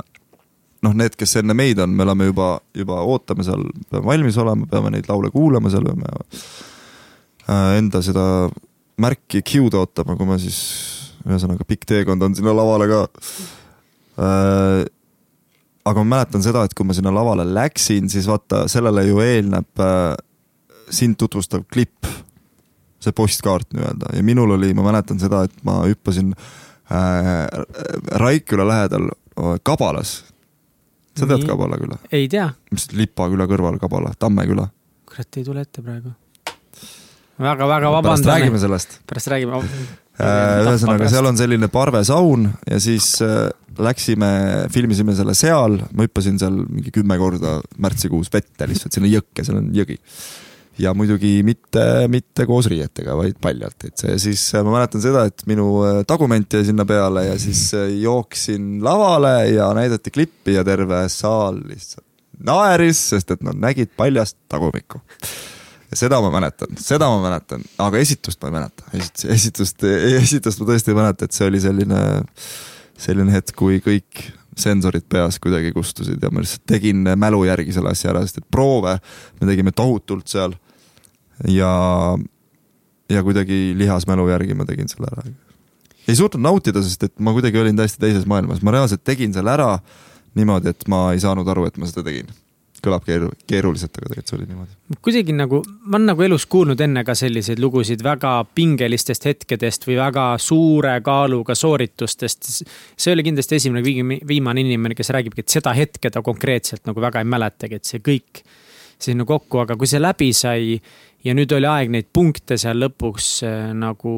noh, 0.84 0.94
need, 0.96 1.16
kes 1.16 1.38
enne 1.40 1.56
meid 1.56 1.80
on, 1.80 1.96
me 1.96 2.04
oleme 2.04 2.28
juba, 2.34 2.58
juba 2.76 3.00
ootame 3.08 3.46
seal, 3.48 3.64
peame 3.88 4.06
valmis 4.06 4.38
olema, 4.42 4.68
peame 4.68 4.92
neid 4.98 5.08
laule 5.08 5.32
kuulama 5.32 5.72
seal, 5.72 5.88
peame 5.88 6.12
enda 7.80 8.02
seda 8.06 8.24
märki 9.00 9.42
cue'd 9.46 9.76
ootama, 9.80 10.16
kui 10.20 10.28
ma 10.28 10.38
siis, 10.42 10.60
ühesõnaga 11.26 11.66
pikk 11.68 11.88
teekond 11.90 12.24
on 12.26 12.36
sinna 12.38 12.54
lavale 12.56 12.88
ka. 12.92 13.02
Äh, 14.20 14.86
aga 15.90 16.04
ma 16.04 16.18
mäletan 16.18 16.44
seda, 16.46 16.66
et 16.68 16.76
kui 16.78 16.88
ma 16.88 16.96
sinna 16.98 17.14
lavale 17.16 17.48
läksin, 17.48 18.10
siis 18.12 18.28
vaata, 18.30 18.66
sellele 18.72 19.06
ju 19.08 19.22
eelneb 19.24 19.84
äh, 19.84 20.16
sind 20.94 21.20
tutvustav 21.22 21.64
klipp, 21.72 22.08
see 23.00 23.16
postkaart 23.16 23.72
nii-öelda 23.72 24.18
ja 24.18 24.24
minul 24.28 24.58
oli, 24.58 24.74
ma 24.76 24.84
mäletan 24.90 25.22
seda, 25.22 25.46
et 25.48 25.64
ma 25.64 25.80
hüppasin 25.86 26.34
äh, 26.36 27.46
Raikküla 28.20 28.66
lähedal 28.68 29.08
Kabalas 29.64 30.18
sa 31.20 31.28
tead 31.28 31.46
Kabala 31.48 31.78
küla? 31.80 32.00
ei 32.12 32.28
tea. 32.32 32.50
mis 32.72 32.90
Lipa 32.96 33.30
küla 33.32 33.48
kõrval 33.50 33.80
Kabala, 33.82 34.14
Tamme 34.20 34.46
küla? 34.50 34.68
kurat, 35.10 35.38
ei 35.40 35.46
tule 35.48 35.64
ette 35.66 35.84
praegu. 35.84 36.12
Väga-väga 37.40 37.92
vabandan. 37.92 38.24
pärast 38.24 38.30
räägime 38.30 38.60
sellest. 38.60 39.00
pärast 39.08 39.32
räägime 39.32 39.60
äh, 39.60 40.66
ühesõnaga, 40.66 41.10
seal 41.12 41.30
on 41.30 41.40
selline 41.40 41.72
parvesaun 41.72 42.50
ja 42.68 42.82
siis 42.84 43.16
äh, 43.26 43.48
läksime, 43.80 44.32
filmisime 44.74 45.16
selle 45.16 45.36
seal, 45.38 45.80
ma 45.94 46.08
hüppasin 46.08 46.40
seal 46.42 46.62
mingi 46.68 46.92
kümme 46.96 47.18
korda 47.22 47.60
märtsikuus 47.80 48.32
vette 48.34 48.68
lihtsalt, 48.70 48.96
sinna 48.96 49.12
jõkke, 49.12 49.46
seal 49.48 49.62
on 49.62 49.72
jõgi 49.76 50.00
ja 50.80 50.94
muidugi 50.96 51.40
mitte, 51.44 51.84
mitte 52.12 52.46
koos 52.48 52.70
riietega, 52.72 53.16
vaid 53.20 53.40
paljalt, 53.42 53.88
et 53.88 54.00
see 54.00 54.16
siis, 54.22 54.44
ma 54.64 54.78
mäletan 54.78 55.04
seda, 55.04 55.26
et 55.30 55.44
minu 55.50 55.68
äh, 55.88 56.02
tagument 56.08 56.60
jäi 56.60 56.68
sinna 56.70 56.86
peale 56.88 57.26
ja 57.28 57.40
siis 57.40 57.70
äh, 57.78 57.90
jooksin 58.00 58.78
lavale 58.86 59.50
ja 59.52 59.72
näidati 59.76 60.14
klippi 60.16 60.56
ja 60.56 60.64
terve 60.68 61.04
saal 61.12 61.60
lihtsalt 61.68 62.06
naeris, 62.40 63.02
sest 63.12 63.34
et 63.36 63.42
nad 63.44 63.58
nägid 63.60 63.92
paljast 64.00 64.38
tagumikku. 64.52 65.02
Ja 65.90 65.98
seda 65.98 66.20
ma 66.22 66.32
mäletan, 66.34 66.78
seda 66.82 67.10
ma 67.10 67.22
mäletan, 67.24 67.64
aga 67.82 68.02
esitust 68.02 68.42
ma 68.44 68.50
ei 68.50 68.56
mäleta, 68.58 68.90
esitust, 68.94 69.30
esitust, 69.36 69.86
esitust 70.22 70.62
ma 70.62 70.68
tõesti 70.72 70.94
ei 70.94 70.98
mäleta, 71.00 71.26
et 71.26 71.38
see 71.38 71.48
oli 71.50 71.62
selline, 71.64 72.02
selline 73.00 73.34
hetk, 73.34 73.56
kui 73.58 73.80
kõik 73.84 74.26
sensorid 74.60 75.06
peas 75.10 75.40
kuidagi 75.42 75.72
kustusid 75.74 76.22
ja 76.22 76.32
ma 76.34 76.44
lihtsalt 76.44 76.66
tegin 76.68 77.06
mälu 77.18 77.46
järgi 77.48 77.74
selle 77.76 77.94
asja 77.94 78.12
ära, 78.14 78.26
sest 78.26 78.42
et 78.42 78.50
proove 78.52 78.98
me 79.40 79.48
tegime 79.48 79.72
tohutult 79.76 80.28
seal. 80.30 80.56
Ja, 81.48 81.72
ja 83.08 83.22
kuidagi 83.24 83.72
lihasmälu 83.80 84.26
järgi 84.28 84.58
ma 84.60 84.68
tegin 84.68 84.92
selle 84.92 85.08
ära. 85.14 85.24
ei 86.10 86.18
suutnud 86.18 86.44
nautida, 86.44 86.84
sest 86.84 87.06
et 87.08 87.16
ma 87.24 87.32
kuidagi 87.32 87.62
olin 87.62 87.78
täiesti 87.80 88.02
teises 88.02 88.26
maailmas, 88.28 88.60
ma 88.66 88.76
reaalselt 88.76 89.06
tegin 89.08 89.34
selle 89.34 89.54
ära 89.54 89.72
niimoodi, 90.36 90.74
et 90.74 90.88
ma 90.92 91.14
ei 91.14 91.24
saanud 91.24 91.48
aru, 91.48 91.66
et 91.70 91.78
ma 91.80 91.88
seda 91.88 92.04
tegin 92.10 92.28
kõlab 92.84 93.06
keeru-, 93.08 93.32
keeruliselt, 93.50 93.96
aga 93.98 94.12
tegelikult 94.12 94.32
see 94.32 94.38
oli 94.38 94.48
niimoodi. 94.50 94.78
kuidagi 95.06 95.36
nagu, 95.36 95.62
ma 95.86 95.98
olen 95.98 96.08
nagu 96.12 96.26
elus 96.26 96.46
kuulnud 96.52 96.82
enne 96.86 97.04
ka 97.08 97.16
selliseid 97.18 97.62
lugusid 97.64 98.04
väga 98.06 98.34
pingelistest 98.56 99.28
hetkedest 99.30 99.88
või 99.88 100.00
väga 100.00 100.30
suure 100.42 100.96
kaaluga 101.06 101.56
sooritustest. 101.56 102.52
see 102.98 103.14
oli 103.14 103.28
kindlasti 103.28 103.60
esimene, 103.60 104.18
viimane 104.28 104.66
inimene, 104.66 104.98
kes 104.98 105.14
räägibki, 105.16 105.46
et 105.46 105.60
seda 105.60 105.76
hetke 105.78 106.12
ta 106.12 106.24
konkreetselt 106.26 106.88
nagu 106.90 107.02
väga 107.02 107.24
ei 107.24 107.30
mäletagi, 107.30 107.80
et 107.80 107.86
see 107.86 108.04
kõik 108.06 108.44
sinna 109.00 109.26
kokku, 109.26 109.62
aga 109.64 109.78
kui 109.80 109.88
see 109.88 110.02
läbi 110.02 110.34
sai 110.36 110.80
ja 111.24 111.36
nüüd 111.36 111.52
oli 111.56 111.68
aeg 111.70 111.92
neid 111.94 112.10
punkte 112.14 112.58
seal 112.60 112.80
lõpuks 112.84 113.30
äh, 113.48 113.70
nagu 113.78 114.14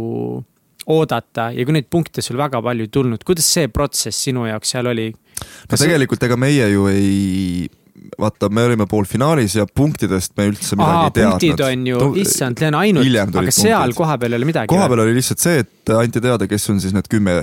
oodata 0.92 1.50
ja 1.54 1.66
kui 1.66 1.76
neid 1.76 1.90
punkte 1.92 2.24
sul 2.26 2.40
väga 2.40 2.62
palju 2.64 2.88
ei 2.88 2.94
tulnud, 2.94 3.26
kuidas 3.26 3.48
see 3.58 3.70
protsess 3.74 4.26
sinu 4.28 4.48
jaoks 4.50 4.74
seal 4.76 4.90
oli? 4.92 5.12
no 5.12 5.78
tegelikult 5.78 6.26
ega 6.28 6.38
meie 6.40 6.68
ju 6.74 6.88
ei, 6.92 7.70
vaata, 8.20 8.50
me 8.50 8.64
olime 8.70 8.88
poolfinaalis 8.90 9.56
ja 9.60 9.66
punktidest 9.66 10.36
me 10.38 10.50
üldse 10.52 10.78
midagi 10.80 10.98
Aa, 10.98 11.08
ei 11.08 11.16
teadnud. 11.16 11.32
punktid 11.40 11.64
on 11.68 11.88
ju, 11.88 12.04
issand, 12.24 12.62
need 12.62 12.74
on 12.74 12.80
ainult, 12.82 13.40
aga 13.42 13.56
seal 13.56 13.96
kohapeal 13.98 14.36
ei 14.36 14.42
ole 14.42 14.50
midagi. 14.50 14.72
kohapeal 14.72 15.06
oli 15.06 15.18
lihtsalt 15.18 15.44
see, 15.44 15.66
et 15.66 15.96
anti 15.96 16.24
teada, 16.24 16.48
kes 16.50 16.70
on 16.74 16.82
siis 16.84 16.96
need 16.96 17.10
kümme 17.12 17.42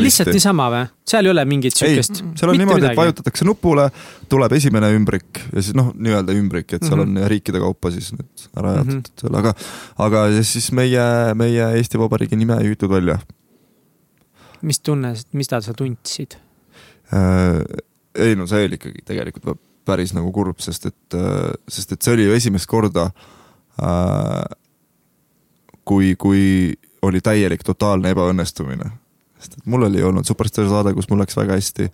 lihtsalt 0.00 0.32
niisama 0.32 0.68
või? 0.72 0.84
seal 1.08 1.28
ei 1.28 1.32
ole 1.32 1.44
mingit 1.48 1.76
siukest? 1.76 2.22
seal 2.38 2.52
on 2.52 2.60
niimoodi, 2.60 2.88
et 2.90 2.98
vajutatakse 2.98 3.46
nupule, 3.48 3.88
tuleb 4.32 4.54
esimene 4.56 4.90
ümbrik 4.96 5.42
ja 5.52 5.62
siis 5.62 5.76
noh, 5.76 5.92
nii-öelda 5.94 6.36
ümbrik, 6.36 6.70
et 6.72 6.86
seal 6.86 6.96
mm 7.02 7.16
-hmm. 7.16 7.24
on 7.24 7.32
riikide 7.34 7.60
kaupa 7.62 7.92
siis 7.94 8.12
need 8.16 8.46
ära 8.56 8.76
jaotatud 8.78 8.94
mm 8.94 9.02
-hmm. 9.02 9.20
seal, 9.20 9.40
aga, 9.42 9.54
aga 10.08 10.26
siis 10.42 10.70
meie, 10.72 11.34
meie 11.34 11.72
Eesti 11.76 11.98
Vabariigi 11.98 12.36
nime 12.36 12.56
ei 12.60 12.72
hüütud 12.72 12.90
välja. 12.90 13.18
mis 14.62 14.80
tunne, 14.80 15.14
mida 15.32 15.60
sa 15.60 15.74
tundsid 15.74 16.40
äh,? 17.12 17.62
Ei 18.18 18.36
no 18.36 18.46
see 18.50 18.66
oli 18.66 18.78
ikkagi 18.80 19.04
tegelikult 19.06 19.60
päris 19.86 20.12
nagu 20.16 20.32
kurb, 20.34 20.58
sest 20.62 20.88
et, 20.90 21.14
äh, 21.14 21.52
sest 21.70 21.94
et 21.94 22.02
see 22.02 22.16
oli 22.16 22.26
ju 22.26 22.36
esimest 22.36 22.68
korda 22.70 23.10
äh, 23.78 24.44
kui, 25.86 26.14
kui 26.18 26.74
oli 27.06 27.22
täielik 27.22 27.62
totaalne 27.66 28.10
ebaõnnestumine. 28.14 28.90
Sest 29.38 29.60
et 29.60 29.68
mul 29.70 29.86
oli 29.86 30.02
olnud 30.02 30.26
Superstaari 30.26 30.70
saade, 30.70 30.94
kus 30.96 31.08
mul 31.10 31.22
läks 31.22 31.36
väga 31.38 31.58
hästi, 31.58 31.88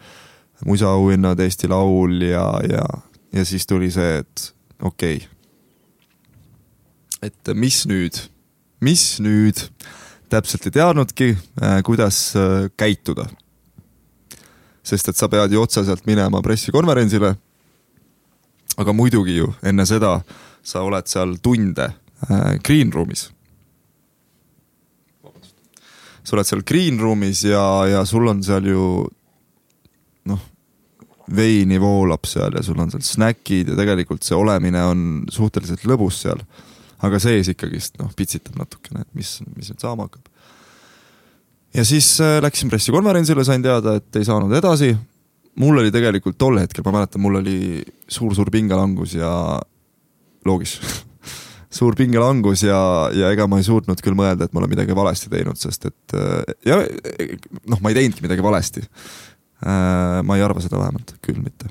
musaauhinnad, 0.69 1.41
Eesti 1.43 1.69
Laul 1.69 2.23
ja, 2.25 2.47
ja, 2.71 2.87
ja 3.35 3.45
siis 3.45 3.67
tuli 3.69 3.91
see, 3.93 4.23
et 4.23 4.49
okei. 4.83 5.17
Okay.. 5.21 5.29
et 7.23 7.53
mis 7.55 7.83
nüüd, 7.91 8.17
mis 8.83 9.05
nüüd, 9.23 9.61
täpselt 10.33 10.67
ei 10.67 10.77
teadnudki, 10.79 11.35
äh, 11.63 11.81
kuidas 11.87 12.25
äh, 12.39 12.71
käituda. 12.77 13.29
Sest 14.83 15.09
et 15.09 15.17
sa 15.17 15.29
pead 15.31 15.53
ju 15.53 15.63
otseselt 15.63 16.07
minema 16.07 16.43
pressikonverentsile 16.43 17.37
aga 18.77 18.93
muidugi 18.93 19.37
ju 19.37 19.53
enne 19.63 19.87
seda 19.87 20.21
sa 20.63 20.83
oled 20.87 21.09
seal 21.11 21.37
tunde 21.43 21.89
äh, 22.29 22.59
green 22.65 22.93
room'is. 22.93 23.31
sa 26.23 26.37
oled 26.37 26.49
seal 26.49 26.63
green 26.63 27.01
room'is 27.01 27.45
ja, 27.45 27.65
ja 27.91 28.05
sul 28.07 28.29
on 28.31 28.43
seal 28.47 28.67
ju 28.71 28.87
noh, 30.31 30.43
veini 31.35 31.81
voolab 31.83 32.27
seal 32.27 32.55
ja 32.57 32.63
sul 32.63 32.81
on 32.81 32.93
seal 32.95 33.05
snäkid 33.07 33.73
ja 33.73 33.79
tegelikult 33.79 34.25
see 34.25 34.39
olemine 34.39 34.85
on 34.87 35.07
suhteliselt 35.31 35.85
lõbus 35.89 36.23
seal. 36.25 36.45
aga 37.03 37.19
sees 37.19 37.51
ikkagist 37.51 37.99
noh, 37.99 38.13
pitsitab 38.17 38.57
natukene, 38.61 39.03
et 39.03 39.15
mis, 39.19 39.41
mis 39.57 39.73
nüüd 39.73 39.83
saama 39.83 40.07
hakkab. 40.07 40.29
Ja 41.75 41.85
siis 41.85 42.15
äh, 42.21 42.39
läksin 42.43 42.71
pressikonverentsile, 42.73 43.45
sain 43.45 43.63
teada, 43.65 43.97
et 44.01 44.21
ei 44.21 44.27
saanud 44.29 44.53
edasi. 44.57 44.95
mul 45.57 45.79
oli 45.79 45.93
tegelikult 45.93 46.39
tol 46.39 46.57
hetkel, 46.61 46.85
ma 46.87 46.99
mäletan, 46.99 47.21
mul 47.21 47.41
oli 47.43 47.83
suur-suur 48.09 48.51
pingelangus 48.51 49.15
ja 49.15 49.61
loogis 50.49 50.79
suur 51.79 51.97
pingelangus 51.97 52.65
ja, 52.65 53.11
ja 53.13 53.33
ega 53.33 53.47
ma 53.49 53.61
ei 53.61 53.67
suutnud 53.67 54.01
küll 54.05 54.17
mõelda, 54.17 54.47
et 54.47 54.53
ma 54.53 54.63
olen 54.63 54.73
midagi 54.73 54.97
valesti 54.97 55.31
teinud, 55.33 55.61
sest 55.61 55.89
et 55.91 56.17
äh, 56.17 56.57
ja 56.69 56.81
noh, 57.67 57.81
ma 57.81 57.93
ei 57.93 58.01
teinudki 58.01 58.25
midagi 58.25 58.45
valesti. 58.45 58.85
Äh, 59.63 60.19
ma 60.27 60.37
ei 60.37 60.43
arva 60.43 60.61
seda 60.65 60.81
vähemalt, 60.81 61.15
küll 61.25 61.39
mitte. 61.39 61.71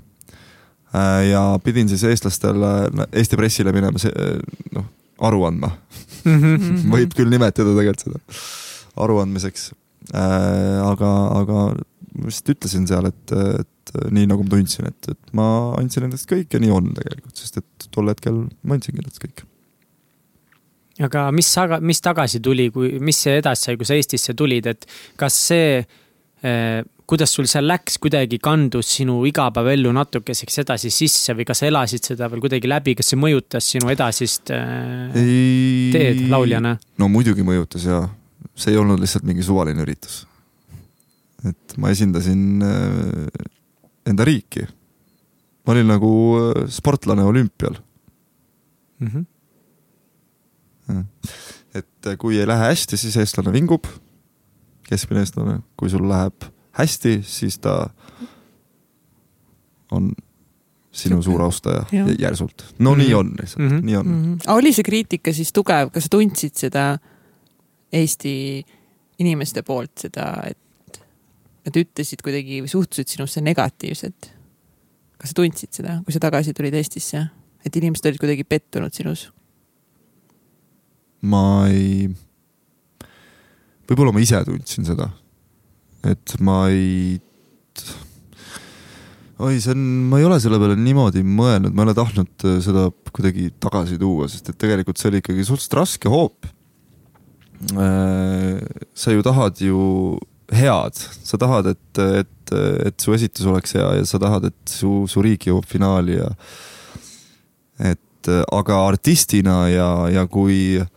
Äh, 0.95 1.29
ja 1.31 1.43
pidin 1.63 1.89
siis 1.91 2.05
eestlastele, 2.07 2.89
Eesti 3.11 3.37
pressile 3.39 3.73
minema 3.75 3.99
noh, 4.75 4.89
aru 5.21 5.45
andma. 5.49 5.75
-hmm. 6.23 6.89
võib 6.95 7.13
küll 7.17 7.29
nimetada 7.29 7.75
tegelikult 7.77 8.07
seda 8.07 8.41
aruandmiseks. 9.01 9.71
Aga, 10.09 11.11
aga 11.41 11.61
ma 12.11 12.27
vist 12.27 12.49
ütlesin 12.51 12.87
seal, 12.89 13.07
et, 13.07 13.33
et 13.35 13.95
nii 14.11 14.27
nagu 14.29 14.43
ma 14.45 14.53
tundsin, 14.55 14.89
et, 14.91 15.11
et 15.13 15.33
ma 15.37 15.47
andsin 15.79 16.07
endast 16.07 16.29
kõik 16.29 16.51
ja 16.53 16.61
nii 16.61 16.73
on 16.75 16.91
tegelikult, 16.97 17.35
sest 17.39 17.61
et 17.61 17.89
tol 17.93 18.11
hetkel 18.11 18.43
ma 18.63 18.77
andsingi 18.77 19.03
endast 19.03 19.21
kõik. 19.23 19.45
Aga 21.01 21.29
mis, 21.33 21.49
mis 21.87 22.03
tagasi 22.03 22.41
tuli, 22.43 22.67
kui, 22.73 22.97
mis 23.01 23.17
see 23.25 23.39
edasi 23.39 23.69
sai, 23.69 23.77
kui 23.79 23.87
sa 23.87 23.97
Eestisse 23.97 24.35
tulid, 24.37 24.67
et 24.69 24.85
kas 25.19 25.37
see 25.49 25.79
eh,, 25.79 26.81
kuidas 27.11 27.33
sul 27.35 27.47
seal 27.49 27.65
läks, 27.67 27.97
kuidagi 27.99 28.37
kandus 28.43 28.93
sinu 28.97 29.17
igapäevaellu 29.27 29.91
natukeseks 29.95 30.61
edasi 30.63 30.91
sisse 30.93 31.35
või 31.35 31.47
kas 31.47 31.63
sa 31.63 31.67
elasid 31.67 32.11
seda 32.11 32.29
veel 32.31 32.43
kuidagi 32.43 32.69
läbi, 32.71 32.95
kas 32.99 33.11
see 33.11 33.19
mõjutas 33.19 33.67
sinu 33.73 33.91
edasist 33.91 34.51
Ei... 34.51 35.89
teed 35.95 36.25
lauljana? 36.31 36.77
no 37.01 37.11
muidugi 37.11 37.43
mõjutas 37.47 37.87
ja 37.87 38.05
see 38.55 38.73
ei 38.73 38.77
olnud 38.77 38.99
lihtsalt 38.99 39.25
mingi 39.27 39.43
suvaline 39.43 39.81
üritus. 39.83 40.27
et 41.47 41.77
ma 41.77 41.89
esindasin 41.89 42.61
eh, 42.61 43.27
enda 44.05 44.25
riiki. 44.25 44.67
ma 45.65 45.73
olin 45.73 45.87
nagu 45.87 46.13
eh, 46.39 46.67
sportlane 46.69 47.23
olümpial 47.23 47.75
mm. 48.99 49.07
-hmm 49.07 49.25
et 51.75 52.07
äh, 52.07 52.17
kui 52.17 52.39
ei 52.39 52.47
lähe 52.47 52.71
hästi, 52.71 52.97
siis 52.97 53.17
eestlane 53.21 53.53
vingub, 53.53 53.87
keskmine 54.87 55.23
eestlane, 55.23 55.59
kui 55.79 55.91
sul 55.91 56.03
läheb 56.09 56.47
hästi, 56.77 57.21
siis 57.27 57.59
ta 57.63 57.85
on 59.91 60.11
sinu 60.91 61.21
suur 61.23 61.41
austaja 61.45 61.85
ja. 61.95 62.05
järsult. 62.19 62.65
no 62.79 62.91
mm 62.91 62.95
-hmm. 62.95 63.03
nii 63.03 63.13
on 63.13 63.35
lihtsalt 63.41 63.63
mm, 63.63 63.77
-hmm. 63.77 63.85
nii 63.85 63.95
on 63.95 64.07
mm. 64.07 64.23
-hmm. 64.23 64.39
aga 64.47 64.53
oli 64.53 64.73
see 64.73 64.83
kriitika 64.83 65.33
siis 65.33 65.53
tugev, 65.53 65.89
kas 65.91 66.03
sa 66.03 66.09
tundsid 66.09 66.55
seda 66.55 66.97
Eesti 67.91 68.33
inimeste 69.21 69.63
poolt 69.67 70.05
seda, 70.05 70.27
et 70.47 71.01
nad 71.67 71.77
ütlesid 71.77 72.23
kuidagi 72.25 72.61
või 72.63 72.71
suhtusid 72.71 73.11
sinusse 73.11 73.43
negatiivselt? 73.45 74.31
kas 75.21 75.35
sa 75.35 75.37
tundsid 75.37 75.69
seda, 75.75 75.99
kui 76.01 76.15
sa 76.15 76.21
tagasi 76.23 76.53
tulid 76.57 76.73
Eestisse, 76.73 77.19
et 77.61 77.75
inimesed 77.77 78.07
olid 78.09 78.21
kuidagi 78.23 78.45
pettunud 78.47 78.95
sinus? 78.95 79.27
ma 81.21 81.67
ei, 81.69 82.07
võib-olla 83.85 84.13
ma 84.15 84.23
ise 84.23 84.39
tundsin 84.47 84.87
seda, 84.87 85.11
et 86.09 86.33
ma 86.41 86.63
ei, 86.73 87.19
oi, 89.37 89.59
see 89.61 89.75
on, 89.75 89.83
ma 90.09 90.17
ei 90.17 90.25
ole 90.25 90.39
selle 90.41 90.57
peale 90.61 90.79
niimoodi 90.79 91.21
mõelnud, 91.21 91.75
ma 91.75 91.83
ei 91.83 91.91
ole 91.91 91.97
tahtnud 91.99 92.47
äh, 92.49 92.57
seda 92.65 92.87
kuidagi 93.13 93.51
tagasi 93.61 93.99
tuua, 94.01 94.25
sest 94.31 94.49
et 94.49 94.57
tegelikult 94.65 94.97
see 94.97 95.11
oli 95.11 95.21
ikkagi 95.21 95.45
suhteliselt 95.45 95.77
raske 95.77 96.09
hoop. 96.09 96.49
Äh, 97.61 98.61
sa 98.93 99.11
ju 99.11 99.23
tahad 99.23 99.61
ju 99.61 99.81
head, 100.51 100.95
sa 101.23 101.37
tahad, 101.37 101.71
et, 101.71 101.99
et, 102.21 102.53
et 102.85 102.99
su 102.99 103.13
esitus 103.13 103.45
oleks 103.47 103.75
hea 103.77 103.87
ja 103.99 104.05
sa 104.05 104.19
tahad, 104.19 104.49
et 104.49 104.69
su, 104.69 105.05
su 105.07 105.21
riik 105.23 105.47
jõuab 105.47 105.67
finaali 105.69 106.17
ja 106.17 106.31
et 107.91 108.31
aga 108.51 108.81
artistina 108.85 109.63
ja, 109.71 109.91
ja 110.11 110.25
kui 110.29 110.81
äh, 110.81 110.89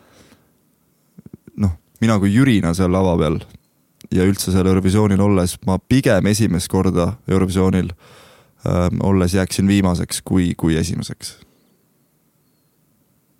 mina 2.04 2.18
kui 2.20 2.32
Jürina 2.34 2.74
seal 2.76 2.92
lava 2.92 3.14
peal 3.20 3.38
ja 4.14 4.26
üldse 4.26 4.52
seal 4.52 4.68
Eurovisioonil 4.68 5.22
olles, 5.24 5.56
ma 5.66 5.78
pigem 5.78 6.28
esimest 6.30 6.68
korda 6.72 7.14
Eurovisioonil 7.30 7.90
ähm, 8.68 9.00
olles 9.06 9.34
jääksin 9.34 9.68
viimaseks 9.70 10.20
kui, 10.26 10.52
kui 10.58 10.76
esimeseks. 10.80 11.38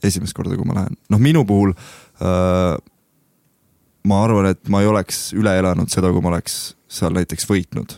esimest 0.04 0.36
korda, 0.36 0.56
kui 0.56 0.68
ma 0.68 0.76
lähen, 0.76 0.98
noh, 1.12 1.20
minu 1.20 1.44
puhul 1.48 1.72
äh, 1.72 2.74
ma 4.08 4.22
arvan, 4.24 4.50
et 4.52 4.68
ma 4.68 4.82
ei 4.84 4.88
oleks 4.90 5.32
üle 5.36 5.52
elanud 5.58 5.92
seda, 5.92 6.12
kui 6.12 6.24
ma 6.24 6.34
oleks 6.34 6.74
seal 6.90 7.14
näiteks 7.16 7.48
võitnud, 7.50 7.96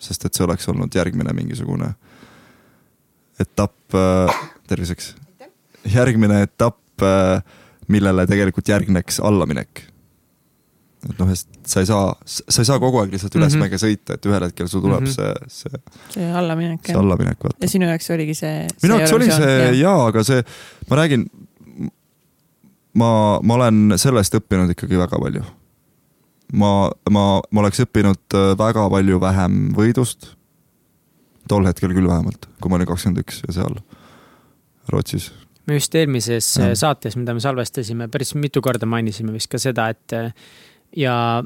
sest 0.00 0.26
et 0.26 0.34
see 0.34 0.44
oleks 0.46 0.68
olnud 0.72 0.94
järgmine 0.94 1.32
mingisugune 1.36 1.94
etapp 3.40 3.96
äh,, 3.96 4.40
terviseks, 4.68 5.14
järgmine 5.88 6.42
etapp 6.44 7.04
äh, 7.06 7.40
millele 7.90 8.26
tegelikult 8.28 8.68
järgneks 8.70 9.20
allaminek. 9.24 9.86
et 11.08 11.16
noh, 11.16 11.30
sa 11.32 11.80
ei 11.80 11.86
saa, 11.88 12.08
sa 12.28 12.60
ei 12.60 12.66
saa 12.68 12.76
kogu 12.82 12.98
aeg 13.00 13.14
lihtsalt 13.14 13.36
üles 13.38 13.54
mm 13.56 13.62
-hmm. 13.62 13.80
sõita, 13.80 14.18
et 14.18 14.26
ühel 14.28 14.44
hetkel 14.44 14.68
sul 14.68 14.82
tuleb 14.84 15.00
mm 15.00 15.06
-hmm. 15.06 15.48
see, 15.48 15.70
see. 15.70 15.80
see 16.16 16.32
allaminek. 16.40 16.82
see 16.86 16.96
allaminek, 16.96 17.38
vaata. 17.44 17.56
ja 17.60 17.68
sinu 17.68 17.88
jaoks 17.88 18.10
oligi 18.10 18.34
see. 18.34 18.66
minu 18.82 18.98
jaoks 18.98 19.12
oli 19.16 19.30
see 19.30 19.54
ja. 19.62 19.70
jaa, 19.78 20.06
aga 20.10 20.24
see, 20.24 20.42
ma 20.90 21.00
räägin, 21.00 21.24
ma, 23.00 23.10
ma 23.42 23.56
olen 23.58 23.96
sellest 24.00 24.36
õppinud 24.38 24.74
ikkagi 24.74 25.00
väga 25.00 25.20
palju. 25.22 25.44
ma, 26.60 26.72
ma, 27.10 27.24
ma 27.40 27.64
oleks 27.64 27.82
õppinud 27.86 28.38
äh, 28.38 28.52
väga 28.60 28.88
palju 28.92 29.20
vähem 29.22 29.60
võidust. 29.76 30.34
tol 31.50 31.66
hetkel 31.66 31.94
küll 31.96 32.08
vähemalt, 32.08 32.48
kui 32.60 32.70
ma 32.70 32.78
olin 32.78 32.90
kakskümmend 32.90 33.24
üks 33.24 33.44
ja 33.46 33.60
seal 33.60 33.78
Rootsis 34.90 35.30
me 35.68 35.76
just 35.76 35.94
eelmises 35.94 36.46
ja. 36.58 36.72
saates, 36.74 37.14
mida 37.20 37.34
me 37.36 37.42
salvestasime, 37.42 38.08
päris 38.10 38.34
mitu 38.34 38.62
korda 38.64 38.88
mainisime 38.90 39.34
vist 39.34 39.50
ka 39.52 39.58
seda, 39.60 39.90
et 39.92 40.14
ja 40.96 41.42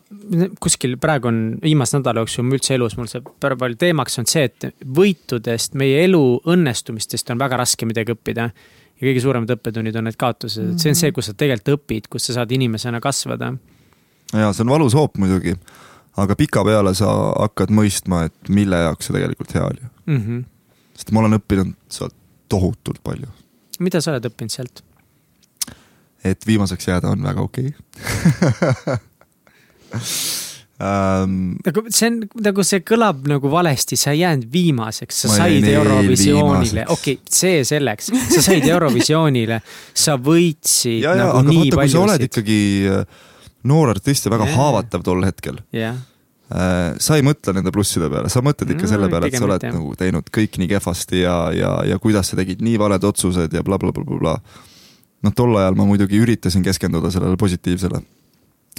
kuskil 0.60 0.96
praegu 1.00 1.28
on 1.28 1.40
viimase 1.62 1.98
nädala 1.98 2.22
jooksul 2.22 2.48
üldse 2.56 2.76
elus 2.78 2.96
mul 2.96 3.08
see 3.10 3.20
väga 3.20 3.58
palju 3.60 3.78
teemaks 3.80 4.18
on 4.22 4.28
see, 4.30 4.46
et 4.48 4.70
võitudest, 4.98 5.76
meie 5.80 6.04
elu 6.06 6.22
õnnestumistest 6.54 7.34
on 7.34 7.42
väga 7.42 7.60
raske 7.60 7.88
midagi 7.88 8.14
õppida. 8.16 8.48
Ja 9.00 9.06
kõige 9.08 9.22
suuremad 9.24 9.54
õppetunnid 9.56 9.96
on 9.98 10.08
need 10.08 10.18
kaotused, 10.20 10.74
et 10.74 10.82
see 10.82 10.92
on 10.92 10.98
see, 10.98 11.12
kus 11.14 11.30
sa 11.30 11.36
tegelikult 11.38 11.78
õpid, 11.78 12.10
kus 12.12 12.28
sa 12.28 12.38
saad 12.40 12.52
inimesena 12.54 13.00
kasvada. 13.04 13.52
ja 14.32 14.52
see 14.52 14.66
on 14.66 14.74
valus 14.74 14.96
hoop 14.98 15.18
muidugi, 15.18 15.56
aga 16.20 16.36
pikapeale 16.38 16.94
sa 16.94 17.12
hakkad 17.44 17.74
mõistma, 17.74 18.24
et 18.30 18.52
mille 18.52 18.82
jaoks 18.86 19.10
see 19.10 19.16
tegelikult 19.16 19.54
hea 19.54 19.64
oli 19.66 19.82
mm. 19.84 20.20
-hmm. 20.20 20.44
sest 20.94 21.12
ma 21.12 21.24
olen 21.24 21.40
õppinud 21.40 21.74
sealt 21.88 22.14
tohutult 22.48 23.02
palju 23.02 23.30
mida 23.82 24.00
sa 24.00 24.12
oled 24.14 24.28
õppinud 24.30 24.52
sealt? 24.52 24.84
et 26.24 26.46
viimaseks 26.46 26.88
jääda 26.88 27.10
on 27.12 27.22
väga 27.22 27.42
okei 27.42 27.74
okay. 27.74 28.98
Um, 30.74 31.52
nagu 31.62 31.84
see 31.94 32.08
on, 32.10 32.16
nagu 32.42 32.64
see 32.66 32.80
kõlab 32.82 33.28
nagu 33.30 33.50
valesti, 33.52 33.94
sa 33.98 34.10
ei 34.10 34.24
jäänud 34.24 34.48
viimaseks, 34.50 35.20
sa 35.22 35.36
said 35.36 35.68
Eurovisioonile, 35.70 36.88
okei 36.90 37.14
okay,, 37.20 37.34
see 37.42 37.60
selleks, 37.68 38.10
sa 38.32 38.42
said 38.42 38.66
Eurovisioonile, 38.66 39.60
sa 39.94 40.16
võitsid 40.18 41.04
ja, 41.04 41.14
nagu 41.20 41.44
ja, 41.44 41.44
nii 41.46 41.70
paljusid. 41.70 41.78
kui 41.78 41.92
sa 41.94 42.02
oled 42.02 42.26
ikkagi 42.26 42.58
äh, 42.90 43.22
noor 43.70 43.94
artist 43.94 44.26
ja 44.26 44.34
väga 44.34 44.50
yeah. 44.50 44.58
haavatav 44.58 45.06
tol 45.06 45.22
hetkel 45.28 45.62
yeah 45.70 46.02
Äh, 46.52 46.92
sa 47.00 47.16
ei 47.16 47.24
mõtle 47.24 47.54
nende 47.56 47.72
plusside 47.72 48.10
peale, 48.12 48.28
sa 48.28 48.42
mõtled 48.44 48.68
ikka 48.74 48.88
selle 48.90 49.08
peale, 49.08 49.30
et 49.30 49.34
sa 49.38 49.46
oled 49.46 49.62
mitte. 49.64 49.70
nagu 49.72 49.94
teinud 49.96 50.26
kõik 50.28 50.58
nii 50.60 50.68
kehvasti 50.74 51.22
ja, 51.22 51.36
ja, 51.56 51.70
ja 51.88 51.96
kuidas 51.98 52.28
sa 52.30 52.36
tegid 52.36 52.60
nii 52.62 52.76
valed 52.78 53.06
otsused 53.08 53.56
ja 53.56 53.62
blablabla 53.64 54.04
bla, 54.04 54.18
bla. 54.20 54.34
Bla. 54.36 54.66
noh, 55.24 55.32
tol 55.32 55.56
ajal 55.56 55.78
ma 55.78 55.86
muidugi 55.88 56.20
üritasin 56.20 56.62
keskenduda 56.66 57.08
sellele 57.14 57.40
positiivsele. 57.40 58.02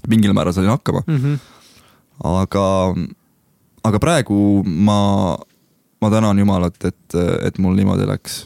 mingil 0.08 0.36
määral 0.38 0.54
sain 0.54 0.70
hakkama 0.70 1.02
mm. 1.08 1.18
-hmm. 1.18 1.40
Aga, 2.24 2.66
aga 3.84 4.02
praegu 4.02 4.64
ma, 4.66 5.00
ma 6.02 6.12
tänan 6.14 6.40
Jumalat, 6.40 6.78
et, 6.86 7.18
et 7.44 7.58
mul 7.60 7.76
niimoodi 7.80 8.08
läks 8.10 8.46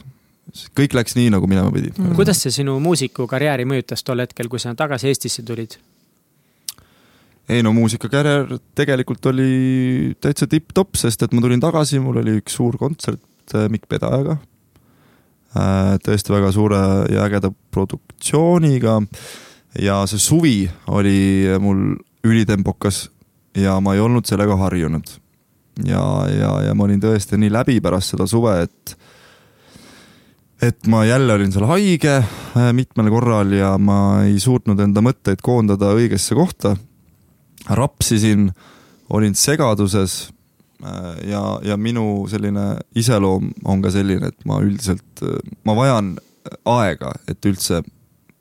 kõik 0.74 0.94
läks 0.98 1.14
nii, 1.14 1.30
nagu 1.34 1.46
minema 1.50 1.70
pidi 1.74 1.92
mm. 1.94 2.16
kuidas 2.18 2.42
see 2.42 2.52
sinu 2.60 2.76
muusikukarjääri 2.82 3.66
mõjutas 3.68 4.02
tol 4.06 4.22
hetkel, 4.24 4.50
kui 4.50 4.62
sa 4.62 4.74
tagasi 4.78 5.10
Eestisse 5.10 5.44
tulid? 5.46 5.76
ei 7.50 7.64
no 7.66 7.72
muusikakarjäär 7.74 8.56
tegelikult 8.78 9.26
oli 9.30 10.14
täitsa 10.22 10.46
tipp-topp, 10.50 10.98
sest 11.00 11.24
et 11.24 11.34
ma 11.34 11.42
tulin 11.42 11.62
tagasi, 11.62 11.98
mul 12.02 12.20
oli 12.22 12.38
üks 12.40 12.56
suur 12.58 12.78
kontsert 12.80 13.54
äh, 13.54 13.66
Mikk 13.72 13.88
Pedajaga. 13.90 14.38
äh, 15.58 15.94
tõesti 16.04 16.34
väga 16.34 16.52
suure 16.54 16.82
ja 17.10 17.26
ägeda 17.26 17.52
produktsiooniga 17.74 19.00
ja 19.78 20.02
see 20.10 20.22
suvi 20.22 20.58
oli 20.90 21.46
mul 21.62 21.94
ülitempokas 22.26 23.08
ja 23.56 23.78
ma 23.80 23.94
ei 23.94 24.00
olnud 24.00 24.26
sellega 24.26 24.56
harjunud. 24.56 25.06
ja, 25.84 26.02
ja, 26.28 26.50
ja 26.66 26.74
ma 26.74 26.84
olin 26.84 27.00
tõesti 27.00 27.38
nii 27.40 27.52
läbi 27.52 27.80
pärast 27.80 28.14
seda 28.14 28.26
suve, 28.28 28.62
et 28.66 28.96
et 30.60 30.86
ma 30.92 31.04
jälle 31.08 31.32
olin 31.32 31.52
seal 31.52 31.64
haige 31.70 32.18
äh, 32.20 32.72
mitmel 32.76 33.08
korral 33.10 33.52
ja 33.56 33.76
ma 33.80 34.22
ei 34.26 34.36
suutnud 34.40 34.80
enda 34.80 35.00
mõtteid 35.04 35.40
koondada 35.42 35.94
õigesse 35.96 36.36
kohta. 36.36 36.76
rapsisin, 37.70 38.50
olin 39.10 39.34
segaduses 39.34 40.32
äh, 40.84 41.30
ja, 41.30 41.58
ja 41.64 41.76
minu 41.76 42.26
selline 42.28 42.76
iseloom 42.94 43.52
on 43.64 43.82
ka 43.82 43.90
selline, 43.90 44.28
et 44.28 44.44
ma 44.44 44.60
üldiselt, 44.60 45.24
äh, 45.24 45.40
ma 45.64 45.76
vajan 45.76 46.18
aega, 46.64 47.14
et 47.28 47.46
üldse 47.46 47.82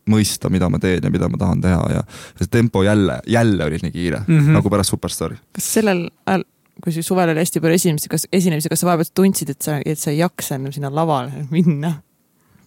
mõista, 0.09 0.51
mida 0.51 0.69
ma 0.69 0.79
teen 0.81 1.05
ja 1.05 1.11
mida 1.13 1.29
ma 1.31 1.39
tahan 1.39 1.61
teha 1.63 1.81
ja 1.93 2.03
see 2.39 2.49
tempo 2.51 2.83
jälle, 2.85 3.19
jälle 3.27 3.65
oli 3.65 3.81
nii 3.83 3.91
kiire 3.91 4.23
mm, 4.25 4.39
-hmm. 4.39 4.57
nagu 4.57 4.69
pärast 4.69 4.95
Superstaari. 4.95 5.37
kas 5.55 5.73
sellel 5.73 6.07
ajal, 6.25 6.43
kui 6.83 7.01
suvel 7.03 7.29
oli 7.29 7.43
hästi 7.43 7.61
palju 7.61 7.75
esinemisi, 7.75 8.09
kas 8.09 8.27
esinemisi, 8.31 8.69
kas 8.69 8.83
sa 8.83 8.89
vahepeal 8.89 9.11
tundsid, 9.15 9.49
et 9.49 9.61
sa, 9.61 9.79
et 9.85 9.99
sa 9.99 10.11
ei 10.11 10.21
jaksa 10.21 10.55
enam 10.55 10.71
sinna 10.75 10.91
lavale 10.95 11.47
minna? 11.51 11.99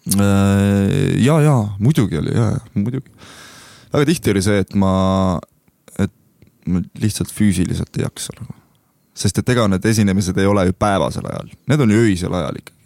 Äh, 0.08 1.22
ja, 1.22 1.40
ja 1.40 1.56
muidugi 1.78 2.18
oli 2.18 2.34
ja, 2.34 2.50
ja 2.56 2.58
muidugi. 2.74 3.10
väga 3.92 4.06
tihti 4.06 4.30
oli 4.30 4.42
see, 4.42 4.58
et 4.58 4.74
ma, 4.74 5.38
et 5.98 6.12
ma 6.66 6.82
lihtsalt 6.98 7.30
füüsiliselt 7.30 7.96
ei 7.98 8.02
jaksa 8.02 8.34
nagu. 8.40 8.58
sest 9.14 9.38
et 9.38 9.48
ega 9.54 9.68
need 9.68 9.84
esinemised 9.84 10.38
ei 10.40 10.48
ole 10.48 10.66
ju 10.66 10.74
päevasel 10.74 11.26
ajal, 11.28 11.52
need 11.68 11.80
on 11.84 11.90
ju 11.90 12.04
öisel 12.08 12.34
ajal 12.34 12.58
ikkagi. 12.58 12.78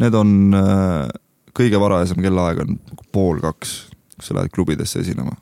Need 0.00 0.14
on 0.14 0.54
äh, 0.54 1.08
kõige 1.56 1.80
varajasem 1.80 2.20
kellaaeg 2.22 2.62
on 2.64 2.78
pool 3.14 3.40
kaks, 3.42 3.74
kus 4.16 4.30
sa 4.30 4.36
lähed 4.36 4.52
klubidesse 4.54 5.00
esinema. 5.00 5.36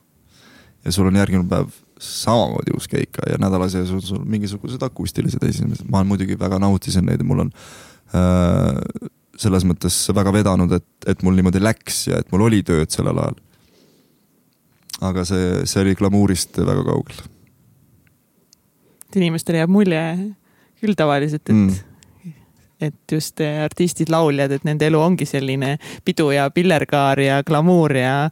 ja 0.84 0.92
sul 0.92 1.08
on 1.10 1.16
järgmine 1.16 1.48
päev 1.48 1.72
samamoodi 1.98 2.72
uus 2.74 2.86
keika 2.88 3.26
ja 3.30 3.38
nädala 3.38 3.68
sees 3.68 3.90
on 3.90 4.02
sul 4.02 4.22
mingisugused 4.24 4.82
akustilised 4.82 5.42
esinemised, 5.42 5.88
ma 5.90 6.04
muidugi 6.04 6.38
väga 6.38 6.58
nautisin 6.62 7.06
neid 7.06 7.20
ja 7.20 7.26
mul 7.26 7.42
on 7.46 7.50
äh, 8.14 9.08
selles 9.38 9.66
mõttes 9.66 9.96
väga 10.14 10.32
vedanud, 10.34 10.72
et, 10.78 10.86
et 11.06 11.22
mul 11.26 11.36
niimoodi 11.38 11.62
läks 11.62 12.06
ja 12.08 12.22
et 12.22 12.30
mul 12.32 12.46
oli 12.48 12.62
tööd 12.66 12.90
sellel 12.94 13.18
ajal. 13.18 13.36
aga 15.10 15.24
see, 15.26 15.66
see 15.66 15.82
oli 15.82 15.94
glamuurist 15.98 16.58
väga 16.58 16.86
kaugel. 16.86 17.20
et 19.08 19.20
inimestele 19.20 19.64
jääb 19.64 19.74
mulje 19.74 20.02
küll 20.78 20.98
tavaliselt, 20.98 21.42
et 21.48 21.54
mm 21.54 21.87
et 22.80 23.12
just 23.12 23.40
artistid, 23.42 24.10
lauljad, 24.12 24.52
et 24.54 24.64
nende 24.64 24.86
elu 24.86 25.00
ongi 25.02 25.26
selline 25.26 25.76
pidu 26.04 26.30
ja 26.30 26.46
pillerkaar 26.54 27.20
ja 27.20 27.42
glamuur 27.46 27.96
ja 27.96 28.30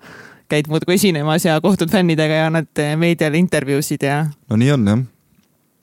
käid 0.49 0.71
muudkui 0.71 0.95
esinemas 0.95 1.45
ja 1.45 1.61
kohtud 1.61 1.91
fännidega 1.91 2.41
ja 2.41 2.47
annad 2.51 2.83
meediale 2.97 3.39
intervjuusid 3.39 4.07
ja. 4.07 4.27
no 4.51 4.57
nii 4.57 4.73
on 4.73 4.89
jah. 4.91 5.05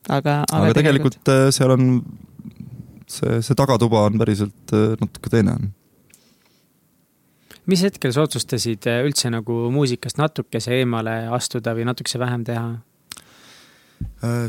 aga, 0.09 0.35
aga, 0.49 0.59
aga 0.65 0.75
tegelikult, 0.77 1.19
tegelikult 1.19 1.33
äh, 1.35 1.51
seal 1.55 1.75
on 1.75 1.89
see, 3.07 3.41
see 3.43 3.57
tagatuba 3.59 4.05
on 4.07 4.19
päriselt 4.21 4.75
äh, 4.75 4.93
natuke 5.01 5.33
teine. 5.33 5.57
mis 7.65 7.83
hetkel 7.83 8.15
sa 8.15 8.23
otsustasid 8.27 8.87
äh, 8.87 9.03
üldse 9.07 9.31
nagu 9.33 9.59
muusikast 9.75 10.21
natukese 10.21 10.79
eemale 10.79 11.23
astuda 11.35 11.75
või 11.75 11.87
natukese 11.89 12.21
vähem 12.23 12.47
teha? 12.47 12.67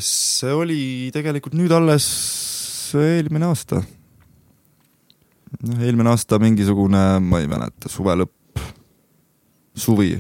see 0.03 0.51
oli 0.55 1.11
tegelikult 1.15 1.55
nüüd 1.59 1.71
alles 1.75 2.07
eelmine 2.95 3.47
aasta 3.51 3.83
noh, 5.69 5.85
eelmine 5.85 6.13
aasta 6.13 6.39
mingisugune, 6.43 7.05
ma 7.25 7.41
ei 7.43 7.49
mäleta, 7.51 7.91
suve 7.93 8.17
lõpp, 8.23 8.63
suvi, 9.77 10.13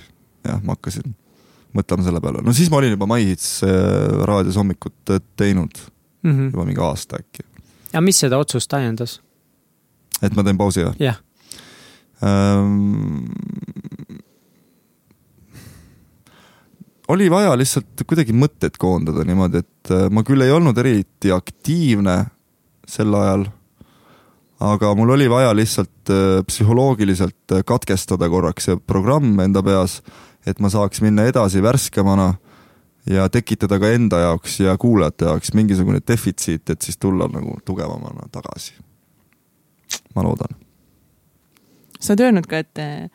jah, 0.44 0.62
ma 0.64 0.76
hakkasin 0.76 1.14
mõtlema 1.74 2.06
selle 2.06 2.22
peale, 2.22 2.42
no 2.44 2.54
siis 2.54 2.70
ma 2.70 2.78
olin 2.80 2.94
juba 2.94 3.08
MyHits 3.10 3.48
äh, 3.66 3.74
raadios 4.28 4.58
hommikut 4.60 5.14
äh, 5.14 5.22
teinud 5.36 5.74
mm 6.22 6.30
-hmm. 6.30 6.50
juba 6.52 6.64
mingi 6.64 6.80
aasta 6.80 7.18
äkki. 7.18 7.46
ja 7.92 8.00
mis 8.00 8.18
seda 8.20 8.38
otsust 8.38 8.72
ajendas? 8.74 9.20
et 10.22 10.34
ma 10.36 10.44
teen 10.44 10.58
pausi 10.58 10.84
või? 10.86 10.94
jah 10.98 11.18
ähm, 12.22 13.26
oli 17.08 17.30
vaja 17.30 17.56
lihtsalt 17.58 18.06
kuidagi 18.06 18.32
mõtteid 18.32 18.78
koondada 18.78 19.24
niimoodi, 19.24 19.58
et 19.64 19.90
äh, 19.90 20.08
ma 20.10 20.22
küll 20.22 20.40
ei 20.40 20.50
olnud 20.50 20.78
eriti 20.78 21.32
aktiivne 21.32 22.24
sel 22.88 23.14
ajal 23.14 23.48
aga 24.64 24.94
mul 24.94 25.10
oli 25.16 25.26
vaja 25.30 25.52
lihtsalt 25.56 26.10
äh, 26.10 26.40
psühholoogiliselt 26.46 27.52
äh, 27.52 27.64
katkestada 27.66 28.28
korraks 28.28 28.68
see 28.68 28.78
programm 28.86 29.38
enda 29.44 29.62
peas, 29.62 30.00
et 30.46 30.60
ma 30.60 30.70
saaks 30.72 31.02
minna 31.04 31.26
edasi 31.28 31.62
värskemana 31.64 32.34
ja 33.10 33.28
tekitada 33.28 33.78
ka 33.80 33.90
enda 33.92 34.22
jaoks 34.22 34.60
ja 34.64 34.76
kuulajate 34.80 35.28
jaoks 35.28 35.52
mingisugune 35.54 36.00
defitsiit, 36.08 36.70
et 36.70 36.82
siis 36.82 36.98
tulla 36.98 37.28
nagu 37.28 37.58
tugevamana 37.64 38.28
tagasi. 38.32 38.74
ma 40.14 40.22
loodan. 40.22 40.56
sa 42.00 42.12
oled 42.12 42.26
öelnud 42.28 42.48
ka, 42.48 42.62
et 42.64 42.78
äh, 42.78 43.10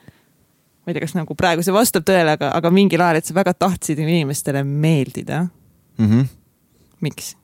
ma 0.85 0.91
ei 0.91 0.93
tea, 0.93 1.05
kas 1.07 1.17
nagu 1.17 1.35
praegu 1.35 1.65
see 1.65 1.73
vastab 1.73 2.05
tõele, 2.05 2.38
aga, 2.38 2.53
aga 2.53 2.73
mingil 2.73 3.01
ajal, 3.01 3.21
et 3.21 3.26
sa 3.26 3.38
väga 3.38 3.53
tahtsid 3.53 3.99
inimestele 3.99 4.63
meeldida 4.63 5.47
mm. 5.97 6.05
-hmm. 6.05 6.26
miks? 7.01 7.34
Mm, 7.34 7.39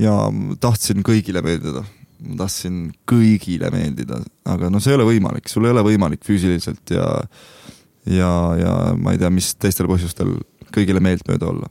ja 0.00 0.14
tahtsin 0.60 1.02
kõigile 1.06 1.42
meeldida, 1.44 1.84
ma 2.24 2.38
tahtsin 2.44 2.88
kõigile 3.08 3.70
meeldida, 3.74 4.20
aga 4.48 4.70
no 4.72 4.80
see 4.80 4.94
ei 4.94 4.98
ole 4.98 5.08
võimalik, 5.12 5.48
sul 5.50 5.66
ei 5.68 5.74
ole 5.74 5.84
võimalik 5.86 6.24
füüsiliselt 6.26 6.94
ja 6.94 7.06
ja, 8.06 8.30
ja 8.58 8.72
ma 8.96 9.14
ei 9.14 9.20
tea, 9.20 9.30
mis 9.32 9.54
teistel 9.60 9.88
põhjustel 9.88 10.36
kõigile 10.74 11.00
meeltmööda 11.04 11.48
olla. 11.48 11.70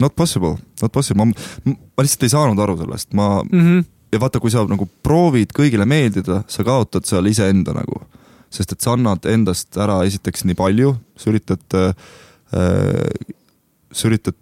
Not 0.00 0.16
possible, 0.18 0.56
not 0.82 0.92
possible, 0.92 1.24
ma, 1.24 1.76
ma 1.96 2.04
lihtsalt 2.04 2.26
ei 2.26 2.34
saanud 2.34 2.60
aru 2.60 2.76
sellest, 2.82 3.12
ma 3.16 3.40
mm 3.44 3.60
-hmm. 3.60 3.84
ja 4.12 4.20
vaata, 4.20 4.40
kui 4.40 4.52
sa 4.52 4.64
nagu 4.68 4.88
proovid 5.02 5.54
kõigile 5.56 5.86
meeldida, 5.88 6.42
sa 6.48 6.64
kaotad 6.64 7.06
seal 7.08 7.26
iseenda 7.26 7.72
nagu, 7.72 8.02
sest 8.50 8.72
et 8.72 8.80
sa 8.80 8.92
annad 8.92 9.24
endast 9.26 9.76
ära 9.76 10.02
esiteks 10.04 10.44
nii 10.44 10.54
palju, 10.54 10.96
sa 11.16 11.30
üritad 11.30 11.78
äh, 11.80 11.94
sa 13.96 14.10
üritad, 14.10 14.36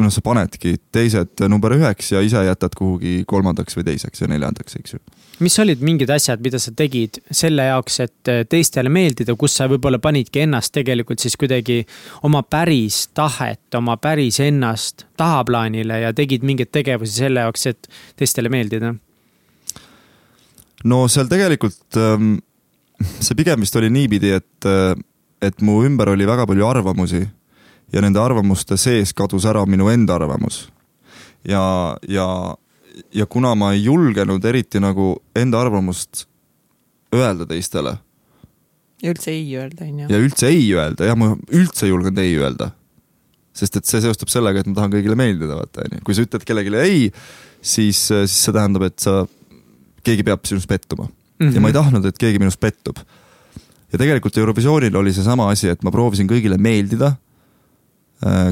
noh, 0.00 0.10
sa 0.10 0.22
panedki 0.24 0.76
teised 0.94 1.44
number 1.50 1.74
üheks 1.76 2.10
ja 2.14 2.22
ise 2.24 2.42
jätad 2.46 2.74
kuhugi 2.78 3.20
kolmandaks 3.28 3.76
või 3.78 3.86
teiseks 3.90 4.24
ja 4.24 4.28
neljandaks, 4.30 4.78
eks 4.80 4.96
ju. 4.96 5.00
mis 5.44 5.58
olid 5.62 5.82
mingid 5.84 6.10
asjad, 6.10 6.42
mida 6.42 6.58
sa 6.62 6.72
tegid 6.76 7.20
selle 7.30 7.68
jaoks, 7.68 8.00
et 8.06 8.32
teistele 8.50 8.90
meeldida, 8.92 9.36
kus 9.38 9.58
sa 9.58 9.68
võib-olla 9.70 10.00
panidki 10.02 10.42
ennast 10.46 10.74
tegelikult 10.74 11.22
siis 11.22 11.36
kuidagi 11.38 11.82
oma 12.26 12.42
päris 12.42 13.06
tahet, 13.14 13.68
oma 13.78 13.98
päris 14.00 14.40
ennast 14.44 15.06
tahaplaanile 15.20 16.00
ja 16.06 16.12
tegid 16.16 16.46
mingeid 16.46 16.72
tegevusi 16.74 17.20
selle 17.22 17.46
jaoks, 17.46 17.66
et 17.72 17.90
teistele 18.16 18.52
meeldida? 18.52 18.94
no 20.84 21.06
seal 21.10 21.28
tegelikult 21.30 21.98
ähm, 22.00 22.36
see 23.20 23.36
pigem 23.38 23.62
vist 23.62 23.76
oli 23.78 23.90
niipidi, 23.92 24.32
et, 24.36 24.68
et 25.42 25.64
mu 25.64 25.82
ümber 25.86 26.14
oli 26.14 26.26
väga 26.28 26.46
palju 26.48 26.66
arvamusi 26.66 27.26
ja 27.92 28.02
nende 28.02 28.20
arvamuste 28.20 28.78
sees 28.80 29.14
kadus 29.16 29.46
ära 29.48 29.64
minu 29.68 29.88
enda 29.92 30.16
arvamus. 30.18 30.66
ja, 31.46 31.96
ja, 32.08 32.28
ja 33.14 33.26
kuna 33.26 33.54
ma 33.54 33.72
ei 33.74 33.84
julgenud 33.84 34.44
eriti 34.44 34.80
nagu 34.82 35.14
enda 35.36 35.60
arvamust 35.60 36.26
öelda 37.14 37.46
teistele. 37.46 37.96
ja 39.02 39.12
üldse 39.12 39.30
ei 39.30 39.46
öelda, 39.56 39.84
on 39.84 40.00
ju. 40.02 40.08
ja 40.10 40.22
üldse 40.22 40.50
ei 40.50 40.66
öelda, 40.74 41.10
jah, 41.10 41.18
ma 41.18 41.34
üldse 41.52 41.86
ei 41.86 41.92
julgenud 41.94 42.22
ei 42.22 42.36
öelda. 42.40 42.70
sest 43.56 43.78
et 43.78 43.88
see 43.88 44.02
seostub 44.04 44.32
sellega, 44.32 44.60
et 44.60 44.70
ma 44.70 44.80
tahan 44.80 44.96
kõigile 44.96 45.18
meeldida, 45.18 45.60
vaata 45.60 45.86
on 45.86 45.98
ju, 45.98 46.06
kui 46.06 46.16
sa 46.16 46.24
ütled 46.26 46.48
kellelegi 46.48 46.80
ei, 46.82 47.04
siis, 47.60 48.00
siis 48.10 48.40
see 48.42 48.56
tähendab, 48.56 48.88
et 48.90 48.98
sa, 49.00 49.22
keegi 50.06 50.26
peab 50.26 50.42
sinust 50.46 50.68
pettuma 50.68 51.06
mm. 51.06 51.46
-hmm. 51.46 51.54
ja 51.54 51.60
ma 51.60 51.70
ei 51.70 51.72
mhm. 51.72 51.78
tahtnud, 51.80 52.10
et 52.10 52.18
keegi 52.18 52.42
minust 52.42 52.60
pettub. 52.60 52.98
ja 53.92 53.98
tegelikult 53.98 54.36
Eurovisioonil 54.36 54.96
oli 54.96 55.12
seesama 55.12 55.50
asi, 55.50 55.68
et 55.68 55.82
ma 55.86 55.94
proovisin 55.94 56.28
kõigile 56.28 56.58
meeldida 56.58 57.14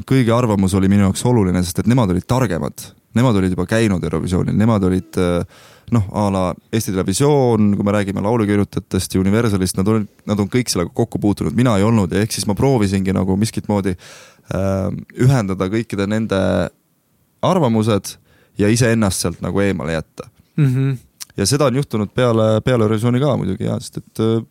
kõigi 0.05 0.33
arvamus 0.35 0.75
oli 0.77 0.91
minu 0.93 1.07
jaoks 1.07 1.25
oluline, 1.25 1.63
sest 1.65 1.79
et 1.81 1.87
nemad 1.89 2.11
olid 2.13 2.27
targemad, 2.29 2.85
nemad 3.17 3.37
olid 3.41 3.55
juba 3.55 3.65
käinud 3.69 4.03
Eurovisioonil, 4.05 4.57
nemad 4.59 4.85
olid 4.85 5.17
äh, 5.23 5.63
noh, 5.95 6.05
a 6.13 6.25
la 6.33 6.43
Eesti 6.73 6.93
Televisioon, 6.93 7.73
kui 7.77 7.87
me 7.87 7.95
räägime 7.95 8.23
laulukirjutajatest 8.25 9.15
ja 9.15 9.21
Universalist, 9.21 9.79
nad 9.79 9.89
olid, 9.89 10.09
nad 10.29 10.41
on 10.41 10.51
kõik 10.53 10.73
sellega 10.73 10.93
kokku 10.97 11.21
puutunud, 11.23 11.57
mina 11.57 11.77
ei 11.79 11.87
olnud 11.87 12.13
ja 12.13 12.23
ehk 12.25 12.35
siis 12.35 12.47
ma 12.51 12.57
proovisingi 12.59 13.15
nagu 13.17 13.37
miskit 13.41 13.69
moodi 13.71 13.95
äh, 13.95 14.89
ühendada 15.21 15.69
kõikide 15.73 16.09
nende 16.11 16.41
arvamused 17.45 18.17
ja 18.61 18.71
iseennast 18.73 19.25
sealt 19.25 19.43
nagu 19.45 19.61
eemale 19.61 19.97
jätta 19.97 20.29
mm. 20.57 20.67
-hmm. 20.67 20.99
ja 21.37 21.47
seda 21.47 21.71
on 21.71 21.81
juhtunud 21.81 22.13
peale, 22.15 22.61
peale 22.65 22.85
Eurovisiooni 22.85 23.21
ka 23.21 23.37
muidugi 23.37 23.65
ja, 23.69 23.81
sest 23.81 24.03
et 24.03 24.25
äh, 24.25 24.45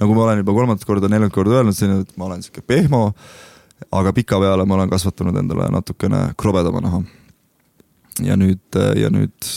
nagu 0.00 0.14
ma 0.14 0.26
olen 0.26 0.42
juba 0.42 0.52
kolmandat 0.52 0.84
korda, 0.86 1.08
neljandat 1.08 1.34
korda 1.34 1.62
öelnud, 1.62 1.82
et 2.00 2.16
ma 2.16 2.24
olen 2.24 2.42
sihuke 2.42 2.62
pehmo 2.66 3.06
äh, 3.08 3.51
aga 3.92 4.12
pikapeale 4.12 4.64
ma 4.68 4.74
olen 4.74 4.90
kasvatanud 4.90 5.36
endale 5.36 5.68
natukene 5.72 6.32
krobedama 6.38 6.80
naha. 6.84 7.02
ja 8.22 8.36
nüüd, 8.36 8.78
ja 8.96 9.10
nüüd 9.10 9.52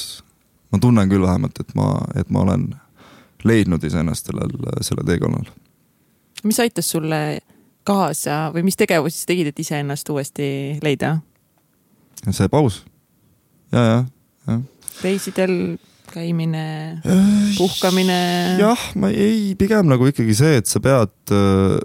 ma 0.71 0.79
tunnen 0.79 1.09
küll 1.11 1.23
vähemalt, 1.23 1.59
et 1.59 1.75
ma, 1.75 1.89
et 2.15 2.29
ma 2.29 2.45
olen 2.45 2.69
leidnud 3.45 3.83
iseennast 3.83 4.31
sellel, 4.31 4.55
sellel 4.81 5.07
teekonnal. 5.07 5.47
mis 6.43 6.59
aitas 6.59 6.89
sulle 6.91 7.39
kaasa 7.85 8.49
või 8.53 8.65
mis 8.65 8.77
tegevusi 8.79 9.21
sa 9.21 9.31
tegid, 9.31 9.51
et 9.51 9.59
iseennast 9.61 10.09
uuesti 10.09 10.47
leida? 10.83 11.17
see 12.31 12.49
paus. 12.49 12.83
ja, 13.71 13.83
ja, 13.83 13.99
jah. 14.47 14.63
reisidel 15.03 15.77
käimine, 16.13 17.01
puhkamine? 17.57 18.19
jah, 18.59 18.87
ma 18.95 19.11
ei, 19.11 19.53
pigem 19.59 19.89
nagu 19.91 20.07
ikkagi 20.09 20.37
see, 20.37 20.59
et 20.61 20.71
sa 20.71 20.81
pead 20.83 21.35
äh, 21.35 21.77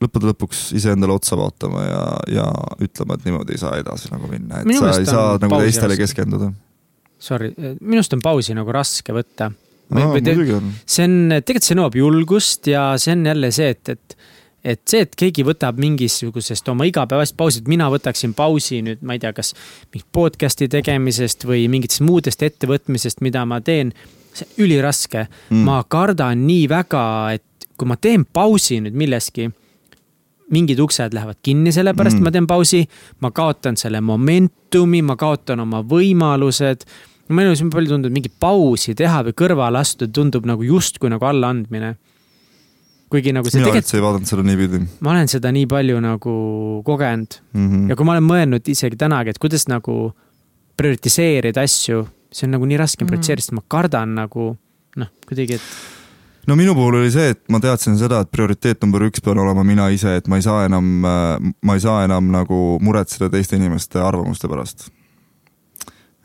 lõppude 0.00 0.30
lõpuks 0.30 0.70
iseendale 0.78 1.14
otsa 1.14 1.36
vaatama 1.38 1.84
ja, 1.84 2.02
ja 2.40 2.46
ütlema, 2.80 3.16
et 3.16 3.26
niimoodi 3.28 3.56
ei 3.56 3.62
saa 3.62 3.76
edasi 3.80 4.12
nagu 4.12 4.30
minna, 4.30 4.62
et 4.62 4.68
Minu 4.70 4.82
sa 4.82 4.94
ei 4.98 5.08
saa 5.08 5.36
nagu 5.42 5.60
teistele 5.60 5.98
keskenduda. 6.00 6.52
Sorry, 7.20 7.50
minu 7.52 8.00
arust 8.00 8.16
on 8.16 8.22
pausi 8.24 8.56
nagu 8.56 8.72
raske 8.72 9.12
võtta. 9.12 9.50
see 9.90 11.04
on, 11.04 11.16
tegelikult 11.44 11.66
see 11.66 11.76
nõuab 11.76 11.96
julgust 11.98 12.70
ja 12.70 12.92
see 13.00 13.16
on 13.16 13.26
jälle 13.26 13.50
see, 13.52 13.74
et, 13.74 13.88
et 13.96 14.20
et 14.64 14.80
see, 14.88 15.04
et 15.06 15.14
keegi 15.16 15.44
võtab 15.46 15.78
mingisugusest 15.80 16.68
oma 16.68 16.84
igapäevast 16.88 17.36
pausi, 17.38 17.62
et 17.62 17.68
mina 17.70 17.88
võtaksin 17.92 18.34
pausi 18.36 18.82
nüüd, 18.84 19.00
ma 19.06 19.16
ei 19.16 19.22
tea, 19.22 19.32
kas 19.36 19.54
mingit 19.92 20.08
podcast'i 20.12 20.68
tegemisest 20.70 21.46
või 21.48 21.64
mingitest 21.72 22.04
muudest 22.04 22.44
ettevõtmisest, 22.44 23.24
mida 23.24 23.46
ma 23.48 23.60
teen. 23.64 23.94
see 24.34 24.46
on 24.46 24.64
üliraske 24.64 25.24
mm., 25.26 25.64
ma 25.66 25.80
kardan 25.88 26.44
nii 26.46 26.68
väga, 26.70 27.04
et 27.34 27.68
kui 27.76 27.88
ma 27.88 27.96
teen 27.96 28.24
pausi 28.24 28.78
nüüd 28.84 28.94
milleski, 28.94 29.48
mingid 30.50 30.78
uksed 30.82 31.14
lähevad 31.14 31.38
kinni, 31.42 31.72
sellepärast 31.72 32.16
Mm. 32.16 32.20
mm. 32.20 32.24
ma 32.24 32.30
teen 32.30 32.46
pausi, 32.46 32.84
ma 33.20 33.30
kaotan 33.30 33.76
selle 33.76 34.00
momentumi, 34.00 35.02
ma 35.02 35.16
kaotan 35.16 35.60
oma 35.60 35.82
võimalused 35.82 36.84
mu 37.30 37.40
elus 37.44 37.60
on 37.62 37.70
palju 37.70 37.92
tundub, 37.92 38.10
mingit 38.10 38.32
pausi 38.42 38.90
teha 38.98 39.20
või 39.22 39.32
kõrvale 39.38 39.78
astuda 39.78 40.10
tundub 40.12 40.46
nagu 40.50 40.64
justkui 40.66 41.10
nagu 41.12 41.24
allaandmine. 41.24 41.92
kuigi 43.10 43.32
nagu 43.34 43.50
see 43.50 43.58
mina 43.60 43.74
üldse 43.74 43.96
ei 43.98 44.02
vaadanud 44.02 44.26
seda 44.30 44.42
niipidi 44.46 44.78
ma 45.02 45.10
olen 45.10 45.28
seda 45.30 45.50
nii 45.54 45.66
palju 45.66 46.00
nagu 46.00 46.34
kogenud 46.86 47.38
mm. 47.54 47.68
-hmm. 47.70 47.88
ja 47.90 47.96
kui 47.96 48.04
ma 48.06 48.12
olen 48.12 48.26
mõelnud 48.26 48.68
isegi 48.70 48.96
tänagi, 48.96 49.30
et 49.30 49.38
kuidas 49.38 49.66
nagu 49.68 50.12
prioritiseerida 50.76 51.60
asju, 51.66 52.04
see 52.32 52.46
on 52.46 52.54
nagu 52.56 52.66
nii 52.66 52.78
raske 52.78 53.04
Mhm. 53.04 53.08
prioritiseerida, 53.10 53.42
sest 53.42 53.52
ma 53.52 53.62
kardan 53.68 54.14
nagu 54.14 54.56
noh, 54.96 55.08
kuidagi, 55.28 55.54
et 55.54 55.60
no 56.50 56.56
minu 56.58 56.74
puhul 56.74 56.98
oli 56.98 57.10
see, 57.14 57.30
et 57.30 57.42
ma 57.52 57.60
teadsin 57.62 57.94
seda, 58.00 58.24
et 58.24 58.30
prioriteet 58.34 58.80
number 58.82 59.04
üks 59.06 59.22
pean 59.22 59.38
olema 59.38 59.62
mina 59.66 59.86
ise, 59.94 60.16
et 60.18 60.26
ma 60.30 60.40
ei 60.40 60.42
saa 60.42 60.64
enam, 60.66 60.88
ma 61.06 61.76
ei 61.76 61.82
saa 61.82 62.02
enam 62.06 62.32
nagu 62.34 62.58
muretseda 62.82 63.30
teiste 63.30 63.58
inimeste 63.60 64.02
arvamuste 64.02 64.50
pärast. 64.50 64.88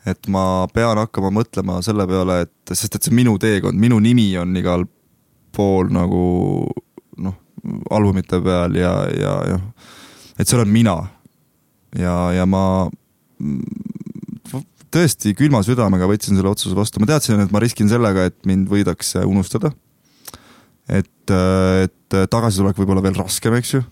et 0.06 0.28
ma 0.30 0.66
pean 0.74 0.98
hakkama 0.98 1.32
mõtlema 1.34 1.80
selle 1.82 2.06
peale, 2.06 2.40
et 2.46 2.74
sest 2.74 2.98
et 2.98 3.06
see 3.06 3.14
on 3.14 3.18
minu 3.20 3.38
teekond, 3.42 3.78
minu 3.78 3.98
nimi 4.02 4.28
on 4.38 4.54
igal 4.58 4.84
pool 5.54 5.90
nagu 5.94 6.20
noh, 7.22 7.38
albumite 7.90 8.38
peal 8.42 8.76
ja, 8.78 8.92
ja, 9.10 9.38
ja 9.54 9.60
et 10.38 10.46
see 10.46 10.58
olen 10.58 10.70
mina. 10.70 10.96
ja, 11.98 12.18
ja 12.34 12.46
ma 12.46 12.86
tõesti 14.94 15.34
külma 15.38 15.62
südamega 15.66 16.06
võtsin 16.10 16.38
selle 16.38 16.50
otsuse 16.50 16.76
vastu, 16.76 17.02
ma 17.02 17.10
teadsin, 17.10 17.42
et 17.42 17.52
ma 17.54 17.62
riskin 17.62 17.90
sellega, 17.90 18.26
et 18.30 18.38
mind 18.48 18.70
võidakse 18.70 19.22
unustada. 19.26 19.74
et, 20.88 21.34
et 21.82 22.18
tagasitulek 22.30 22.78
võib 22.78 22.94
olla 22.94 23.04
veel 23.04 23.18
raskem, 23.18 23.56
eks 23.58 23.76
ju. 23.76 23.82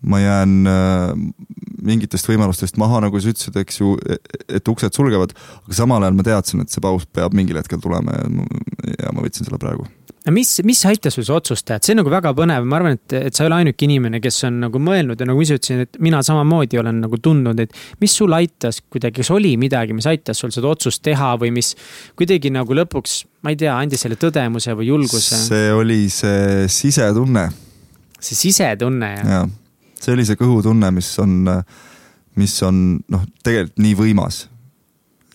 ma 0.00 0.20
jään 0.22 0.54
äh, 0.70 1.10
mingitest 1.84 2.28
võimalustest 2.28 2.78
maha, 2.80 3.02
nagu 3.04 3.20
sa 3.20 3.32
ütlesid, 3.32 3.56
eks 3.60 3.80
ju, 3.82 3.94
et 4.48 4.68
uksed 4.72 4.96
sulgevad, 4.96 5.34
aga 5.66 5.76
samal 5.76 6.04
ajal 6.04 6.16
ma 6.16 6.24
teadsin, 6.24 6.64
et 6.64 6.72
see 6.72 6.80
paus 6.84 7.04
peab 7.04 7.36
mingil 7.36 7.60
hetkel 7.60 7.82
tulema 7.82 8.16
ja 8.16 8.30
ma, 8.32 8.46
ja 8.96 9.12
ma 9.12 9.24
võtsin 9.26 9.48
selle 9.48 9.60
praegu. 9.60 9.84
Aga 10.20 10.34
mis, 10.36 10.50
mis 10.68 10.80
aitas 10.84 11.16
sul 11.16 11.24
see 11.24 11.34
otsus 11.34 11.62
teha, 11.64 11.78
et 11.80 11.86
see 11.86 11.94
on 11.94 12.02
nagu 12.02 12.10
väga 12.12 12.32
põnev, 12.36 12.66
ma 12.68 12.76
arvan, 12.76 12.98
et, 12.98 13.14
et 13.16 13.36
sa 13.36 13.44
ei 13.44 13.48
ole 13.48 13.60
ainuke 13.62 13.86
inimene, 13.86 14.20
kes 14.20 14.42
on 14.48 14.58
nagu 14.66 14.80
mõelnud 14.82 15.20
ja 15.20 15.28
nagu 15.28 15.40
ma 15.40 15.46
ise 15.46 15.56
ütlesin, 15.56 15.84
et 15.86 16.00
mina 16.04 16.20
samamoodi 16.26 16.80
olen 16.80 16.98
nagu 17.06 17.20
tundnud, 17.24 17.62
et 17.64 17.72
mis 18.04 18.16
sul 18.20 18.36
aitas 18.36 18.82
kuidagi, 18.84 19.22
kas 19.22 19.30
oli 19.32 19.54
midagi, 19.60 19.96
mis 19.96 20.08
aitas 20.10 20.42
sul 20.42 20.52
seda 20.52 20.68
otsust 20.68 21.00
teha 21.06 21.32
või 21.40 21.54
mis 21.56 21.72
kuidagi 22.20 22.52
nagu 22.52 22.76
lõpuks, 22.76 23.16
ma 23.46 23.54
ei 23.54 23.58
tea, 23.60 23.72
andis 23.78 24.04
selle 24.04 24.18
tõdemuse 24.20 24.76
või 24.76 24.90
julguse, 24.90 25.40
see 25.48 25.72
oli 25.72 26.02
see 26.12 26.68
sisetunne. 26.68 27.48
See 28.20 28.36
sisetunne 28.36 29.14
ja 29.14 29.24
jaa, 29.24 29.46
see 30.00 30.12
oli 30.12 30.26
see 30.28 30.36
kõhutunne, 30.40 30.90
mis 30.96 31.08
on, 31.22 31.48
mis 32.40 32.56
on 32.66 32.82
noh, 33.12 33.24
tegelikult 33.44 33.80
nii 33.80 33.96
võimas. 33.98 34.42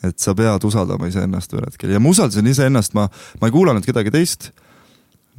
et 0.06 0.22
sa 0.22 0.36
pead 0.38 0.62
usaldama 0.68 1.08
iseennast 1.10 1.54
ühel 1.56 1.66
hetkel. 1.66 1.90
Ja 1.90 1.98
ma 1.98 2.12
usaldasin 2.12 2.46
iseennast, 2.46 2.94
ma, 2.94 3.08
ma 3.42 3.50
ei 3.50 3.54
kuulanud 3.56 3.86
kedagi 3.88 4.12
teist. 4.14 4.52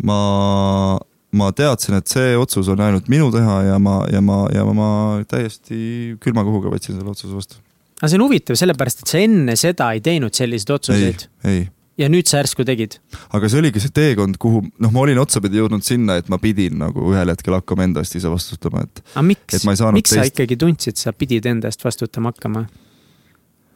ma, 0.05 0.99
ma 1.37 1.53
teadsin, 1.57 1.99
et 2.01 2.11
see 2.11 2.35
otsus 2.39 2.69
on 2.73 2.83
ainult 2.85 3.09
minu 3.13 3.31
teha 3.35 3.61
ja 3.71 3.79
ma, 3.83 4.01
ja 4.13 4.23
ma, 4.25 4.43
ja 4.55 4.67
ma, 4.69 4.91
täiesti 5.29 6.17
külma 6.23 6.45
kõhuga 6.47 6.73
võtsin 6.75 6.99
selle 6.99 7.13
otsuse 7.13 7.37
vastu. 7.37 7.63
aga 8.01 8.11
see 8.13 8.21
on 8.21 8.27
huvitav, 8.27 8.59
sellepärast 8.61 9.05
et 9.05 9.15
sa 9.15 9.23
enne 9.25 9.57
seda 9.61 9.93
ei 9.97 10.05
teinud 10.05 10.37
selliseid 10.37 10.71
ei 10.73 10.79
otsuseid, 10.81 11.27
ei, 11.49 11.65
ja 12.01 12.09
nüüd 12.13 12.29
sa 12.29 12.41
järsku 12.43 12.65
tegid. 12.69 12.99
aga 13.37 13.49
see 13.51 13.61
oligi 13.63 13.83
see 13.83 13.95
teekond, 13.97 14.39
kuhu 14.43 14.63
noh, 14.69 14.93
ma 14.93 15.05
olin 15.05 15.21
otsapidi 15.23 15.61
jõudnud 15.61 15.85
sinna, 15.87 16.19
et 16.21 16.29
ma 16.33 16.39
pidin 16.43 16.81
nagu 16.83 17.11
ühel 17.13 17.33
hetkel 17.33 17.57
hakkama 17.57 17.87
enda 17.89 18.05
eest 18.05 18.19
ise 18.21 18.33
vastutama, 18.33 18.85
et 18.87 19.01
aga 19.15 19.25
miks 19.31 19.61
ei, 19.61 19.77
miks 19.97 20.13
sa 20.13 20.21
teist- 20.21 20.35
ikkagi 20.35 20.59
tundsid, 20.61 21.01
sa 21.01 21.15
pidid 21.17 21.49
enda 21.49 21.73
eest 21.73 21.85
vastutama 21.87 22.35
hakkama? 22.35 22.67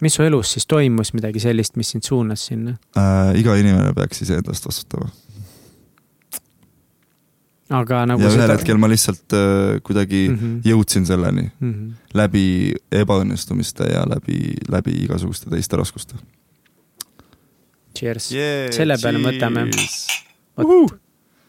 mis 0.00 0.14
su 0.16 0.24
elus 0.24 0.54
siis 0.54 0.64
toimus 0.68 1.12
midagi 1.12 1.42
sellist, 1.42 1.76
mis 1.76 1.90
sind 1.94 2.04
suunas 2.06 2.46
sinna? 2.50 2.76
äh, 2.96 3.32
iga 3.40 3.56
inimene 3.60 3.92
peaks 3.96 4.24
iseenda 4.26 4.52
eest 4.54 4.68
vastutama. 4.68 5.10
Aga 7.70 8.02
nagu 8.10 8.22
ja 8.24 8.32
ühel 8.34 8.50
hetkel 8.50 8.80
ma 8.82 8.90
lihtsalt 8.90 9.36
äh, 9.36 9.78
kuidagi 9.86 10.26
mm. 10.28 10.36
-hmm. 10.36 10.60
jõudsin 10.66 11.06
selleni 11.06 11.46
mm. 11.48 11.72
-hmm. 11.72 11.92
läbi 12.18 12.44
ebaõnnestumiste 12.90 13.86
ja 13.92 14.04
läbi, 14.10 14.56
läbi 14.68 14.96
igasuguste 15.04 15.50
teiste 15.50 15.78
raskuste 15.78 16.18
Cheers 17.96 18.30
yeah,. 18.32 18.70
Selle 18.72 18.96
peale 19.02 19.18
mõtleme. 19.18 19.66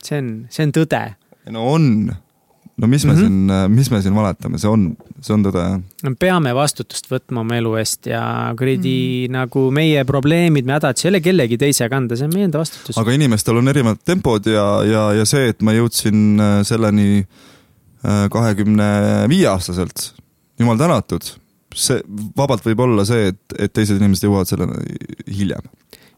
see 0.03 0.17
on, 0.17 0.29
see 0.49 0.65
on 0.65 0.73
tõde. 0.75 1.01
no 1.53 1.65
on, 1.73 1.85
no 2.81 2.89
mis 2.89 3.05
me 3.05 3.13
mm. 3.13 3.17
-hmm. 3.17 3.21
siin, 3.21 3.75
mis 3.75 3.91
me 3.93 4.01
siin 4.01 4.15
valetame, 4.17 4.59
see 4.61 4.69
on, 4.69 4.87
see 5.21 5.35
on 5.35 5.45
tõde 5.45 5.65
jah. 5.65 5.77
me 6.03 6.15
peame 6.19 6.53
vastutust 6.57 7.09
võtma 7.11 7.43
oma 7.45 7.59
elu 7.59 7.75
eest 7.81 8.09
ja 8.09 8.23
kuradi 8.57 8.95
mm. 9.27 9.35
nagu 9.37 9.67
meie 9.75 10.05
probleemid, 10.09 10.65
me 10.65 10.77
hädad, 10.79 10.97
see 10.97 11.09
ei 11.09 11.15
ole 11.15 11.21
kellegi 11.25 11.59
teise 11.61 11.89
kanda, 11.93 12.17
see 12.17 12.29
on 12.29 12.33
meie 12.35 12.49
enda 12.49 12.63
vastutus. 12.63 12.97
aga 12.97 13.15
inimestel 13.17 13.61
on 13.61 13.71
erinevad 13.73 14.01
tempod 14.05 14.49
ja, 14.49 14.65
ja, 14.87 15.05
ja 15.21 15.27
see, 15.29 15.51
et 15.53 15.61
ma 15.61 15.75
jõudsin 15.77 16.41
äh, 16.41 16.57
selleni 16.67 17.23
kahekümne 18.01 18.85
viie 19.29 19.45
aastaselt, 19.45 20.07
jumal 20.57 20.79
tänatud, 20.79 21.27
see 21.77 21.99
vabalt 22.37 22.65
võib 22.65 22.81
olla 22.87 23.05
see, 23.05 23.29
et, 23.31 23.41
et 23.67 23.73
teised 23.73 23.99
inimesed 23.99 24.25
jõuavad 24.25 24.49
selleni 24.49 24.81
hiljem. 25.29 25.67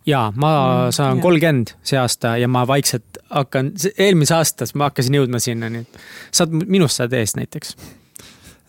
Ja 0.06 0.26
ma 0.36 0.54
Mm, 0.64 0.92
saan 0.92 1.22
kolmkümmend 1.22 1.76
see 1.84 2.00
aasta 2.00 2.36
ja 2.38 2.48
ma 2.48 2.66
vaikselt 2.68 3.18
hakkan, 3.30 3.72
eelmise 3.98 4.36
aastas 4.36 4.76
ma 4.76 4.90
hakkasin 4.92 5.16
jõudma 5.20 5.40
sinna, 5.44 5.70
nii 5.70 5.86
et 5.86 6.04
saad 6.32 6.54
minust 6.54 7.00
saad 7.00 7.14
ees 7.18 7.36
näiteks. 7.40 7.76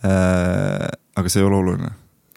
Äh, 0.05 0.89
aga 1.17 1.29
see 1.33 1.43
ei 1.43 1.47
ole 1.49 1.57
oluline. 1.57 1.91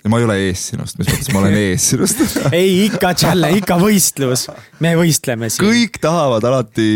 Ja 0.03 0.11
ma 0.13 0.19
ei 0.21 0.27
ole 0.27 0.35
ees 0.47 0.67
sinust, 0.71 0.97
mis 0.99 1.09
mõttes 1.09 1.31
ma 1.33 1.41
olen 1.43 1.57
ees 1.65 1.89
sinust. 1.93 2.21
ei, 2.51 2.85
ikka 2.87 3.13
tšälle, 3.17 3.53
ikka 3.59 3.79
võistlus, 3.81 4.47
me 4.83 4.95
võistleme 4.99 5.49
siin. 5.53 5.65
kõik 5.67 5.97
tahavad 6.03 6.45
alati 6.47 6.87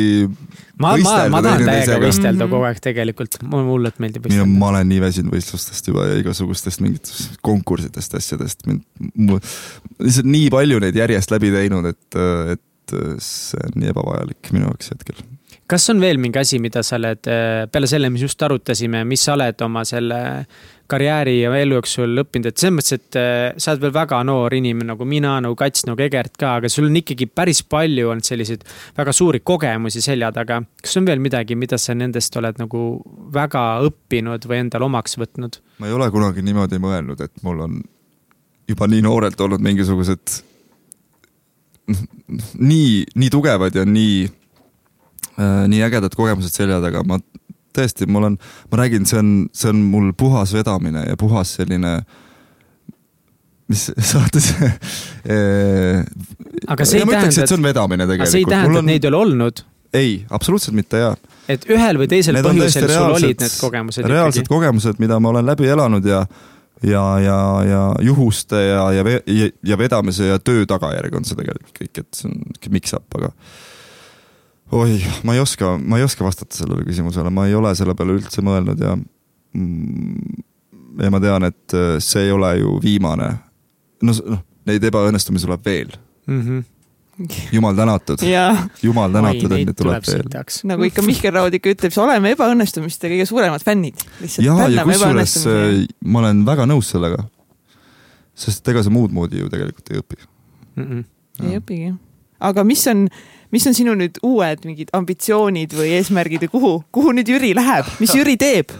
ma, 0.82 0.96
ma, 1.02 1.16
ma 1.34 1.42
tahan 1.46 1.66
täiega 1.68 1.98
võistelda 2.02 2.46
Mhm. 2.46 2.52
kogu 2.54 2.66
aeg 2.70 2.80
tegelikult, 2.82 3.40
mulle 3.44 3.68
hullult 3.70 4.00
meeldib 4.02 4.26
võistelda. 4.26 4.48
ma 4.64 4.72
olen 4.74 4.90
nii 4.90 5.02
väsinud 5.04 5.34
võistlustest 5.36 5.92
juba 5.92 6.08
ja 6.10 6.18
igasugustest 6.22 6.82
mingitest 6.82 7.38
konkurssidest, 7.46 8.16
asjadest, 8.18 8.66
mind, 8.70 8.82
lihtsalt 10.02 10.30
nii 10.30 10.50
palju 10.54 10.80
neid 10.82 10.98
järjest 10.98 11.34
läbi 11.34 11.52
teinud, 11.54 11.86
et, 11.92 12.22
et 12.58 12.96
see 13.24 13.62
on 13.68 13.78
nii 13.82 13.92
ebavajalik 13.94 14.50
minu 14.56 14.66
jaoks 14.68 14.92
hetkel. 14.96 15.22
kas 15.72 15.86
on 15.94 16.02
veel 16.04 16.18
mingi 16.20 16.40
asi, 16.42 16.58
mida 16.60 16.82
sa 16.84 16.98
oled 16.98 17.22
peale 17.72 17.88
selle, 17.88 18.10
mis 18.12 18.26
just 18.26 18.42
arutasime, 18.44 19.06
mis 19.08 19.22
sa 19.24 19.38
oled 19.38 19.62
oma 19.64 19.86
selle 19.88 20.18
karjääri 20.92 21.38
ja 21.40 21.54
elu 21.58 21.78
jooksul 21.80 22.24
õppinud, 22.24 22.50
et 22.52 22.62
selles 22.62 22.76
mõttes, 22.78 22.98
et 23.00 23.20
äh, 23.20 23.60
sa 23.62 23.74
oled 23.74 23.86
veel 23.86 23.96
väga 23.96 24.20
noor 24.28 24.56
inimene 24.58 24.92
nagu 24.92 25.08
mina, 25.08 25.38
nagu 25.44 25.56
Kats, 25.60 25.86
nagu 25.88 26.04
Egert 26.04 26.36
ka, 26.40 26.58
aga 26.60 26.72
sul 26.72 26.90
on 26.90 27.00
ikkagi 27.02 27.30
päris 27.32 27.64
palju 27.64 28.12
olnud 28.12 28.28
selliseid 28.28 28.66
väga 28.98 29.16
suuri 29.16 29.42
kogemusi 29.46 30.04
selja 30.04 30.32
taga. 30.36 30.62
kas 30.82 30.98
on 31.00 31.08
veel 31.08 31.24
midagi, 31.24 31.56
mida 31.60 31.80
sa 31.82 31.96
nendest 31.98 32.36
oled 32.40 32.60
nagu 32.62 32.86
väga 33.34 33.66
õppinud 33.88 34.48
või 34.50 34.64
endale 34.66 34.88
omaks 34.90 35.18
võtnud? 35.22 35.62
ma 35.80 35.90
ei 35.90 35.98
ole 35.98 36.12
kunagi 36.14 36.44
niimoodi 36.46 36.82
mõelnud, 36.82 37.24
et 37.24 37.44
mul 37.46 37.66
on 37.68 37.82
juba 38.70 38.88
nii 38.88 39.04
noorelt 39.06 39.40
olnud 39.42 39.64
mingisugused 39.64 40.42
nii, 42.72 42.92
nii 43.16 43.30
tugevad 43.34 43.76
ja 43.76 43.86
nii 43.88 44.26
äh,, 44.28 45.68
nii 45.72 45.84
ägedad 45.88 46.16
kogemused 46.16 46.54
selja 46.56 46.80
taga, 46.84 47.04
ma 47.08 47.20
tõesti, 47.76 48.08
mul 48.12 48.32
on, 48.32 48.38
ma 48.72 48.82
räägin, 48.84 49.08
see 49.10 49.20
on, 49.22 49.32
see 49.56 49.72
on 49.72 49.82
mul 49.92 50.12
puhas 50.18 50.54
vedamine 50.56 51.06
ja 51.08 51.18
puhas 51.20 51.56
selline 51.60 52.00
mis 53.72 53.88
saates 54.12 54.52
aga 56.68 56.88
see 56.88 57.02
ei 57.02 57.08
tähenda, 57.08 57.28
et 57.32 57.36
see 57.42 57.58
on 57.58 57.68
vedamine 57.68 58.08
tegelikult. 58.08 58.34
see 58.34 58.44
ei 58.44 58.50
tähenda, 58.50 58.80
on... 58.80 58.86
et 58.86 58.94
neid 58.94 59.08
ei 59.08 59.12
ole 59.14 59.22
olnud, 59.26 59.66
ei, 59.94 60.14
absoluutselt 60.30 60.78
mitte 60.78 61.02
jaa. 61.02 61.16
et 61.52 61.68
ühel 61.72 62.00
või 62.02 62.10
teisel 62.12 62.38
Need 62.38 62.48
põhjusel 62.48 62.64
täiesti 62.64 62.86
sul 62.86 62.96
reaalsed- 62.96 63.28
olid 63.28 63.46
need 63.46 63.60
kogemused 63.60 64.10
reaalsed 64.12 64.44
ikkagi. 64.44 64.56
kogemused, 64.56 65.04
mida 65.04 65.20
ma 65.20 65.36
olen 65.36 65.48
läbi 65.54 65.70
elanud 65.72 66.08
ja 66.08 66.26
ja, 66.82 67.20
ja, 67.22 67.40
ja 67.68 67.82
juhuste 68.02 68.62
ja, 68.66 68.86
ja, 68.92 69.04
ja, 69.28 69.50
ja 69.64 69.78
vedamise 69.78 70.32
ja 70.32 70.40
töö 70.40 70.66
tagajärg 70.66 71.16
on 71.16 71.28
see 71.28 71.38
tegelikult 71.38 71.76
kõik, 71.78 71.92
et 71.94 72.08
see 72.18 72.30
on 72.30 72.40
niisugune 72.40 72.78
mix-up, 72.78 73.20
aga 73.20 73.30
oi, 74.72 75.02
ma 75.28 75.36
ei 75.36 75.40
oska, 75.44 75.76
ma 75.78 76.00
ei 76.00 76.06
oska 76.06 76.26
vastata 76.26 76.56
sellele 76.56 76.86
küsimusele, 76.88 77.30
ma 77.34 77.48
ei 77.48 77.56
ole 77.58 77.74
selle 77.76 77.96
peale 77.98 78.18
üldse 78.20 78.44
mõelnud 78.46 78.82
ja 78.82 78.96
mm, 78.96 80.44
ja 81.00 81.12
ma 81.14 81.22
tean, 81.24 81.48
et 81.48 81.76
äh, 81.78 81.96
see 82.04 82.28
ei 82.28 82.36
ole 82.36 82.56
ju 82.60 82.76
viimane. 82.84 83.32
no 84.02 84.14
noh, 84.14 84.44
neid 84.70 84.84
ebaõnnestumisi 84.86 85.48
tuleb 85.48 85.66
veel, 85.66 85.92
mm. 86.28 86.42
-hmm. 86.42 87.36
jumal 87.54 87.76
tänatud, 87.78 88.24
ja 88.26 88.68
jumal 88.82 89.14
tänatud, 89.14 89.52
et 89.52 89.68
neid 89.68 89.76
tuleb 89.78 90.04
tuleb 90.06 90.32
veel. 90.32 90.54
nagu 90.72 90.88
ikka 90.88 91.06
Mihkel 91.06 91.34
Raud 91.36 91.54
ikka 91.58 91.76
ütleb, 91.76 91.98
oleme 92.04 92.34
ebaõnnestumiste 92.36 93.12
kõige 93.12 93.28
suuremad 93.30 93.64
fännid. 93.64 94.06
ja, 94.38 94.58
ja 94.70 94.86
kusjuures 94.88 95.38
äh, 95.46 95.86
ma 96.06 96.24
olen 96.24 96.46
väga 96.46 96.68
nõus 96.70 96.92
sellega. 96.96 97.24
sest 98.36 98.68
ega 98.68 98.84
sa 98.84 98.90
muud 98.90 99.12
moodi 99.12 99.44
ju 99.44 99.50
tegelikult 99.50 99.92
ei 99.92 100.02
õpi. 100.02 100.24
Mm 100.76 100.88
-mm. 100.88 101.04
ei 101.46 101.60
õpigi. 101.60 101.94
Aga 102.42 102.66
mis 102.68 102.84
on, 102.92 103.06
mis 103.54 103.66
on 103.70 103.78
sinu 103.78 103.96
nüüd 104.00 104.20
uued 104.26 104.68
mingid 104.68 104.92
ambitsioonid 104.98 105.74
või 105.78 105.96
eesmärgid 106.00 106.48
ja 106.48 106.52
kuhu, 106.52 106.78
kuhu 106.94 107.16
nüüd 107.16 107.30
Jüri 107.32 107.54
läheb, 107.58 107.90
mis 108.02 108.14
Jüri 108.18 108.38
teeb? 108.42 108.74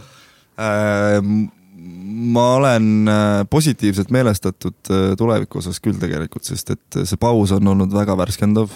Äh, 0.62 1.20
ma 1.22 2.46
olen 2.60 3.10
äh, 3.10 3.42
positiivselt 3.50 4.12
meelestatud 4.14 4.92
äh, 4.92 5.12
tuleviku 5.18 5.62
osas 5.62 5.82
küll 5.84 6.00
tegelikult, 6.02 6.46
sest 6.48 6.74
et 6.76 7.02
see 7.04 7.20
paus 7.22 7.54
on 7.56 7.74
olnud 7.74 7.94
väga 7.96 8.18
värskendav. 8.20 8.74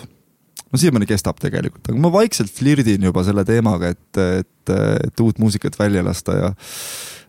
no 0.72 0.80
siiamaani 0.82 1.08
kestab 1.08 1.38
tegelikult, 1.40 1.86
aga 1.88 2.00
ma 2.02 2.12
vaikselt 2.14 2.52
flirdin 2.52 3.04
juba 3.06 3.24
selle 3.24 3.46
teemaga, 3.48 3.94
et, 3.94 4.22
et, 4.42 4.74
et 5.08 5.22
uut 5.24 5.38
muusikat 5.40 5.78
välja 5.80 6.04
lasta 6.04 6.40
ja 6.40 6.54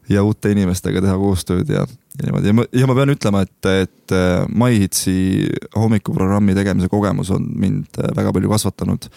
ja 0.08 0.22
uute 0.26 0.52
inimestega 0.54 1.02
teha 1.02 1.16
koostööd 1.20 1.70
ja, 1.72 1.84
ja 1.86 2.26
niimoodi. 2.26 2.50
Ja 2.50 2.56
ma, 2.56 2.66
ja 2.80 2.88
ma 2.88 2.96
pean 2.98 3.14
ütlema, 3.14 3.42
et, 3.46 3.70
et 3.70 4.14
äh, 4.14 4.44
MyHitsi 4.48 5.16
hommikuprogrammi 5.76 6.54
tegemise 6.56 6.90
kogemus 6.92 7.32
on 7.34 7.48
mind 7.58 7.98
äh, 8.00 8.12
väga 8.16 8.34
palju 8.36 8.52
kasvatanud. 8.52 9.08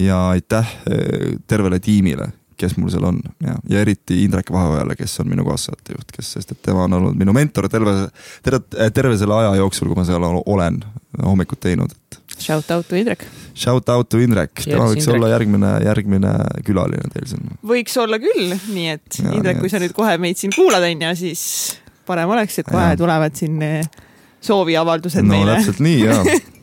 Ja 0.00 0.22
aitäh 0.32 0.70
äh, 0.88 1.34
tervele 1.50 1.80
tiimile, 1.84 2.30
kes 2.56 2.78
mul 2.78 2.92
seal 2.94 3.04
on. 3.10 3.20
Ja, 3.44 3.58
ja 3.68 3.84
eriti 3.84 4.22
Indrek 4.24 4.52
Vaheojale, 4.54 4.96
kes 4.96 5.18
on 5.20 5.28
minu 5.32 5.44
kaassaatejuht, 5.48 6.14
kes, 6.16 6.34
sest 6.38 6.56
et 6.56 6.62
tema 6.64 6.86
on 6.88 6.98
olnud 7.00 7.18
minu 7.18 7.36
mentor 7.36 7.68
terve, 7.72 8.08
terve, 8.44 8.88
terve 8.94 9.18
selle 9.20 9.36
aja 9.42 9.56
jooksul, 9.60 9.90
kui 9.90 10.00
ma 10.00 10.08
seal 10.08 10.24
olen 10.24 10.80
hommikut 11.22 11.60
teinud, 11.60 11.92
et 11.92 12.21
Shout 12.42 12.70
out 12.74 12.88
to 12.88 12.96
Indrek. 12.98 13.24
shout 13.54 13.88
out 13.92 14.08
to 14.10 14.18
Indrek, 14.18 14.52
tema 14.64 14.86
võiks 14.90 15.04
Indrek. 15.04 15.14
olla 15.18 15.28
järgmine, 15.34 15.70
järgmine 15.84 16.32
külaline 16.66 17.10
teil 17.14 17.26
siin. 17.30 17.50
võiks 17.66 17.96
olla 18.02 18.18
küll, 18.22 18.54
nii 18.72 18.88
et 18.96 19.20
Ja, 19.22 19.32
Indrek, 19.36 19.60
kui 19.60 19.68
sa 19.72 19.78
nüüd 19.82 19.92
kohe 19.96 20.16
meid 20.18 20.36
siin 20.40 20.52
kuulad, 20.56 20.82
onju, 20.88 21.12
siis 21.16 21.44
parem 22.06 22.28
oleks, 22.34 22.58
et 22.58 22.66
kohe 22.66 22.90
Ja. 22.92 22.96
tulevad 22.98 23.36
siin 23.38 23.60
eh, 23.62 23.84
sooviavaldused 24.42 25.22
no 25.24 25.34
meile. 25.36 25.56
täpselt 25.60 25.80
nii 25.84 26.00
ja 26.04 26.18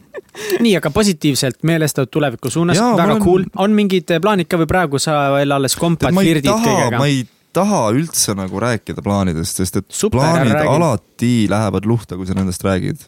nii, 0.64 0.76
aga 0.80 0.90
positiivselt 0.94 1.62
meelestatud 1.64 2.12
tuleviku 2.12 2.50
suunas, 2.52 2.78
väga 2.80 3.04
olen- 3.14 3.24
cool. 3.24 3.44
on 3.58 3.72
mingid 3.78 4.12
plaanid 4.22 4.48
ka 4.52 4.58
või 4.62 4.68
praegu 4.70 5.00
sa 5.00 5.30
veel 5.38 5.52
alles 5.56 5.76
kompad, 5.80 6.12
taha, 6.14 6.66
kõigega 6.66 6.98
ma? 7.00 7.06
ei 7.08 7.24
taha 7.54 7.80
üldse 7.96 8.36
nagu 8.38 8.60
rääkida 8.62 9.02
plaanidest, 9.06 9.58
sest 9.62 9.80
et 9.82 9.86
Super, 9.90 10.20
plaanid 10.20 10.54
alati 10.70 11.48
lähevad 11.50 11.88
luhta, 11.90 12.16
kui 12.20 12.28
sa 12.30 12.36
nendest 12.38 12.62
räägid. 12.64 13.00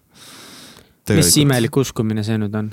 Mis 1.09 1.35
imelik 1.41 1.77
uskumine 1.81 2.23
see 2.25 2.39
nüüd 2.41 2.55
on? 2.57 2.71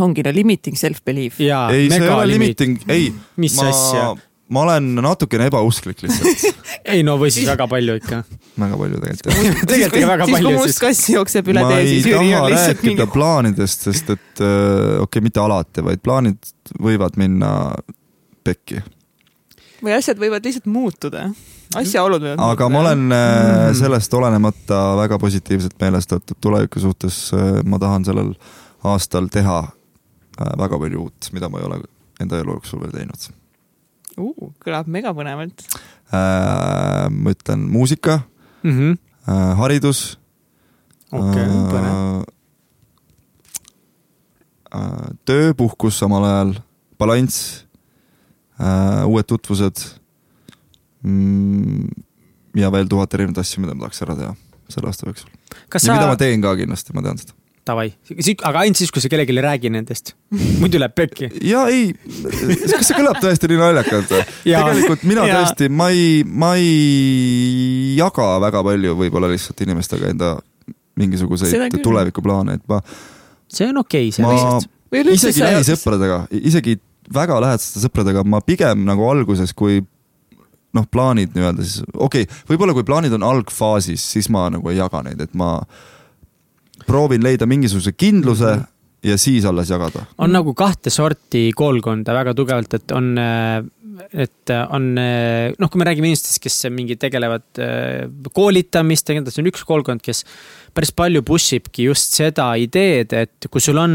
ongi 0.00 0.24
no 0.24 0.32
limiting 0.32 0.78
self-belief. 0.78 1.40
ei, 1.40 1.88
see 1.90 1.98
ei 2.00 2.08
ole 2.08 2.28
limit. 2.30 2.60
limiting, 2.60 2.84
ei, 2.92 3.10
mis 3.40 3.58
asja? 3.60 4.12
ma 4.52 4.64
olen 4.66 4.88
natukene 5.04 5.46
ebausklik 5.48 6.02
lihtsalt, 6.04 6.62
ei 6.94 7.04
no 7.06 7.16
või 7.20 7.32
siis 7.34 7.48
väga 7.48 7.66
palju 7.70 7.96
ikka. 8.00 8.22
väga 8.60 8.78
palju 8.80 9.00
tegelikult. 9.04 9.62
tegelikult 9.68 10.00
ikka 10.00 10.10
väga 10.12 10.26
siis 10.26 10.32
kui 10.32 10.36
palju, 10.38 10.54
must 10.56 10.70
siis 10.70 10.82
kass 10.84 11.12
jookseb 11.14 11.52
üle 11.52 11.64
ma 11.64 11.72
tee, 11.74 11.86
siis 11.88 12.08
Jüri 12.08 12.34
on 12.36 12.48
lihtsalt 12.52 12.80
rääkida 12.80 12.96
mingi. 12.96 13.08
plaanidest, 13.16 13.86
sest 13.88 14.12
et 14.16 14.44
äh, 14.44 14.50
okei 14.50 15.06
okay,, 15.06 15.24
mitte 15.28 15.44
alati, 15.44 15.84
vaid 15.88 16.04
plaanid 16.04 16.52
võivad 16.80 17.20
minna 17.20 17.52
pekki. 18.44 18.82
või 19.82 19.96
asjad 19.96 20.20
võivad 20.20 20.48
lihtsalt 20.48 20.68
muutuda. 20.72 21.28
Asjaolud 21.80 22.22
võivad 22.24 22.42
aga 22.44 22.68
ma 22.72 22.80
olen 22.84 23.12
äh, 23.16 23.68
sellest 23.78 24.14
olenemata 24.14 24.80
väga 25.00 25.18
positiivselt 25.22 25.76
meelestatud 25.80 26.36
tuleviku 26.40 26.80
suhtes. 26.82 27.30
ma 27.64 27.78
tahan 27.82 28.04
sellel 28.04 28.34
aastal 28.84 29.28
teha 29.32 29.60
äh, 29.66 30.52
väga 30.58 30.78
palju 30.78 31.06
uut, 31.06 31.30
mida 31.32 31.48
ma 31.48 31.60
ei 31.60 31.68
ole 31.68 31.80
enda 32.22 32.38
elu 32.42 32.58
jooksul 32.58 32.82
veel 32.82 32.92
teinud. 32.96 33.30
uh,. 34.18 34.50
kõlab 34.64 34.90
megapõnevalt. 34.92 35.64
ma 36.12 37.30
ütlen 37.32 37.64
muusika, 37.72 38.20
Mhm. 38.62 38.92
haridus. 39.58 40.18
okei, 41.12 41.46
põnev. 41.72 42.24
töö, 45.24 45.54
puhkus 45.54 45.98
samal 45.98 46.24
ajal, 46.24 46.52
balanss, 46.98 47.64
uued 49.08 49.26
tutvused 49.26 49.80
mm, 49.80 50.01
ja 52.62 52.72
veel 52.72 52.90
tuhat 52.90 53.14
erinevat 53.16 53.42
asju, 53.42 53.62
mida 53.64 53.74
ma 53.74 53.86
tahaks 53.86 54.02
ära 54.06 54.16
teha 54.18 54.32
selle 54.72 54.90
aasta 54.90 55.08
jooksul. 55.08 55.30
kas 55.68 55.84
ja 55.84 55.92
sa 55.92 55.96
mida 55.96 56.10
ma, 56.10 56.18
teen 56.20 56.42
ka 56.44 56.52
kindlasti, 56.58 56.94
ma 56.96 57.04
tean 57.04 57.20
seda. 57.20 57.34
davai, 57.68 57.88
aga 58.48 58.62
ainult 58.64 58.80
siis, 58.80 58.92
kui 58.94 59.02
sa 59.04 59.10
kellelegi 59.12 59.34
ei 59.34 59.44
räägi 59.44 59.72
nendest. 59.74 60.14
muidu 60.62 60.80
läheb 60.82 60.94
pekki. 60.98 61.30
ja 61.52 61.64
ei, 61.72 61.92
kas 61.94 62.88
see 62.88 62.98
kõlab 62.98 63.20
tõesti 63.22 63.50
nii 63.52 63.60
naljakalt 63.60 64.14
või? 64.14 64.22
Tegelikult 64.46 65.06
mina 65.08 65.26
Jaa. 65.28 65.42
tõesti, 65.42 65.70
ma 65.72 65.90
ei, 65.94 66.22
ma 66.26 66.54
ei 66.60 67.96
jaga 67.98 68.30
väga 68.46 68.64
palju 68.68 68.96
võib-olla 69.02 69.30
lihtsalt 69.32 69.66
inimestega 69.66 70.12
enda 70.12 70.36
mingisuguseid 71.00 71.80
tulevikuplaane, 71.82 72.60
et 72.60 72.64
ma, 72.70 72.82
see 73.50 73.70
on 73.72 73.80
okei 73.80 74.10
okay,, 74.12 74.24
ma 74.24 74.34
sellest. 74.36 74.72
või 74.92 75.04
üleüldse 75.06 75.32
isegi 75.32 75.46
lähisõpradega, 75.46 76.18
isegi 76.52 76.76
väga 77.12 77.38
lähedaste 77.42 77.80
sõpradega 77.82 78.24
ma 78.28 78.42
pigem 78.44 78.84
nagu 78.86 79.08
alguses, 79.08 79.54
kui 79.56 79.80
noh, 80.72 80.86
plaanid 80.90 81.34
nii-öelda 81.36 81.64
siis, 81.66 81.82
okei 81.94 82.22
okay,, 82.26 82.42
võib-olla 82.48 82.74
kui 82.76 82.84
plaanid 82.88 83.12
on 83.12 83.26
algfaasis, 83.28 84.04
siis 84.14 84.30
ma 84.32 84.46
nagu 84.52 84.70
ei 84.72 84.78
jaga 84.78 85.02
neid, 85.06 85.20
et 85.20 85.34
ma 85.34 85.58
proovin 86.86 87.22
leida 87.24 87.46
mingisuguse 87.46 87.92
kindluse 87.92 88.56
Mhm. 88.56 88.64
ja 89.04 89.18
siis 89.18 89.44
alles 89.44 89.70
jagada. 89.70 90.04
on 90.18 90.32
nagu 90.32 90.54
kahte 90.54 90.90
sorti 90.90 91.50
koolkonda 91.56 92.14
väga 92.14 92.34
tugevalt, 92.34 92.74
et 92.74 92.90
on, 92.92 93.18
et 94.12 94.52
on 94.72 94.88
noh, 94.94 95.68
kui 95.70 95.80
me 95.80 95.86
räägime 95.86 96.10
inimestest, 96.10 96.40
kes 96.42 96.58
mingi 96.72 96.96
tegelevad 97.00 97.60
äh, 97.60 98.08
koolitamistega, 98.34 99.24
see 99.28 99.42
on 99.42 99.50
üks 99.50 99.64
koolkond, 99.68 100.02
kes 100.04 100.24
päris 100.72 100.92
palju 100.96 101.22
push 101.26 101.56
ibki 101.58 101.86
just 101.88 102.16
seda 102.16 102.48
ideed, 102.60 103.12
et 103.12 103.48
kui 103.52 103.62
sul 103.62 103.80
on 103.80 103.94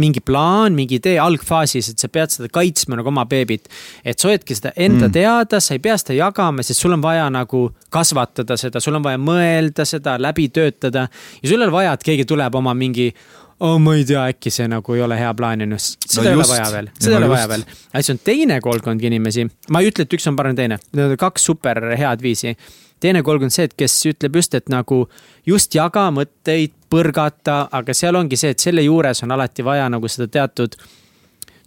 mingi 0.00 0.22
plaan, 0.24 0.76
mingi 0.76 0.98
idee 1.00 1.16
algfaasis, 1.22 1.92
et 1.92 2.02
sa 2.02 2.10
pead 2.12 2.34
seda 2.34 2.50
kaitsma 2.52 2.98
nagu 3.00 3.12
oma 3.12 3.24
beebit. 3.28 3.70
et 4.04 4.20
sa 4.20 4.28
hoidki 4.28 4.56
seda 4.56 4.74
enda 4.76 5.08
mm. 5.08 5.14
teada, 5.16 5.60
sa 5.60 5.76
ei 5.76 5.82
pea 5.82 5.96
seda 6.00 6.18
jagama, 6.18 6.64
sest 6.66 6.84
sul 6.84 6.96
on 6.96 7.04
vaja 7.04 7.28
nagu 7.32 7.68
kasvatada 7.92 8.58
seda, 8.60 8.82
sul 8.84 8.98
on 9.00 9.06
vaja 9.06 9.20
mõelda 9.20 9.86
seda, 9.88 10.18
läbi 10.20 10.48
töötada. 10.52 11.08
ja 11.42 11.48
sul 11.48 11.60
ei 11.60 11.66
ole 11.66 11.72
vaja, 11.74 11.94
et 11.96 12.08
keegi 12.10 12.28
tuleb 12.28 12.60
oma 12.60 12.76
mingi 12.76 13.10
oh, 13.60 13.78
ma 13.82 13.94
ei 13.98 14.04
tea, 14.08 14.26
äkki 14.32 14.52
see 14.52 14.68
nagu 14.70 14.96
ei 14.96 15.02
ole 15.04 15.18
hea 15.20 15.30
plaan, 15.36 15.64
onju. 15.66 15.78
seda 15.80 16.22
No 16.22 16.28
ei 16.28 16.34
ole 16.34 16.42
just. 16.42 16.52
vaja 16.54 16.68
veel, 16.74 16.92
seda 16.98 17.16
ei 17.16 17.18
ole 17.20 17.32
vaja 17.32 17.48
veel. 17.54 17.64
aga 17.92 18.02
siis 18.02 18.14
on 18.14 18.22
teine 18.24 18.60
koolkond 18.64 19.08
inimesi, 19.08 19.46
ma 19.70 19.82
ei 19.82 19.90
ütle, 19.90 20.06
et 20.06 20.16
üks 20.18 20.28
on 20.30 20.38
parem 20.38 20.56
teine, 20.58 20.80
need 20.96 21.16
on 21.16 21.20
kaks 21.20 21.48
super 21.50 21.82
head 21.96 22.24
viisi. 22.24 22.54
teine 23.00 23.22
koolkond 23.26 23.54
see, 23.54 23.68
et 23.68 23.76
kes 23.76 23.98
ütleb 24.12 24.40
just, 24.40 24.54
et 24.56 24.72
nagu 24.72 25.02
just 25.48 25.74
jaga 25.74 26.08
mõtteid, 26.14 26.76
põrgata, 26.90 27.62
aga 27.72 27.94
seal 27.94 28.18
ongi 28.18 28.36
see, 28.40 28.54
et 28.56 28.60
selle 28.60 28.82
juures 28.84 29.22
on 29.24 29.36
alati 29.36 29.64
vaja 29.64 29.88
nagu 29.92 30.08
seda 30.08 30.28
teatud 30.28 30.74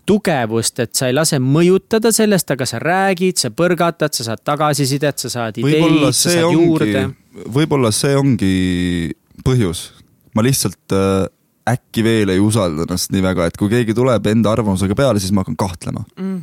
tugevust, 0.06 0.82
et 0.84 0.91
sa 0.98 1.07
ei 1.07 1.15
lase 1.15 1.40
mõjutada 1.40 2.11
sellest, 2.11 2.52
aga 2.52 2.68
sa 2.68 2.80
räägid, 2.84 3.40
sa 3.40 3.53
põrgatad, 3.56 4.11
sa 4.11 4.26
saad 4.28 4.41
tagasisidet, 4.44 5.22
sa 5.24 5.32
saad 5.32 5.60
ideid, 5.61 6.10
sa 6.11 6.34
saad 6.34 6.49
ongi 6.49 6.65
juurde., 6.68 7.03
võib-olla 7.56 7.91
see 7.95 8.18
ongi 8.20 8.56
põhjus. 9.45 9.91
ma 10.36 10.44
lihtsalt 10.44 10.95
äh, 10.98 11.30
äkki 11.69 12.03
veel 12.03 12.34
ei 12.34 12.41
usalda 12.44 12.84
ennast 12.88 13.14
nii 13.14 13.23
väga, 13.23 13.48
et 13.48 13.57
kui 13.60 13.72
keegi 13.72 13.95
tuleb 13.95 14.27
enda 14.31 14.52
arvamusega 14.52 14.95
peale, 14.98 15.22
siis 15.23 15.31
ma 15.31 15.44
hakkan 15.44 15.57
kahtlema. 15.60 16.03
mm.. 16.19 16.40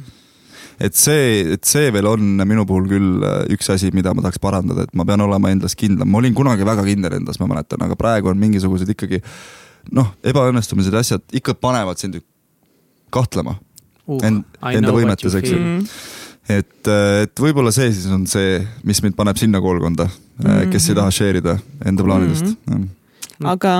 et 0.81 0.97
see, 0.97 1.57
et 1.57 1.65
see 1.69 1.91
veel 1.93 2.09
on 2.09 2.45
minu 2.49 2.65
puhul 2.69 2.89
küll 2.89 3.25
äh, 3.27 3.43
üks 3.57 3.69
asi, 3.75 3.91
mida 3.97 4.15
ma 4.17 4.25
tahaks 4.25 4.41
parandada, 4.43 4.87
et 4.89 4.95
ma 4.97 5.05
pean 5.09 5.21
olema 5.27 5.53
endas 5.53 5.77
kindlam, 5.77 6.09
ma 6.09 6.23
olin 6.23 6.37
kunagi 6.37 6.65
väga 6.67 6.87
kindel 6.89 7.19
endas, 7.21 7.41
ma 7.43 7.51
mäletan, 7.51 7.85
aga 7.85 7.99
praegu 8.01 8.33
on 8.33 8.41
mingisugused 8.41 8.95
ikkagi 8.97 9.21
noh, 9.97 10.15
ebaõnnestumised 10.25 10.97
ja 10.97 11.05
asjad 11.05 11.37
ikka 11.37 11.57
panevad 11.61 12.01
sind 12.01 12.21
kahtlema 13.13 13.59
uh, 13.59 14.25
end- 14.25 14.47
enda 14.73 14.97
võimetes, 14.97 15.37
eks 15.37 15.53
ju. 15.53 15.61
Mm. 15.61 15.85
et, 16.57 16.93
et 17.27 17.45
võib-olla 17.45 17.75
see 17.77 17.93
siis 17.93 18.09
on 18.09 18.25
see, 18.31 18.59
mis 18.89 19.05
mind 19.05 19.21
paneb 19.21 19.37
sinna 19.41 19.61
koolkonda 19.61 20.09
mm, 20.09 20.49
-hmm. 20.49 20.73
kes 20.73 20.89
ei 20.89 21.01
taha 21.03 21.13
share 21.13 21.45
ida 21.45 21.59
enda 21.85 22.09
plaanidest 22.09 22.55
mm. 22.55 22.73
-hmm. 22.73 23.51
aga 23.53 23.75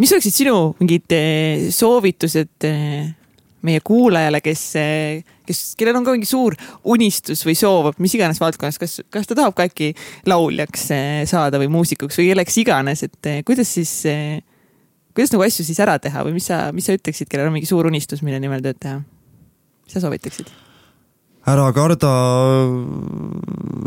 mis 0.00 0.12
oleksid 0.12 0.34
sinu 0.34 0.56
mingid 0.80 1.14
eh, 1.14 1.68
soovitused 1.74 2.66
eh, 2.68 3.06
meie 3.66 3.82
kuulajale, 3.84 4.40
kes, 4.44 4.64
eh, 4.78 5.38
kes, 5.48 5.62
kellel 5.78 5.98
on 5.98 6.06
ka 6.06 6.14
mingi 6.14 6.28
suur 6.28 6.54
unistus 6.92 7.42
või 7.46 7.56
soov, 7.58 7.94
mis 8.02 8.14
iganes 8.18 8.40
valdkonnas, 8.42 8.78
kas, 8.82 8.98
kas 9.12 9.28
ta 9.28 9.38
tahab 9.38 9.56
ka 9.56 9.66
äkki 9.70 9.92
lauljaks 10.28 10.90
saada 11.30 11.60
või 11.62 11.70
muusikuks 11.78 12.20
või 12.20 12.30
kelleks 12.32 12.60
iganes, 12.62 13.02
et 13.08 13.32
kuidas 13.48 13.72
siis, 13.78 13.94
kuidas 15.16 15.34
nagu 15.34 15.46
asju 15.48 15.66
siis 15.66 15.80
ära 15.82 15.96
teha 16.02 16.26
või 16.26 16.36
mis 16.36 16.50
sa, 16.52 16.66
mis 16.76 16.86
sa 16.86 16.96
ütleksid, 16.96 17.30
kellel 17.32 17.50
on 17.50 17.56
mingi 17.56 17.70
suur 17.70 17.88
unistus, 17.88 18.22
mille 18.26 18.40
nimel 18.42 18.64
tööd 18.64 18.78
teha? 18.82 19.00
mis 19.86 19.96
sa 19.96 20.04
soovitaksid? 20.04 20.52
ära 21.46 21.66
karda 21.74 22.12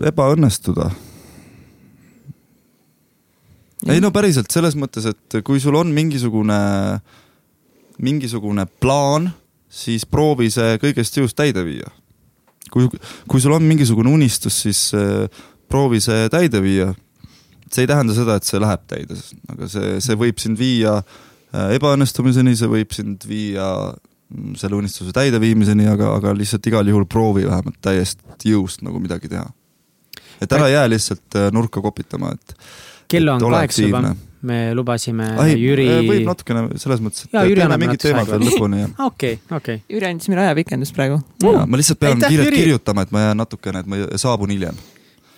ebaõnnestuda 0.10 0.90
ei 3.88 4.02
no 4.04 4.12
päriselt 4.12 4.52
selles 4.52 4.76
mõttes, 4.80 5.08
et 5.08 5.40
kui 5.46 5.62
sul 5.64 5.78
on 5.80 5.92
mingisugune, 5.96 6.60
mingisugune 8.04 8.66
plaan, 8.82 9.30
siis 9.70 10.06
proovi 10.10 10.50
see 10.52 10.80
kõigest 10.82 11.20
jõust 11.20 11.38
täide 11.40 11.64
viia. 11.64 11.88
kui, 12.74 12.90
kui 13.28 13.42
sul 13.42 13.56
on 13.56 13.64
mingisugune 13.66 14.12
unistus, 14.12 14.62
siis 14.66 14.90
äh, 14.98 15.30
proovi 15.70 16.02
see 16.04 16.28
täide 16.30 16.62
viia. 16.62 16.94
see 17.72 17.86
ei 17.86 17.90
tähenda 17.90 18.14
seda, 18.18 18.36
et 18.36 18.44
see 18.44 18.60
läheb 18.60 18.86
täide, 18.90 19.16
aga 19.54 19.70
see, 19.70 19.98
see 20.02 20.18
võib 20.18 20.42
sind 20.42 20.60
viia 20.60 20.98
äh, 21.00 21.76
ebaõnnestumiseni, 21.78 22.56
see 22.58 22.70
võib 22.70 22.92
sind 22.96 23.24
viia 23.30 23.70
mm, 23.94 24.58
selle 24.60 24.76
unistuse 24.76 25.14
täideviimiseni, 25.16 25.88
aga, 25.88 26.16
aga 26.18 26.34
lihtsalt 26.36 26.68
igal 26.68 26.90
juhul 26.90 27.08
proovi 27.08 27.46
vähemalt 27.48 27.80
täiesti 27.82 28.56
jõust 28.56 28.84
nagu 28.84 29.00
midagi 29.00 29.32
teha. 29.32 29.48
et 30.42 30.52
ära 30.52 30.68
jää 30.68 30.90
lihtsalt 30.90 31.40
äh, 31.40 31.52
nurka 31.54 31.82
kopitama, 31.82 32.34
et 32.34 32.58
kell 33.10 33.32
on 33.34 33.44
kaheksa 33.44 33.86
juba, 33.86 34.02
me 34.42 34.60
lubasime 34.76 35.26
Ai, 35.42 35.56
Jüri. 35.60 35.88
võib 36.08 36.28
natukene 36.30 36.80
selles 36.80 37.02
mõttes, 37.04 37.26
et 37.28 37.34
teeme 37.34 37.80
mingid 37.82 38.04
teemad 38.04 38.30
veel 38.30 38.46
lõpuni 38.48 38.84
ja. 38.84 38.92
okei, 39.10 39.40
okei. 39.58 39.82
Jüri 39.92 40.10
andis 40.12 40.32
meile 40.32 40.46
ajapikendust 40.48 40.96
praegu 40.96 41.20
ma 41.44 41.80
lihtsalt 41.80 42.00
pean 42.00 42.16
Aitäh, 42.18 42.32
kiirelt 42.34 42.52
Jüri. 42.52 42.62
kirjutama, 42.64 43.06
et 43.08 43.12
ma 43.16 43.26
jään 43.28 43.44
natukene, 43.44 43.84
et 43.84 43.90
ma 43.90 44.00
saabun 44.22 44.54
hiljem. 44.56 44.80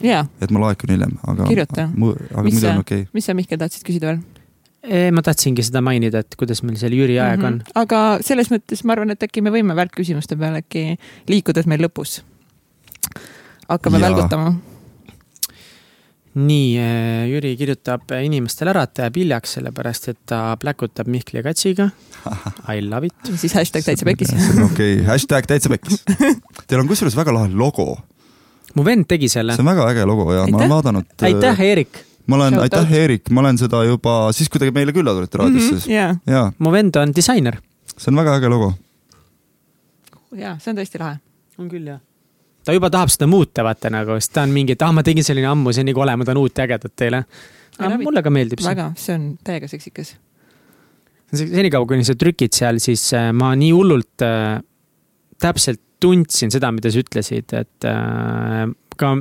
et 0.02 0.54
ma 0.54 0.66
laekun 0.68 0.94
hiljem, 0.96 1.18
aga. 1.34 1.50
kirjuta. 1.50 1.88
aga 1.90 2.46
muidu 2.46 2.70
on 2.74 2.84
okei 2.86 3.06
okay.. 3.06 3.10
mis 3.18 3.30
sa, 3.30 3.38
Mihkel, 3.38 3.62
tahtsid 3.62 3.88
küsida 3.88 4.12
veel? 4.12 4.22
ma 5.14 5.22
tahtsingi 5.26 5.66
seda 5.66 5.82
mainida, 5.86 6.24
et 6.26 6.38
kuidas 6.38 6.64
meil 6.66 6.78
seal 6.82 6.94
Jüri 6.98 7.20
aeg 7.22 7.40
mm 7.40 7.46
-hmm. 7.46 7.62
on. 7.62 7.84
aga 7.84 8.20
selles 8.26 8.50
mõttes 8.54 8.86
ma 8.86 8.98
arvan, 8.98 9.14
et 9.14 9.24
äkki 9.24 9.42
me 9.42 9.54
võime 9.54 9.78
välkküsimuste 9.78 10.38
peale 10.38 10.62
äkki 10.66 10.98
liikuda, 11.30 11.62
et 11.62 11.70
meil 11.70 11.86
lõpus 11.86 12.22
hakkame 13.70 14.02
ja. 14.02 14.10
välgutama 14.10 14.56
nii, 16.36 16.68
äh, 16.80 17.30
Jüri 17.32 17.56
kirjutab 17.60 18.12
inimestele 18.16 18.72
ära, 18.72 18.86
et 18.88 18.94
ta 18.96 19.08
jääb 19.08 19.18
hiljaks, 19.20 19.56
sellepärast 19.58 20.10
et 20.14 20.20
ta 20.30 20.42
pläkutab 20.60 21.10
Mihkli 21.12 21.42
ja 21.42 21.44
Katsiga. 21.44 21.90
I 22.72 22.84
love 22.86 23.10
it. 23.10 23.32
siis 23.36 23.54
hashtag 23.58 23.84
täitsa 23.86 24.08
pekkis. 24.08 24.32
okei 24.70 25.02
hashtag 25.08 25.50
täitsa 25.50 25.72
pekkis. 25.74 26.04
Teil 26.68 26.80
on 26.80 26.88
kusjuures 26.88 27.18
väga 27.18 27.34
lahe 27.36 27.52
logo. 27.52 27.98
mu 28.76 28.86
vend 28.88 29.04
tegi 29.08 29.28
selle. 29.28 29.56
see 29.56 29.66
on 29.66 29.68
väga 29.74 29.90
äge 29.92 30.06
logo 30.08 30.30
ja 30.34 30.46
aitäh. 30.46 30.52
ma 30.54 30.58
olen 30.58 30.70
vaadanud. 30.70 31.10
aitäh, 31.22 31.62
Eerik. 31.62 32.06
ma 32.28 32.36
olen, 32.36 32.60
aitäh, 32.60 32.94
Eerik, 32.94 33.30
ma 33.30 33.42
olen 33.42 33.58
seda 33.60 33.84
juba 33.84 34.14
siis, 34.32 34.50
kui 34.50 34.62
te 34.62 34.72
meile 34.72 34.94
külla 34.96 35.12
tulite 35.18 35.38
raadiosse 35.38 35.74
mm. 35.74 35.82
-hmm, 35.82 35.92
yeah. 35.92 36.16
ja. 36.26 36.52
mu 36.58 36.72
vend 36.72 36.96
on 36.96 37.12
disainer. 37.16 37.60
see 37.98 38.14
on 38.14 38.24
väga 38.24 38.38
äge 38.38 38.50
logo. 38.50 38.74
ja, 40.36 40.56
see 40.60 40.72
on 40.72 40.80
tõesti 40.80 41.04
lahe. 41.04 41.20
on 41.58 41.68
küll, 41.68 41.88
jah 41.88 42.00
ta 42.66 42.76
juba 42.76 42.92
tahab 42.94 43.12
seda 43.14 43.30
muuta, 43.30 43.66
vaata 43.66 43.92
nagu, 43.94 44.18
sest 44.22 44.34
ta 44.36 44.46
on 44.46 44.56
mingi, 44.56 44.76
et 44.78 44.86
ah, 44.86 44.94
ma 44.96 45.04
tegin 45.06 45.26
selline 45.26 45.50
ammu, 45.52 45.74
see 45.74 45.86
on 45.86 45.92
nii 45.92 45.98
kole, 45.98 46.18
ma 46.18 46.28
tahan 46.28 46.42
uut 46.42 46.58
ja 46.58 46.68
ägedat 46.68 46.96
teile. 47.00 47.24
aga 47.80 48.02
mulle 48.02 48.24
ka 48.26 48.34
meeldib 48.34 48.62
see. 48.62 48.70
väga, 48.70 48.90
see 49.00 49.16
on 49.18 49.30
täiega 49.48 49.70
seksikas. 49.72 50.16
senikaua, 51.34 51.88
kuni 51.90 52.06
sa 52.08 52.18
trükid 52.20 52.54
seal, 52.58 52.82
siis 52.84 53.08
äh, 53.18 53.32
ma 53.34 53.54
nii 53.58 53.72
hullult 53.76 54.28
äh, 54.28 54.60
täpselt 55.42 55.82
tundsin 56.02 56.50
seda, 56.54 56.72
mida 56.74 56.90
sa 56.92 57.02
ütlesid, 57.02 57.54
et 57.54 57.88
äh, 57.88 58.66
ka 59.02 59.12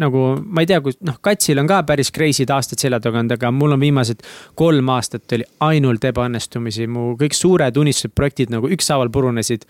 nagu 0.00 0.24
ma 0.44 0.64
ei 0.64 0.68
tea, 0.68 0.80
kus 0.84 0.98
noh, 1.06 1.16
Katsil 1.24 1.60
on 1.62 1.68
ka 1.70 1.80
päris 1.88 2.12
crazy'd 2.14 2.52
aastad 2.52 2.82
selja 2.82 3.00
taga 3.02 3.20
olnud, 3.20 3.36
aga 3.36 3.52
mul 3.54 3.76
on 3.76 3.82
viimased 3.82 4.24
kolm 4.58 4.92
aastat 4.92 5.36
oli 5.36 5.46
ainult 5.66 6.04
ebaõnnestumisi, 6.10 6.88
mu 6.90 7.14
kõik 7.20 7.36
suured 7.36 7.80
unistused, 7.80 8.14
projektid 8.16 8.52
nagu 8.52 8.70
ükshaaval 8.72 9.12
purunesid 9.12 9.66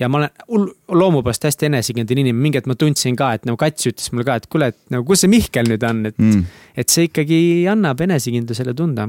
ja 0.00 0.08
ma 0.12 0.20
olen 0.20 0.66
loomupõhjast 0.92 1.46
hästi 1.48 1.68
enesekindel 1.70 2.20
inimene, 2.20 2.42
mingi 2.48 2.60
hetk 2.60 2.68
ma 2.70 2.76
tundsin 2.78 3.16
ka, 3.18 3.32
et 3.36 3.46
nagu 3.48 3.58
Kats 3.60 3.88
ütles 3.88 4.12
mulle 4.12 4.26
ka, 4.28 4.36
et 4.40 4.48
kuule, 4.52 4.70
et 4.72 4.78
nagu 4.92 5.06
kus 5.08 5.24
see 5.24 5.32
Mihkel 5.32 5.70
nüüd 5.70 5.86
on, 5.88 6.02
et 6.10 6.18
mm., 6.18 6.42
et 6.76 6.92
see 6.92 7.08
ikkagi 7.08 7.38
annab 7.72 8.02
enesekindlusele 8.04 8.74
tunda. 8.76 9.08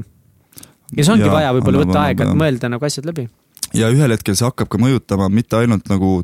ja 0.96 1.04
see 1.04 1.12
ongi 1.12 1.28
ja, 1.28 1.34
vaja 1.34 1.52
võib-olla 1.58 1.84
võtta 1.84 2.06
aega, 2.06 2.28
et 2.28 2.40
mõelda 2.44 2.72
nagu 2.72 2.88
asjad 2.88 3.08
läbi. 3.08 3.28
ja 3.76 3.92
ühel 3.92 4.16
hetkel 4.16 4.38
see 4.38 4.48
hakkab 4.48 4.72
ka 4.72 4.80
mõjutama 4.80 5.28
mitte 5.32 5.60
ainult 5.60 5.92
nagu 5.92 6.22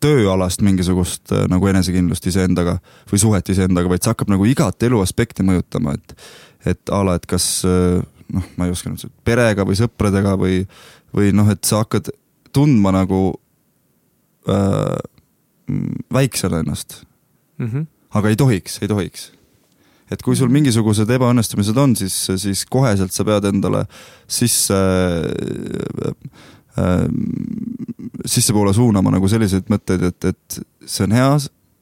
tööalast 0.00 0.62
mingisugust 0.64 1.32
äh, 1.34 1.44
nagu 1.50 1.68
enesekindlust 1.68 2.30
iseendaga 2.30 2.78
või 3.10 3.20
suhet 3.20 3.50
iseendaga, 3.52 3.90
vaid 3.90 4.04
see 4.04 4.14
hakkab 4.14 4.32
nagu 4.32 4.46
igat 4.48 4.86
elu 4.86 5.02
aspekti 5.02 5.44
mõjutama, 5.46 5.98
et, 5.98 6.16
et 6.72 6.94
a 6.94 7.02
la, 7.04 7.18
et 7.18 7.26
kas 7.28 7.50
äh, 7.68 8.00
noh, 8.32 8.48
ma 8.56 8.68
ei 8.68 8.74
oska 8.74 8.92
nüüd, 8.92 9.12
perega 9.26 9.66
või 9.68 9.76
sõpradega 9.82 10.38
või, 10.40 10.62
või 11.16 11.34
noh, 11.36 11.50
et 11.52 11.66
sa 11.68 11.82
hakkad 11.82 12.12
tundma 12.54 12.94
nagu 12.94 13.34
äh, 14.50 14.98
väiksena 16.12 16.62
ennast 16.64 17.04
mm. 17.58 17.66
-hmm. 17.66 17.86
aga 18.10 18.28
ei 18.28 18.36
tohiks, 18.36 18.78
ei 18.82 18.88
tohiks. 18.88 19.32
et 20.10 20.22
kui 20.22 20.36
sul 20.36 20.48
mhm. 20.48 20.52
mingisugused 20.52 21.10
ebaõnnestumised 21.10 21.76
on, 21.78 21.96
siis, 21.96 22.30
siis 22.36 22.64
koheselt 22.66 23.12
sa 23.12 23.24
pead 23.24 23.44
endale 23.44 23.84
sisse 24.26 24.74
äh, 24.74 26.14
äh, 26.78 27.06
sissepoole 28.24 28.74
suunama 28.74 29.10
nagu 29.10 29.28
selliseid 29.28 29.70
mõtteid, 29.70 30.02
et, 30.02 30.24
et 30.24 30.60
see 30.86 31.04
on 31.06 31.12
hea, 31.12 31.30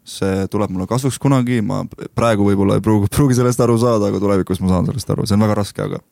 see 0.05 0.47
tuleb 0.53 0.71
mulle 0.71 0.87
kasuks 0.87 1.19
kunagi, 1.19 1.61
ma 1.61 1.85
praegu 2.15 2.45
võib-olla 2.45 2.77
ei 2.79 2.85
pruugi, 2.85 3.09
pruugi 3.13 3.35
sellest 3.39 3.61
aru 3.61 3.79
saada, 3.79 4.13
aga 4.13 4.21
tulevikus 4.21 4.61
ma 4.61 4.69
saan 4.69 4.87
sellest 4.87 5.11
aru, 5.11 5.27
see 5.27 5.37
on 5.37 5.47
väga 5.47 5.59
raske, 5.63 5.83
aga, 5.85 6.03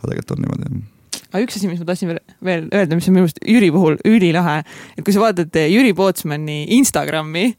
aga 0.00 0.08
tegelikult 0.08 0.36
on 0.36 0.42
niimoodi 0.46 0.99
aga 1.30 1.42
üks 1.44 1.58
asi, 1.58 1.70
mis 1.70 1.80
ma 1.80 1.88
tahtsin 1.88 2.12
veel, 2.12 2.20
veel 2.44 2.68
öelda, 2.68 2.98
mis 2.98 3.08
on 3.08 3.16
minu 3.16 3.26
meelest 3.26 3.42
Jüri 3.46 3.72
puhul 3.74 3.98
ülilahe, 4.08 4.60
et 4.96 5.04
kui 5.06 5.14
sa 5.14 5.24
vaatad 5.24 5.58
eh, 5.60 5.70
Jüri 5.72 5.92
Pootsmani 5.96 6.62
Instagrami, 6.76 7.50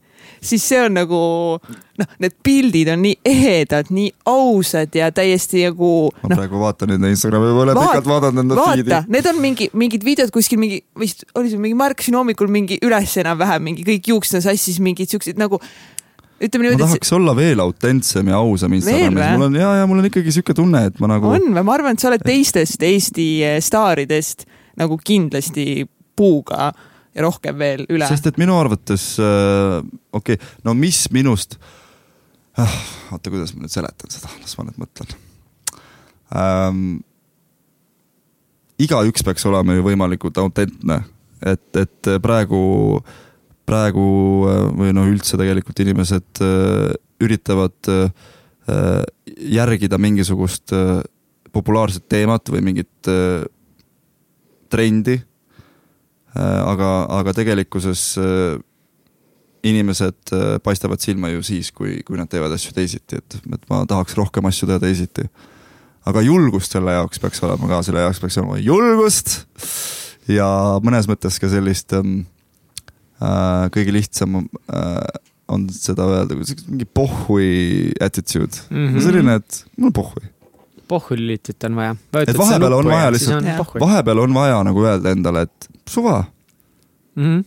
siis 0.41 0.63
see 0.65 0.79
on 0.81 0.95
nagu 0.97 1.19
noh, 2.01 2.09
need 2.21 2.35
pildid 2.45 2.89
on 2.93 3.03
nii 3.05 3.17
ehedad, 3.27 3.91
nii 3.93 4.09
ausad 4.29 4.95
ja 4.97 5.11
täiesti 5.13 5.65
nagu. 5.67 5.91
ma 6.23 6.33
no, 6.33 6.39
praegu 6.39 6.61
vaatan 6.61 6.95
enda 6.97 7.11
Instagrami, 7.13 7.53
ma 7.53 7.63
olen 7.65 7.79
vaat, 7.79 7.93
pikalt 7.93 8.11
vaadanud 8.11 8.43
enda 8.45 8.67
feed'i. 8.67 8.99
Need 9.15 9.31
on 9.31 9.41
mingi, 9.43 9.69
mingid 9.77 10.05
videod 10.07 10.33
kuskil 10.33 10.61
mingi, 10.61 10.81
vist 10.99 11.25
oli 11.37 11.53
see 11.53 11.61
mingi, 11.61 11.77
ma 11.77 11.91
ärkasin 11.91 12.17
hommikul 12.17 12.51
mingi 12.51 12.79
üles 12.85 13.17
enam-vähem 13.21 13.69
mingi 13.69 13.87
kõik 13.87 14.13
juuksed 14.13 14.41
on 14.41 14.45
sassis, 14.49 14.81
mingid 14.83 15.13
siuksed 15.13 15.39
nagu 15.41 15.61
ütleme 16.41 16.65
niimoodi. 16.65 16.81
ma 16.81 16.87
tahaks 16.87 17.13
olla 17.13 17.35
veel 17.37 17.61
autentsem 17.63 18.29
ja 18.31 18.39
ausam 18.41 18.73
Instagramis, 18.77 19.33
mul 19.35 19.47
on 19.47 19.57
ja, 19.59 19.73
ja 19.81 19.89
mul 19.89 20.01
on 20.01 20.07
ikkagi 20.09 20.33
sihuke 20.33 20.55
tunne, 20.57 20.85
et 20.89 21.01
ma 21.01 21.09
nagu. 21.13 21.29
on 21.29 21.49
või, 21.51 21.65
ma 21.65 21.75
arvan, 21.75 21.97
et 21.97 22.03
sa 22.03 22.09
oled 22.11 22.23
teistest 22.25 22.85
Eesti 22.85 23.27
eh, 23.45 23.59
staaridest 23.63 24.47
nagu 24.81 24.97
kindlasti 25.03 25.85
puuga 26.17 26.71
ja 27.11 27.25
rohkem 27.25 27.59
veel 27.59 27.85
üle. 27.89 28.07
sest 28.09 28.31
et 28.31 28.41
minu 28.41 28.57
arvates 28.59 29.13
äh,, 29.21 29.77
okei 30.13 30.39
okay,, 30.39 30.51
no 30.67 30.75
mis 30.77 31.03
minust 31.13 31.57
ah,, 32.57 32.77
oota, 33.11 33.29
kuidas 33.29 33.55
ma 33.55 33.65
nüüd 33.65 33.73
seletan 33.73 34.13
seda, 34.13 34.31
las 34.41 34.57
ma 34.57 34.67
nüüd 34.67 34.81
mõtlen 34.81 35.17
ähm,. 36.35 36.85
igaüks 38.81 39.27
peaks 39.27 39.45
olema 39.49 39.75
ju 39.77 39.83
võimalikult 39.85 40.39
autentne, 40.41 41.03
et, 41.45 41.67
et 41.77 42.15
praegu 42.23 42.61
äh, 42.97 43.19
praegu 43.67 44.05
äh, 44.49 44.61
või 44.77 44.93
noh, 44.95 45.07
üldse 45.09 45.39
tegelikult 45.39 45.81
inimesed 45.83 46.43
äh, 46.43 46.91
üritavad 47.21 47.91
äh, 47.91 48.11
järgida 49.51 49.97
mingisugust 49.99 50.71
populaarset 51.51 52.05
teemat 52.07 52.47
või 52.53 52.61
mingit 52.63 53.09
trendi. 54.71 55.15
aga, 56.37 56.89
aga 57.17 57.33
tegelikkuses 57.35 58.03
inimesed 59.67 60.31
paistavad 60.63 61.03
silma 61.03 61.33
ju 61.33 61.43
siis, 61.43 61.73
kui, 61.75 61.97
kui 62.05 62.21
nad 62.21 62.29
teevad 62.31 62.53
asju 62.55 62.71
teisiti, 62.77 63.19
et, 63.19 63.39
et 63.57 63.65
ma 63.67 63.81
tahaks 63.89 64.15
rohkem 64.15 64.47
asju 64.47 64.69
teha 64.69 64.79
teisiti. 64.79 65.27
aga 66.05 66.23
julgust 66.23 66.71
selle 66.71 66.95
jaoks 66.95 67.19
peaks 67.19 67.43
olema 67.43 67.73
ka, 67.73 67.81
selle 67.89 68.05
jaoks 68.05 68.21
peaks 68.23 68.37
olema 68.39 68.61
julgust 68.61 69.35
ja 70.31 70.47
mõnes 70.85 71.09
mõttes 71.09 71.41
ka 71.41 71.49
sellist 71.51 71.93
ähm, 71.97 72.21
äh, 72.21 72.30
kõige 73.73 73.93
lihtsam 73.93 74.39
äh, 74.41 75.21
on 75.51 75.67
seda 75.73 76.05
öelda, 76.07 76.37
mingi 76.69 76.87
pohhui 76.87 77.91
attitude 78.01 78.63
mm, 78.69 78.87
-hmm. 78.87 79.03
selline, 79.03 79.35
et 79.41 79.65
mul 79.77 79.91
on 79.91 79.93
pohhui. 79.93 80.29
pohhulitit 80.87 81.63
on 81.63 81.75
vaja. 81.75 81.95
et 82.27 82.37
vahepeal 82.37 82.73
on 82.73 82.85
vaja 82.85 83.11
lihtsalt, 83.11 83.79
vahepeal 83.79 84.23
on 84.25 84.33
vaja 84.33 84.63
nagu 84.63 84.85
öelda 84.85 85.11
endale, 85.11 85.41
et 85.41 85.69
suva 85.89 86.23
mm. 87.15 87.23
-hmm. 87.23 87.43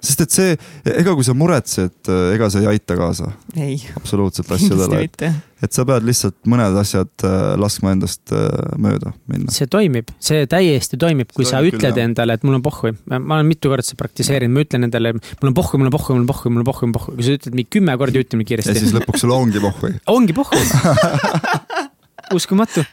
Sest 0.00 0.24
et 0.24 0.34
see, 0.34 0.56
ega 0.96 1.14
kui 1.16 1.26
sa 1.26 1.34
muretsed, 1.36 2.10
ega 2.34 2.48
see 2.52 2.64
ei 2.64 2.74
aita 2.74 2.96
kaasa 2.98 3.30
ei, 3.56 3.76
absoluutselt 3.98 4.50
asjadele, 4.56 5.02
mitte. 5.04 5.30
et 5.60 5.76
sa 5.76 5.84
pead 5.88 6.06
lihtsalt 6.08 6.38
mõned 6.50 6.76
asjad 6.80 7.26
äh, 7.26 7.36
laskma 7.60 7.94
endast 7.96 8.32
äh, 8.34 8.46
mööda 8.80 9.12
minna. 9.30 9.52
see 9.54 9.68
toimib, 9.70 10.12
see 10.22 10.46
täiesti 10.50 10.98
toimib, 11.00 11.32
kui 11.34 11.44
See 11.44 11.52
sa 11.52 11.62
ütled 11.64 11.82
küll, 11.82 12.04
endale, 12.04 12.38
et 12.38 12.46
mul 12.46 12.58
on 12.58 12.64
pohhui. 12.64 12.94
ma 13.10 13.38
olen 13.38 13.50
mitu 13.50 13.72
korda 13.72 13.86
seda 13.86 14.00
praktiseerinud, 14.02 14.56
ma 14.56 14.64
ütlen 14.66 14.88
endale, 14.88 15.14
mul 15.18 15.52
on 15.52 15.58
pohhui, 15.58 15.82
mul 15.82 15.90
on 15.90 15.96
pohhui, 15.96 16.16
mul 16.16 16.24
on 16.24 16.30
pohhui, 16.32 16.54
mul 16.54 16.64
on 16.64 16.70
pohhui, 16.70 16.88
mul 16.88 16.94
on 16.94 16.98
pohhui. 16.98 17.18
kui 17.18 17.28
sa 17.28 17.36
ütled 17.38 17.58
mingi 17.58 17.72
kümme 17.78 17.98
korda, 18.00 18.24
ütle 18.24 18.40
nii 18.40 18.48
ja 18.48 18.52
kiiresti 18.52 18.78
siis. 18.78 18.96
lõpuks 18.96 19.24
sul 19.26 19.34
ongi 19.36 19.62
pohhui. 19.62 19.94
ongi 20.16 20.36
pohhui. 20.36 20.64
uskumatu. 22.38 22.84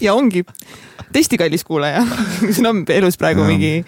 ja 0.00 0.14
ongi, 0.16 0.42
testi 1.12 1.38
kallis 1.40 1.64
kuulaja, 1.64 2.02
sul 2.56 2.68
on 2.72 2.84
elus 2.92 3.18
praegu 3.20 3.44
Jah. 3.44 3.52
mingi, 3.52 3.84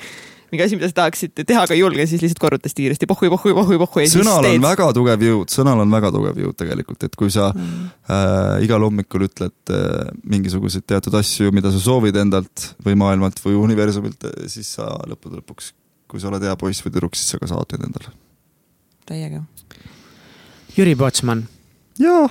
mingi 0.52 0.64
asi, 0.64 0.78
mida 0.78 0.88
sa 0.88 0.96
tahaksid 1.02 1.34
teha, 1.42 1.64
aga 1.66 1.74
ei 1.76 1.82
julge, 1.82 2.06
siis 2.08 2.22
lihtsalt 2.22 2.40
korruta 2.42 2.68
hästi 2.68 2.84
kiiresti 2.84 3.08
pohhui, 3.10 3.28
pohhui, 3.32 3.52
pohhui, 3.56 3.78
pohhui 3.82 4.04
ja 4.04 4.10
siis 4.10 4.22
sõnal 4.22 4.40
on 4.40 4.46
teed. 4.48 4.62
väga 4.64 4.88
tugev 4.96 5.24
jõud, 5.26 5.52
sõnal 5.52 5.82
on 5.84 5.92
väga 5.92 6.10
tugev 6.14 6.40
jõud 6.42 6.56
tegelikult, 6.58 7.04
et 7.04 7.18
kui 7.20 7.32
sa 7.34 7.50
äh, 7.52 8.64
igal 8.64 8.86
hommikul 8.86 9.26
ütled 9.28 9.74
äh, 9.74 10.08
mingisuguseid 10.24 10.86
teatud 10.88 11.18
asju, 11.20 11.52
mida 11.56 11.72
sa 11.74 11.82
soovid 11.82 12.16
endalt 12.22 12.70
või 12.86 12.96
maailmalt 13.00 13.42
või 13.44 13.58
universumilt, 13.60 14.28
siis 14.48 14.72
sa 14.78 14.88
lõppude 15.10 15.42
lõpuks, 15.42 15.72
kui 16.08 16.22
sa 16.22 16.32
oled 16.32 16.48
hea 16.48 16.56
poiss 16.60 16.84
või 16.84 16.96
tüdruk, 16.96 17.18
siis 17.18 17.34
sa 17.34 17.42
ka 17.42 17.50
saad 17.50 17.76
need 17.76 17.88
endale. 17.90 18.16
täiega. 19.08 19.44
Jüri 20.78 20.94
Pootsman, 20.96 21.42
jaa, 22.00 22.28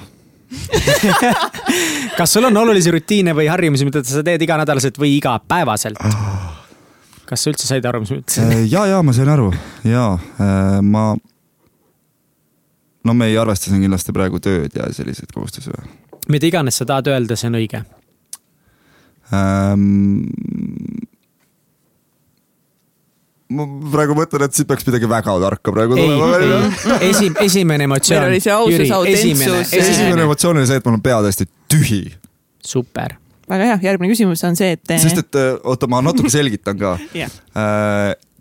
kas 2.18 2.34
sul 2.34 2.48
on 2.48 2.58
olulisi 2.64 2.92
rutiine 2.94 3.36
või 3.36 3.50
harjumusi, 3.52 3.88
mida 3.88 4.04
sa 4.08 4.24
teed 4.26 4.42
iganädalaselt 4.46 5.00
või 5.02 5.18
igapäevaselt? 5.18 6.00
Kas 7.28 7.44
sa 7.44 7.54
üldse 7.54 7.70
said 7.70 7.86
aru, 7.86 8.04
mis 8.04 8.14
ma 8.14 8.22
ütlesin? 8.22 8.52
Äh, 8.56 8.66
ja, 8.72 8.86
ja 8.90 9.04
ma 9.06 9.16
sain 9.16 9.32
aru 9.32 9.52
ja 9.88 10.10
äh, 10.18 10.80
ma. 10.82 11.10
no 13.08 13.16
me 13.16 13.32
ei 13.32 13.38
arvesta 13.40 13.72
siin 13.72 13.84
kindlasti 13.84 14.16
praegu 14.16 14.42
tööd 14.44 14.76
ja 14.76 14.90
selliseid 14.96 15.32
kohustusi 15.36 15.74
või 15.76 15.88
mida 16.32 16.48
iganes 16.48 16.80
sa 16.80 16.88
tahad 16.88 17.12
öelda, 17.12 17.38
see 17.40 17.52
on 17.52 17.60
õige. 17.60 17.84
ähm,? 19.34 20.24
ma 23.48 23.64
praegu 23.94 24.16
mõtlen, 24.18 24.44
et 24.44 24.58
siit 24.58 24.68
peaks 24.68 24.84
midagi 24.90 25.08
väga 25.08 25.38
tarka 25.44 25.72
praegu 25.76 25.96
tulema 25.96 26.32
välja. 26.34 26.58
esi, 27.10 27.30
esimene 27.46 27.88
emotsioon. 27.88 28.26
Meil 28.26 28.36
oli 28.36 28.44
see 28.44 28.56
ausus, 28.56 28.92
autentsus, 28.98 29.22
esimene 29.24 29.62
esimene, 29.94 30.26
emotsioon 30.28 30.60
oli 30.60 30.68
see, 30.68 30.82
et 30.82 30.90
mul 30.90 31.00
on 31.00 31.06
pea 31.06 31.22
täiesti 31.24 31.48
tühi, 31.72 32.02
super. 32.64 33.16
Väga 33.50 33.72
hea, 33.72 33.80
järgmine 33.90 34.12
küsimus 34.14 34.44
on 34.48 34.58
see, 34.60 34.76
et. 34.78 34.96
sest 35.02 35.24
et 35.24 35.40
äh, 35.40 35.54
oota, 35.64 35.90
ma 35.92 36.02
natuke 36.06 36.32
selgitan 36.34 36.80
ka 36.80 36.96
Jah. 37.22 37.34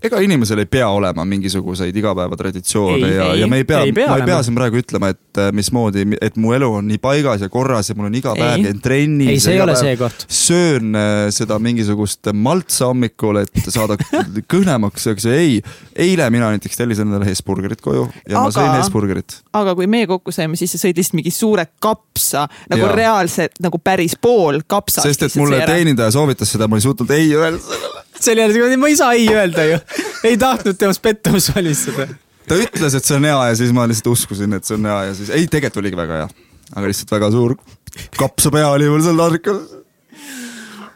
Ega 0.06 0.20
inimesel 0.24 0.62
ei 0.62 0.68
pea 0.70 0.88
olema 0.92 1.24
mingisuguseid 1.28 1.96
igapäevatraditsioone 1.96 3.08
ja, 3.14 3.28
ja 3.34 3.46
me 3.50 3.60
ei 3.62 3.64
pea, 3.68 3.78
ma 3.78 3.90
ei 3.90 3.94
pea 3.96 4.12
olema. 4.14 4.42
siin 4.46 4.56
praegu 4.58 4.80
ütlema, 4.80 5.10
et 5.14 5.40
äh, 5.40 5.50
mismoodi, 5.56 6.06
et 6.20 6.36
mu 6.40 6.52
elu 6.56 6.68
on 6.80 6.88
nii 6.90 7.00
paigas 7.02 7.44
ja 7.44 7.48
korras 7.52 7.90
ja 7.90 7.96
mul 7.98 8.08
on 8.10 8.18
iga 8.18 8.34
päev 8.38 8.64
käin 8.66 8.80
trennis. 8.84 9.30
ei, 9.34 9.40
see 9.42 9.56
ei 9.56 9.62
ole 9.64 9.76
see 9.78 9.96
koht. 10.00 10.26
söön 10.28 10.96
äh, 10.98 11.26
seda 11.34 11.58
mingisugust 11.62 12.30
maltsa 12.34 12.90
hommikul, 12.90 13.42
et 13.42 13.68
saada 13.68 13.98
kõhnemaks, 14.52 15.08
eks 15.12 15.28
ju, 15.28 15.34
ei. 15.34 15.58
eile 16.06 16.28
mina 16.34 16.50
näiteks 16.54 16.78
tellisin 16.78 17.08
endale 17.08 17.28
Hesburgerit 17.28 17.82
koju 17.84 18.06
ja 18.28 18.38
ma 18.38 18.46
Aga- 18.46 18.56
sõin 18.58 18.72
Hesburgerit. 18.78 19.40
aga 19.56 19.76
kui 19.78 19.88
meie 19.90 20.08
kokku 20.10 20.34
saime, 20.34 20.58
siis 20.58 20.74
sa 20.76 20.82
sõid 20.82 20.98
lihtsalt 20.98 21.20
mingi 21.20 21.34
suure 21.34 21.66
kapsa 21.82 22.46
nagu 22.70 22.86
Jaa. 22.86 22.96
reaalselt 22.96 23.60
nagu 23.64 23.80
päris 23.82 24.16
pool 24.20 24.62
kapsast. 24.66 25.08
sest 25.08 25.28
et 25.28 25.38
mulle 25.40 25.62
teenindaja 25.66 26.14
soovitas 26.14 26.52
seda, 26.56 26.68
ma 26.68 26.78
ei 26.80 26.86
suutnud 26.86 27.10
ei 27.16 27.32
öelda 27.34 27.62
sellele. 27.62 28.05
See 28.20 28.32
oli 28.32 28.40
jälle, 28.40 28.76
ma 28.76 28.88
ei 28.88 28.96
saa 28.96 29.12
ei 29.12 29.28
öelda 29.32 29.64
ju. 29.64 29.78
ei 30.24 30.36
tahtnud 30.38 30.78
temast 30.78 31.02
pettumust 31.02 31.54
valmistada. 31.54 32.08
ta 32.48 32.58
ütles, 32.60 32.94
et 32.94 33.04
see 33.04 33.16
on 33.16 33.24
hea 33.28 33.38
ja 33.50 33.56
siis 33.58 33.72
ma 33.76 33.86
lihtsalt 33.88 34.12
uskusin, 34.12 34.52
et 34.56 34.64
see 34.64 34.76
on 34.78 34.86
hea 34.88 35.00
ja 35.10 35.14
siis, 35.18 35.30
ei, 35.30 35.46
tegelikult 35.46 35.82
oligi 35.84 35.98
väga 35.98 36.22
hea. 36.22 36.28
aga 36.74 36.92
lihtsalt 36.92 37.16
väga 37.18 37.30
suur 37.34 37.56
kapsapea 38.18 38.68
oli 38.70 38.88
mul 38.90 39.04
seal 39.04 39.20
taldrikul. 39.20 39.60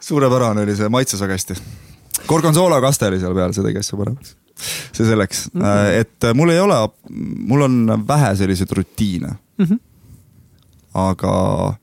suurepärane 0.01 0.65
oli 0.67 0.77
see, 0.77 0.89
maitses 0.89 1.21
väga 1.21 1.39
hästi. 1.39 1.59
gorgonzola 2.27 2.81
kaste 2.81 3.09
oli 3.09 3.21
seal 3.21 3.35
peal, 3.35 3.55
see 3.57 3.67
tegi 3.67 3.83
asja 3.83 3.99
paremaks. 4.01 4.37
see 4.93 5.07
selleks 5.07 5.47
mm, 5.53 5.63
-hmm. 5.63 6.01
et 6.01 6.25
äh, 6.25 6.35
mul 6.35 6.51
ei 6.51 6.61
ole, 6.61 6.81
mul 7.53 7.63
on 7.69 8.05
vähe 8.09 8.35
selliseid 8.37 8.73
rutiine 8.77 9.29
mm. 9.29 9.65
Mhm. 9.65 9.79
aga, 10.95 11.75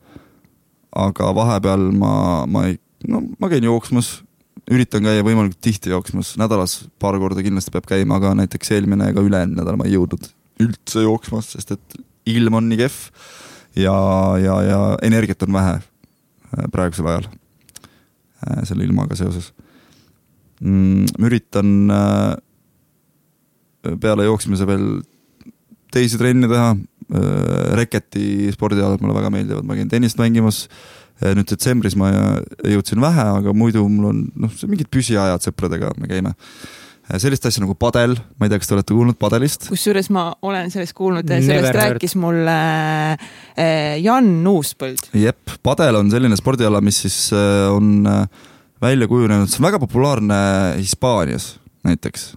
aga 0.96 1.36
vahepeal 1.36 1.92
ma, 1.92 2.46
ma 2.46 2.66
ei, 2.68 2.80
no 3.08 3.24
ma 3.40 3.50
käin 3.50 3.64
jooksmas 3.64 4.27
üritan 4.72 5.06
käia 5.08 5.24
võimalikult 5.24 5.62
tihti 5.64 5.92
jooksmas, 5.94 6.34
nädalas 6.40 6.82
paar 7.00 7.18
korda 7.22 7.44
kindlasti 7.46 7.72
peab 7.74 7.88
käima, 7.88 8.20
aga 8.20 8.34
näiteks 8.42 8.74
eelmine 8.76 9.12
ega 9.14 9.24
üle-eelmine 9.24 9.62
nädal 9.62 9.80
ma 9.80 9.88
ei 9.88 9.96
jõudnud 9.96 10.28
üldse 10.64 11.04
jooksmas, 11.06 11.54
sest 11.56 11.76
et 11.78 12.00
ilm 12.28 12.58
on 12.60 12.68
nii 12.70 12.80
kehv 12.82 12.98
ja, 13.78 13.96
ja, 14.42 14.58
ja 14.66 14.80
energiat 15.06 15.44
on 15.46 15.54
vähe 15.56 15.78
äh, 15.78 16.68
praegusel 16.74 17.08
ajal 17.12 17.30
äh, 17.30 18.64
selle 18.68 18.88
ilmaga 18.88 19.18
seoses 19.20 19.54
mm,. 20.60 21.18
ma 21.18 21.30
üritan 21.30 21.74
äh, 21.94 22.36
peale 24.04 24.28
jooksmise 24.28 24.68
veel 24.68 24.88
teisi 25.94 26.20
trenne 26.20 26.50
teha 26.52 26.76
reketi 27.80 28.52
spordialad 28.52 29.00
mulle 29.00 29.14
väga 29.16 29.30
meeldivad, 29.32 29.64
ma 29.64 29.78
käin 29.78 29.88
tennist 29.88 30.18
mängimas 30.20 30.66
nüüd 31.22 31.48
detsembris 31.50 31.96
ma 31.98 32.12
jõudsin 32.66 33.02
vähe, 33.02 33.30
aga 33.42 33.54
muidu 33.58 33.86
mul 33.90 34.12
on 34.12 34.26
noh, 34.38 34.58
mingid 34.70 34.90
püsiajad 34.94 35.46
sõpradega, 35.48 35.94
me 35.98 36.10
käime. 36.12 36.34
sellist 37.18 37.46
asja 37.48 37.64
nagu 37.64 37.74
padel, 37.80 38.18
ma 38.38 38.46
ei 38.46 38.52
tea, 38.52 38.60
kas 38.62 38.70
te 38.70 38.76
olete 38.76 38.94
kuulnud 38.94 39.18
padelist? 39.20 39.70
kusjuures 39.72 40.10
ma 40.14 40.30
olen 40.46 40.70
sellest 40.74 40.94
kuulnud, 40.98 41.26
Never 41.30 41.46
sellest 41.48 41.70
heard. 41.72 41.82
rääkis 41.96 42.18
mulle 42.20 42.58
äh, 43.14 43.96
Jan 44.04 44.34
Uuspõld. 44.48 45.10
jep, 45.18 45.58
padel 45.64 46.02
on 46.02 46.12
selline 46.12 46.38
spordiala, 46.38 46.82
mis 46.84 47.02
siis 47.06 47.22
on 47.34 48.06
välja 48.84 49.08
kujunenud, 49.10 49.50
see 49.50 49.62
on 49.62 49.72
väga 49.72 49.80
populaarne 49.82 50.42
Hispaanias 50.78 51.56
näiteks. 51.88 52.34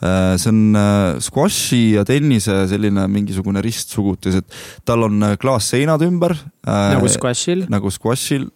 See 0.00 0.50
on 0.52 0.76
äh, 0.76 1.16
squashi 1.24 1.96
ja 1.96 2.04
tennise 2.04 2.66
selline 2.68 3.06
mingisugune 3.08 3.62
ristsugutis, 3.64 4.40
et 4.42 4.56
tal 4.84 5.06
on 5.08 5.22
äh, 5.24 5.36
klaasseinad 5.40 6.04
ümber. 6.04 6.36
nagu 6.66 7.08
squashil. 7.08 7.64
nagu 7.72 7.90
squashil, 7.90 8.50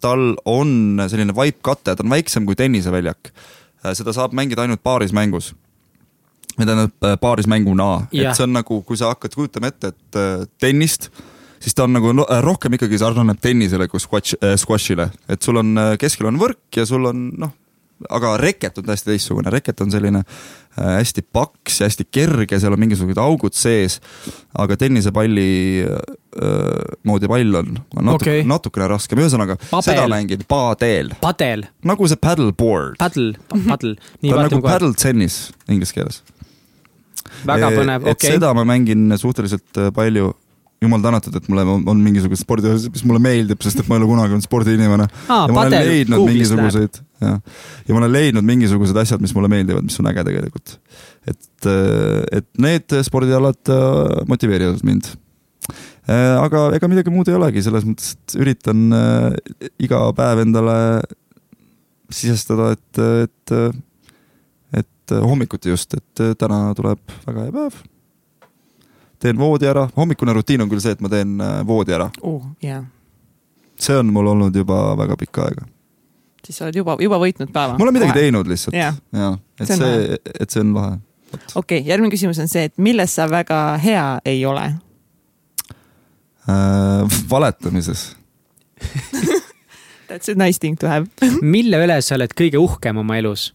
tal 0.00 0.34
on 0.44 1.00
selline 1.08 1.34
vaipkate, 1.36 1.94
ta 1.94 2.04
on 2.04 2.10
väiksem 2.10 2.46
kui 2.46 2.56
tenniseväljak. 2.58 3.30
seda 3.92 4.12
saab 4.12 4.34
mängida 4.34 4.64
ainult 4.64 4.82
paarismängus. 4.82 5.54
või 6.58 6.66
tähendab 6.66 7.06
äh, 7.06 7.16
paarismänguna, 7.20 8.08
et 8.12 8.34
see 8.36 8.44
on 8.44 8.52
nagu, 8.54 8.82
kui 8.82 8.98
sa 8.98 9.14
hakkad 9.14 9.34
kujutama 9.34 9.70
ette, 9.70 9.94
et 9.94 10.18
äh, 10.18 10.46
tennist, 10.58 11.10
siis 11.58 11.74
ta 11.74 11.86
on 11.86 11.94
nagu 11.96 12.12
rohkem 12.42 12.76
ikkagi 12.76 12.98
sarnaneb 12.98 13.40
tennisele 13.42 13.88
kui 13.88 14.02
squash, 14.02 14.36
squashile, 14.60 15.08
et 15.28 15.42
sul 15.42 15.58
on 15.58 15.74
äh, 15.78 15.96
keskel 15.98 16.30
on 16.30 16.38
võrk 16.38 16.78
ja 16.78 16.86
sul 16.86 17.10
on 17.10 17.30
noh, 17.38 17.54
aga 18.10 18.34
reket 18.40 18.78
on 18.78 18.86
täiesti 18.88 19.12
teistsugune, 19.12 19.52
reket 19.52 19.80
on 19.84 19.92
selline 19.92 20.20
äh, 20.24 20.98
hästi 20.98 21.24
paks 21.32 21.80
ja 21.80 21.88
hästi 21.88 22.06
kerge, 22.12 22.58
seal 22.60 22.76
on 22.76 22.82
mingisugused 22.82 23.20
augud 23.22 23.56
sees, 23.56 24.00
aga 24.58 24.76
tennisepalli 24.80 25.48
äh, 25.86 25.98
moodi 27.06 27.30
pall 27.30 27.60
on, 27.60 27.74
on 27.96 28.08
natuke 28.10 28.38
okay., 28.38 28.46
natukene 28.48 28.88
raskem, 28.90 29.22
ühesõnaga 29.24 29.58
Pabel. 29.66 29.88
seda 29.88 30.06
mängin 30.10 30.46
padel, 30.50 31.14
padel, 31.22 31.66
nagu 31.86 32.10
see 32.10 32.20
paddleboard. 32.20 32.98
paddle, 33.02 33.34
paddle. 33.54 33.96
ta 34.20 34.36
on 34.36 34.46
nagu 34.48 34.62
paddle 34.64 34.94
tennis 35.00 35.48
inglise 35.68 35.96
keeles. 35.96 36.22
väga 37.48 37.72
põnev, 37.74 38.08
okei. 38.14 38.36
seda 38.36 38.54
ma 38.56 38.66
mängin 38.68 39.12
suhteliselt 39.20 39.82
äh, 39.82 39.92
palju 39.94 40.32
jumal 40.84 41.02
tänatud, 41.04 41.34
et 41.38 41.48
mulle 41.50 41.64
on, 41.74 41.82
on 41.90 42.02
mingisugused 42.04 42.44
spordiasjad, 42.44 42.92
mis 42.94 43.04
mulle 43.08 43.22
meeldib, 43.24 43.64
sest 43.64 43.82
et 43.82 43.90
ma 43.90 43.96
ei 43.96 44.02
ole 44.02 44.10
kunagi 44.10 44.36
olnud 44.36 44.46
spordiinimene. 44.46 45.08
aa, 45.28 45.40
ja 45.48 45.56
ma 45.56 45.64
olen 45.64 45.88
leidnud 45.88 46.20
Google'ist 46.20 46.54
mingisuguseid, 46.54 47.00
jah, 47.24 47.40
ja 47.88 47.96
ma 47.96 48.02
olen 48.02 48.14
leidnud 48.14 48.48
mingisugused 48.52 49.02
asjad, 49.04 49.24
mis 49.24 49.34
mulle 49.36 49.50
meeldivad, 49.52 49.86
mis 49.86 49.98
on 50.02 50.10
äge 50.12 50.26
tegelikult. 50.28 50.78
et, 51.30 51.68
et 52.38 52.48
need 52.60 52.96
spordialad 53.06 53.72
äh, 53.72 54.22
motiveerivad 54.30 54.84
mind. 54.84 55.12
aga 56.12 56.68
ega 56.76 56.88
midagi 56.92 57.12
muud 57.12 57.28
ei 57.32 57.38
olegi, 57.38 57.64
selles 57.64 57.86
mõttes, 57.88 58.14
et 58.14 58.38
üritan 58.40 58.86
äh, 58.92 59.36
iga 59.82 60.04
päev 60.16 60.44
endale 60.44 60.78
sisestada, 62.12 62.72
et, 62.74 63.02
et, 63.24 63.54
et 64.80 65.16
hommikuti 65.24 65.72
just, 65.72 65.96
et 65.96 66.24
äh, 66.24 66.36
täna 66.38 66.68
tuleb 66.76 67.00
väga 67.26 67.46
hea 67.46 67.54
päev. 67.54 67.82
Teen 69.24 69.38
voodi 69.40 69.68
ära, 69.70 69.86
hommikune 69.96 70.34
rutiin 70.36 70.64
on 70.64 70.70
küll 70.72 70.82
see, 70.84 70.94
et 70.96 71.04
ma 71.04 71.10
teen 71.12 71.38
äh, 71.40 71.60
voodi 71.66 71.96
ära, 71.96 72.10
oh,. 72.22 72.42
jaa, 72.64 72.82
see 73.80 73.96
on 74.00 74.12
mul 74.14 74.32
olnud 74.34 74.56
juba 74.56 74.80
väga 75.00 75.18
pikka 75.24 75.48
aega. 75.48 75.66
siis 76.44 76.60
sa 76.60 76.68
oled 76.68 76.80
juba, 76.80 76.96
juba 77.02 77.20
võitnud 77.22 77.52
päeva. 77.52 77.78
ma 77.78 77.86
olen 77.86 77.98
midagi 77.98 78.18
teinud 78.20 78.50
lihtsalt 78.50 78.76
Jaa. 78.76 78.94
ja 79.12 79.34
et 79.60 79.68
See 79.68 79.76
on 79.78 79.84
see, 79.84 80.18
et 80.40 80.56
see 80.56 80.64
on 80.64 80.74
lahe. 80.76 80.98
okei 81.32 81.80
okay,, 81.80 81.84
järgmine 81.88 82.12
küsimus 82.14 82.42
on 82.42 82.50
see, 82.52 82.66
et 82.70 82.76
milles 82.78 83.16
sa 83.16 83.28
väga 83.30 83.62
hea 83.82 84.04
ei 84.28 84.44
ole? 84.48 84.68
äh, 86.48 87.20
valetamises, 87.30 88.12
That's 90.08 90.28
a 90.28 90.34
nice 90.34 90.58
thing 90.58 90.76
to 90.76 90.88
have. 90.88 91.08
mille 91.56 91.80
üle 91.84 91.96
sa 92.04 92.18
oled 92.18 92.34
kõige 92.36 92.60
uhkem 92.60 93.00
oma 93.02 93.18
elus? 93.18 93.52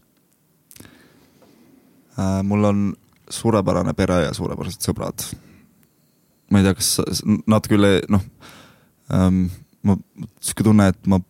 äh, 2.18 2.40
mul 2.44 2.66
on 2.68 2.82
suurepärane 3.30 3.94
pere 3.96 4.24
ja 4.26 4.34
suurepärased 4.36 4.82
sõbrad. 4.84 5.24
Ma 6.50 6.60
ei 6.60 6.64
tea, 6.68 6.74
kas 6.78 7.22
nad 7.46 7.66
küll 7.70 7.84
ei- 7.88 8.04
noh 8.10 8.22
ähm,, 9.14 9.44
ma 9.86 9.96
sihuke 10.42 10.64
tunne, 10.66 10.88
et 10.92 11.06
ma 11.10 11.20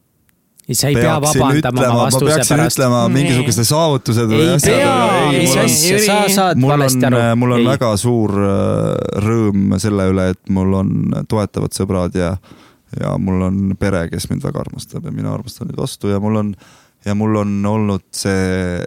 sa 0.71 0.87
ei 0.87 0.95
pea 0.95 1.17
vabandama 1.19 1.55
ütlema, 1.59 1.87
oma 1.91 1.97
ma 1.99 2.03
vastuse 2.07 2.29
peaksin 2.31 2.57
pärast. 2.57 2.77
ütlema 2.79 2.99
mingisugused 3.11 3.67
saavutused 3.67 4.29
või 4.31 4.43
ei 4.45 4.53
asjad, 4.55 4.77
pea 4.77 4.93
ei, 5.33 5.39
mis 5.41 5.49
mul 5.51 5.59
on- 5.59 5.65
asja, 5.71 5.99
sa 6.07 6.19
saad 6.35 6.61
mul 6.63 6.71
on 6.71 6.77
valesti, 6.79 7.07
aru. 7.09 7.23
mul 7.43 7.55
on 7.57 7.65
väga 7.73 7.89
suur 7.99 8.35
äh, 8.39 9.25
rõõm 9.27 9.79
selle 9.83 10.07
üle, 10.13 10.29
et 10.37 10.41
mul 10.55 10.77
on 10.79 10.93
toetavad 11.29 11.75
sõbrad 11.75 12.15
ja, 12.21 12.31
ja 13.01 13.17
mul 13.19 13.43
on 13.49 13.59
pere, 13.81 14.05
kes 14.13 14.29
mind 14.31 14.47
väga 14.47 14.63
armastab 14.63 15.05
ja 15.11 15.15
mina 15.15 15.35
armastan 15.35 15.71
neid 15.73 15.79
vastu 15.83 16.13
ja 16.13 16.21
mul 16.23 16.39
on, 16.45 16.55
ja 17.05 17.15
mul 17.19 17.37
on 17.43 17.59
olnud 17.67 18.07
see 18.15 18.79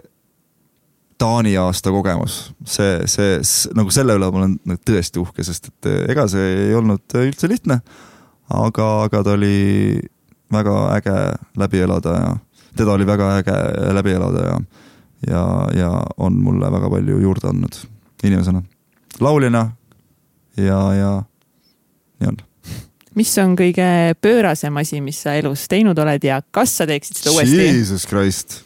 Taani 1.18 1.52
aasta 1.60 1.92
kogemus, 1.94 2.38
see, 2.66 3.04
see, 3.10 3.36
nagu 3.78 3.92
selle 3.94 4.16
üle 4.18 4.30
ma 4.34 4.40
olen 4.42 4.78
tõesti 4.82 5.20
uhke, 5.22 5.44
sest 5.46 5.70
et 5.70 5.88
eh, 5.90 6.00
ega 6.10 6.26
see 6.30 6.48
ei 6.66 6.74
olnud 6.74 7.14
üldse 7.20 7.50
lihtne. 7.50 7.80
aga, 8.50 8.88
aga 9.06 9.22
ta 9.24 9.36
oli 9.36 10.00
väga 10.52 10.74
äge 10.96 11.18
läbi 11.56 11.84
elada 11.86 12.16
ja 12.18 12.32
teda 12.76 12.92
oli 12.92 13.06
väga 13.06 13.30
äge 13.38 13.56
läbi 13.94 14.10
elada 14.10 14.46
ja, 14.46 14.56
ja, 15.28 15.44
ja 15.74 15.90
on 16.16 16.36
mulle 16.42 16.72
väga 16.72 16.90
palju 16.90 17.20
juurde 17.22 17.48
andnud 17.48 17.78
inimesena, 18.24 18.62
lauljana 19.20 19.70
ja, 20.56 20.80
ja 20.94 21.12
nii 22.20 22.28
on. 22.32 22.42
mis 23.14 23.38
on 23.38 23.54
kõige 23.58 23.88
pöörasem 24.20 24.82
asi, 24.82 25.00
mis 25.00 25.22
sa 25.22 25.38
elus 25.38 25.68
teinud 25.70 25.98
oled 25.98 26.26
ja 26.26 26.42
kas 26.50 26.76
sa 26.80 26.90
teeksid 26.90 27.22
seda 27.22 27.36
uuesti? 27.36 27.62
Jesus 27.70 28.06
Christ 28.10 28.62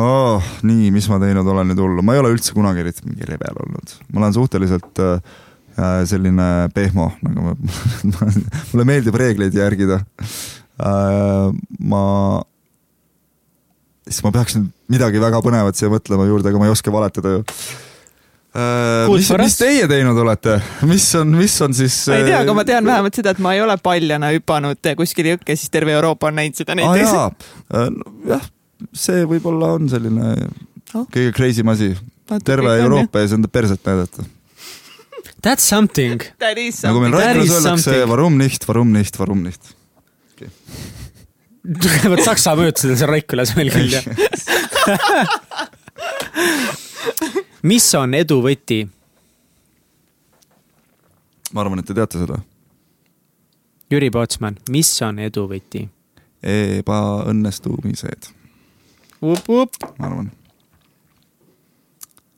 oh,. 0.00 0.42
nii, 0.66 0.90
mis 0.94 1.08
ma 1.10 1.18
teinud 1.22 1.48
olen 1.52 1.70
nüüd 1.72 1.80
hullu, 1.82 2.04
ma 2.04 2.16
ei 2.16 2.22
ole 2.22 2.32
üldse 2.34 2.54
kunagi 2.56 2.84
eriti 2.84 3.06
mingi 3.06 3.28
rebel 3.28 3.62
olnud, 3.64 3.96
ma 4.12 4.22
olen 4.22 4.36
suhteliselt 4.36 5.02
äh, 5.02 5.32
äh, 5.78 6.02
selline 6.08 6.50
pehmo, 6.76 7.10
nagu 7.24 7.54
ma, 8.12 8.28
mulle 8.72 8.88
meeldib 8.88 9.16
reegleid 9.20 9.56
järgida 9.56 10.02
äh,. 10.82 11.50
ma, 11.78 12.04
siis 14.08 14.22
ma 14.26 14.34
peaks 14.36 14.60
nüüd 14.60 14.70
midagi 14.92 15.22
väga 15.22 15.42
põnevat 15.44 15.78
siia 15.78 15.90
mõtlema 15.92 16.28
juurde, 16.28 16.52
aga 16.52 16.62
ma 16.62 16.68
ei 16.68 16.76
oska 16.76 16.94
valetada 16.94 17.36
ju 17.38 17.42
äh,. 17.42 19.06
Mis, 19.12 19.30
mis 19.40 19.56
teie 19.60 19.86
teinud 19.90 20.18
olete, 20.20 20.58
mis 20.88 21.08
on, 21.18 21.32
mis 21.40 21.56
on 21.64 21.76
siis? 21.76 22.02
ma 22.12 22.20
ei 22.20 22.28
tea, 22.30 22.42
aga 22.44 22.56
ma 22.56 22.66
tean 22.68 22.88
vähemalt 22.88 23.16
seda, 23.16 23.32
et 23.32 23.40
ma 23.44 23.56
ei 23.56 23.64
ole 23.64 23.78
paljana 23.80 24.34
hüpanud 24.36 24.92
kuskile 25.00 25.36
jõkke, 25.36 25.56
siis 25.56 25.72
terve 25.72 25.96
Euroopa 25.96 26.28
on 26.28 26.38
näinud 26.42 26.60
seda 26.60 26.76
aa 26.76 26.82
näiteks. 26.82 27.16
jaa, 27.16 27.88
jah, 28.34 28.52
see 28.92 29.24
võib-olla 29.28 29.66
on 29.76 29.88
selline 29.92 30.26
Oh. 30.94 31.02
kõige 31.10 31.32
crazy 31.34 31.60
im 31.64 31.68
asi, 31.72 31.88
terve 32.46 32.70
Euroopa 32.78 33.18
ees 33.24 33.32
enda 33.34 33.48
perset 33.50 33.82
näidata. 33.84 34.22
That's 35.42 35.64
something. 35.66 36.22
That 36.42 36.58
is 36.62 36.78
nagu 36.86 37.00
meil 37.02 37.10
something. 37.10 37.18
That 37.18 37.36
Raikkülas 37.36 37.48
is 37.48 37.52
öeldakse 37.56 37.82
something., 37.82 38.08
varum 38.12 38.34
nicht, 38.38 38.62
varum 38.68 38.92
nicht, 38.94 39.18
varum 39.18 39.40
nicht. 39.42 39.62
tugevad 41.66 42.20
saksa 42.22 42.54
mõjutused 42.58 42.90
on 42.94 42.98
seal 43.00 43.10
Raikkülas 43.10 43.50
meil 43.58 43.70
küll 43.74 43.90
jah. 43.96 44.04
mis 47.70 47.86
on 47.98 48.14
edu 48.14 48.38
võti? 48.44 48.80
ma 51.50 51.60
arvan, 51.64 51.78
et 51.82 51.86
te 51.88 51.94
teate 51.96 52.18
seda. 52.22 52.36
Jüri 53.90 54.10
Pootsman, 54.14 54.54
mis 54.70 54.90
on 55.06 55.18
edu 55.26 55.42
võti? 55.50 55.82
ebaõnnestumised, 56.46 58.22
ma 59.98 60.06
arvan. 60.10 60.30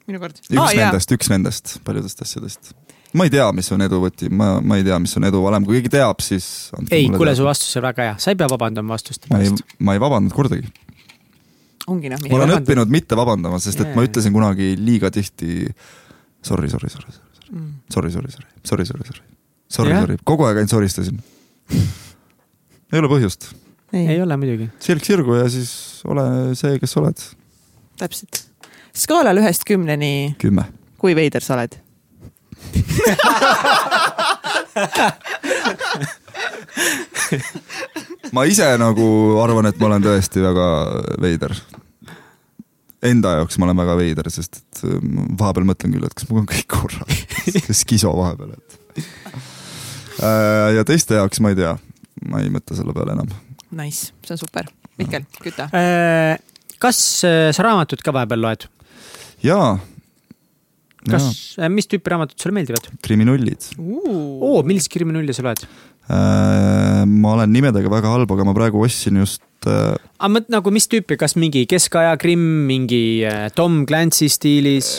minu 0.09 0.21
kord. 0.23 0.39
üks 0.49 0.61
ah, 0.63 0.73
nendest, 0.79 1.13
üks 1.17 1.31
nendest 1.33 1.75
paljudest 1.87 2.23
asjadest. 2.25 2.73
ma 3.17 3.27
ei 3.29 3.33
tea, 3.33 3.47
mis 3.57 3.69
on 3.75 3.85
edu 3.85 4.01
võti, 4.03 4.29
ma, 4.33 4.59
ma 4.61 4.79
ei 4.81 4.85
tea, 4.87 4.99
mis 5.03 5.15
on 5.21 5.29
edu 5.29 5.43
valem, 5.45 5.65
kui 5.69 5.79
keegi 5.79 5.93
teab, 5.99 6.21
siis. 6.25 6.49
ei, 6.91 7.09
kuule, 7.13 7.35
su 7.39 7.47
vastus 7.47 7.77
on 7.81 7.87
väga 7.89 8.09
hea, 8.11 8.17
sa 8.23 8.33
ei 8.35 8.39
pea 8.41 8.49
vabandama 8.53 8.97
vastuste 8.97 9.31
ma 9.33 9.41
ei 9.43 9.51
pärast., 9.53 9.77
ma 9.85 9.97
ei 9.97 10.03
vabandanud 10.05 10.37
kordagi. 10.37 10.69
ongi 11.89 12.11
noh, 12.13 12.21
ma 12.21 12.29
Ei 12.29 12.35
olen 12.37 12.49
vabanda- 12.51 12.61
õppinud 12.65 12.93
mitte 12.93 13.17
vabandama, 13.17 13.61
sest 13.65 13.81
et 13.85 13.95
ma 13.97 14.03
Jaa. 14.05 14.11
ütlesin 14.11 14.35
kunagi 14.37 14.75
liiga 14.81 15.09
tihti 15.15 15.69
sorry, 16.45 16.69
sorry, 16.73 16.91
sorry, 16.93 17.13
sorry, 17.13 17.25
Mm. 17.49 17.69
sorry, 17.89 18.11
sorry, 18.13 18.29
sorry, 18.31 18.45
sorry, 18.69 18.85
sorry, 18.85 19.05
sorry, 19.09 19.23
sorry, 19.73 19.91
Jah. 19.95 20.01
sorry, 20.05 20.17
kogu 20.29 20.45
aeg 20.45 20.59
ainult 20.61 20.69
soristasin. 20.75 21.17
ei 22.93 22.99
ole 23.01 23.09
põhjust, 23.09 23.47
ei 23.97 24.03
ei, 24.05 24.19
ole 24.21 24.37
muidugi. 24.37 24.67
sirg 24.85 25.01
sirgu 25.07 25.39
ja 25.39 25.47
siis 25.49 25.71
ole 26.05 26.55
see, 26.59 26.79
kes 26.83 26.97
oled, 27.01 27.19
täpselt. 27.99 28.45
skaalal 28.97 29.39
ühest 29.43 29.65
kümneni, 29.69 30.37
kümme. 30.39 30.65
kui 30.99 31.17
veider 31.19 31.43
sa 31.45 31.55
oled? 31.59 31.79
ma 38.33 38.45
ise 38.49 38.69
nagu 38.81 39.07
arvan, 39.43 39.67
et 39.71 39.79
ma 39.81 39.87
olen 39.91 40.03
tõesti 40.05 40.43
väga 40.45 40.69
veider. 41.23 41.55
Enda 43.09 43.29
jaoks 43.39 43.59
ma 43.61 43.69
olen 43.69 43.79
väga 43.79 43.95
veider, 43.99 44.27
sest 44.33 44.53
et 44.59 44.81
äh, 44.89 44.99
ma 45.03 45.29
vahepeal 45.45 45.69
mõtlen 45.69 45.93
küll, 45.95 46.07
et 46.09 46.17
kas 46.19 46.27
mul 46.31 46.43
on 46.43 46.49
kõik 46.51 46.69
korras, 46.73 47.13
skiso 47.83 48.11
vahepeal, 48.17 48.51
et. 48.59 48.71
ja 50.75 50.83
teiste 50.87 51.15
jaoks 51.21 51.39
ma 51.45 51.49
ei 51.55 51.61
tea, 51.61 51.77
ma 52.27 52.43
ei 52.43 52.51
mõtle 52.51 52.75
selle 52.79 52.93
peale 52.97 53.15
enam. 53.15 53.31
Nice, 53.79 54.11
see 54.27 54.35
on 54.35 54.41
super. 54.41 54.67
Mihkel, 54.99 55.27
küta. 55.43 55.69
Äh, 55.77 56.39
kas 56.83 56.99
äh, 57.27 57.51
sa 57.55 57.67
raamatut 57.69 58.03
ka 58.05 58.15
vahepeal 58.15 58.43
loed? 58.43 58.67
jaa. 59.45 59.77
kas, 61.09 61.29
mis 61.71 61.87
tüüpi 61.87 62.11
raamatud 62.11 62.39
sulle 62.43 62.57
meeldivad? 62.57 62.89
kriminullid. 63.07 63.71
oo, 63.79 64.57
millist 64.67 64.91
kriminulli 64.93 65.35
sa 65.37 65.45
loed? 65.47 65.63
Äh, 66.09 67.05
ma 67.05 67.35
olen 67.37 67.53
nimedega 67.53 67.91
väga 67.93 68.15
halb, 68.15 68.31
aga 68.33 68.47
ma 68.49 68.55
praegu 68.57 68.81
ostsin 68.87 69.21
just 69.21 69.43
äh, 69.69 69.95
aga 70.19 70.31
mõt- 70.35 70.51
nagu 70.53 70.73
mis 70.75 70.89
tüüpi, 70.91 71.19
kas 71.21 71.37
mingi 71.39 71.67
keskaja 71.69 72.17
krimm, 72.21 72.65
mingi 72.71 73.03
äh, 73.29 73.47
Tom 73.55 73.83
Clancy 73.89 74.31
stiilis, 74.33 74.97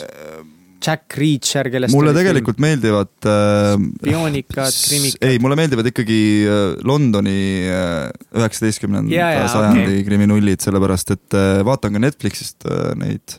Jack 0.80 1.16
Reacher, 1.20 1.68
kellest 1.72 1.94
mulle 1.94 2.14
tegelikult 2.16 2.60
meeldivad 2.62 3.28
äh, 3.28 3.74
Spioonikad, 4.00 4.72
krimikad. 4.72 5.26
ei, 5.28 5.40
mulle 5.42 5.58
meeldivad 5.60 5.90
ikkagi 5.90 6.20
äh, 6.46 6.62
Londoni 6.88 7.36
üheksateistkümnenda 7.68 9.12
Jaa, 9.12 9.34
jaa, 9.36 9.50
sajandi 9.52 9.84
okei. 9.88 10.06
kriminullid, 10.08 10.64
sellepärast 10.64 11.14
et 11.16 11.36
äh, 11.36 11.60
vaatan 11.66 11.96
ka 11.96 12.02
Netflixist 12.06 12.68
äh, 12.68 12.94
neid 13.00 13.38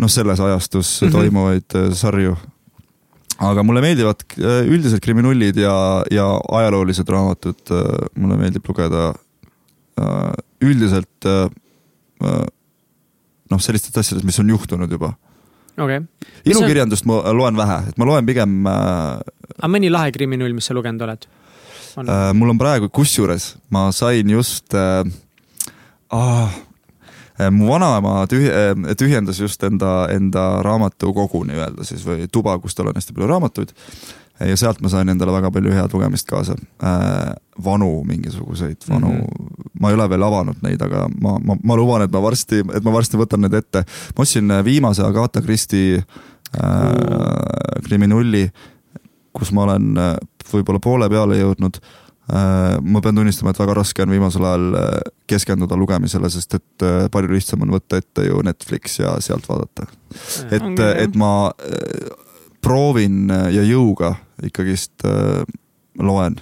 noh, 0.00 0.10
selles 0.10 0.40
ajastus 0.40 1.00
mm. 1.00 1.08
-hmm. 1.08 1.12
toimuvaid 1.12 1.76
äh, 1.76 1.92
sarju. 1.94 2.36
aga 3.40 3.62
mulle 3.64 3.80
meeldivad 3.80 4.20
äh, 4.36 4.68
üldiselt 4.68 5.00
kriminullid 5.00 5.56
ja, 5.56 6.04
ja 6.10 6.26
ajaloolised 6.60 7.08
raamatud 7.08 7.72
äh,, 7.72 8.06
mulle 8.14 8.36
meeldib 8.36 8.68
lugeda 8.68 9.14
äh, 10.00 10.32
üldiselt 10.60 11.24
äh, 11.24 11.48
äh, 12.24 12.46
noh, 13.50 13.60
sellistest 13.60 13.96
asjadest, 13.96 14.26
mis 14.26 14.38
on 14.38 14.52
juhtunud 14.52 14.92
juba 14.92 15.14
okay., 15.80 16.00
Mis 16.44 16.56
on- 16.56 16.62
ilukirjandust 16.62 17.04
ma 17.08 17.20
loen 17.36 17.56
vähe, 17.58 17.78
et 17.88 17.98
ma 17.98 18.04
loen 18.08 18.26
pigem 18.28 18.66
äh,, 18.66 19.20
aga 19.58 19.68
mõni 19.72 19.90
lahe 19.92 20.12
kriminull, 20.14 20.54
mis 20.56 20.66
sa 20.70 20.74
lugenud 20.76 21.02
oled? 21.06 21.26
äh, 22.00 22.32
mul 22.38 22.52
on 22.54 22.58
praegu, 22.60 22.88
kusjuures 22.88 23.54
ma 23.70 23.88
sain 23.92 24.28
just 24.30 24.74
äh,, 24.74 25.04
ah, 26.10 26.50
äh, 27.40 27.50
mu 27.50 27.68
vanaema 27.72 28.24
tühi- 28.30 28.50
äh,, 28.52 28.94
tühjendas 29.00 29.40
just 29.40 29.62
enda, 29.66 30.06
enda 30.14 30.62
raamatukogu 30.66 31.44
nii-öelda 31.48 31.84
siis 31.88 32.04
või 32.06 32.28
tuba, 32.32 32.58
kus 32.62 32.74
tal 32.78 32.88
on 32.92 32.98
hästi 32.98 33.12
palju 33.16 33.28
raamatuid. 33.32 33.74
Ja 34.48 34.56
sealt 34.56 34.80
ma 34.80 34.88
sain 34.92 35.08
endale 35.12 35.32
väga 35.34 35.50
palju 35.52 35.72
head 35.74 35.94
lugemist 35.94 36.28
kaasa 36.28 36.56
äh,. 36.56 37.34
vanu 37.64 38.04
mingisuguseid, 38.08 38.76
vanu 38.88 39.08
mm. 39.12 39.20
-hmm. 39.20 39.70
ma 39.80 39.88
ei 39.88 39.94
ole 39.94 40.08
veel 40.10 40.22
avanud 40.22 40.62
neid, 40.62 40.82
aga 40.82 41.08
ma, 41.20 41.38
ma, 41.44 41.56
ma 41.64 41.76
luban, 41.76 42.02
et 42.02 42.12
ma 42.12 42.22
varsti, 42.22 42.62
et 42.74 42.84
ma 42.84 42.92
varsti 42.92 43.20
võtan 43.20 43.44
need 43.44 43.54
ette. 43.54 43.84
ma 44.16 44.22
ostsin 44.22 44.50
äh, 44.50 44.64
viimase 44.64 45.04
Agatha 45.04 45.42
Christie 45.42 45.98
äh, 45.98 46.04
kriminulli, 47.84 48.48
kus 49.32 49.52
ma 49.52 49.62
olen 49.62 49.96
äh, 49.98 50.14
võib-olla 50.52 50.80
poole 50.80 51.08
peale 51.08 51.40
jõudnud 51.40 51.80
ma 52.82 53.00
pean 53.02 53.14
tunnistama, 53.14 53.50
et 53.50 53.58
väga 53.58 53.74
raske 53.74 54.02
on 54.02 54.10
viimasel 54.10 54.44
ajal 54.46 54.66
keskenduda 55.26 55.74
lugemisele, 55.76 56.28
sest 56.30 56.54
et 56.54 56.84
palju 57.10 57.32
lihtsam 57.32 57.64
on 57.66 57.72
võtta 57.74 57.98
ette 57.98 58.22
ju 58.22 58.38
Netflix 58.46 59.00
ja 59.00 59.16
sealt 59.18 59.48
vaadata. 59.48 59.88
et 60.50 60.78
et 60.94 61.16
ma 61.18 61.50
proovin 62.62 63.32
ja 63.50 63.64
jõuga 63.66 64.14
ikkagist 64.46 65.04
äh, 65.08 65.42
loen 66.00 66.38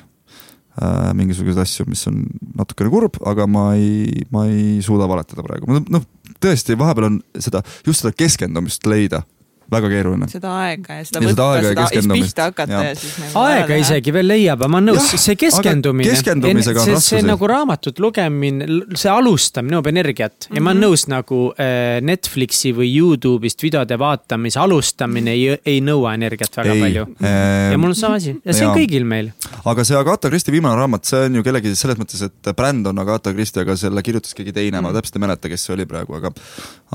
äh, 0.80 1.10
mingisuguseid 1.18 1.62
asju, 1.64 1.88
mis 1.90 2.04
on 2.10 2.22
natukene 2.58 2.92
kurb, 2.92 3.18
aga 3.26 3.48
ma 3.50 3.70
ei, 3.78 4.24
ma 4.34 4.46
ei 4.50 4.78
suuda 4.84 5.08
valetada 5.10 5.46
praegu, 5.46 5.80
noh 5.88 6.06
tõesti, 6.42 6.76
vahepeal 6.78 7.08
on 7.08 7.18
seda, 7.42 7.64
just 7.86 8.04
seda 8.04 8.14
keskendumist 8.14 8.86
leida 8.86 9.24
väga 9.72 9.90
keeruline. 9.92 10.28
seda 10.32 10.52
aega 10.62 10.98
ja 10.98 11.04
seda 11.04 11.20
Ja 11.22 11.32
seda 11.32 11.46
võtta, 11.48 11.58
ja 11.58 11.68
seda 11.68 11.86
siis 11.86 11.92
keskendumist. 11.92 12.28
pihta 12.28 12.46
hakata 12.48 12.72
ja, 12.72 12.82
ja 12.88 12.94
siis 12.96 13.16
nagu 13.20 13.42
aega 13.42 13.78
isegi 13.82 14.14
veel 14.16 14.30
leiab, 14.32 14.64
ma 14.64 14.80
olen 14.80 14.90
nõus 14.94 15.10
see 15.20 15.36
keskendumine 15.40 16.08
aga, 16.08 16.16
keskendumisega 16.16 16.80
on 16.80 16.86
see, 16.86 16.94
see 16.94 17.18
raskusi. 17.18 17.28
nagu 17.28 17.50
raamatut 17.52 18.00
lugemine, 18.02 18.68
see 18.96 19.12
alustamine 19.12 19.76
nõuab 19.76 19.90
energiat 19.92 20.48
ja 20.54 20.62
ma 20.64 20.72
olen 20.72 20.84
nõus 20.86 21.04
nagu 21.12 21.40
äh, 21.60 21.98
Netflixi 22.04 22.72
või 22.76 22.90
Youtube'ist 22.94 23.64
videode 23.64 23.98
vaatamise 24.00 24.60
alustamine 24.62 25.36
ei, 25.36 25.58
ei 25.68 25.82
nõua 25.84 26.14
energiat 26.16 26.56
väga 26.62 26.76
Ei, 26.76 26.82
palju. 26.86 27.04
ehm, 27.20 27.74
ja 27.74 27.80
mul 27.82 27.92
on 27.92 27.98
sama 27.98 28.20
asi 28.22 28.32
ja 28.32 28.54
see 28.54 28.64
on 28.64 28.72
jaa. 28.72 28.78
kõigil 28.80 29.04
meil. 29.08 29.32
aga 29.64 29.84
see 29.84 29.98
Agatha 30.00 30.32
Christie 30.32 30.54
viimane 30.54 30.78
raamat, 30.80 31.04
see 31.08 31.28
on 31.28 31.40
ju 31.40 31.44
kellegi 31.46 31.74
selles 31.78 32.00
mõttes, 32.00 32.24
et 32.24 32.52
bränd 32.56 32.88
on 32.88 33.04
Agatha 33.04 33.34
Christie, 33.36 33.66
aga 33.66 33.76
selle 33.76 34.02
kirjutas 34.06 34.36
keegi 34.38 34.54
teine, 34.56 34.80
ma 34.84 34.94
täpselt 34.96 35.20
ei 35.20 35.26
mäleta, 35.26 35.52
kes 35.52 35.68
see 35.68 35.76
oli 35.76 35.88
praegu, 35.88 36.16
aga 36.16 36.32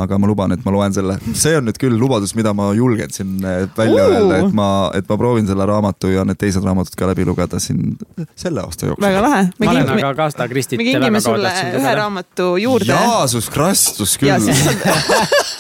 aga 0.04 0.18
ma 0.18 0.30
luban, 0.30 0.56
et 0.56 0.66
ma 0.66 0.74
loen 0.74 0.94
selle. 0.96 1.20
see 1.38 1.58
on 1.58 1.68
nüüd 1.70 1.78
küll 1.82 1.98
lubadus, 2.00 2.34
mida 2.38 2.54
ma 2.58 2.63
julgen 2.78 3.12
siin 3.14 3.38
eh, 3.46 3.68
välja 3.78 4.06
Oo. 4.06 4.12
öelda, 4.12 4.38
et 4.38 4.56
ma, 4.56 4.70
et 4.98 5.10
ma 5.10 5.18
proovin 5.18 5.48
selle 5.50 5.66
raamatu 5.70 6.12
ja 6.14 6.26
need 6.28 6.40
teised 6.42 6.66
raamatud 6.66 6.96
ka 7.00 7.10
läbi 7.12 7.26
lugeda 7.28 7.60
siin 7.64 7.96
selle 8.36 8.64
aasta 8.64 8.92
jooksul. 8.92 9.06
väga 9.06 9.22
lahe. 9.26 9.44
ma 9.60 9.72
olen 9.72 9.94
aga 9.98 10.14
Agatha 10.14 10.48
Christit 10.48 10.80
me 10.80 10.88
väga 10.88 11.00
kingime 11.00 11.22
sulle 11.24 11.54
ühe 11.80 11.96
raamatu 12.02 12.56
juurde. 12.62 12.94
Jaasus 12.94 13.50
Kristus 13.54 14.18
ja 14.22 14.40
küll, 14.40 14.54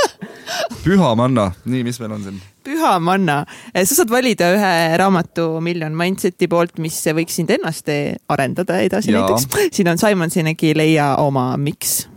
püha 0.84 1.14
manna, 1.16 1.52
nii, 1.66 1.84
mis 1.88 2.00
meil 2.02 2.18
on 2.18 2.24
siin? 2.24 2.42
püha 2.64 2.94
manna. 3.04 3.44
sa 3.76 3.96
saad 3.96 4.12
valida 4.12 4.50
ühe 4.56 4.74
raamatu 5.00 5.48
Million 5.62 5.96
Mindseti 5.98 6.48
poolt, 6.52 6.80
mis 6.84 7.00
võiks 7.16 7.40
sind 7.40 7.52
ennast 7.54 7.92
arendada 8.32 8.80
edasi 8.84 9.12
Jaa. 9.12 9.24
näiteks. 9.24 9.70
siin 9.76 9.92
on 9.92 10.02
Simon 10.02 10.34
Sineki 10.34 10.74
Leia 10.78 11.16
oma 11.24 11.54
Miks. 11.58 12.08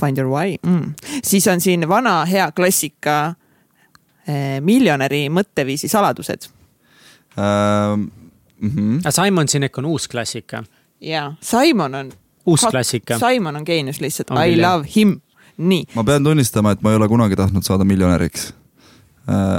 Find 0.00 0.18
your 0.18 0.30
why 0.30 0.56
mm.. 0.66 0.94
siis 1.24 1.46
on 1.46 1.60
siin 1.60 1.88
vana 1.88 2.24
hea 2.26 2.50
klassika 2.52 3.18
eh, 3.28 3.37
miljonäri 4.60 5.28
mõtteviisi 5.32 5.88
saladused 5.88 6.50
Ähm, 7.38 8.10
mhm. 8.60 8.98
Simon 9.10 9.48
Sinek 9.48 9.78
on 9.78 9.84
uus 9.84 10.08
klassika, 10.08 10.64
ja 11.00 11.32
Simon 11.40 11.94
on, 11.94 12.12
uus 12.46 12.66
klassika. 12.70 13.18
Simon 13.18 13.56
on 13.56 13.62
geenius 13.66 14.00
lihtsalt, 14.00 14.30
I 14.30 14.56
jah. 14.56 14.72
love 14.72 14.88
him, 14.96 15.20
nii. 15.56 15.84
ma 15.94 16.04
pean 16.04 16.24
tunnistama, 16.24 16.72
et 16.74 16.82
ma 16.82 16.90
ei 16.90 16.96
ole 16.96 17.08
kunagi 17.08 17.36
tahtnud 17.36 17.62
saada 17.62 17.84
miljonäriks. 17.84 18.52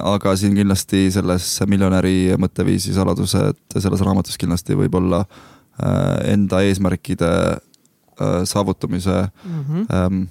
aga 0.03 0.31
siin 0.35 0.55
kindlasti 0.57 1.11
selles 1.13 1.45
miljonäri 1.69 2.33
mõtteviisi 2.41 2.89
saladused 2.93 3.59
selles 3.77 4.01
raamatus 4.01 4.37
kindlasti 4.41 4.73
võib 4.73 4.95
olla 4.97 5.19
äh, 5.21 6.31
enda 6.33 6.63
eesmärkide 6.65 7.29
äh, 7.29 8.41
saavutamise 8.43 9.29
Mm 9.45 9.65
-hmm. 9.67 10.27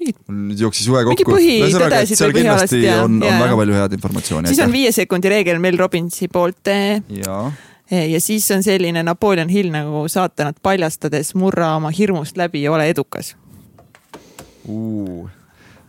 Mul 0.00 0.42
nüüd 0.50 0.60
jooksis 0.60 0.86
juhe 0.88 1.02
kokku. 1.08 1.32
põhitõdesid 1.32 2.18
seal 2.20 2.32
või 2.32 2.42
kindlasti 2.42 2.82
ja- 2.84 2.98
on, 3.04 3.16
on 3.22 3.28
ja- 3.28 3.38
väga 3.40 3.56
palju 3.56 3.74
head 3.78 3.92
informatsiooni. 3.96 4.48
siis 4.52 4.60
on 4.64 4.72
viie 4.72 4.92
sekundi 4.92 5.28
reegel 5.32 5.58
Mel 5.62 5.78
Robbinsi 5.80 6.28
poolt 6.28 6.68
eh, 6.72 7.00
jaa, 7.24 7.52
ja 7.90 8.20
siis 8.20 8.50
on 8.54 8.62
selline 8.66 9.02
Napoleon 9.06 9.48
Hill 9.48 9.70
nagu 9.74 10.04
saatanat 10.12 10.56
paljastades 10.62 11.34
murra 11.34 11.74
oma 11.76 11.90
hirmust 11.90 12.36
läbi 12.36 12.62
ja 12.66 12.72
ole 12.72 12.88
edukas. 12.90 13.34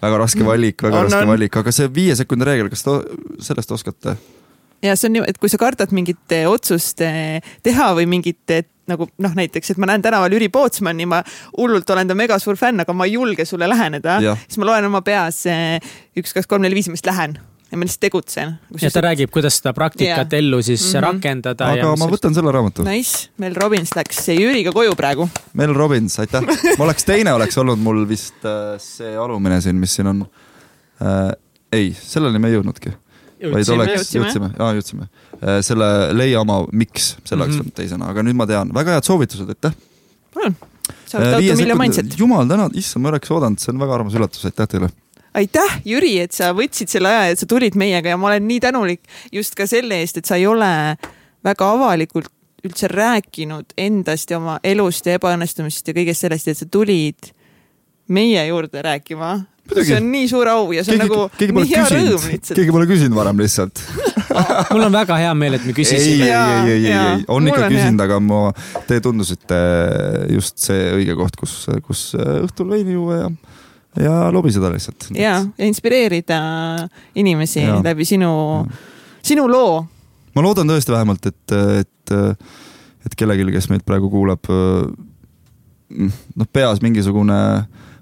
väga 0.01 0.17
raske 0.21 0.45
valik, 0.45 0.81
väga 0.83 0.97
On, 0.99 1.03
raske 1.09 1.21
on. 1.23 1.27
valik, 1.33 1.55
aga 1.57 1.71
see 1.73 1.87
viie 1.93 2.15
sekundi 2.15 2.45
reegel, 2.45 2.69
kas 2.69 2.83
te 2.85 2.97
sellest 3.49 3.71
oskate? 3.71 4.15
Ja 4.83 4.95
see 4.95 5.09
on 5.09 5.17
nii, 5.17 5.25
et 5.27 5.39
kui 5.41 5.51
sa 5.51 5.59
kardad 5.61 5.93
mingit 5.95 6.35
eh, 6.35 6.47
otsust 6.49 7.01
eh, 7.05 7.41
teha 7.65 7.91
või 7.97 8.07
mingit 8.09 8.53
eh, 8.53 8.65
nagu 8.87 9.09
noh, 9.19 9.33
näiteks, 9.35 9.73
et 9.73 9.81
ma 9.81 9.89
näen 9.89 10.03
tänaval 10.05 10.31
Jüri 10.31 10.47
Pootsmanni, 10.53 11.07
ma 11.09 11.19
hullult 11.57 11.89
olen 11.91 12.07
ta 12.07 12.15
megasuur 12.15 12.59
fänn, 12.59 12.83
aga 12.83 12.95
ma 12.95 13.07
ei 13.07 13.17
julge 13.17 13.45
sulle 13.45 13.67
läheneda 13.67 14.21
siis 14.23 14.61
ma 14.61 14.69
loen 14.69 14.87
oma 14.87 15.03
peas 15.03 15.43
üks, 15.47 16.31
kaks, 16.31 16.47
kolm, 16.47 16.63
neli, 16.63 16.77
viis 16.77 16.87
ja 16.87 16.93
ma 16.93 16.99
lihtsalt 16.99 17.11
lähen 17.11 17.39
ja 17.67 17.77
ma 17.77 17.83
lihtsalt 17.83 18.03
tegutsen. 18.05 18.53
ja 18.81 18.91
ta 18.91 19.03
räägib, 19.03 19.31
kuidas 19.33 19.57
seda 19.59 19.73
praktikat 19.75 20.31
Jaa. 20.31 20.39
ellu 20.39 20.61
siis 20.63 20.85
mm 20.85 20.97
-hmm. 20.97 21.03
rakendada. 21.03 21.71
aga 21.73 21.95
ma 21.99 22.07
võtan 22.07 22.33
selle 22.33 22.51
raamatu. 22.51 22.83
Nice, 22.83 23.29
Mel 23.37 23.55
Robbins 23.55 23.91
läks 23.95 24.27
Jüriga 24.27 24.71
koju 24.71 24.95
praegu. 24.95 25.29
Mel 25.53 25.73
Robbins, 25.73 26.19
aitäh. 26.19 26.41
ma 26.77 26.83
oleks, 26.85 27.03
teine 27.03 27.33
oleks 27.33 27.57
olnud 27.57 27.79
mul 27.79 28.07
vist 28.09 28.47
see 28.77 29.17
alumine 29.17 29.61
siin, 29.61 29.75
mis 29.75 29.95
siin 29.95 30.07
on 30.07 30.25
äh,. 31.01 31.31
ei, 31.71 31.95
selleni 32.01 32.39
me 32.39 32.47
ei 32.47 32.55
jõudnudki. 32.55 32.93
Vaid 33.41 33.69
oleks, 33.69 34.13
jõudsime. 34.15 34.51
jaa 34.57 34.71
jõudsime. 34.77 35.07
selle 35.61 35.89
Leia 36.17 36.41
oma 36.41 36.63
Miks, 36.71 37.15
selle 37.23 37.43
oleks 37.43 37.55
Mhm. 37.55 37.61
olnud 37.61 37.75
teisena, 37.77 38.09
aga 38.09 38.23
nüüd 38.23 38.35
ma 38.35 38.47
tean, 38.49 38.71
väga 38.73 38.97
head 38.97 39.03
soovitused, 39.03 39.49
aitäh. 39.49 39.75
palun, 40.33 40.55
sa 41.05 41.17
oled 41.17 41.33
auto 41.33 41.57
Miljo 41.61 41.75
Mindset. 41.75 42.17
jumal 42.19 42.47
tänatud, 42.47 42.77
issand, 42.77 43.03
ma 43.03 43.09
ei 43.09 43.15
oleks 43.15 43.31
oodanud, 43.31 43.59
see 43.59 43.73
on 43.73 43.79
väga 43.79 43.93
armas 43.99 44.13
üllatus, 44.17 44.45
aitäh 44.45 44.67
teile. 44.67 44.89
aitäh, 45.35 45.81
Jüri, 45.85 46.19
et 46.19 46.31
sa 46.33 46.53
võtsid 46.53 46.89
selle 46.89 47.07
aja, 47.09 47.29
et 47.31 47.39
sa 47.39 47.45
tulid 47.45 47.75
meiega 47.75 48.09
ja 48.09 48.17
ma 48.17 48.27
olen 48.31 48.47
nii 48.47 48.59
tänulik 48.59 49.01
just 49.31 49.55
ka 49.55 49.67
selle 49.67 50.01
eest, 50.01 50.17
et 50.17 50.25
sa 50.25 50.35
ei 50.35 50.47
ole 50.47 50.97
väga 51.45 51.71
avalikult 51.75 52.31
üldse 52.65 52.87
rääkinud 52.89 53.75
endast 53.77 54.31
ja 54.31 54.39
oma 54.39 54.59
elust 54.63 55.05
ja 55.05 55.19
ebaõnnestumisest 55.19 55.87
ja 55.87 55.93
kõigest 55.93 56.25
sellest, 56.25 56.47
et 56.47 56.57
sa 56.57 56.65
tulid 56.65 57.29
meie 58.09 58.47
juurde 58.47 58.81
rääkima. 58.81 59.45
See 59.75 59.97
on 59.97 60.07
nii 60.11 60.27
suur 60.31 60.47
au 60.51 60.71
ja 60.75 60.83
see 60.85 60.95
on 60.95 61.03
nagu 61.03 61.23
keegi 61.37 61.55
nii 61.55 61.69
hea 61.71 61.83
rõõm 61.83 62.05
küsinud, 62.05 62.27
lihtsalt. 62.31 62.55
keegi 62.59 62.73
pole 62.75 62.87
küsinud 62.89 63.17
varem 63.17 63.41
lihtsalt. 63.43 63.81
mul 64.73 64.85
on 64.87 64.95
väga 64.95 65.17
hea 65.21 65.33
meel, 65.37 65.57
et 65.57 65.65
me 65.65 65.71
ei, 65.71 65.73
ei, 65.73 65.77
küsisime. 65.77 66.27
ei, 66.27 66.31
ei, 66.31 66.71
ei, 66.73 66.83
jaa, 66.91 67.05
ei, 67.15 67.25
on 67.27 67.43
mul 67.43 67.51
ikka 67.53 67.69
küsinud, 67.71 68.03
aga 68.05 68.19
ma, 68.23 68.41
te 68.89 68.99
tundusite 69.03 69.59
just 70.33 70.61
see 70.63 70.91
õige 70.99 71.17
koht, 71.19 71.37
kus, 71.39 71.55
kus 71.85 72.03
õhtul 72.17 72.69
veini 72.71 72.95
juua 72.95 73.19
ja, 73.19 73.31
ja 74.03 74.15
lobiseda 74.33 74.71
lihtsalt. 74.73 75.09
ja, 75.17 75.39
ja 75.57 75.69
inspireerida 75.69 76.39
inimesi 77.17 77.63
Jaa. 77.65 77.81
läbi 77.85 78.07
sinu, 78.07 78.31
sinu 79.25 79.47
loo. 79.51 79.81
ma 80.35 80.45
loodan 80.45 80.69
tõesti 80.69 80.93
vähemalt, 80.93 81.31
et, 81.31 81.57
et, 81.81 82.15
et 83.07 83.19
kellelgi, 83.19 83.49
kes 83.57 83.71
meid 83.73 83.85
praegu 83.87 84.11
kuulab, 84.13 84.51
noh, 85.87 86.49
peas 86.53 86.83
mingisugune 86.83 87.41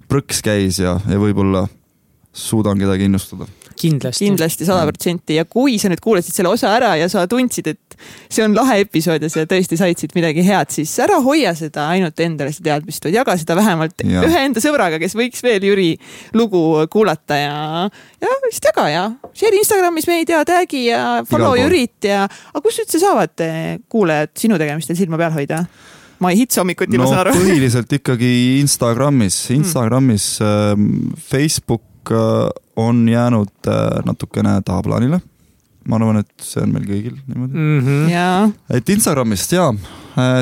prõks 0.10 0.41
käis 0.45 0.80
ja, 0.82 0.98
ja 1.10 1.19
võib-olla 1.22 1.65
suudan 2.36 2.80
kedagi 2.80 3.07
innustada. 3.07 3.48
kindlasti. 3.80 4.26
kindlasti 4.26 4.65
sada 4.68 4.84
protsenti 4.88 5.36
ja 5.36 5.45
kui 5.48 5.77
sa 5.80 5.90
nüüd 5.91 6.02
kuulasid 6.03 6.36
selle 6.36 6.52
osa 6.52 6.72
ära 6.76 6.94
ja 6.99 7.07
sa 7.11 7.26
tundsid, 7.32 7.68
et 7.72 7.95
see 8.32 8.44
on 8.44 8.56
lahe 8.56 8.82
episood 8.84 9.23
ja 9.23 9.30
sa 9.32 9.45
tõesti 9.48 9.80
said 9.80 9.99
siit 9.99 10.15
midagi 10.15 10.44
head, 10.48 10.72
siis 10.72 10.91
ära 11.03 11.22
hoia 11.23 11.53
seda 11.56 11.88
ainult 11.94 12.19
endale 12.23 12.52
seda 12.56 12.73
teadmist, 12.73 13.07
vaid 13.07 13.18
jaga 13.19 13.38
seda 13.40 13.56
vähemalt 13.60 14.03
ja. 14.03 14.23
ühe 14.27 14.44
enda 14.49 14.64
sõbraga, 14.64 14.99
kes 15.02 15.15
võiks 15.15 15.44
veel 15.44 15.64
Jüri 15.68 15.90
lugu 16.36 16.61
kuulata 16.91 17.40
ja, 17.40 17.57
ja 18.23 18.38
lihtsalt 18.45 18.72
jaga 18.72 18.88
ja 18.91 19.07
share 19.32 19.60
Instagramis 19.60 20.07
meid 20.11 20.32
ja 20.32 20.44
tag'i 20.48 20.86
ja 20.90 21.02
follow. 21.30 21.56
Jürit 21.60 22.07
ja, 22.07 22.26
aga 22.27 22.64
kus 22.64 22.84
üldse 22.84 22.99
saavad 22.99 23.44
eh, 23.48 23.77
kuulajad 23.91 24.36
sinu 24.40 24.60
tegemistel 24.60 24.99
silma 24.99 25.19
peal 25.19 25.36
hoida? 25.36 25.64
Ma 26.26 26.34
ei 26.34 26.41
hitsa 26.41 26.64
hommikuti, 26.64 26.97
no 26.97 27.06
ma 27.06 27.11
saan 27.11 27.23
aru. 27.26 27.35
põhiliselt 27.39 27.95
ikkagi 27.99 28.31
Instagramis, 28.64 29.39
Instagramis 29.56 30.27
ähm, 30.43 30.89
Facebook 31.22 32.11
äh, 32.11 32.49
on 32.81 33.06
jäänud 33.10 33.72
äh, 33.72 34.02
natukene 34.07 34.57
tahaplaanile. 34.65 35.22
ma 35.85 35.99
arvan, 35.99 36.23
et 36.23 36.41
see 36.41 36.64
on 36.65 36.72
meil 36.73 36.85
kõigil 36.89 37.18
niimoodi. 37.30 37.53
mm. 37.53 37.81
-hmm. 37.85 38.06
jaa, 38.10 38.38
et 38.73 38.89
Instagramist 38.89 39.52
ja 39.53 39.69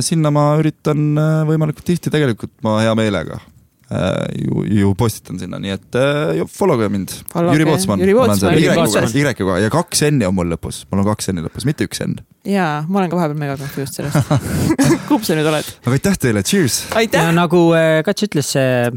sinna 0.02 0.32
ma 0.32 0.54
üritan 0.62 1.18
äh, 1.20 1.42
võimalikult 1.50 1.86
tihti, 1.86 2.14
tegelikult 2.14 2.54
ma 2.64 2.78
hea 2.80 2.94
meelega 2.96 3.42
äh, 3.42 3.53
ju, 4.40 4.64
ju 4.80 4.94
postitan 4.98 5.40
sinna, 5.42 5.60
nii 5.62 5.74
et 5.76 5.98
äh, 6.00 6.44
follow 6.50 6.80
ge 6.80 6.90
mind. 6.92 7.14
Jüri 7.34 7.68
Pootsman. 7.68 8.04
Y-ga 8.04 9.58
ja 9.62 9.72
kaks 9.74 10.06
N-i 10.10 10.28
on 10.28 10.38
mul 10.38 10.52
lõpus, 10.54 10.84
mul 10.92 11.04
on 11.04 11.10
kaks 11.12 11.32
N-i 11.34 11.46
lõpus, 11.46 11.68
mitte 11.70 11.88
üks 11.88 12.04
N. 12.06 12.18
jaa, 12.48 12.84
ma 12.88 13.02
olen 13.02 13.12
ka 13.12 13.20
vahepeal 13.20 13.40
mega 13.40 13.58
confused 13.60 14.00
sellest. 14.00 14.34
kumb 15.10 15.26
sa 15.26 15.38
nüüd 15.38 15.48
oled? 15.52 15.72
aga 15.84 15.98
aitäh 16.00 16.20
teile, 16.28 16.44
cheers. 16.48 16.84
aitäh 16.98 17.30
ja 17.30 17.32
nagu 17.36 17.70
äh, 17.78 18.02
Kats 18.06 18.28
ütles, 18.28 18.54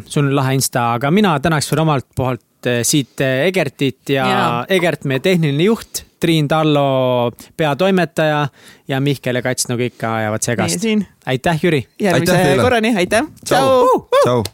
sul 0.09 0.27
on 0.27 0.35
lahe 0.37 0.57
insta, 0.59 0.93
aga 0.97 1.13
mina 1.15 1.37
tänaks 1.43 1.71
veel 1.73 1.85
omalt 1.85 2.09
poolt 2.17 2.69
äh, 2.71 2.83
siit 2.87 3.21
äh, 3.21 3.47
Egertit 3.47 4.15
ja, 4.15 4.27
ja. 4.27 4.51
Egert, 4.73 5.07
meie 5.09 5.23
tehniline 5.25 5.69
juht, 5.69 6.05
Triin 6.21 6.49
Tallo, 6.49 7.31
peatoimetaja 7.57 8.47
ja 8.89 9.01
Mihkel 9.01 9.37
ja 9.37 9.43
Kats 9.45 9.69
nagu 9.69 9.85
ikka 9.85 10.15
ajavad 10.23 10.47
segast. 10.47 10.87
aitäh, 11.27 11.61
Jüri. 11.63 11.85
järgmise 12.01 12.57
korrani, 12.61 12.95
aitäh, 12.97 13.29
tšau., 13.45 14.09
tšau. 14.23 14.45